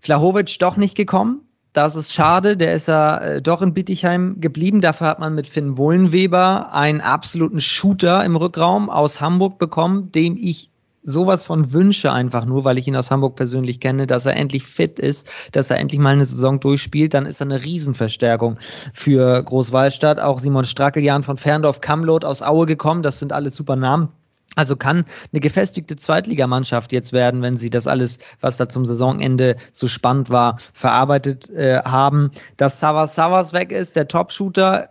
Flahovic 0.00 0.58
doch 0.58 0.76
nicht 0.76 0.94
gekommen. 0.94 1.40
Das 1.72 1.96
ist 1.96 2.12
schade. 2.12 2.56
Der 2.56 2.74
ist 2.74 2.88
ja 2.88 3.18
äh, 3.18 3.42
doch 3.42 3.62
in 3.62 3.72
Bittigheim 3.72 4.40
geblieben. 4.40 4.82
Dafür 4.82 5.06
hat 5.06 5.20
man 5.20 5.34
mit 5.34 5.46
Finn 5.46 5.78
Wohlenweber 5.78 6.74
einen 6.74 7.00
absoluten 7.00 7.60
Shooter 7.60 8.24
im 8.24 8.36
Rückraum 8.36 8.90
aus 8.90 9.20
Hamburg 9.22 9.58
bekommen, 9.58 10.12
dem 10.12 10.36
ich 10.36 10.70
sowas 11.02 11.42
von 11.42 11.72
wünsche 11.72 12.12
einfach 12.12 12.44
nur, 12.44 12.64
weil 12.64 12.78
ich 12.78 12.88
ihn 12.88 12.96
aus 12.96 13.10
Hamburg 13.10 13.36
persönlich 13.36 13.80
kenne, 13.80 14.06
dass 14.06 14.26
er 14.26 14.36
endlich 14.36 14.64
fit 14.64 14.98
ist, 14.98 15.28
dass 15.52 15.70
er 15.70 15.78
endlich 15.78 16.00
mal 16.00 16.14
eine 16.14 16.24
Saison 16.24 16.60
durchspielt, 16.60 17.14
dann 17.14 17.26
ist 17.26 17.40
er 17.40 17.46
eine 17.46 17.62
Riesenverstärkung 17.62 18.58
für 18.92 19.42
Großwallstadt. 19.42 20.20
Auch 20.20 20.40
Simon 20.40 20.64
Strackeljan 20.64 21.22
von 21.22 21.38
Ferndorf, 21.38 21.80
Kamlot 21.80 22.24
aus 22.24 22.42
Aue 22.42 22.66
gekommen, 22.66 23.02
das 23.02 23.20
sind 23.20 23.32
alles 23.32 23.54
super 23.54 23.76
Namen. 23.76 24.08
Also 24.54 24.74
kann 24.76 25.04
eine 25.32 25.40
gefestigte 25.40 25.96
Zweitligamannschaft 25.96 26.92
jetzt 26.92 27.12
werden, 27.12 27.42
wenn 27.42 27.56
sie 27.56 27.68
das 27.68 27.86
alles, 27.86 28.18
was 28.40 28.56
da 28.56 28.68
zum 28.68 28.86
Saisonende 28.86 29.56
so 29.72 29.86
spannend 29.86 30.30
war, 30.30 30.58
verarbeitet 30.72 31.50
äh, 31.50 31.82
haben. 31.84 32.30
Dass 32.56 32.80
Savas 32.80 33.14
Savas 33.14 33.52
weg 33.52 33.70
ist, 33.70 33.96
der 33.96 34.08
Top-Shooter, 34.08 34.88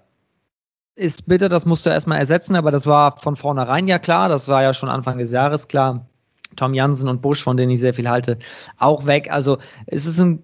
ist 0.96 1.28
bitter, 1.28 1.50
das 1.50 1.66
musst 1.66 1.86
du 1.86 1.90
erstmal 1.90 2.20
ersetzen, 2.20 2.56
aber 2.56 2.72
das 2.72 2.86
war 2.86 3.18
von 3.20 3.36
vornherein 3.36 3.88
ja 3.88 4.00
klar, 4.00 4.30
das 4.30 4.48
war 4.48 4.64
ja 4.64 4.74
schon 4.74 4.88
Anfang 4.90 5.18
des 5.18 5.32
Jahres 5.32 5.68
klar. 5.68 6.08
Tom 6.56 6.74
Jansen 6.74 7.10
und 7.10 7.22
Busch, 7.22 7.44
von 7.44 7.58
denen 7.58 7.72
ich 7.72 7.82
sehr 7.82 7.94
viel 7.94 8.10
halte, 8.10 8.38
auch 8.78 9.06
weg. 9.06 9.30
Also 9.30 9.58
es 9.88 10.06
ist 10.06 10.20
ein, 10.20 10.42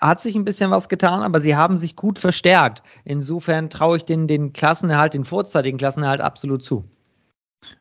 hat 0.00 0.18
sich 0.18 0.34
ein 0.34 0.44
bisschen 0.46 0.70
was 0.70 0.88
getan, 0.88 1.22
aber 1.22 1.38
sie 1.40 1.54
haben 1.54 1.76
sich 1.76 1.96
gut 1.96 2.18
verstärkt. 2.18 2.82
Insofern 3.04 3.68
traue 3.68 3.98
ich 3.98 4.04
den, 4.06 4.26
den 4.26 4.54
Klassenerhalt, 4.54 5.12
den 5.12 5.24
vorzeitigen 5.24 5.76
Klassenerhalt 5.76 6.22
absolut 6.22 6.62
zu. 6.62 6.84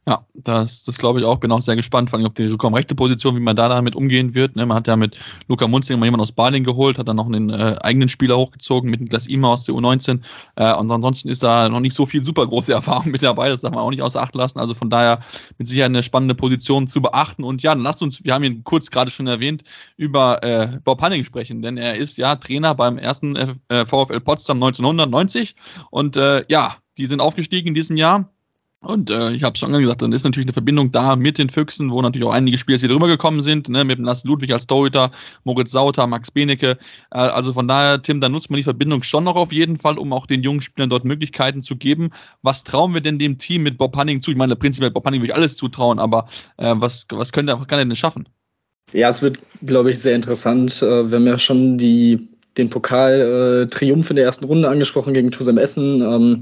Ja, 0.06 0.26
das, 0.34 0.84
das 0.84 0.98
glaube 0.98 1.20
ich 1.20 1.26
auch. 1.26 1.38
Bin 1.38 1.52
auch 1.52 1.62
sehr 1.62 1.76
gespannt, 1.76 2.10
vor 2.10 2.18
allem 2.18 2.26
auf 2.26 2.34
die 2.34 2.48
rechte 2.48 2.96
Position, 2.96 3.36
wie 3.36 3.40
man 3.40 3.56
da 3.56 3.70
damit 3.70 3.96
umgehen 3.96 4.34
wird. 4.34 4.56
Ne, 4.56 4.66
man 4.66 4.76
hat 4.78 4.88
ja 4.88 4.96
mit 4.96 5.18
Luca 5.48 5.68
Munzing 5.68 6.00
mal 6.00 6.06
jemanden 6.06 6.24
aus 6.24 6.32
Baling 6.32 6.64
geholt, 6.64 6.98
hat 6.98 7.08
dann 7.08 7.16
noch 7.16 7.28
einen 7.28 7.50
äh, 7.50 7.78
eigenen 7.82 8.10
Spieler 8.10 8.38
hochgezogen 8.38 8.90
mit 8.90 9.02
Niklas 9.02 9.28
Ima 9.28 9.54
aus 9.54 9.66
der 9.66 9.76
U19. 9.76 10.22
Äh, 10.56 10.74
und 10.74 10.92
ansonsten 10.92 11.30
ist 11.30 11.44
da 11.44 11.70
noch 11.70 11.80
nicht 11.80 11.94
so 11.94 12.06
viel 12.06 12.24
super 12.24 12.48
große 12.48 12.74
Erfahrung 12.80 13.12
mit 13.12 13.22
dabei. 13.22 13.50
Das 13.50 13.62
darf 13.62 13.72
man 13.72 13.82
auch 13.82 13.92
nicht 13.92 14.02
außer 14.02 14.22
Acht 14.22 14.36
lassen. 14.36 14.60
Also 14.60 14.74
von 14.74 14.90
daher 14.90 15.20
mit 15.58 15.68
Sicherheit 15.68 15.90
eine 15.90 16.04
spannende 16.04 16.36
Position 16.36 16.88
zu 16.88 17.02
beachten. 17.02 17.44
Und 17.44 17.62
ja, 17.62 17.74
dann 17.74 17.84
lasst 17.84 18.02
uns, 18.02 18.24
wir 18.24 18.34
haben 18.34 18.44
ihn 18.44 18.64
kurz 18.64 18.90
gerade 18.90 19.12
schon 19.12 19.28
erwähnt, 19.28 19.64
über 19.96 20.44
äh, 20.44 20.80
Bob 20.84 21.02
Hanning 21.02 21.24
sprechen, 21.24 21.62
denn 21.62 21.78
er 21.78 21.96
ist 21.96 22.18
ja 22.18 22.36
Trainer 22.36 22.76
beim 22.76 22.98
ersten 22.98 23.36
äh, 23.36 23.86
VfL 23.86 24.20
Potsdam 24.20 24.58
1990. 24.58 25.56
Und 25.92 26.18
äh, 26.18 26.44
ja, 26.50 26.76
die 26.98 27.06
sind 27.06 27.22
aufgestiegen 27.22 27.70
in 27.70 27.76
diesem 27.76 27.96
Jahr 27.96 28.30
und 28.82 29.10
äh, 29.10 29.32
ich 29.32 29.44
habe 29.44 29.54
es 29.54 29.60
schon 29.60 29.74
gesagt, 29.74 30.02
dann 30.02 30.14
ist 30.14 30.24
natürlich 30.24 30.48
eine 30.48 30.54
Verbindung 30.54 30.92
da 30.92 31.18
mit 31.18 31.38
den 31.38 31.50
Füchsen, 31.50 31.92
wo 31.92 32.02
natürlich 32.02 32.26
auch 32.26 32.34
einige 32.34 32.58
Spieler 32.58 32.82
wieder 32.82 32.96
rübergekommen 32.96 33.42
sind, 33.42 33.68
ne, 33.68 33.84
mit 33.84 33.98
dem 33.98 34.06
Lasse 34.06 34.26
Ludwig 34.26 34.54
als 34.54 34.68
Torhüter, 34.68 35.12
Moritz 35.44 35.72
Sauter, 35.72 36.08
Max 36.08 36.32
Benecke. 36.32 36.78
Äh, 37.12 37.18
also 37.18 37.52
von 37.52 37.68
daher, 37.68 38.02
Tim, 38.02 38.22
da 38.22 38.30
nutzt 38.30 38.50
man 38.50 38.58
die 38.58 38.64
Verbindung 38.64 39.04
schon 39.04 39.26
noch 39.26 39.36
auf 39.36 39.52
jeden 39.52 39.78
Fall, 39.78 39.98
um 39.98 40.14
auch 40.14 40.26
den 40.26 40.44
jungen 40.44 40.62
Spielern 40.62 40.90
dort 40.90 41.04
Möglichkeiten 41.04 41.62
zu 41.62 41.76
geben. 41.76 42.10
Was 42.42 42.64
trauen 42.64 42.94
wir 42.94 43.02
denn 43.02 43.20
dem 43.20 43.38
Team 43.38 43.64
mit 43.64 43.78
Bob 43.78 43.98
Hanning 43.98 44.22
zu? 44.22 44.32
Ich 44.32 44.38
meine, 44.38 44.56
prinzipiell 44.56 44.92
Bob 44.92 45.06
Hanning 45.06 45.20
würde 45.20 45.34
ich 45.34 45.36
alles 45.36 45.58
zutrauen, 45.58 46.00
aber 46.00 46.30
äh, 46.56 46.74
was, 46.78 47.06
was 47.10 47.34
könnte, 47.34 47.58
kann 47.68 47.80
er 47.80 47.86
denn 47.86 47.96
schaffen? 47.98 48.30
Ja, 48.94 49.10
es 49.10 49.22
wird, 49.22 49.40
glaube 49.62 49.92
ich, 49.92 50.00
sehr 50.00 50.16
interessant. 50.16 50.82
Äh, 50.82 51.12
wir 51.12 51.18
haben 51.18 51.28
ja 51.28 51.38
schon 51.38 51.78
die 51.78 52.30
den 52.58 52.70
Pokal-Triumph 52.70 54.08
äh, 54.08 54.10
in 54.10 54.16
der 54.16 54.26
ersten 54.26 54.46
Runde 54.46 54.70
angesprochen 54.70 55.14
gegen 55.14 55.32
Tusem 55.32 55.58
Essen, 55.58 56.02
ähm, 56.02 56.42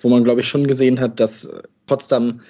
wo 0.00 0.08
man, 0.08 0.24
glaube 0.24 0.40
ich, 0.40 0.48
schon 0.48 0.66
gesehen 0.66 1.00
hat, 1.00 1.18
dass 1.18 1.52
Potsdam 1.88 2.40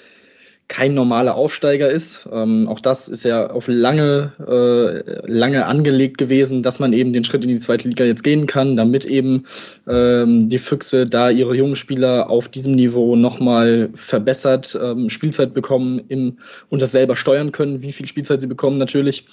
kein 0.68 0.92
normaler 0.92 1.34
Aufsteiger 1.34 1.90
ist. 1.90 2.28
Ähm, 2.30 2.68
auch 2.68 2.80
das 2.80 3.08
ist 3.08 3.24
ja 3.24 3.50
auf 3.50 3.66
lange, 3.68 4.32
äh, 4.46 5.26
lange 5.26 5.66
angelegt 5.66 6.18
gewesen, 6.18 6.62
dass 6.62 6.78
man 6.78 6.92
eben 6.92 7.14
den 7.14 7.24
Schritt 7.24 7.42
in 7.42 7.48
die 7.48 7.58
zweite 7.58 7.88
Liga 7.88 8.04
jetzt 8.04 8.22
gehen 8.22 8.46
kann, 8.46 8.76
damit 8.76 9.06
eben 9.06 9.44
ähm, 9.88 10.50
die 10.50 10.58
Füchse 10.58 11.06
da 11.06 11.30
ihre 11.30 11.56
jungen 11.56 11.74
Spieler 11.76 12.28
auf 12.28 12.48
diesem 12.48 12.74
Niveau 12.74 13.16
nochmal 13.16 13.88
verbessert 13.94 14.78
ähm, 14.80 15.08
Spielzeit 15.08 15.54
bekommen 15.54 16.02
im, 16.08 16.38
und 16.68 16.82
das 16.82 16.92
selber 16.92 17.16
steuern 17.16 17.50
können, 17.50 17.82
wie 17.82 17.92
viel 17.92 18.06
Spielzeit 18.06 18.42
sie 18.42 18.46
bekommen 18.46 18.76
natürlich. 18.76 19.24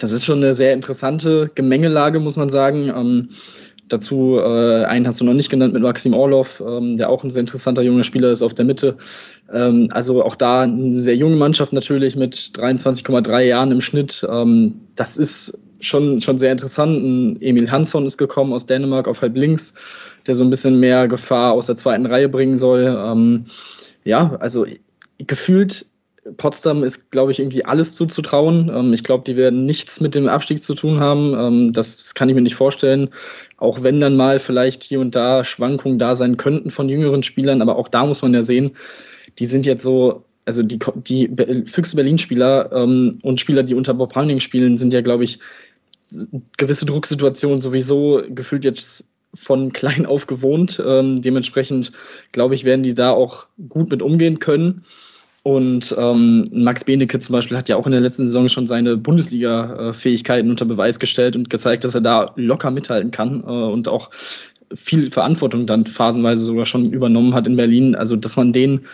Das 0.00 0.10
ist 0.10 0.24
schon 0.24 0.38
eine 0.38 0.54
sehr 0.54 0.72
interessante 0.72 1.52
Gemengelage, 1.54 2.18
muss 2.18 2.36
man 2.36 2.48
sagen. 2.48 3.28
Dazu 3.88 4.38
äh, 4.38 4.84
einen 4.84 5.06
hast 5.06 5.20
du 5.20 5.24
noch 5.24 5.34
nicht 5.34 5.50
genannt 5.50 5.74
mit 5.74 5.82
Maxim 5.82 6.14
Orlov, 6.14 6.62
ähm, 6.66 6.96
der 6.96 7.10
auch 7.10 7.22
ein 7.22 7.30
sehr 7.30 7.40
interessanter 7.40 7.82
junger 7.82 8.04
Spieler 8.04 8.30
ist 8.30 8.42
auf 8.42 8.54
der 8.54 8.64
Mitte. 8.64 8.96
Ähm, 9.52 9.88
also 9.92 10.24
auch 10.24 10.36
da 10.36 10.62
eine 10.62 10.96
sehr 10.96 11.16
junge 11.16 11.36
Mannschaft 11.36 11.72
natürlich 11.72 12.16
mit 12.16 12.34
23,3 12.34 13.40
Jahren 13.42 13.72
im 13.72 13.80
Schnitt. 13.80 14.26
Ähm, 14.30 14.80
das 14.96 15.16
ist 15.18 15.58
schon, 15.80 16.20
schon 16.20 16.38
sehr 16.38 16.52
interessant. 16.52 17.02
Ein 17.02 17.42
Emil 17.42 17.70
Hansson 17.70 18.06
ist 18.06 18.16
gekommen 18.16 18.52
aus 18.52 18.66
Dänemark 18.66 19.06
auf 19.06 19.20
halb 19.20 19.36
links, 19.36 19.74
der 20.26 20.34
so 20.34 20.44
ein 20.44 20.50
bisschen 20.50 20.80
mehr 20.80 21.06
Gefahr 21.06 21.52
aus 21.52 21.66
der 21.66 21.76
zweiten 21.76 22.06
Reihe 22.06 22.28
bringen 22.28 22.56
soll. 22.56 22.84
Ähm, 22.86 23.44
ja, 24.04 24.36
also 24.40 24.66
gefühlt 25.18 25.86
Potsdam 26.36 26.82
ist, 26.82 27.10
glaube 27.10 27.32
ich, 27.32 27.38
irgendwie 27.38 27.64
alles 27.64 27.96
zuzutrauen. 27.96 28.70
Ähm, 28.74 28.92
ich 28.92 29.04
glaube, 29.04 29.24
die 29.24 29.36
werden 29.36 29.66
nichts 29.66 30.00
mit 30.00 30.14
dem 30.14 30.28
Abstieg 30.28 30.62
zu 30.62 30.74
tun 30.74 31.00
haben. 31.00 31.34
Ähm, 31.34 31.72
das, 31.72 31.96
das, 31.96 32.14
kann 32.14 32.28
ich 32.28 32.34
mir 32.34 32.40
nicht 32.40 32.54
vorstellen. 32.54 33.10
Auch 33.58 33.82
wenn 33.82 34.00
dann 34.00 34.16
mal 34.16 34.38
vielleicht 34.38 34.82
hier 34.82 35.00
und 35.00 35.14
da 35.14 35.44
Schwankungen 35.44 35.98
da 35.98 36.14
sein 36.14 36.36
könnten 36.36 36.70
von 36.70 36.88
jüngeren 36.88 37.22
Spielern. 37.22 37.60
Aber 37.62 37.76
auch 37.76 37.88
da 37.88 38.06
muss 38.06 38.22
man 38.22 38.34
ja 38.34 38.42
sehen, 38.42 38.72
die 39.38 39.46
sind 39.46 39.66
jetzt 39.66 39.82
so, 39.82 40.24
also 40.46 40.62
die, 40.62 40.78
die 41.06 41.30
Füchse 41.66 41.96
Berlin-Spieler 41.96 42.72
ähm, 42.72 43.18
und 43.22 43.40
Spieler, 43.40 43.62
die 43.62 43.74
unter 43.74 43.94
Bob 43.94 44.14
Handling 44.14 44.40
spielen, 44.40 44.78
sind 44.78 44.92
ja, 44.92 45.02
glaube 45.02 45.24
ich, 45.24 45.38
gewisse 46.56 46.86
Drucksituationen 46.86 47.60
sowieso 47.60 48.22
gefühlt 48.28 48.64
jetzt 48.64 49.10
von 49.34 49.72
klein 49.72 50.06
auf 50.06 50.26
gewohnt. 50.26 50.82
Ähm, 50.84 51.20
dementsprechend, 51.20 51.92
glaube 52.32 52.54
ich, 52.54 52.64
werden 52.64 52.82
die 52.82 52.94
da 52.94 53.10
auch 53.10 53.46
gut 53.68 53.90
mit 53.90 54.00
umgehen 54.00 54.38
können. 54.38 54.84
Und 55.44 55.94
ähm, 55.98 56.48
Max 56.52 56.84
Benecke 56.84 57.18
zum 57.18 57.34
Beispiel 57.34 57.58
hat 57.58 57.68
ja 57.68 57.76
auch 57.76 57.84
in 57.84 57.92
der 57.92 58.00
letzten 58.00 58.24
Saison 58.24 58.48
schon 58.48 58.66
seine 58.66 58.96
Bundesliga-Fähigkeiten 58.96 60.48
unter 60.48 60.64
Beweis 60.64 60.98
gestellt 60.98 61.36
und 61.36 61.50
gezeigt, 61.50 61.84
dass 61.84 61.94
er 61.94 62.00
da 62.00 62.32
locker 62.36 62.70
mithalten 62.70 63.10
kann 63.10 63.42
äh, 63.42 63.46
und 63.46 63.86
auch 63.86 64.08
viel 64.74 65.10
Verantwortung 65.10 65.66
dann 65.66 65.84
phasenweise 65.84 66.46
sogar 66.46 66.64
schon 66.64 66.90
übernommen 66.90 67.34
hat 67.34 67.46
in 67.46 67.56
Berlin. 67.56 67.94
Also, 67.94 68.16
dass 68.16 68.38
man 68.38 68.54
den 68.54 68.86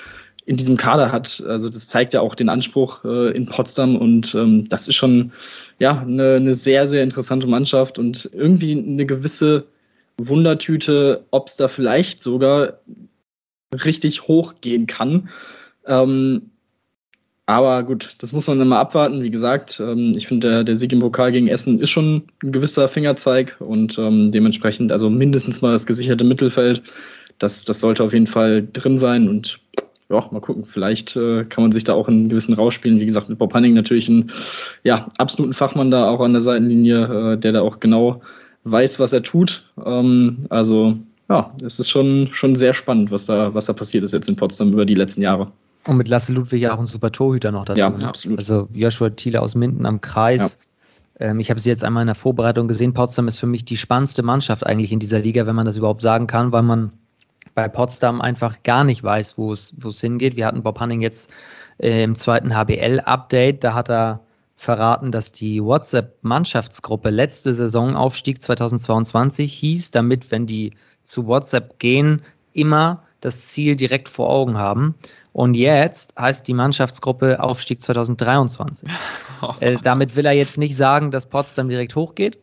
in 0.45 0.57
diesem 0.57 0.77
Kader 0.77 1.13
hat, 1.13 1.41
also 1.47 1.69
das 1.69 1.87
zeigt 1.87 2.15
ja 2.15 2.21
auch 2.21 2.35
den 2.35 2.49
Anspruch 2.49 3.05
äh, 3.05 3.31
in 3.31 3.47
Potsdam 3.47 3.95
und 3.95 4.35
ähm, 4.35 4.69
das 4.69 4.89
ist 4.89 4.97
schon 4.97 5.31
ja 5.79 6.01
eine, 6.01 6.35
eine 6.35 6.55
sehr, 6.55 6.89
sehr 6.89 7.05
interessante 7.05 7.47
Mannschaft 7.47 7.97
und 8.01 8.29
irgendwie 8.33 8.77
eine 8.77 9.07
gewisse 9.07 9.67
Wundertüte, 10.19 11.25
ob 11.31 11.47
es 11.47 11.55
da 11.55 11.69
vielleicht 11.69 12.21
sogar 12.21 12.81
richtig 13.85 14.27
hoch 14.27 14.55
gehen 14.61 14.89
kann. 14.89 15.29
Ähm, 15.91 16.51
aber 17.47 17.83
gut, 17.83 18.15
das 18.19 18.33
muss 18.33 18.47
man 18.47 18.61
dann 18.61 18.69
mal 18.69 18.79
abwarten. 18.79 19.23
Wie 19.25 19.31
gesagt, 19.31 19.81
ähm, 19.81 20.15
ich 20.17 20.29
finde, 20.29 20.49
der, 20.49 20.65
der 20.65 20.77
Sieg 20.77 20.93
im 20.93 21.01
Pokal 21.01 21.33
gegen 21.33 21.49
Essen 21.49 21.81
ist 21.81 21.91
schon 21.91 22.23
ein 22.45 22.53
gewisser 22.53 22.87
Fingerzeig 22.87 23.57
und 23.59 23.99
ähm, 23.99 24.31
dementsprechend 24.31 24.93
also 24.93 25.11
mindestens 25.11 25.61
mal 25.61 25.73
das 25.73 25.85
gesicherte 25.85 26.23
Mittelfeld. 26.23 26.81
Das, 27.39 27.65
das 27.65 27.81
sollte 27.81 28.05
auf 28.05 28.13
jeden 28.13 28.29
Fall 28.29 28.69
drin 28.73 28.97
sein 28.99 29.29
und 29.29 29.59
ja, 30.11 30.29
mal 30.31 30.41
gucken. 30.41 30.65
Vielleicht 30.65 31.17
äh, 31.17 31.45
kann 31.45 31.65
man 31.65 31.73
sich 31.73 31.83
da 31.83 31.95
auch 31.95 32.07
einen 32.07 32.29
gewissen 32.29 32.55
rausspielen. 32.55 33.01
Wie 33.01 33.07
gesagt, 33.07 33.29
mit 33.29 33.39
Bob 33.39 33.53
Hanning 33.53 33.75
natürlich 33.75 34.09
einen 34.09 34.31
ja, 34.85 35.09
absoluten 35.19 35.55
Fachmann 35.55 35.91
da 35.91 36.09
auch 36.09 36.21
an 36.21 36.33
der 36.33 36.43
Seitenlinie, 36.43 37.33
äh, 37.33 37.37
der 37.37 37.53
da 37.53 37.63
auch 37.63 37.81
genau 37.81 38.21
weiß, 38.63 39.01
was 39.01 39.13
er 39.13 39.25
tut. 39.25 39.65
Ähm, 39.85 40.39
also 40.51 40.97
ja, 41.29 41.53
es 41.65 41.81
ist 41.81 41.91
schon, 41.91 42.29
schon 42.33 42.55
sehr 42.55 42.75
spannend, 42.75 43.11
was 43.11 43.27
da, 43.27 43.55
was 43.55 43.67
da 43.67 43.73
passiert 43.73 44.05
ist 44.05 44.13
jetzt 44.13 44.29
in 44.29 44.37
Potsdam 44.37 44.73
über 44.73 44.85
die 44.85 44.95
letzten 44.95 45.23
Jahre. 45.23 45.51
Und 45.87 45.97
mit 45.97 46.09
Lasse 46.09 46.33
Ludwig 46.33 46.61
ja 46.61 46.75
auch 46.75 46.79
ein 46.79 46.87
super 46.87 47.11
Torhüter 47.11 47.53
noch 47.53 47.65
dazu. 47.65 47.81
Ja, 47.81 47.91
ne? 47.91 48.07
absolut. 48.07 48.39
Also 48.39 48.69
Joshua 48.73 49.11
Thiele 49.11 49.41
aus 49.41 49.55
Minden 49.55 49.87
am 49.87 50.01
Kreis. 50.01 50.59
Ja. 51.19 51.31
Ähm, 51.31 51.41
ich 51.41 51.51
habe 51.51 51.61
sie 51.61 51.71
jetzt 51.71 51.85
einmal 51.85 52.03
in 52.03 52.07
der 52.07 52.15
Vorbereitung 52.15 52.69
gesehen. 52.69 52.93
Potsdam 52.93 53.29
ist 53.29 53.39
für 53.39 53.47
mich 53.47 53.65
die 53.65 53.77
spannendste 53.77 54.23
Mannschaft 54.23 54.67
eigentlich 54.67 54.93
in 54.93 54.99
dieser 54.99 55.21
Liga, 55.21 55.47
wenn 55.47 55.55
man 55.55 55.67
das 55.67 55.77
überhaupt 55.77 56.03
sagen 56.03 56.27
kann, 56.27 56.53
weil 56.53 56.63
man 56.63 56.93
bei 57.55 57.69
Potsdam 57.69 58.21
einfach 58.21 58.63
gar 58.63 58.85
nicht 58.85 59.03
weiß, 59.03 59.39
wo 59.39 59.53
es, 59.53 59.75
wo 59.79 59.89
es 59.89 60.01
hingeht. 60.01 60.37
Wir 60.37 60.47
hatten 60.47 60.63
Bob 60.63 60.81
Hanning 60.81 61.01
jetzt 61.01 61.31
äh, 61.79 62.03
im 62.03 62.15
zweiten 62.15 62.55
HBL-Update. 62.55 63.65
Da 63.65 63.75
hat 63.75 63.91
er 63.91 64.21
verraten, 64.57 65.11
dass 65.11 65.33
die 65.33 65.63
WhatsApp-Mannschaftsgruppe 65.63 67.09
letzte 67.09 67.55
Saison 67.55 67.97
Aufstieg 67.97 68.43
2022 68.43 69.53
hieß, 69.53 69.91
damit, 69.91 70.31
wenn 70.31 70.47
die 70.47 70.73
zu 71.03 71.27
WhatsApp 71.27 71.79
gehen, 71.79 72.23
immer 72.53 73.03
das 73.21 73.49
Ziel 73.49 73.77
direkt 73.77 74.09
vor 74.09 74.31
Augen 74.31 74.59
haben. 74.59 74.95
Und 75.33 75.55
jetzt 75.55 76.15
heißt 76.19 76.47
die 76.49 76.55
Mannschaftsgruppe 76.55 77.41
Aufstieg 77.41 77.83
2023. 77.83 78.89
äh, 79.61 79.77
damit 79.83 80.17
will 80.17 80.27
er 80.27 80.33
jetzt 80.33 80.59
nicht 80.59 80.77
sagen, 80.77 81.11
dass 81.11 81.29
Potsdam 81.29 81.69
direkt 81.69 81.95
hochgeht. 81.95 82.39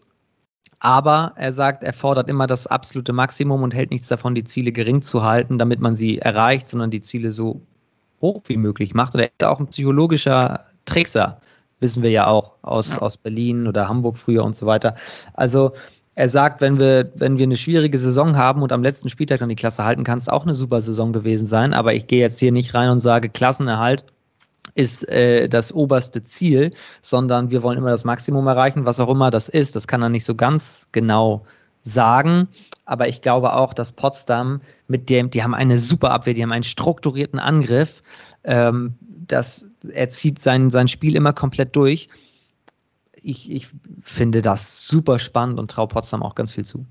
Aber 0.80 1.34
er 1.36 1.52
sagt, 1.52 1.84
er 1.84 1.94
fordert 1.94 2.30
immer 2.30 2.46
das 2.46 2.68
absolute 2.68 3.12
Maximum 3.12 3.64
und 3.64 3.74
hält 3.74 3.90
nichts 3.90 4.08
davon, 4.08 4.36
die 4.36 4.44
Ziele 4.44 4.72
gering 4.72 5.02
zu 5.02 5.24
halten, 5.24 5.58
damit 5.58 5.80
man 5.80 5.96
sie 5.96 6.20
erreicht, 6.20 6.68
sondern 6.68 6.92
die 6.92 7.02
Ziele 7.02 7.32
so 7.32 7.62
hoch 8.22 8.44
wie 8.46 8.58
möglich 8.58 8.94
macht. 8.94 9.16
Und 9.16 9.22
er 9.22 9.28
ist 9.28 9.44
auch 9.44 9.60
ein 9.60 9.68
psychologischer 9.68 10.66
Trickser, 10.86 11.42
wissen 11.80 12.04
wir 12.04 12.12
ja 12.12 12.28
auch 12.28 12.54
aus, 12.62 12.92
ja. 12.92 13.00
aus 13.00 13.18
Berlin 13.18 13.68
oder 13.68 13.88
Hamburg 13.88 14.18
früher 14.18 14.44
und 14.44 14.56
so 14.56 14.66
weiter. 14.66 14.96
Also 15.34 15.74
er 16.18 16.30
sagt, 16.30 16.62
wenn 16.62 16.80
wir, 16.80 17.12
wenn 17.14 17.38
wir 17.38 17.44
eine 17.44 17.58
schwierige 17.58 17.96
Saison 17.96 18.36
haben 18.38 18.64
und 18.64 18.72
am 18.72 18.82
letzten 18.82 19.08
Spieltag 19.08 19.38
dann 19.38 19.50
die 19.50 19.56
Klasse 19.56 19.86
halten, 19.86 20.04
kann 20.04 20.18
es 20.18 20.28
auch 20.28 20.42
eine 20.42 20.56
super 20.56 20.82
Saison 20.82 21.14
gewesen 21.14 21.46
sein. 21.46 21.76
Aber 21.76 21.94
ich 21.94 22.08
gehe 22.08 22.22
jetzt 22.22 22.40
hier 22.40 22.52
nicht 22.52 22.74
rein 22.74 22.90
und 22.90 22.98
sage, 22.98 23.30
Klassenerhalt 23.30 24.04
ist 24.74 25.08
äh, 25.10 25.48
das 25.48 25.72
oberste 25.72 26.24
Ziel, 26.24 26.72
sondern 27.04 27.52
wir 27.52 27.62
wollen 27.62 27.78
immer 27.78 27.92
das 27.92 28.04
Maximum 28.04 28.48
erreichen, 28.48 28.88
was 28.88 29.00
auch 29.00 29.10
immer 29.10 29.30
das 29.30 29.48
ist. 29.48 29.76
Das 29.76 29.88
kann 29.88 30.02
er 30.02 30.10
nicht 30.10 30.26
so 30.26 30.34
ganz 30.34 30.88
genau 30.92 31.46
sagen. 31.84 32.48
Aber 32.86 33.08
ich 33.08 33.22
glaube 33.22 33.54
auch, 33.54 33.76
dass 33.76 33.94
Potsdam 33.94 34.60
mit 34.88 35.12
dem, 35.12 35.30
die 35.30 35.44
haben 35.44 35.54
eine 35.54 35.78
super 35.78 36.10
Abwehr, 36.10 36.34
die 36.34 36.42
haben 36.42 36.52
einen 36.52 36.64
strukturierten 36.64 37.38
Angriff. 37.38 38.02
Ähm, 38.44 38.96
das, 39.28 39.70
er 39.94 40.10
zieht 40.10 40.40
sein, 40.40 40.72
sein 40.72 40.88
Spiel 40.88 41.16
immer 41.16 41.34
komplett 41.34 41.76
durch 41.76 42.10
ich, 43.28 43.52
ich 43.52 43.68
finde 44.02 44.42
das 44.42 44.88
super 44.88 45.20
spannend 45.20 45.60
und 45.60 45.70
traue 45.70 45.88
Potsdam 45.88 46.24
auch 46.24 46.36
ganz 46.36 46.54
viel 46.54 46.66
zu. 46.66 46.86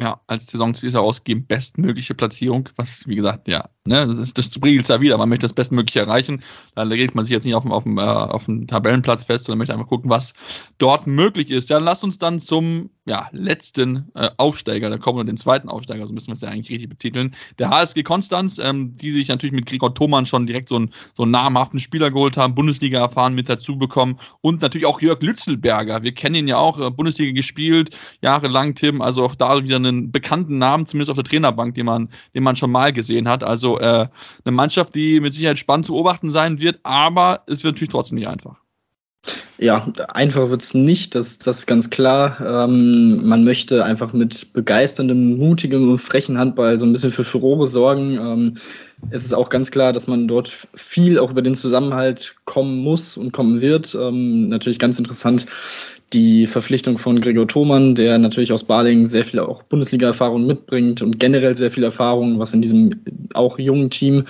Ja, 0.00 0.20
als 0.28 0.46
Saisonziel 0.46 0.94
ausgeben, 0.96 1.44
bestmögliche 1.46 2.14
Platzierung, 2.14 2.68
was, 2.76 3.04
wie 3.08 3.16
gesagt, 3.16 3.48
ja, 3.48 3.68
ne, 3.84 4.06
das 4.06 4.18
ist 4.18 4.38
das 4.38 4.54
ja 4.54 5.00
wieder. 5.00 5.18
Man 5.18 5.28
möchte 5.28 5.44
das 5.44 5.52
Bestmögliche 5.52 6.00
erreichen. 6.00 6.42
Da 6.76 6.84
legt 6.84 7.16
man 7.16 7.24
sich 7.24 7.32
jetzt 7.32 7.44
nicht 7.44 7.56
auf 7.56 7.64
dem, 7.64 7.72
auf 7.72 7.82
dem, 7.82 7.98
äh, 7.98 8.02
auf 8.02 8.44
dem 8.44 8.68
Tabellenplatz 8.68 9.24
fest, 9.24 9.46
sondern 9.46 9.58
möchte 9.58 9.74
einfach 9.74 9.88
gucken, 9.88 10.08
was 10.08 10.34
dort 10.78 11.08
möglich 11.08 11.50
ist. 11.50 11.68
Ja, 11.70 11.78
lass 11.78 12.04
uns 12.04 12.18
dann 12.18 12.38
zum 12.38 12.90
ja, 13.06 13.28
letzten 13.32 14.10
äh, 14.14 14.30
Aufsteiger, 14.36 14.90
da 14.90 14.98
kommen 14.98 15.18
wir 15.18 15.24
den 15.24 15.38
zweiten 15.38 15.68
Aufsteiger, 15.68 16.06
so 16.06 16.12
müssen 16.12 16.28
wir 16.28 16.34
es 16.34 16.42
ja 16.42 16.48
eigentlich 16.48 16.70
richtig 16.70 16.90
betiteln. 16.90 17.34
Der 17.58 17.70
HSG 17.70 18.02
Konstanz, 18.02 18.58
ähm, 18.58 18.94
die 18.96 19.10
sich 19.10 19.28
natürlich 19.28 19.54
mit 19.54 19.66
Gregor 19.66 19.94
Thomann 19.94 20.26
schon 20.26 20.46
direkt 20.46 20.68
so 20.68 20.76
einen, 20.76 20.92
so 21.14 21.22
einen 21.22 21.32
namhaften 21.32 21.80
Spieler 21.80 22.10
geholt 22.10 22.36
haben, 22.36 22.54
Bundesliga 22.54 23.00
erfahren 23.00 23.34
mit 23.34 23.48
dazu 23.48 23.78
bekommen 23.78 24.18
und 24.42 24.60
natürlich 24.60 24.86
auch 24.86 25.00
Jörg 25.00 25.22
Lützelberger. 25.22 26.02
Wir 26.02 26.12
kennen 26.12 26.36
ihn 26.36 26.48
ja 26.48 26.58
auch, 26.58 26.78
äh, 26.78 26.90
Bundesliga 26.90 27.32
gespielt, 27.32 27.96
jahrelang 28.20 28.74
Tim, 28.74 29.00
also 29.00 29.24
auch 29.24 29.34
da 29.34 29.64
wieder 29.64 29.76
einen 29.88 30.12
bekannten 30.12 30.58
Namen, 30.58 30.86
zumindest 30.86 31.10
auf 31.10 31.16
der 31.16 31.24
Trainerbank, 31.24 31.74
den 31.74 31.86
man, 31.86 32.08
den 32.34 32.42
man 32.42 32.56
schon 32.56 32.70
mal 32.70 32.92
gesehen 32.92 33.28
hat. 33.28 33.42
Also 33.42 33.78
äh, 33.78 34.06
eine 34.44 34.52
Mannschaft, 34.52 34.94
die 34.94 35.20
mit 35.20 35.32
Sicherheit 35.32 35.58
spannend 35.58 35.86
zu 35.86 35.92
beobachten 35.92 36.30
sein 36.30 36.60
wird, 36.60 36.80
aber 36.82 37.42
es 37.46 37.64
wird 37.64 37.74
natürlich 37.74 37.92
trotzdem 37.92 38.18
nicht 38.18 38.28
einfach. 38.28 38.56
Ja, 39.58 39.92
einfach 40.14 40.50
wird 40.50 40.62
es 40.62 40.72
nicht, 40.72 41.16
das, 41.16 41.38
das 41.38 41.58
ist 41.58 41.66
ganz 41.66 41.90
klar. 41.90 42.38
Ähm, 42.40 43.26
man 43.26 43.42
möchte 43.42 43.84
einfach 43.84 44.12
mit 44.12 44.52
begeisterndem, 44.52 45.36
mutigem 45.36 45.90
und 45.90 45.98
frechen 45.98 46.38
Handball 46.38 46.78
so 46.78 46.86
ein 46.86 46.92
bisschen 46.92 47.10
für 47.10 47.24
Furore 47.24 47.66
sorgen. 47.66 48.14
Ähm, 48.14 48.56
es 49.10 49.24
ist 49.24 49.32
auch 49.32 49.48
ganz 49.48 49.72
klar, 49.72 49.92
dass 49.92 50.06
man 50.06 50.28
dort 50.28 50.48
viel 50.74 51.18
auch 51.18 51.32
über 51.32 51.42
den 51.42 51.56
Zusammenhalt 51.56 52.36
kommen 52.44 52.78
muss 52.78 53.16
und 53.16 53.32
kommen 53.32 53.60
wird. 53.60 53.96
Ähm, 54.00 54.48
natürlich 54.48 54.78
ganz 54.78 54.98
interessant 54.98 55.46
die 56.12 56.46
Verpflichtung 56.46 56.96
von 56.96 57.20
Gregor 57.20 57.46
Thomann, 57.46 57.94
der 57.94 58.18
natürlich 58.18 58.52
aus 58.52 58.64
Baling 58.64 59.06
sehr 59.06 59.24
viel 59.24 59.40
auch 59.40 59.62
Bundesliga-Erfahrung 59.64 60.46
mitbringt 60.46 61.02
und 61.02 61.20
generell 61.20 61.54
sehr 61.54 61.70
viel 61.70 61.84
Erfahrung, 61.84 62.38
was 62.38 62.54
in 62.54 62.62
diesem 62.62 62.90
auch 63.34 63.58
jungen 63.58 63.90
Team 63.90 64.24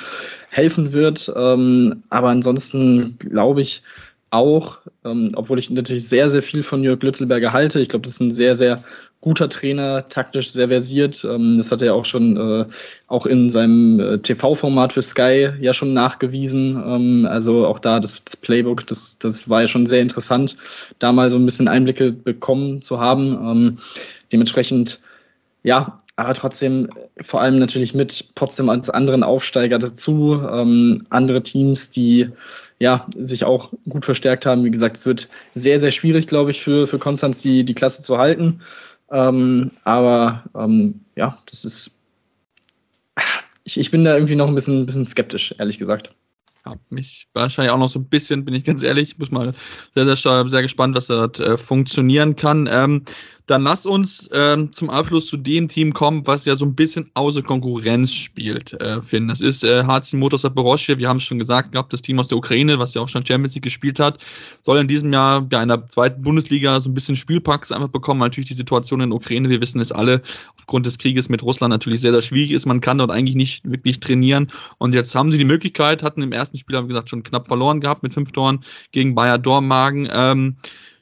helfen 0.51 0.93
wird. 0.93 1.33
Ähm, 1.37 2.03
aber 2.11 2.29
ansonsten 2.31 3.16
glaube 3.18 3.61
ich, 3.61 3.83
auch, 4.31 4.79
ähm, 5.05 5.31
obwohl 5.37 5.59
ich 5.59 5.70
natürlich 5.70 6.09
sehr, 6.09 6.29
sehr 6.29 6.43
viel 6.43 6.62
von 6.62 6.83
Jörg 6.83 7.03
Lützelberger 7.03 7.53
halte. 7.53 7.81
Ich 7.81 7.89
glaube, 7.89 8.05
das 8.05 8.14
ist 8.14 8.20
ein 8.20 8.31
sehr, 8.31 8.55
sehr 8.55 8.83
guter 9.20 9.48
Trainer, 9.48 10.08
taktisch 10.08 10.52
sehr 10.52 10.68
versiert. 10.68 11.24
Ähm, 11.24 11.58
das 11.58 11.72
hat 11.72 11.82
er 11.82 11.94
auch 11.94 12.04
schon 12.04 12.36
äh, 12.36 12.66
auch 13.08 13.26
in 13.26 13.50
seinem 13.50 13.98
äh, 13.98 14.18
TV-Format 14.18 14.92
für 14.92 15.02
Sky 15.02 15.50
ja 15.60 15.74
schon 15.74 15.92
nachgewiesen. 15.92 16.82
Ähm, 16.86 17.26
also 17.28 17.66
auch 17.66 17.78
da 17.78 17.98
das, 17.98 18.14
Playbook, 18.40 18.86
das, 18.86 19.18
das 19.18 19.48
war 19.48 19.62
ja 19.62 19.68
schon 19.68 19.86
sehr 19.86 20.02
interessant, 20.02 20.56
da 20.98 21.12
mal 21.12 21.30
so 21.30 21.36
ein 21.36 21.44
bisschen 21.44 21.68
Einblicke 21.68 22.12
bekommen 22.12 22.80
zu 22.80 23.00
haben. 23.00 23.32
Ähm, 23.32 23.78
dementsprechend, 24.32 25.00
ja, 25.64 25.98
aber 26.14 26.34
trotzdem 26.34 26.88
vor 27.20 27.40
allem 27.40 27.58
natürlich 27.58 27.94
mit 27.94 28.34
Potsdam 28.34 28.68
als 28.68 28.90
anderen 28.90 29.22
Aufsteiger 29.22 29.78
dazu, 29.78 30.34
andere 31.10 31.42
Teams, 31.44 31.90
die 31.90 32.28
ja, 32.80 33.06
sich 33.16 33.44
auch 33.44 33.72
gut 33.88 34.04
verstärkt 34.04 34.46
haben. 34.46 34.64
Wie 34.64 34.70
gesagt, 34.70 34.96
es 34.96 35.06
wird 35.06 35.28
sehr, 35.54 35.78
sehr 35.80 35.90
schwierig, 35.90 36.26
glaube 36.26 36.50
ich, 36.50 36.60
für, 36.60 36.86
für 36.86 36.98
Konstanz 36.98 37.42
die, 37.42 37.64
die 37.64 37.74
Klasse 37.74 38.02
zu 38.02 38.18
halten. 38.18 38.60
Ähm, 39.11 39.70
aber 39.84 40.44
ähm, 40.54 41.00
ja, 41.16 41.38
das 41.50 41.64
ist. 41.64 42.02
Ich, 43.64 43.78
ich 43.78 43.90
bin 43.90 44.04
da 44.04 44.14
irgendwie 44.14 44.36
noch 44.36 44.48
ein 44.48 44.54
bisschen, 44.54 44.86
bisschen 44.86 45.04
skeptisch, 45.04 45.54
ehrlich 45.59 45.78
gesagt. 45.78 46.14
Ja, 46.64 46.74
mich 46.90 47.28
wahrscheinlich 47.34 47.72
auch 47.72 47.78
noch 47.78 47.88
so 47.88 47.98
ein 47.98 48.09
bisschen, 48.09 48.44
bin 48.44 48.54
ich 48.54 48.64
ganz 48.64 48.82
ehrlich. 48.82 49.12
Ich 49.12 49.18
muss 49.18 49.30
mal 49.30 49.54
sehr, 49.94 50.04
sehr, 50.16 50.48
sehr 50.48 50.62
gespannt, 50.62 50.96
was 50.96 51.06
da 51.06 51.26
äh, 51.26 51.56
funktionieren 51.59 52.36
kann. 52.36 52.68
Ähm, 52.70 53.04
dann 53.49 53.62
lass 53.62 53.86
uns 53.86 54.28
ähm, 54.34 54.70
zum 54.72 54.90
Abschluss 54.90 55.26
zu 55.26 55.38
dem 55.38 55.68
Team 55.68 55.94
kommen, 55.94 56.26
was 56.26 56.44
ja 56.44 56.55
so 56.55 56.66
ein 56.66 56.74
bisschen 56.74 57.11
außer 57.14 57.40
Konkurrenz 57.42 58.12
spielt, 58.12 58.74
äh, 58.74 59.01
Finn. 59.01 59.26
Das 59.26 59.40
ist 59.40 59.64
äh, 59.64 59.84
HC 59.84 60.16
Motors 60.16 60.42
Zaporozhye. 60.42 60.99
Wir 60.99 61.09
haben 61.09 61.16
es 61.16 61.22
schon 61.22 61.38
gesagt 61.38 61.72
gehabt, 61.72 61.92
das 61.94 62.03
Team 62.03 62.20
aus 62.20 62.28
der 62.28 62.36
Ukraine, 62.36 62.78
was 62.78 62.92
ja 62.92 63.01
auch 63.01 63.09
schon 63.09 63.24
Champions 63.24 63.55
League 63.55 63.64
gespielt 63.64 63.99
hat, 64.01 64.22
soll 64.61 64.78
in 64.78 64.86
diesem 64.86 65.12
Jahr 65.14 65.46
ja 65.51 65.62
in 65.62 65.68
der 65.68 65.88
zweiten 65.88 66.20
Bundesliga 66.20 66.78
so 66.78 66.90
ein 66.90 66.94
bisschen 66.94 67.16
Spielpraxis 67.16 67.74
einfach 67.74 67.88
bekommen. 67.88 68.20
Natürlich 68.20 68.49
die 68.49 68.55
Situation 68.55 69.01
in 69.01 69.11
der 69.11 69.16
Ukraine, 69.16 69.49
wir 69.49 69.62
wissen 69.62 69.80
es 69.80 69.92
alle, 69.92 70.20
aufgrund 70.59 70.84
des 70.84 70.99
Krieges 70.99 71.30
mit 71.30 71.42
Russland 71.42 71.72
natürlich 71.72 72.03
sehr, 72.03 72.12
sehr 72.12 72.22
schwierig 72.22 72.51
ist. 72.51 72.66
Man 72.66 72.82
kann 72.82 72.99
dort 72.99 73.11
eigentlich 73.11 73.36
nicht 73.36 73.68
wirklich 73.70 74.01
trainieren. 74.01 74.53
Und 74.76 74.94
jetzt 74.94 75.14
haben 75.14 75.32
sie 75.32 75.38
die 75.38 75.44
Möglichkeit, 75.44 76.03
hatten 76.03 76.20
im 76.20 76.32
ersten 76.32 76.59
Spiel, 76.59 76.82
wie 76.84 76.88
gesagt, 76.88 77.09
schon 77.09 77.22
knapp 77.22 77.46
verloren 77.46 77.80
gehabt 77.80 78.03
mit 78.03 78.12
fünf 78.12 78.30
Toren 78.32 78.62
gegen 78.92 79.14
Bayer 79.14 79.38
Dormagen. 79.38 80.07
Ähm, 80.12 80.57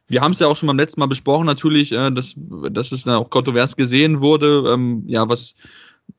wir 0.08 0.20
haben 0.20 0.32
es 0.32 0.38
ja 0.38 0.46
auch 0.46 0.56
schon 0.56 0.66
beim 0.68 0.78
letzten 0.78 1.00
Mal 1.00 1.06
besprochen, 1.06 1.46
natürlich, 1.46 1.92
äh, 1.92 2.10
dass, 2.10 2.34
dass 2.70 2.92
es 2.92 3.06
auch 3.08 3.30
kontrovers 3.30 3.76
gesehen 3.76 4.20
wurde. 4.20 4.64
Ähm, 4.72 5.04
ja, 5.06 5.28
was 5.28 5.54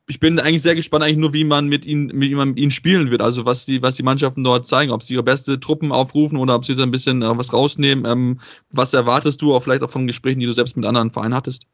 ich 0.06 0.20
bin 0.20 0.38
eigentlich 0.38 0.62
sehr 0.62 0.74
gespannt, 0.74 1.04
eigentlich 1.04 1.18
nur, 1.18 1.32
wie 1.32 1.44
man 1.44 1.68
mit 1.68 1.86
ihnen, 1.86 2.06
mit 2.08 2.30
ihnen 2.30 2.70
spielen 2.70 3.10
wird. 3.10 3.22
Also 3.22 3.44
was 3.44 3.66
die, 3.66 3.82
was 3.82 3.96
die 3.96 4.02
Mannschaften 4.02 4.44
dort 4.44 4.66
zeigen, 4.66 4.92
ob 4.92 5.02
sie 5.02 5.14
ihre 5.14 5.22
beste 5.22 5.60
Truppen 5.60 5.92
aufrufen 5.92 6.38
oder 6.38 6.54
ob 6.54 6.64
sie 6.64 6.74
so 6.74 6.82
ein 6.82 6.90
bisschen 6.90 7.22
äh, 7.22 7.36
was 7.38 7.52
rausnehmen. 7.52 8.04
Ähm, 8.04 8.40
was 8.70 8.92
erwartest 8.92 9.42
du 9.42 9.54
auch 9.54 9.62
vielleicht 9.62 9.82
auch 9.82 9.90
von 9.90 10.06
Gesprächen, 10.06 10.40
die 10.40 10.46
du 10.46 10.52
selbst 10.52 10.76
mit 10.76 10.86
anderen 10.86 11.10
Vereinen 11.10 11.34
hattest? 11.34 11.66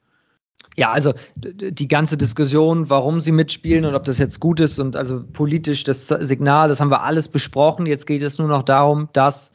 Ja, 0.76 0.90
also 0.90 1.14
die 1.36 1.86
ganze 1.86 2.16
Diskussion, 2.16 2.90
warum 2.90 3.20
sie 3.20 3.30
mitspielen 3.30 3.84
und 3.84 3.94
ob 3.94 4.04
das 4.04 4.18
jetzt 4.18 4.40
gut 4.40 4.58
ist 4.58 4.80
und 4.80 4.96
also 4.96 5.22
politisch 5.32 5.84
das 5.84 6.08
Signal, 6.08 6.68
das 6.68 6.80
haben 6.80 6.90
wir 6.90 7.02
alles 7.02 7.28
besprochen. 7.28 7.86
Jetzt 7.86 8.06
geht 8.08 8.22
es 8.22 8.38
nur 8.38 8.48
noch 8.48 8.64
darum, 8.64 9.08
dass 9.12 9.52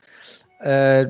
äh, 0.61 1.07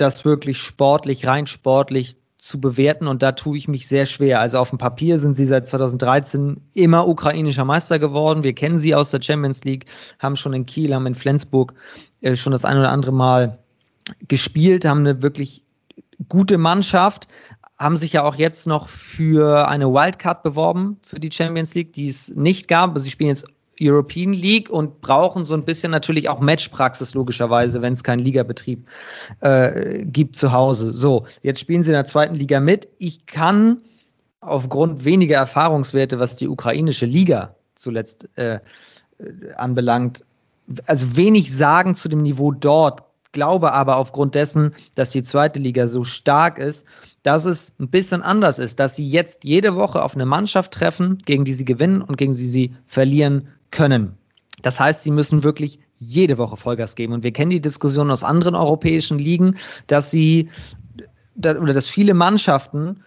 das 0.00 0.24
wirklich 0.24 0.58
sportlich, 0.58 1.26
rein 1.26 1.46
sportlich 1.46 2.16
zu 2.38 2.60
bewerten 2.60 3.06
und 3.06 3.22
da 3.22 3.32
tue 3.32 3.58
ich 3.58 3.68
mich 3.68 3.86
sehr 3.86 4.06
schwer. 4.06 4.40
Also 4.40 4.58
auf 4.58 4.70
dem 4.70 4.78
Papier 4.78 5.18
sind 5.18 5.34
sie 5.34 5.44
seit 5.44 5.66
2013 5.66 6.60
immer 6.74 7.06
ukrainischer 7.06 7.64
Meister 7.64 7.98
geworden. 7.98 8.44
Wir 8.44 8.54
kennen 8.54 8.78
sie 8.78 8.94
aus 8.94 9.10
der 9.10 9.20
Champions 9.20 9.64
League, 9.64 9.86
haben 10.18 10.36
schon 10.36 10.54
in 10.54 10.66
Kiel, 10.66 10.94
haben 10.94 11.06
in 11.06 11.14
Flensburg 11.14 11.74
äh, 12.22 12.36
schon 12.36 12.52
das 12.52 12.64
ein 12.64 12.78
oder 12.78 12.92
andere 12.92 13.12
Mal 13.12 13.58
gespielt, 14.28 14.84
haben 14.84 15.00
eine 15.00 15.22
wirklich 15.22 15.62
gute 16.28 16.58
Mannschaft, 16.58 17.28
haben 17.78 17.96
sich 17.96 18.12
ja 18.14 18.22
auch 18.22 18.34
jetzt 18.34 18.66
noch 18.66 18.88
für 18.88 19.68
eine 19.68 19.88
Wildcard 19.92 20.42
beworben 20.42 20.98
für 21.04 21.20
die 21.20 21.32
Champions 21.32 21.74
League, 21.74 21.92
die 21.92 22.08
es 22.08 22.34
nicht 22.34 22.68
gab. 22.68 22.98
Sie 22.98 23.10
spielen 23.10 23.30
jetzt 23.30 23.46
European 23.80 24.32
League 24.32 24.70
und 24.70 25.00
brauchen 25.00 25.44
so 25.44 25.54
ein 25.54 25.64
bisschen 25.64 25.90
natürlich 25.90 26.28
auch 26.28 26.40
Matchpraxis, 26.40 27.14
logischerweise, 27.14 27.82
wenn 27.82 27.94
es 27.94 28.04
keinen 28.04 28.20
Ligabetrieb 28.20 28.86
äh, 29.40 30.04
gibt 30.04 30.36
zu 30.36 30.52
Hause. 30.52 30.92
So, 30.92 31.26
jetzt 31.42 31.60
spielen 31.60 31.82
sie 31.82 31.90
in 31.90 31.94
der 31.94 32.04
zweiten 32.04 32.34
Liga 32.34 32.60
mit. 32.60 32.88
Ich 32.98 33.26
kann 33.26 33.82
aufgrund 34.40 35.04
weniger 35.04 35.36
Erfahrungswerte, 35.36 36.18
was 36.18 36.36
die 36.36 36.48
ukrainische 36.48 37.06
Liga 37.06 37.54
zuletzt 37.74 38.28
äh, 38.36 38.60
anbelangt, 39.56 40.24
also 40.86 41.16
wenig 41.16 41.54
sagen 41.54 41.96
zu 41.96 42.08
dem 42.08 42.22
Niveau 42.22 42.52
dort, 42.52 43.02
glaube 43.32 43.72
aber 43.72 43.96
aufgrund 43.96 44.34
dessen, 44.34 44.74
dass 44.94 45.10
die 45.10 45.22
zweite 45.22 45.60
Liga 45.60 45.86
so 45.86 46.04
stark 46.04 46.58
ist, 46.58 46.86
dass 47.22 47.44
es 47.44 47.74
ein 47.78 47.88
bisschen 47.88 48.22
anders 48.22 48.58
ist, 48.58 48.80
dass 48.80 48.96
sie 48.96 49.06
jetzt 49.06 49.44
jede 49.44 49.76
Woche 49.76 50.02
auf 50.02 50.14
eine 50.14 50.26
Mannschaft 50.26 50.72
treffen, 50.72 51.18
gegen 51.26 51.44
die 51.44 51.52
sie 51.52 51.64
gewinnen 51.64 52.02
und 52.02 52.16
gegen 52.16 52.32
die 52.32 52.48
sie 52.48 52.72
verlieren 52.86 53.48
können. 53.70 54.16
Das 54.62 54.78
heißt, 54.78 55.02
sie 55.02 55.10
müssen 55.10 55.42
wirklich 55.42 55.78
jede 55.96 56.38
Woche 56.38 56.56
Vollgas 56.56 56.96
geben. 56.96 57.12
Und 57.12 57.22
wir 57.22 57.32
kennen 57.32 57.50
die 57.50 57.60
Diskussion 57.60 58.10
aus 58.10 58.24
anderen 58.24 58.54
europäischen 58.54 59.18
Ligen, 59.18 59.56
dass 59.86 60.10
sie 60.10 60.48
oder 61.36 61.72
dass 61.72 61.86
viele 61.86 62.14
Mannschaften 62.14 63.02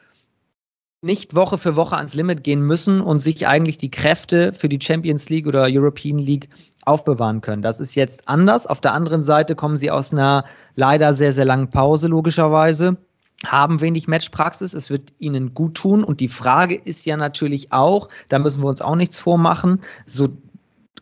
nicht 1.02 1.36
Woche 1.36 1.58
für 1.58 1.76
Woche 1.76 1.98
ans 1.98 2.14
Limit 2.14 2.44
gehen 2.44 2.62
müssen 2.62 3.02
und 3.02 3.20
sich 3.20 3.46
eigentlich 3.46 3.78
die 3.78 3.92
Kräfte 3.92 4.54
für 4.54 4.70
die 4.70 4.80
Champions 4.82 5.30
League 5.30 5.48
oder 5.48 5.68
European 5.70 6.18
League 6.18 6.50
aufbewahren 6.86 7.42
können. 7.42 7.62
Das 7.62 7.80
ist 7.80 7.96
jetzt 7.96 8.28
anders. 8.28 8.66
Auf 8.66 8.80
der 8.80 8.94
anderen 8.94 9.22
Seite 9.22 9.56
kommen 9.56 9.78
sie 9.78 9.92
aus 9.92 10.14
einer 10.14 10.46
leider 10.76 11.14
sehr, 11.14 11.34
sehr 11.34 11.46
langen 11.46 11.70
Pause, 11.70 12.08
logischerweise 12.08 12.98
haben 13.46 13.82
wenig 13.82 14.08
Matchpraxis, 14.08 14.74
es 14.74 14.90
wird 14.90 15.14
ihnen 15.20 15.54
gut 15.54 15.76
tun. 15.76 16.04
Und 16.04 16.20
die 16.20 16.28
Frage 16.28 16.76
ist 16.76 17.06
ja 17.06 17.18
natürlich 17.18 17.72
auch, 17.74 18.10
da 18.30 18.40
müssen 18.40 18.64
wir 18.64 18.70
uns 18.70 18.82
auch 18.82 18.96
nichts 18.96 19.20
vormachen, 19.20 19.82
so 20.06 20.30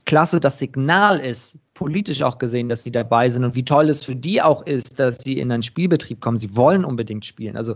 klasse 0.06 0.40
das 0.40 0.60
Signal 0.60 1.19
ist, 1.19 1.57
politisch 1.73 2.22
auch 2.22 2.38
gesehen, 2.38 2.69
dass 2.69 2.84
sie 2.84 2.91
dabei 2.91 3.30
sind 3.30 3.44
und 3.44 3.56
wie 3.56 3.65
toll 3.65 3.90
es 3.90 4.03
für 4.03 4.15
die 4.15 4.41
auch 4.41 4.65
ist, 4.65 4.99
dass 4.99 5.19
sie 5.19 5.40
in 5.40 5.52
einen 5.52 5.64
Spielbetrieb 5.64 6.22
kommen. 6.22 6.38
Sie 6.38 6.56
wollen 6.56 6.86
unbedingt 6.86 7.26
spielen. 7.26 7.57
Also 7.57 7.76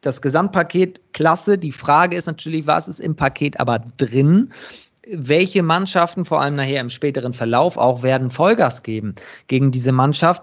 das 0.00 0.22
Gesamtpaket 0.22 1.00
klasse. 1.12 1.58
Die 1.58 1.72
Frage 1.72 2.16
ist 2.16 2.26
natürlich, 2.26 2.66
was 2.66 2.88
ist 2.88 3.00
im 3.00 3.14
Paket 3.14 3.60
aber 3.60 3.80
drin? 3.98 4.52
Welche 5.12 5.62
Mannschaften, 5.62 6.24
vor 6.24 6.40
allem 6.40 6.56
nachher 6.56 6.80
im 6.80 6.90
späteren 6.90 7.34
Verlauf, 7.34 7.76
auch 7.76 8.02
werden 8.02 8.30
Vollgas 8.30 8.82
geben 8.82 9.14
gegen 9.48 9.70
diese 9.70 9.92
Mannschaft? 9.92 10.42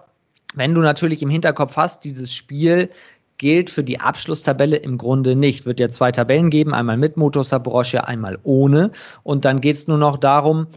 Wenn 0.56 0.74
du 0.74 0.82
natürlich 0.82 1.22
im 1.22 1.30
Hinterkopf 1.30 1.76
hast, 1.78 2.04
dieses 2.04 2.34
Spiel 2.34 2.90
gilt 3.38 3.70
für 3.70 3.84
die 3.84 4.00
Abschlusstabelle 4.00 4.78
im 4.78 4.98
Grunde 4.98 5.36
nicht. 5.36 5.66
Wird 5.66 5.80
ja 5.80 5.90
zwei 5.90 6.12
Tabellen 6.12 6.50
geben, 6.50 6.74
einmal 6.74 6.98
mit 6.98 7.18
Motor 7.18 7.44
Saporosche, 7.44 8.08
einmal 8.08 8.40
ohne. 8.44 8.92
Und 9.24 9.46
dann 9.46 9.62
geht 9.62 9.76
es 9.76 9.88
nur 9.88 10.00
noch 10.00 10.18
darum, 10.18 10.68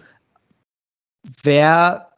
wer 1.42 2.08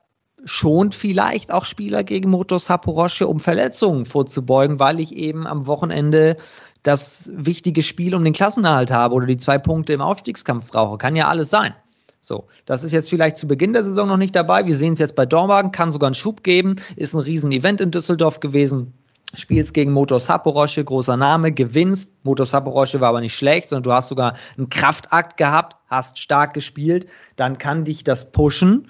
schont 0.44 0.94
vielleicht 0.94 1.52
auch 1.52 1.64
Spieler 1.64 2.02
gegen 2.02 2.30
Motor 2.30 2.58
Saporosche, 2.58 3.26
um 3.26 3.38
Verletzungen 3.40 4.06
vorzubeugen, 4.06 4.80
weil 4.80 5.00
ich 5.00 5.14
eben 5.14 5.46
am 5.46 5.66
Wochenende 5.66 6.36
das 6.82 7.30
wichtige 7.34 7.82
Spiel 7.82 8.14
um 8.14 8.24
den 8.24 8.32
Klassenerhalt 8.32 8.90
habe 8.90 9.14
oder 9.14 9.26
die 9.26 9.36
zwei 9.36 9.58
Punkte 9.58 9.92
im 9.92 10.00
Aufstiegskampf 10.00 10.70
brauche. 10.70 10.98
Kann 10.98 11.14
ja 11.14 11.28
alles 11.28 11.50
sein. 11.50 11.74
So, 12.20 12.46
das 12.66 12.84
ist 12.84 12.92
jetzt 12.92 13.10
vielleicht 13.10 13.36
zu 13.36 13.48
Beginn 13.48 13.72
der 13.72 13.84
Saison 13.84 14.06
noch 14.08 14.16
nicht 14.16 14.34
dabei. 14.34 14.66
Wir 14.66 14.76
sehen 14.76 14.92
es 14.92 15.00
jetzt 15.00 15.16
bei 15.16 15.26
Dormagen, 15.26 15.72
kann 15.72 15.90
sogar 15.90 16.06
einen 16.08 16.14
Schub 16.14 16.44
geben, 16.44 16.76
ist 16.94 17.14
ein 17.14 17.20
Riesen-Event 17.20 17.80
in 17.80 17.90
Düsseldorf 17.90 18.38
gewesen. 18.38 18.94
Spielst 19.34 19.72
gegen 19.74 19.92
Motor 19.92 20.20
Saporosche, 20.20 20.84
großer 20.84 21.16
Name, 21.16 21.52
gewinnst. 21.52 22.12
Motor 22.22 22.46
Saporosche 22.46 23.00
war 23.00 23.08
aber 23.08 23.20
nicht 23.20 23.34
schlecht, 23.34 23.70
sondern 23.70 23.84
du 23.84 23.92
hast 23.92 24.08
sogar 24.08 24.34
einen 24.56 24.68
Kraftakt 24.68 25.36
gehabt, 25.36 25.76
hast 25.86 26.18
stark 26.18 26.54
gespielt. 26.54 27.06
Dann 27.36 27.58
kann 27.58 27.84
dich 27.84 28.04
das 28.04 28.32
pushen. 28.32 28.88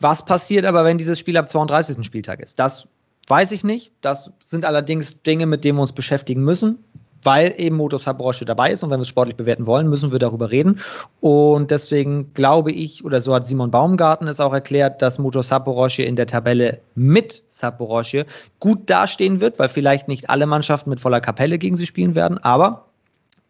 Was 0.00 0.24
passiert 0.24 0.64
aber, 0.64 0.84
wenn 0.84 0.98
dieses 0.98 1.18
Spiel 1.18 1.36
am 1.36 1.46
32. 1.46 2.04
Spieltag 2.04 2.40
ist? 2.40 2.58
Das 2.58 2.86
weiß 3.26 3.52
ich 3.52 3.64
nicht. 3.64 3.92
Das 4.00 4.30
sind 4.42 4.64
allerdings 4.64 5.22
Dinge, 5.22 5.46
mit 5.46 5.64
denen 5.64 5.78
wir 5.78 5.82
uns 5.82 5.92
beschäftigen 5.92 6.42
müssen 6.42 6.78
weil 7.24 7.54
eben 7.56 7.76
Motor 7.76 7.98
Sabrosche 7.98 8.44
dabei 8.44 8.70
ist 8.70 8.82
und 8.82 8.90
wenn 8.90 8.98
wir 8.98 9.02
es 9.02 9.08
sportlich 9.08 9.36
bewerten 9.36 9.66
wollen, 9.66 9.88
müssen 9.88 10.12
wir 10.12 10.18
darüber 10.18 10.50
reden. 10.50 10.80
Und 11.20 11.70
deswegen 11.70 12.32
glaube 12.34 12.70
ich, 12.70 13.04
oder 13.04 13.20
so 13.20 13.34
hat 13.34 13.46
Simon 13.46 13.70
Baumgarten 13.70 14.28
es 14.28 14.40
auch 14.40 14.52
erklärt, 14.52 15.02
dass 15.02 15.18
Motor 15.18 15.42
Saporosche 15.42 16.02
in 16.02 16.16
der 16.16 16.26
Tabelle 16.26 16.80
mit 16.94 17.42
Saporosche 17.48 18.26
gut 18.60 18.88
dastehen 18.88 19.40
wird, 19.40 19.58
weil 19.58 19.68
vielleicht 19.68 20.08
nicht 20.08 20.30
alle 20.30 20.46
Mannschaften 20.46 20.90
mit 20.90 21.00
voller 21.00 21.20
Kapelle 21.20 21.58
gegen 21.58 21.76
sie 21.76 21.86
spielen 21.86 22.14
werden, 22.14 22.38
aber 22.38 22.84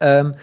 ähm, 0.00 0.34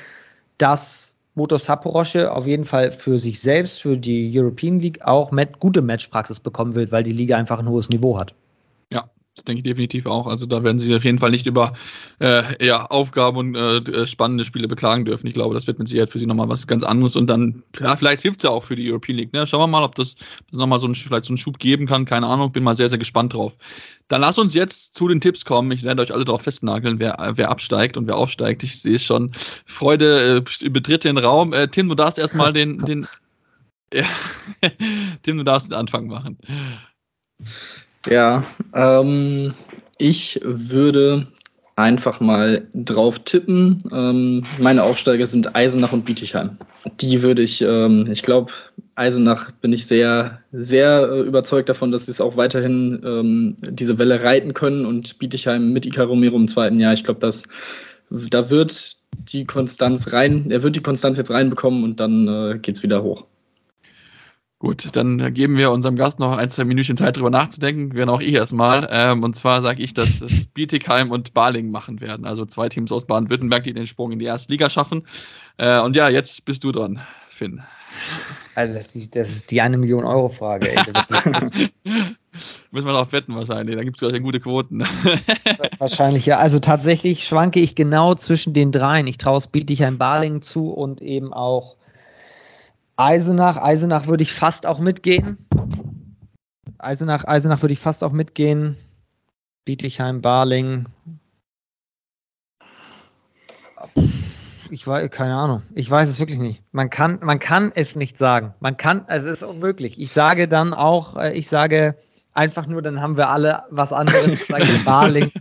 dass 0.58 1.16
Motor 1.36 1.60
Saporosche 1.60 2.32
auf 2.32 2.46
jeden 2.46 2.66
Fall 2.66 2.92
für 2.92 3.18
sich 3.18 3.40
selbst, 3.40 3.82
für 3.82 3.98
die 3.98 4.38
European 4.38 4.80
League 4.80 5.02
auch 5.06 5.32
mit 5.32 5.60
gute 5.60 5.82
Matchpraxis 5.82 6.40
bekommen 6.40 6.76
wird, 6.76 6.92
weil 6.92 7.04
die 7.04 7.14
Liga 7.14 7.38
einfach 7.38 7.60
ein 7.60 7.70
hohes 7.70 7.90
Niveau 7.90 8.20
hat. 8.20 8.34
Das 9.36 9.46
denke 9.46 9.60
ich 9.60 9.64
definitiv 9.64 10.08
auch. 10.08 10.28
Also 10.28 10.46
da 10.46 10.62
werden 10.62 10.78
sie 10.78 10.94
auf 10.94 11.06
jeden 11.06 11.18
Fall 11.18 11.32
nicht 11.32 11.46
über 11.46 11.74
äh, 12.20 12.44
ja, 12.66 12.86
Aufgaben 12.88 13.38
und 13.38 13.56
äh, 13.56 14.06
spannende 14.06 14.44
Spiele 14.44 14.68
beklagen 14.68 15.06
dürfen. 15.06 15.26
Ich 15.26 15.34
glaube, 15.34 15.54
das 15.54 15.68
wird 15.68 15.80
mit 15.80 15.88
Sicherheit 15.88 16.12
für 16.12 16.20
sie 16.20 16.26
nochmal 16.26 16.50
was 16.50 16.68
ganz 16.68 16.84
anderes. 16.84 17.16
Und 17.16 17.28
dann, 17.28 17.64
ja, 17.80 17.96
vielleicht 17.96 18.24
hilft 18.24 18.40
es 18.40 18.44
ja 18.44 18.50
auch 18.50 18.66
für 18.66 18.76
die 18.76 18.92
European 18.92 19.18
League. 19.18 19.32
Ne? 19.32 19.48
Schauen 19.48 19.62
wir 19.62 19.68
mal, 19.68 19.84
ob 19.84 19.96
das, 19.96 20.16
nochmal 20.52 20.80
so 20.80 20.94
so 20.94 21.14
einen 21.14 21.38
Schub 21.38 21.60
geben 21.60 21.88
kann. 21.88 22.04
Keine 22.04 22.28
Ahnung, 22.28 22.52
bin 22.52 22.64
mal 22.64 22.76
sehr, 22.76 22.90
sehr 22.90 23.00
gespannt 23.00 23.34
drauf. 23.34 23.58
Dann 24.10 24.20
lass 24.20 24.38
uns 24.38 24.54
jetzt 24.54 24.96
zu 24.96 25.08
den 25.08 25.22
Tipps 25.22 25.46
kommen. 25.46 25.72
Ich 25.72 25.84
werde 25.84 26.02
euch 26.02 26.14
alle 26.14 26.26
darauf 26.26 26.42
festnageln, 26.42 27.00
wer, 27.00 27.32
wer 27.36 27.50
absteigt 27.50 27.96
und 27.96 28.08
wer 28.08 28.18
aufsteigt. 28.18 28.64
Ich 28.64 28.82
sehe 28.82 29.00
schon. 29.00 29.32
Freude 29.66 30.44
äh, 30.62 30.70
betritt 30.70 31.06
den 31.06 31.18
Raum. 31.18 31.54
Äh, 31.54 31.70
Tim, 31.70 31.88
du 31.88 31.96
darfst 31.96 32.20
erstmal 32.20 32.52
den, 32.52 32.80
den 32.80 33.08
ja, 33.94 34.04
Tim, 35.24 35.38
du 35.38 35.44
darfst 35.46 35.72
den 35.72 35.78
Anfang 35.78 36.08
machen. 36.08 36.38
Ja, 38.10 38.44
ähm, 38.74 39.54
ich 39.98 40.40
würde 40.44 41.28
einfach 41.76 42.20
mal 42.20 42.68
drauf 42.74 43.20
tippen. 43.20 43.78
Ähm, 43.92 44.46
meine 44.60 44.84
Aufsteiger 44.84 45.26
sind 45.26 45.56
Eisenach 45.56 45.94
und 45.94 46.06
Bietigheim. 46.06 46.58
Die 47.00 47.22
würde 47.22 47.42
ich, 47.42 47.62
ähm, 47.62 48.08
ich 48.12 48.24
glaube, 48.24 48.52
Eisenach 48.96 49.52
bin 49.52 49.74
ich 49.74 49.88
sehr, 49.88 50.40
sehr 50.52 51.10
äh, 51.12 51.22
überzeugt 51.22 51.70
davon, 51.70 51.92
dass 51.92 52.06
sie 52.06 52.12
es 52.12 52.22
auch 52.22 52.38
weiterhin 52.38 53.02
ähm, 53.06 53.56
diese 53.62 53.98
Welle 53.98 54.24
reiten 54.24 54.54
können 54.54 54.86
und 54.86 55.18
Bietigheim 55.20 55.72
mit 55.72 55.86
Ica 55.86 56.04
Romero 56.04 56.36
im 56.36 56.48
zweiten 56.48 56.80
Jahr. 56.80 56.94
Ich 56.94 57.04
glaube, 57.04 57.20
dass 57.20 57.44
da 58.10 58.50
wird 58.50 58.98
die 59.32 59.46
Konstanz 59.46 60.12
rein, 60.12 60.52
er 60.52 60.64
wird 60.64 60.76
die 60.76 60.82
Konstanz 60.82 61.18
jetzt 61.18 61.32
reinbekommen 61.32 61.84
und 61.84 62.00
dann 62.00 62.28
äh, 62.28 62.60
geht 62.60 62.78
es 62.78 62.84
wieder 62.84 63.02
hoch. 63.04 63.26
Gut, 64.62 64.90
dann 64.96 65.34
geben 65.34 65.58
wir 65.58 65.72
unserem 65.72 65.96
Gast 65.96 66.20
noch 66.20 66.38
ein, 66.38 66.48
zwei 66.48 66.66
Minütchen 66.66 66.96
Zeit, 66.96 67.16
darüber 67.16 67.32
nachzudenken. 67.32 67.96
Wir 67.96 68.08
auch 68.08 68.22
eh 68.22 68.30
erstmal. 68.30 68.88
Ähm, 68.92 69.24
und 69.24 69.36
zwar 69.36 69.64
sage 69.64 69.82
ich, 69.82 69.96
dass 69.96 70.22
es 70.22 70.46
Bietigheim 70.54 71.10
und 71.10 71.34
Baling 71.34 71.72
machen 71.72 72.00
werden. 72.00 72.28
Also 72.28 72.46
zwei 72.46 72.70
Teams 72.70 72.92
aus 72.92 73.08
Baden-Württemberg, 73.08 73.64
die 73.64 73.74
den 73.74 73.88
Sprung 73.88 74.12
in 74.12 74.20
die 74.20 74.26
erste 74.26 74.54
Liga 74.54 74.70
schaffen. 74.70 75.08
Äh, 75.58 75.82
und 75.82 75.96
ja, 75.96 76.10
jetzt 76.10 76.46
bist 76.46 76.64
du 76.64 76.72
dran, 76.72 77.02
Finn. 77.32 77.64
Also 78.54 78.76
das, 78.76 78.86
ist 78.86 78.94
die, 78.94 79.10
das 79.10 79.32
ist 79.32 79.50
die 79.50 79.62
eine 79.62 79.80
Million 79.80 80.04
Euro 80.04 80.30
Frage. 80.30 80.68
Müssen 82.70 82.88
wir 82.88 82.94
darauf 82.94 83.14
wetten 83.14 83.34
wahrscheinlich. 83.34 83.76
Da 83.76 83.84
gibt 83.84 84.00
es 84.00 84.22
gute 84.22 84.40
Quoten. 84.40 84.86
wahrscheinlich 85.80 86.28
ja. 86.28 86.38
Also 86.38 86.60
tatsächlich 86.60 87.26
schwanke 87.26 87.60
ich 87.60 87.74
genau 87.74 88.14
zwischen 88.14 88.54
den 88.54 88.72
dreien. 88.72 89.08
Ich 89.08 89.18
traue 89.18 89.40
es 89.40 89.48
Bietigheim 89.48 89.98
Baling 89.98 90.44
zu 90.44 90.72
und 90.72 91.02
eben 91.02 91.34
auch 91.34 91.78
Eisenach, 92.98 93.58
Eisenach 93.58 94.08
würde 94.08 94.24
ich 94.24 94.34
fast 94.34 94.66
auch 94.66 94.80
mitgehen. 94.80 95.38
Eisenach, 96.78 97.26
Eisenach 97.26 97.62
würde 97.62 97.74
ich 97.74 97.80
fast 97.80 98.04
auch 98.04 98.12
mitgehen. 98.12 98.78
Bietigheim, 99.66 100.22
Barling. 100.22 100.86
Ich 104.70 104.88
weiß, 104.88 105.12
keine 105.12 105.36
Ahnung. 105.36 105.64
Ich 105.76 105.90
weiß 105.90 106.08
es 106.10 106.20
wirklich 106.20 106.40
nicht. 106.40 106.64
Man 106.72 106.90
kann, 106.90 107.20
man 107.22 107.40
kann 107.40 107.72
es 107.76 107.96
nicht 107.96 108.18
sagen. 108.18 108.54
Man 108.60 108.78
kann, 108.78 109.06
es 109.08 109.26
ist 109.26 109.44
unmöglich. 109.44 110.00
Ich 110.00 110.12
sage 110.12 110.48
dann 110.48 110.74
auch, 110.74 111.18
äh, 111.18 111.34
ich 111.34 111.50
sage 111.50 111.98
einfach 112.34 112.68
nur, 112.68 112.82
dann 112.82 113.02
haben 113.02 113.18
wir 113.18 113.30
alle 113.30 113.64
was 113.70 113.92
anderes. 113.92 114.28
Ich 114.28 114.46
sage 114.46 114.66
Barling 114.86 115.32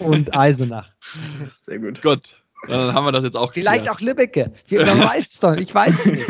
und 0.00 0.36
Eisenach. 0.36 0.90
Sehr 1.54 1.78
gut. 1.78 2.02
Gut. 2.02 2.42
Dann 2.66 2.92
haben 2.92 3.04
wir 3.04 3.12
das 3.12 3.22
jetzt 3.22 3.36
auch 3.36 3.52
Vielleicht 3.52 3.84
geklärt. 3.84 3.96
auch 3.96 4.00
Lübbecke. 4.00 4.52
Man 4.72 5.00
weiß 5.04 5.26
es 5.26 5.40
doch. 5.40 5.52
Ich 5.54 5.72
weiß 5.72 6.00
es 6.00 6.06
nicht. 6.06 6.26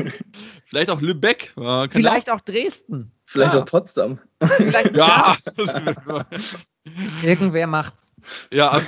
Vielleicht 0.66 0.90
auch 0.90 1.01
Lübeck. 1.01 1.55
Ja, 1.56 1.86
Vielleicht 1.88 2.28
auch, 2.28 2.36
auch 2.36 2.40
Dresden. 2.40 3.12
Vielleicht 3.24 3.55
ja. 3.55 3.60
auch 3.60 3.66
Potsdam. 3.66 4.18
Vielleicht 4.40 4.97
ja. 4.97 5.36
Irgendwer 7.22 7.66
macht's. 7.66 8.12
Ja, 8.52 8.80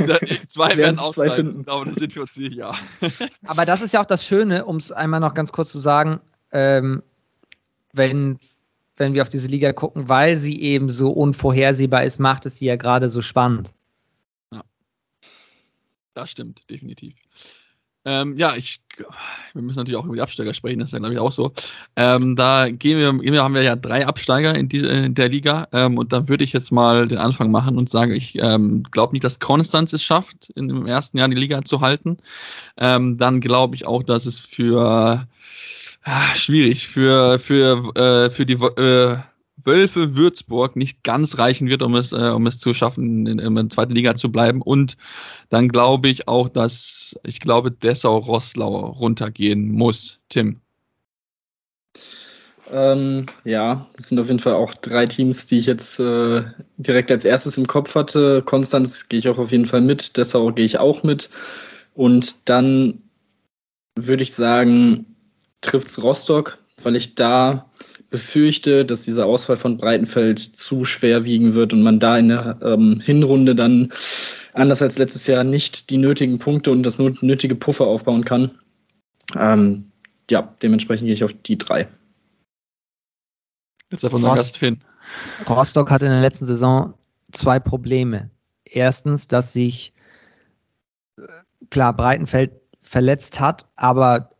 zwei 0.47 0.77
werden 0.77 0.99
auch 0.99 1.11
zwei 1.11 1.31
finden. 1.31 1.61
Ich 1.61 1.67
glaube, 1.67 1.87
das 1.87 1.97
sind 1.97 2.15
wir 2.15 2.23
uns 2.23 2.35
sicher. 2.35 2.75
Aber 3.47 3.65
das 3.65 3.83
ist 3.83 3.95
ja 3.95 4.01
auch 4.01 4.07
das 4.07 4.25
Schöne, 4.25 4.65
um 4.65 4.77
es 4.77 4.91
einmal 4.91 5.21
noch 5.21 5.35
ganz 5.35 5.53
kurz 5.53 5.71
zu 5.71 5.79
sagen, 5.79 6.21
ähm, 6.51 7.03
wenn, 7.93 8.41
wenn 8.97 9.15
wir 9.15 9.23
auf 9.23 9.29
diese 9.29 9.47
Liga 9.47 9.73
gucken, 9.73 10.09
weil 10.09 10.35
sie 10.35 10.61
eben 10.61 10.89
so 10.89 11.11
unvorhersehbar 11.11 12.03
ist, 12.03 12.19
macht 12.19 12.47
es 12.47 12.59
sie 12.59 12.67
ja 12.67 12.77
gerade 12.77 13.09
so 13.09 13.23
spannend. 13.23 13.73
Ja. 14.53 14.65
Das 16.15 16.31
stimmt, 16.31 16.69
definitiv. 16.69 17.15
Ähm, 18.05 18.37
ja, 18.37 18.55
ich, 18.57 18.81
wir 19.53 19.63
müssen 19.63 19.79
natürlich 19.79 19.99
auch 19.99 20.05
über 20.05 20.15
die 20.15 20.23
Absteiger 20.23 20.55
sprechen, 20.55 20.79
das 20.79 20.91
ist 20.91 20.93
ja, 20.93 20.99
glaube 20.99 21.15
ich, 21.15 21.21
auch 21.21 21.33
so. 21.33 21.53
Ähm, 21.97 22.37
da 22.37 22.69
gehen 22.69 22.99
wir, 22.99 23.33
wir 23.33 23.43
haben 23.43 23.55
wir 23.55 23.63
ja 23.63 23.77
drei 23.77 24.07
Absteiger 24.07 24.55
in, 24.55 24.69
die, 24.69 24.79
in 24.79 25.15
der 25.15 25.29
Liga 25.29 25.69
ähm, 25.73 25.99
und 25.99 26.13
da 26.13 26.29
würde 26.29 26.45
ich 26.45 26.53
jetzt 26.53 26.71
mal 26.71 27.09
den 27.09 27.19
Anfang 27.19 27.51
machen 27.51 27.77
und 27.77 27.91
sagen, 27.91 28.13
ich 28.13 28.37
ähm, 28.39 28.85
glaube 28.85 29.13
nicht, 29.13 29.25
dass 29.25 29.41
Konstanz 29.41 29.93
es 29.93 30.03
schafft, 30.03 30.51
in, 30.55 30.71
im 30.71 30.87
ersten 30.87 31.19
Jahr 31.19 31.29
die 31.29 31.37
Liga 31.37 31.63
zu 31.65 31.81
halten. 31.81 32.19
Ähm, 32.77 33.19
dann 33.19 33.41
glaube 33.41 33.77
ich 33.77 33.87
auch, 33.87 34.03
dass 34.03 34.27
es 34.27 34.39
für 34.39 35.27
äh, 36.05 36.35
schwierig 36.35 36.89
für, 36.89 37.39
für, 37.39 37.95
äh, 37.97 38.31
für 38.31 38.47
die 38.47 38.55
äh, 38.55 39.19
Wölfe 39.65 40.17
Würzburg 40.17 40.77
nicht 40.77 41.03
ganz 41.03 41.39
reichen 41.39 41.69
wird, 41.69 41.83
um 41.83 41.95
es, 41.95 42.13
äh, 42.13 42.31
um 42.35 42.47
es 42.47 42.59
zu 42.59 42.75
schaffen, 42.75 43.27
in, 43.27 43.39
in 43.39 43.55
der 43.55 43.69
zweiten 43.71 43.95
Liga 43.95 44.15
zu 44.15 44.31
bleiben. 44.31 44.63
Und 44.63 44.97
dann 45.49 45.69
glaube 45.69 46.09
ich 46.09 46.29
auch, 46.29 46.49
dass 46.49 47.19
ich 47.25 47.41
glaube, 47.41 47.71
Dessau-Rosslau 47.71 48.87
runtergehen 48.87 49.71
muss. 49.73 50.19
Tim. 50.29 50.61
Ähm, 52.71 53.27
ja, 53.45 53.87
das 53.97 54.09
sind 54.09 54.19
auf 54.19 54.27
jeden 54.27 54.41
Fall 54.41 54.55
auch 54.55 54.75
drei 54.75 55.07
Teams, 55.07 55.47
die 55.47 55.59
ich 55.59 55.67
jetzt 55.67 55.99
äh, 55.99 56.45
direkt 56.77 57.11
als 57.11 57.25
erstes 57.25 57.57
im 57.57 57.67
Kopf 57.67 57.95
hatte. 57.95 58.43
Konstanz 58.43 59.09
gehe 59.09 59.19
ich 59.19 59.29
auch 59.29 59.39
auf 59.39 59.53
jeden 59.53 59.67
Fall 59.67 59.81
mit, 59.81 60.17
Dessau 60.17 60.53
gehe 60.53 60.67
ich 60.67 60.79
auch 60.79 61.03
mit. 61.03 61.31
Und 61.95 62.49
dann 62.49 63.03
würde 63.99 64.23
ich 64.23 64.35
sagen, 64.35 65.17
trifft 65.61 65.89
es 65.89 66.03
Rostock, 66.03 66.59
weil 66.83 66.97
ich 66.97 67.15
da 67.15 67.71
befürchte, 68.11 68.85
dass 68.85 69.03
dieser 69.03 69.27
Ausfall 69.27 69.57
von 69.57 69.77
Breitenfeld 69.77 70.39
zu 70.39 70.85
schwer 70.85 71.25
wiegen 71.25 71.55
wird 71.55 71.73
und 71.73 71.83
man 71.83 72.01
da 72.01 72.19
in 72.19 72.29
der 72.29 72.59
ähm, 72.63 73.01
Hinrunde 73.01 73.55
dann 73.55 73.93
anders 74.55 74.83
als 74.83 74.99
letztes 74.99 75.27
Jahr 75.27 75.45
nicht 75.45 75.91
die 75.91 75.99
nötigen 75.99 76.39
Punkte 76.39 76.71
und 76.71 76.83
das 76.83 76.99
nötige 76.99 77.55
Puffer 77.55 77.87
aufbauen 77.87 78.25
kann. 78.25 78.59
Ähm, 79.37 79.91
ja, 80.31 80.55
dementsprechend 80.63 81.07
gehe 81.07 81.15
ich 81.15 81.25
auf 81.25 81.33
die 81.33 81.59
drei. 81.59 81.89
Jetzt 83.91 84.05
davon 84.05 84.25
Rost 84.25 84.59
Finn. 84.59 84.83
Rostock 85.49 85.91
hatte 85.91 86.07
in 86.07 86.13
der 86.13 86.21
letzten 86.21 86.47
Saison 86.47 86.95
zwei 87.33 87.59
Probleme. 87.59 88.31
Erstens, 88.65 89.29
dass 89.29 89.53
sich 89.53 89.95
äh, 91.17 91.23
klar 91.71 91.95
Breitenfeld 91.95 92.53
verletzt 92.83 93.41
hat, 93.41 93.67
aber 93.77 94.31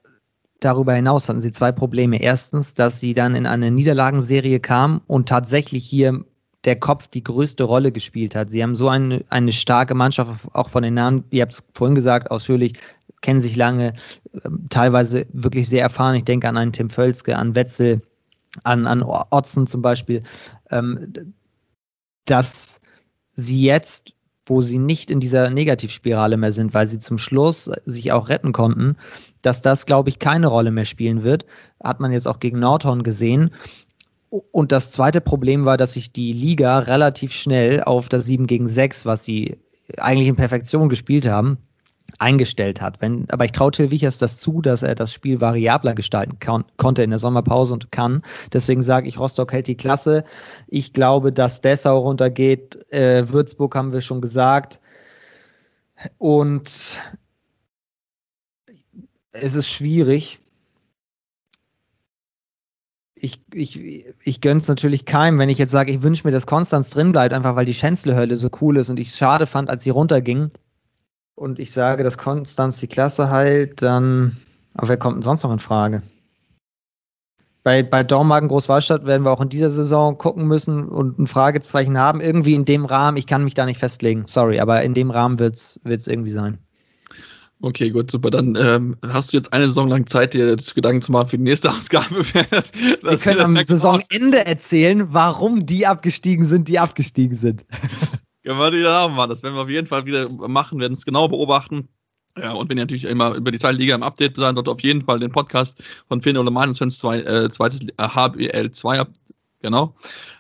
Darüber 0.61 0.95
hinaus 0.95 1.29
hatten 1.29 1.41
sie 1.41 1.53
zwei 1.53 1.71
Probleme. 1.73 2.21
Erstens, 2.21 2.75
dass 2.75 2.99
sie 3.01 3.15
dann 3.15 3.35
in 3.35 3.47
eine 3.47 3.71
Niederlagenserie 3.71 4.61
kamen 4.61 5.01
und 5.07 5.29
tatsächlich 5.29 5.85
hier 5.85 6.25
der 6.65 6.77
Kopf 6.77 7.07
die 7.07 7.23
größte 7.23 7.63
Rolle 7.63 7.93
gespielt 7.93 8.35
hat. 8.35 8.51
Sie 8.51 8.63
haben 8.63 8.75
so 8.75 8.89
eine, 8.89 9.25
eine 9.29 9.53
starke 9.53 9.95
Mannschaft, 9.95 10.49
auch 10.53 10.69
von 10.69 10.83
den 10.83 10.95
Namen, 10.95 11.25
ihr 11.31 11.43
habt 11.43 11.55
es 11.55 11.65
vorhin 11.75 11.95
gesagt, 11.95 12.31
ausführlich, 12.31 12.75
kennen 13.21 13.41
sich 13.41 13.55
lange, 13.55 13.93
ähm, 14.45 14.67
teilweise 14.69 15.27
wirklich 15.33 15.69
sehr 15.69 15.83
erfahren. 15.83 16.17
Ich 16.17 16.25
denke 16.25 16.49
an 16.49 16.57
einen 16.57 16.73
Tim 16.73 16.91
Völzke, 16.91 17.37
an 17.37 17.55
Wetzel, 17.55 18.03
an, 18.65 18.87
an 18.87 19.03
Otzen 19.03 19.67
zum 19.67 19.83
Beispiel, 19.83 20.23
ähm, 20.71 21.13
dass 22.25 22.81
sie 23.35 23.63
jetzt 23.63 24.13
wo 24.49 24.61
sie 24.61 24.79
nicht 24.79 25.11
in 25.11 25.21
dieser 25.21 25.51
Negativspirale 25.51 26.37
mehr 26.37 26.53
sind, 26.53 26.75
weil 26.75 26.87
sie 26.87 26.99
zum 26.99 27.19
Schluss 27.19 27.71
sich 27.85 28.13
auch 28.13 28.29
retten 28.29 28.53
konnten, 28.53 28.97
dass 29.43 29.63
das, 29.63 29.87
glaube 29.87 30.09
ich, 30.09 30.19
keine 30.19 30.49
Rolle 30.49 30.71
mehr 30.71 30.85
spielen 30.85 31.23
wird. 31.23 31.47
Hat 31.83 32.01
man 32.01 32.13
jetzt 32.13 32.29
auch 32.29 32.41
gegen 32.41 32.59
Nordhorn 32.59 33.03
gesehen. 33.03 33.51
Und 34.31 34.73
das 34.73 34.91
zweite 34.91 35.21
Problem 35.21 35.65
war, 35.65 35.77
dass 35.77 35.93
sich 35.93 36.13
die 36.13 36.33
Liga 36.33 36.81
relativ 36.81 37.33
schnell 37.33 37.83
auf 37.83 38.09
das 38.09 38.27
7 38.27 38.47
gegen 38.47 38.69
6, 38.69 39.07
was 39.07 39.25
sie 39.25 39.59
eigentlich 39.97 40.29
in 40.29 40.37
Perfektion 40.37 40.91
gespielt 40.91 41.27
haben, 41.27 41.57
eingestellt 42.19 42.83
hat. 42.83 43.01
Wenn, 43.01 43.27
aber 43.31 43.47
ich 43.47 43.53
traue 43.53 43.71
Till 43.71 43.91
Wichers 43.91 44.19
das 44.19 44.39
zu, 44.39 44.61
dass 44.61 44.83
er 44.83 44.95
das 44.95 45.13
Spiel 45.13 45.41
variabler 45.41 45.95
gestalten 45.95 46.39
kann, 46.41 46.65
konnte 46.77 47.03
in 47.03 47.11
der 47.11 47.19
Sommerpause 47.19 47.75
und 47.75 47.91
kann. 47.91 48.23
Deswegen 48.53 48.83
sage 48.83 49.09
ich, 49.09 49.19
Rostock 49.19 49.53
hält 49.53 49.67
die 49.67 49.77
Klasse. 49.77 50.25
Ich 50.67 50.93
glaube, 50.93 51.33
dass 51.33 51.63
Dessau 51.63 51.99
runtergeht. 51.99 52.79
Äh, 52.93 53.29
Würzburg 53.31 53.75
haben 53.75 53.93
wir 53.93 54.03
schon 54.03 54.21
gesagt. 54.21 54.81
Und 56.19 57.01
es 59.33 59.55
ist 59.55 59.69
schwierig. 59.69 60.41
Ich, 63.15 63.41
ich, 63.53 64.07
ich 64.23 64.41
gönne 64.41 64.59
es 64.59 64.69
natürlich 64.69 65.05
keinem, 65.05 65.39
wenn 65.39 65.49
ich 65.49 65.59
jetzt 65.59 65.73
sage, 65.73 65.93
ich 65.93 66.03
wünsche 66.03 66.27
mir, 66.27 66.31
dass 66.31 66.47
Konstanz 66.47 66.91
drin 66.91 67.11
bleibt, 67.11 67.35
einfach 67.35 67.57
weil 67.57 67.65
die 67.65 67.75
Schänzle-Hölle 67.75 68.37
so 68.37 68.49
cool 68.61 68.77
ist 68.77 68.91
und 68.91 69.01
ich 69.01 69.09
es 69.09 69.19
schade 69.19 69.47
fand, 69.47 69.71
als 69.71 69.83
sie 69.83 69.91
runterging. 69.91 70.53
Und 71.35 71.59
ich 71.59 71.73
sage, 71.73 72.05
dass 72.05 72.19
Konstanz 72.19 72.79
die 72.79 72.87
Klasse 72.87 73.31
heilt, 73.31 73.83
dann. 73.83 74.37
Aber 74.75 74.89
wer 74.89 74.97
kommt 74.97 75.17
denn 75.17 75.23
sonst 75.23 75.43
noch 75.43 75.53
in 75.53 75.59
Frage? 75.59 76.03
Bei, 77.65 77.83
bei 77.83 78.05
Dormagen 78.05 78.49
Großwallstadt 78.49 79.05
werden 79.05 79.25
wir 79.25 79.33
auch 79.33 79.41
in 79.41 79.49
dieser 79.49 79.71
Saison 79.71 80.17
gucken 80.17 80.47
müssen 80.47 80.89
und 80.89 81.19
ein 81.19 81.27
Fragezeichen 81.27 81.99
haben. 81.99 82.21
Irgendwie 82.21 82.55
in 82.55 82.65
dem 82.65 82.85
Rahmen, 82.85 83.17
ich 83.17 83.27
kann 83.27 83.45
mich 83.45 83.55
da 83.55 83.67
nicht 83.67 83.79
festlegen, 83.79 84.25
sorry, 84.27 84.61
aber 84.61 84.83
in 84.83 84.95
dem 84.95 85.11
Rahmen 85.11 85.39
wird 85.39 85.57
es 85.57 86.07
irgendwie 86.07 86.31
sein. 86.31 86.59
Okay, 87.61 87.91
gut, 87.91 88.11
super. 88.11 88.31
Dann 88.31 88.57
ähm, 88.57 88.97
hast 89.03 89.33
du 89.33 89.37
jetzt 89.37 89.53
eine 89.53 89.67
Saison 89.67 89.89
lang 89.89 90.07
Zeit, 90.07 90.33
dir 90.33 90.57
Gedanken 90.57 91.03
zu 91.03 91.11
machen 91.11 91.29
für 91.29 91.39
die 91.39 91.45
nächste 91.45 91.71
Ausgabe. 91.75 92.25
das, 92.51 92.73
wir 92.75 93.17
können 93.19 93.41
am 93.41 93.57
Saisonende 93.57 94.47
erzählen, 94.47 95.13
warum 95.13 95.67
die 95.67 95.87
abgestiegen 95.87 96.45
sind, 96.45 96.69
die 96.69 96.79
abgestiegen 96.79 97.35
sind. 97.35 97.67
Können 98.45 98.59
wir 98.59 98.73
wieder 98.73 98.95
haben, 98.95 99.17
Mann. 99.17 99.29
Das 99.29 99.43
werden 99.43 99.57
wir 99.57 99.63
auf 99.63 99.69
jeden 99.69 99.89
Fall 99.89 100.07
wieder 100.07 100.29
machen, 100.29 100.79
werden 100.79 100.95
es 100.95 101.05
genau 101.05 101.29
beobachten. 101.29 101.89
Ja, 102.41 102.53
und 102.53 102.71
wenn 102.71 102.79
ihr 102.79 102.85
natürlich 102.85 103.05
immer 103.05 103.35
über 103.35 103.51
die 103.51 103.59
Liga 103.59 103.97
im 103.97 104.05
Update 104.05 104.37
seid, 104.37 104.57
dort 104.57 104.69
auf 104.69 104.81
jeden 104.81 105.03
Fall 105.03 105.19
den 105.19 105.33
Podcast 105.33 105.83
von 106.07 106.23
Finn 106.23 106.37
Oleman 106.37 106.69
und 106.69 106.75
Svens 106.75 106.99
zwei, 106.99 107.21
äh, 107.21 107.51
zweites 107.51 107.81
HBL 108.01 108.71
2 108.71 109.03
Genau. 109.61 109.93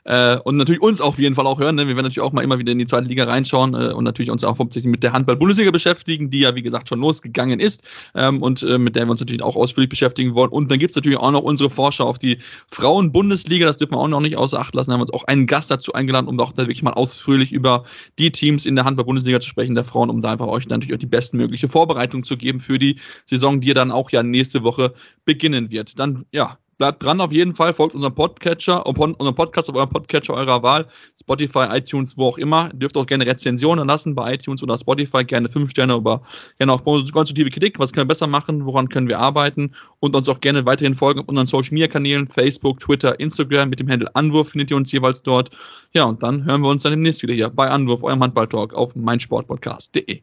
Äh, 0.05 0.39
und 0.45 0.57
natürlich 0.57 0.81
uns 0.81 1.01
auf 1.01 1.19
jeden 1.19 1.35
Fall 1.35 1.47
auch 1.49 1.59
hören. 1.59 1.75
Ne? 1.75 1.89
Wir 1.89 1.97
werden 1.97 2.05
natürlich 2.05 2.21
auch 2.21 2.33
mal 2.33 2.45
immer 2.45 2.61
wieder 2.61 2.71
in 2.71 2.79
die 2.79 2.87
zweite 2.87 3.09
Liga 3.09 3.25
reinschauen 3.25 3.75
äh, 3.75 3.93
und 3.93 4.05
natürlich 4.05 4.31
uns 4.31 4.45
auch 4.45 4.61
hauptsächlich 4.61 4.89
mit 4.89 5.03
der 5.03 5.13
Handball-Bundesliga 5.13 5.73
beschäftigen, 5.73 6.31
die 6.31 6.41
ja, 6.41 6.55
wie 6.55 6.63
gesagt, 6.63 6.89
schon 6.89 7.01
losgegangen 7.01 7.59
ist 7.59 7.83
ähm, 8.15 8.41
und 8.41 8.63
äh, 8.63 8.79
mit 8.79 8.95
der 8.95 9.07
wir 9.07 9.11
uns 9.11 9.19
natürlich 9.19 9.43
auch 9.43 9.57
ausführlich 9.57 9.89
beschäftigen 9.89 10.35
wollen. 10.35 10.51
Und 10.51 10.71
dann 10.71 10.79
gibt 10.79 10.91
es 10.91 10.97
natürlich 10.97 11.19
auch 11.19 11.33
noch 11.33 11.43
unsere 11.43 11.69
Vorschau 11.69 12.07
auf 12.07 12.19
die 12.19 12.39
Frauen-Bundesliga. 12.71 13.67
Das 13.67 13.77
dürfen 13.77 13.95
wir 13.95 13.99
auch 13.99 14.07
noch 14.07 14.21
nicht 14.21 14.37
außer 14.37 14.61
Acht 14.61 14.73
lassen. 14.77 14.91
Da 14.91 14.95
haben 14.95 15.01
wir 15.01 15.07
uns 15.07 15.15
auch 15.15 15.25
einen 15.25 15.49
Gast 15.49 15.69
dazu 15.69 15.93
eingeladen, 15.95 16.29
um 16.29 16.39
auch 16.39 16.53
da 16.53 16.63
wirklich 16.63 16.85
mal 16.85 16.93
ausführlich 16.93 17.51
über 17.51 17.83
die 18.21 18.31
Teams 18.31 18.67
in 18.67 18.77
der 18.77 18.85
Handball-Bundesliga 18.85 19.41
zu 19.41 19.49
sprechen, 19.49 19.75
der 19.75 19.85
Frauen, 19.85 20.11
um 20.11 20.23
da 20.23 20.31
einfach 20.31 20.47
euch 20.47 20.69
natürlich 20.69 20.95
auch 20.95 20.99
die 20.99 21.07
bestmögliche 21.07 21.69
Vorbereitung 21.69 22.23
zu 22.23 22.37
geben 22.37 22.61
für 22.61 22.79
die 22.79 23.01
Saison, 23.27 23.61
die 23.61 23.75
dann 23.75 23.91
auch 23.91 24.13
ja 24.13 24.23
nächste 24.23 24.63
Woche 24.63 24.95
beginnen 25.25 25.73
wird. 25.73 25.99
Dann, 25.99 26.25
ja, 26.31 26.57
Bleibt 26.79 27.03
dran 27.03 27.21
auf 27.21 27.33
jeden 27.33 27.55
Fall, 27.57 27.73
folgt 27.73 27.97
unserem 27.97 28.15
Podcatcher, 28.15 28.87
unserem 28.87 29.35
Podcast 29.35 29.69
auf 29.69 29.75
eurem 29.75 29.91
Podcatcher 29.91 30.35
eurer 30.35 30.63
Wahl, 30.63 30.87
Spotify, 31.21 31.67
iTunes, 31.71 32.17
wo 32.17 32.29
auch 32.29 32.39
immer. 32.39 32.71
Ihr 32.73 32.79
dürft 32.79 32.97
auch 32.97 33.05
gerne 33.05 33.27
Rezensionen 33.27 33.89
lassen 33.89 34.15
bei 34.15 34.35
iTunes 34.35 34.63
oder 34.63 34.79
Spotify, 34.79 35.25
gerne 35.25 35.49
fünf 35.49 35.71
Sterne, 35.71 35.95
aber 35.95 36.23
gerne 36.59 36.73
auch 36.73 36.85
konstruktive 36.85 37.51
Kritik, 37.51 37.81
was 37.81 37.93
können 37.93 38.05
wir 38.07 38.13
besser 38.13 38.29
machen, 38.29 38.65
woran 38.65 38.89
können 38.89 39.09
wir 39.09 39.19
arbeiten 39.19 39.73
und 39.99 40.15
uns 40.15 40.29
auch 40.29 40.41
gerne 40.41 40.65
weiterhin 40.67 40.95
folgen 40.95 41.19
auf 41.19 41.27
unseren 41.27 41.49
Social 41.49 41.75
Media 41.75 41.89
Kanälen, 41.89 42.29
Facebook, 42.29 42.79
Twitter, 42.79 43.19
Instagram 43.19 43.71
mit 43.71 43.81
dem 43.81 43.91
Handle 43.91 44.15
Anwurf 44.15 44.51
findet 44.51 44.71
ihr 44.71 44.77
uns 44.77 44.93
jeweils 44.93 45.21
dort. 45.25 45.51
Ja, 45.95 46.05
und 46.05 46.23
dann 46.23 46.45
hören 46.45 46.61
wir 46.61 46.69
uns 46.69 46.85
dann 46.85 46.93
demnächst 46.93 47.25
wieder 47.25 47.35
hier 47.35 47.51
bei 47.51 47.69
Anwurf, 47.69 48.05
eurem 48.05 48.23
Handballtalk 48.23 48.73
auf 48.73 48.95
meinsportpodcast.de. 48.95 50.21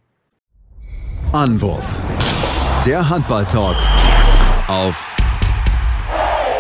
Anwurf. 1.34 2.00
Der 2.86 3.10
Handballtalk 3.10 3.78
auf 4.70 5.15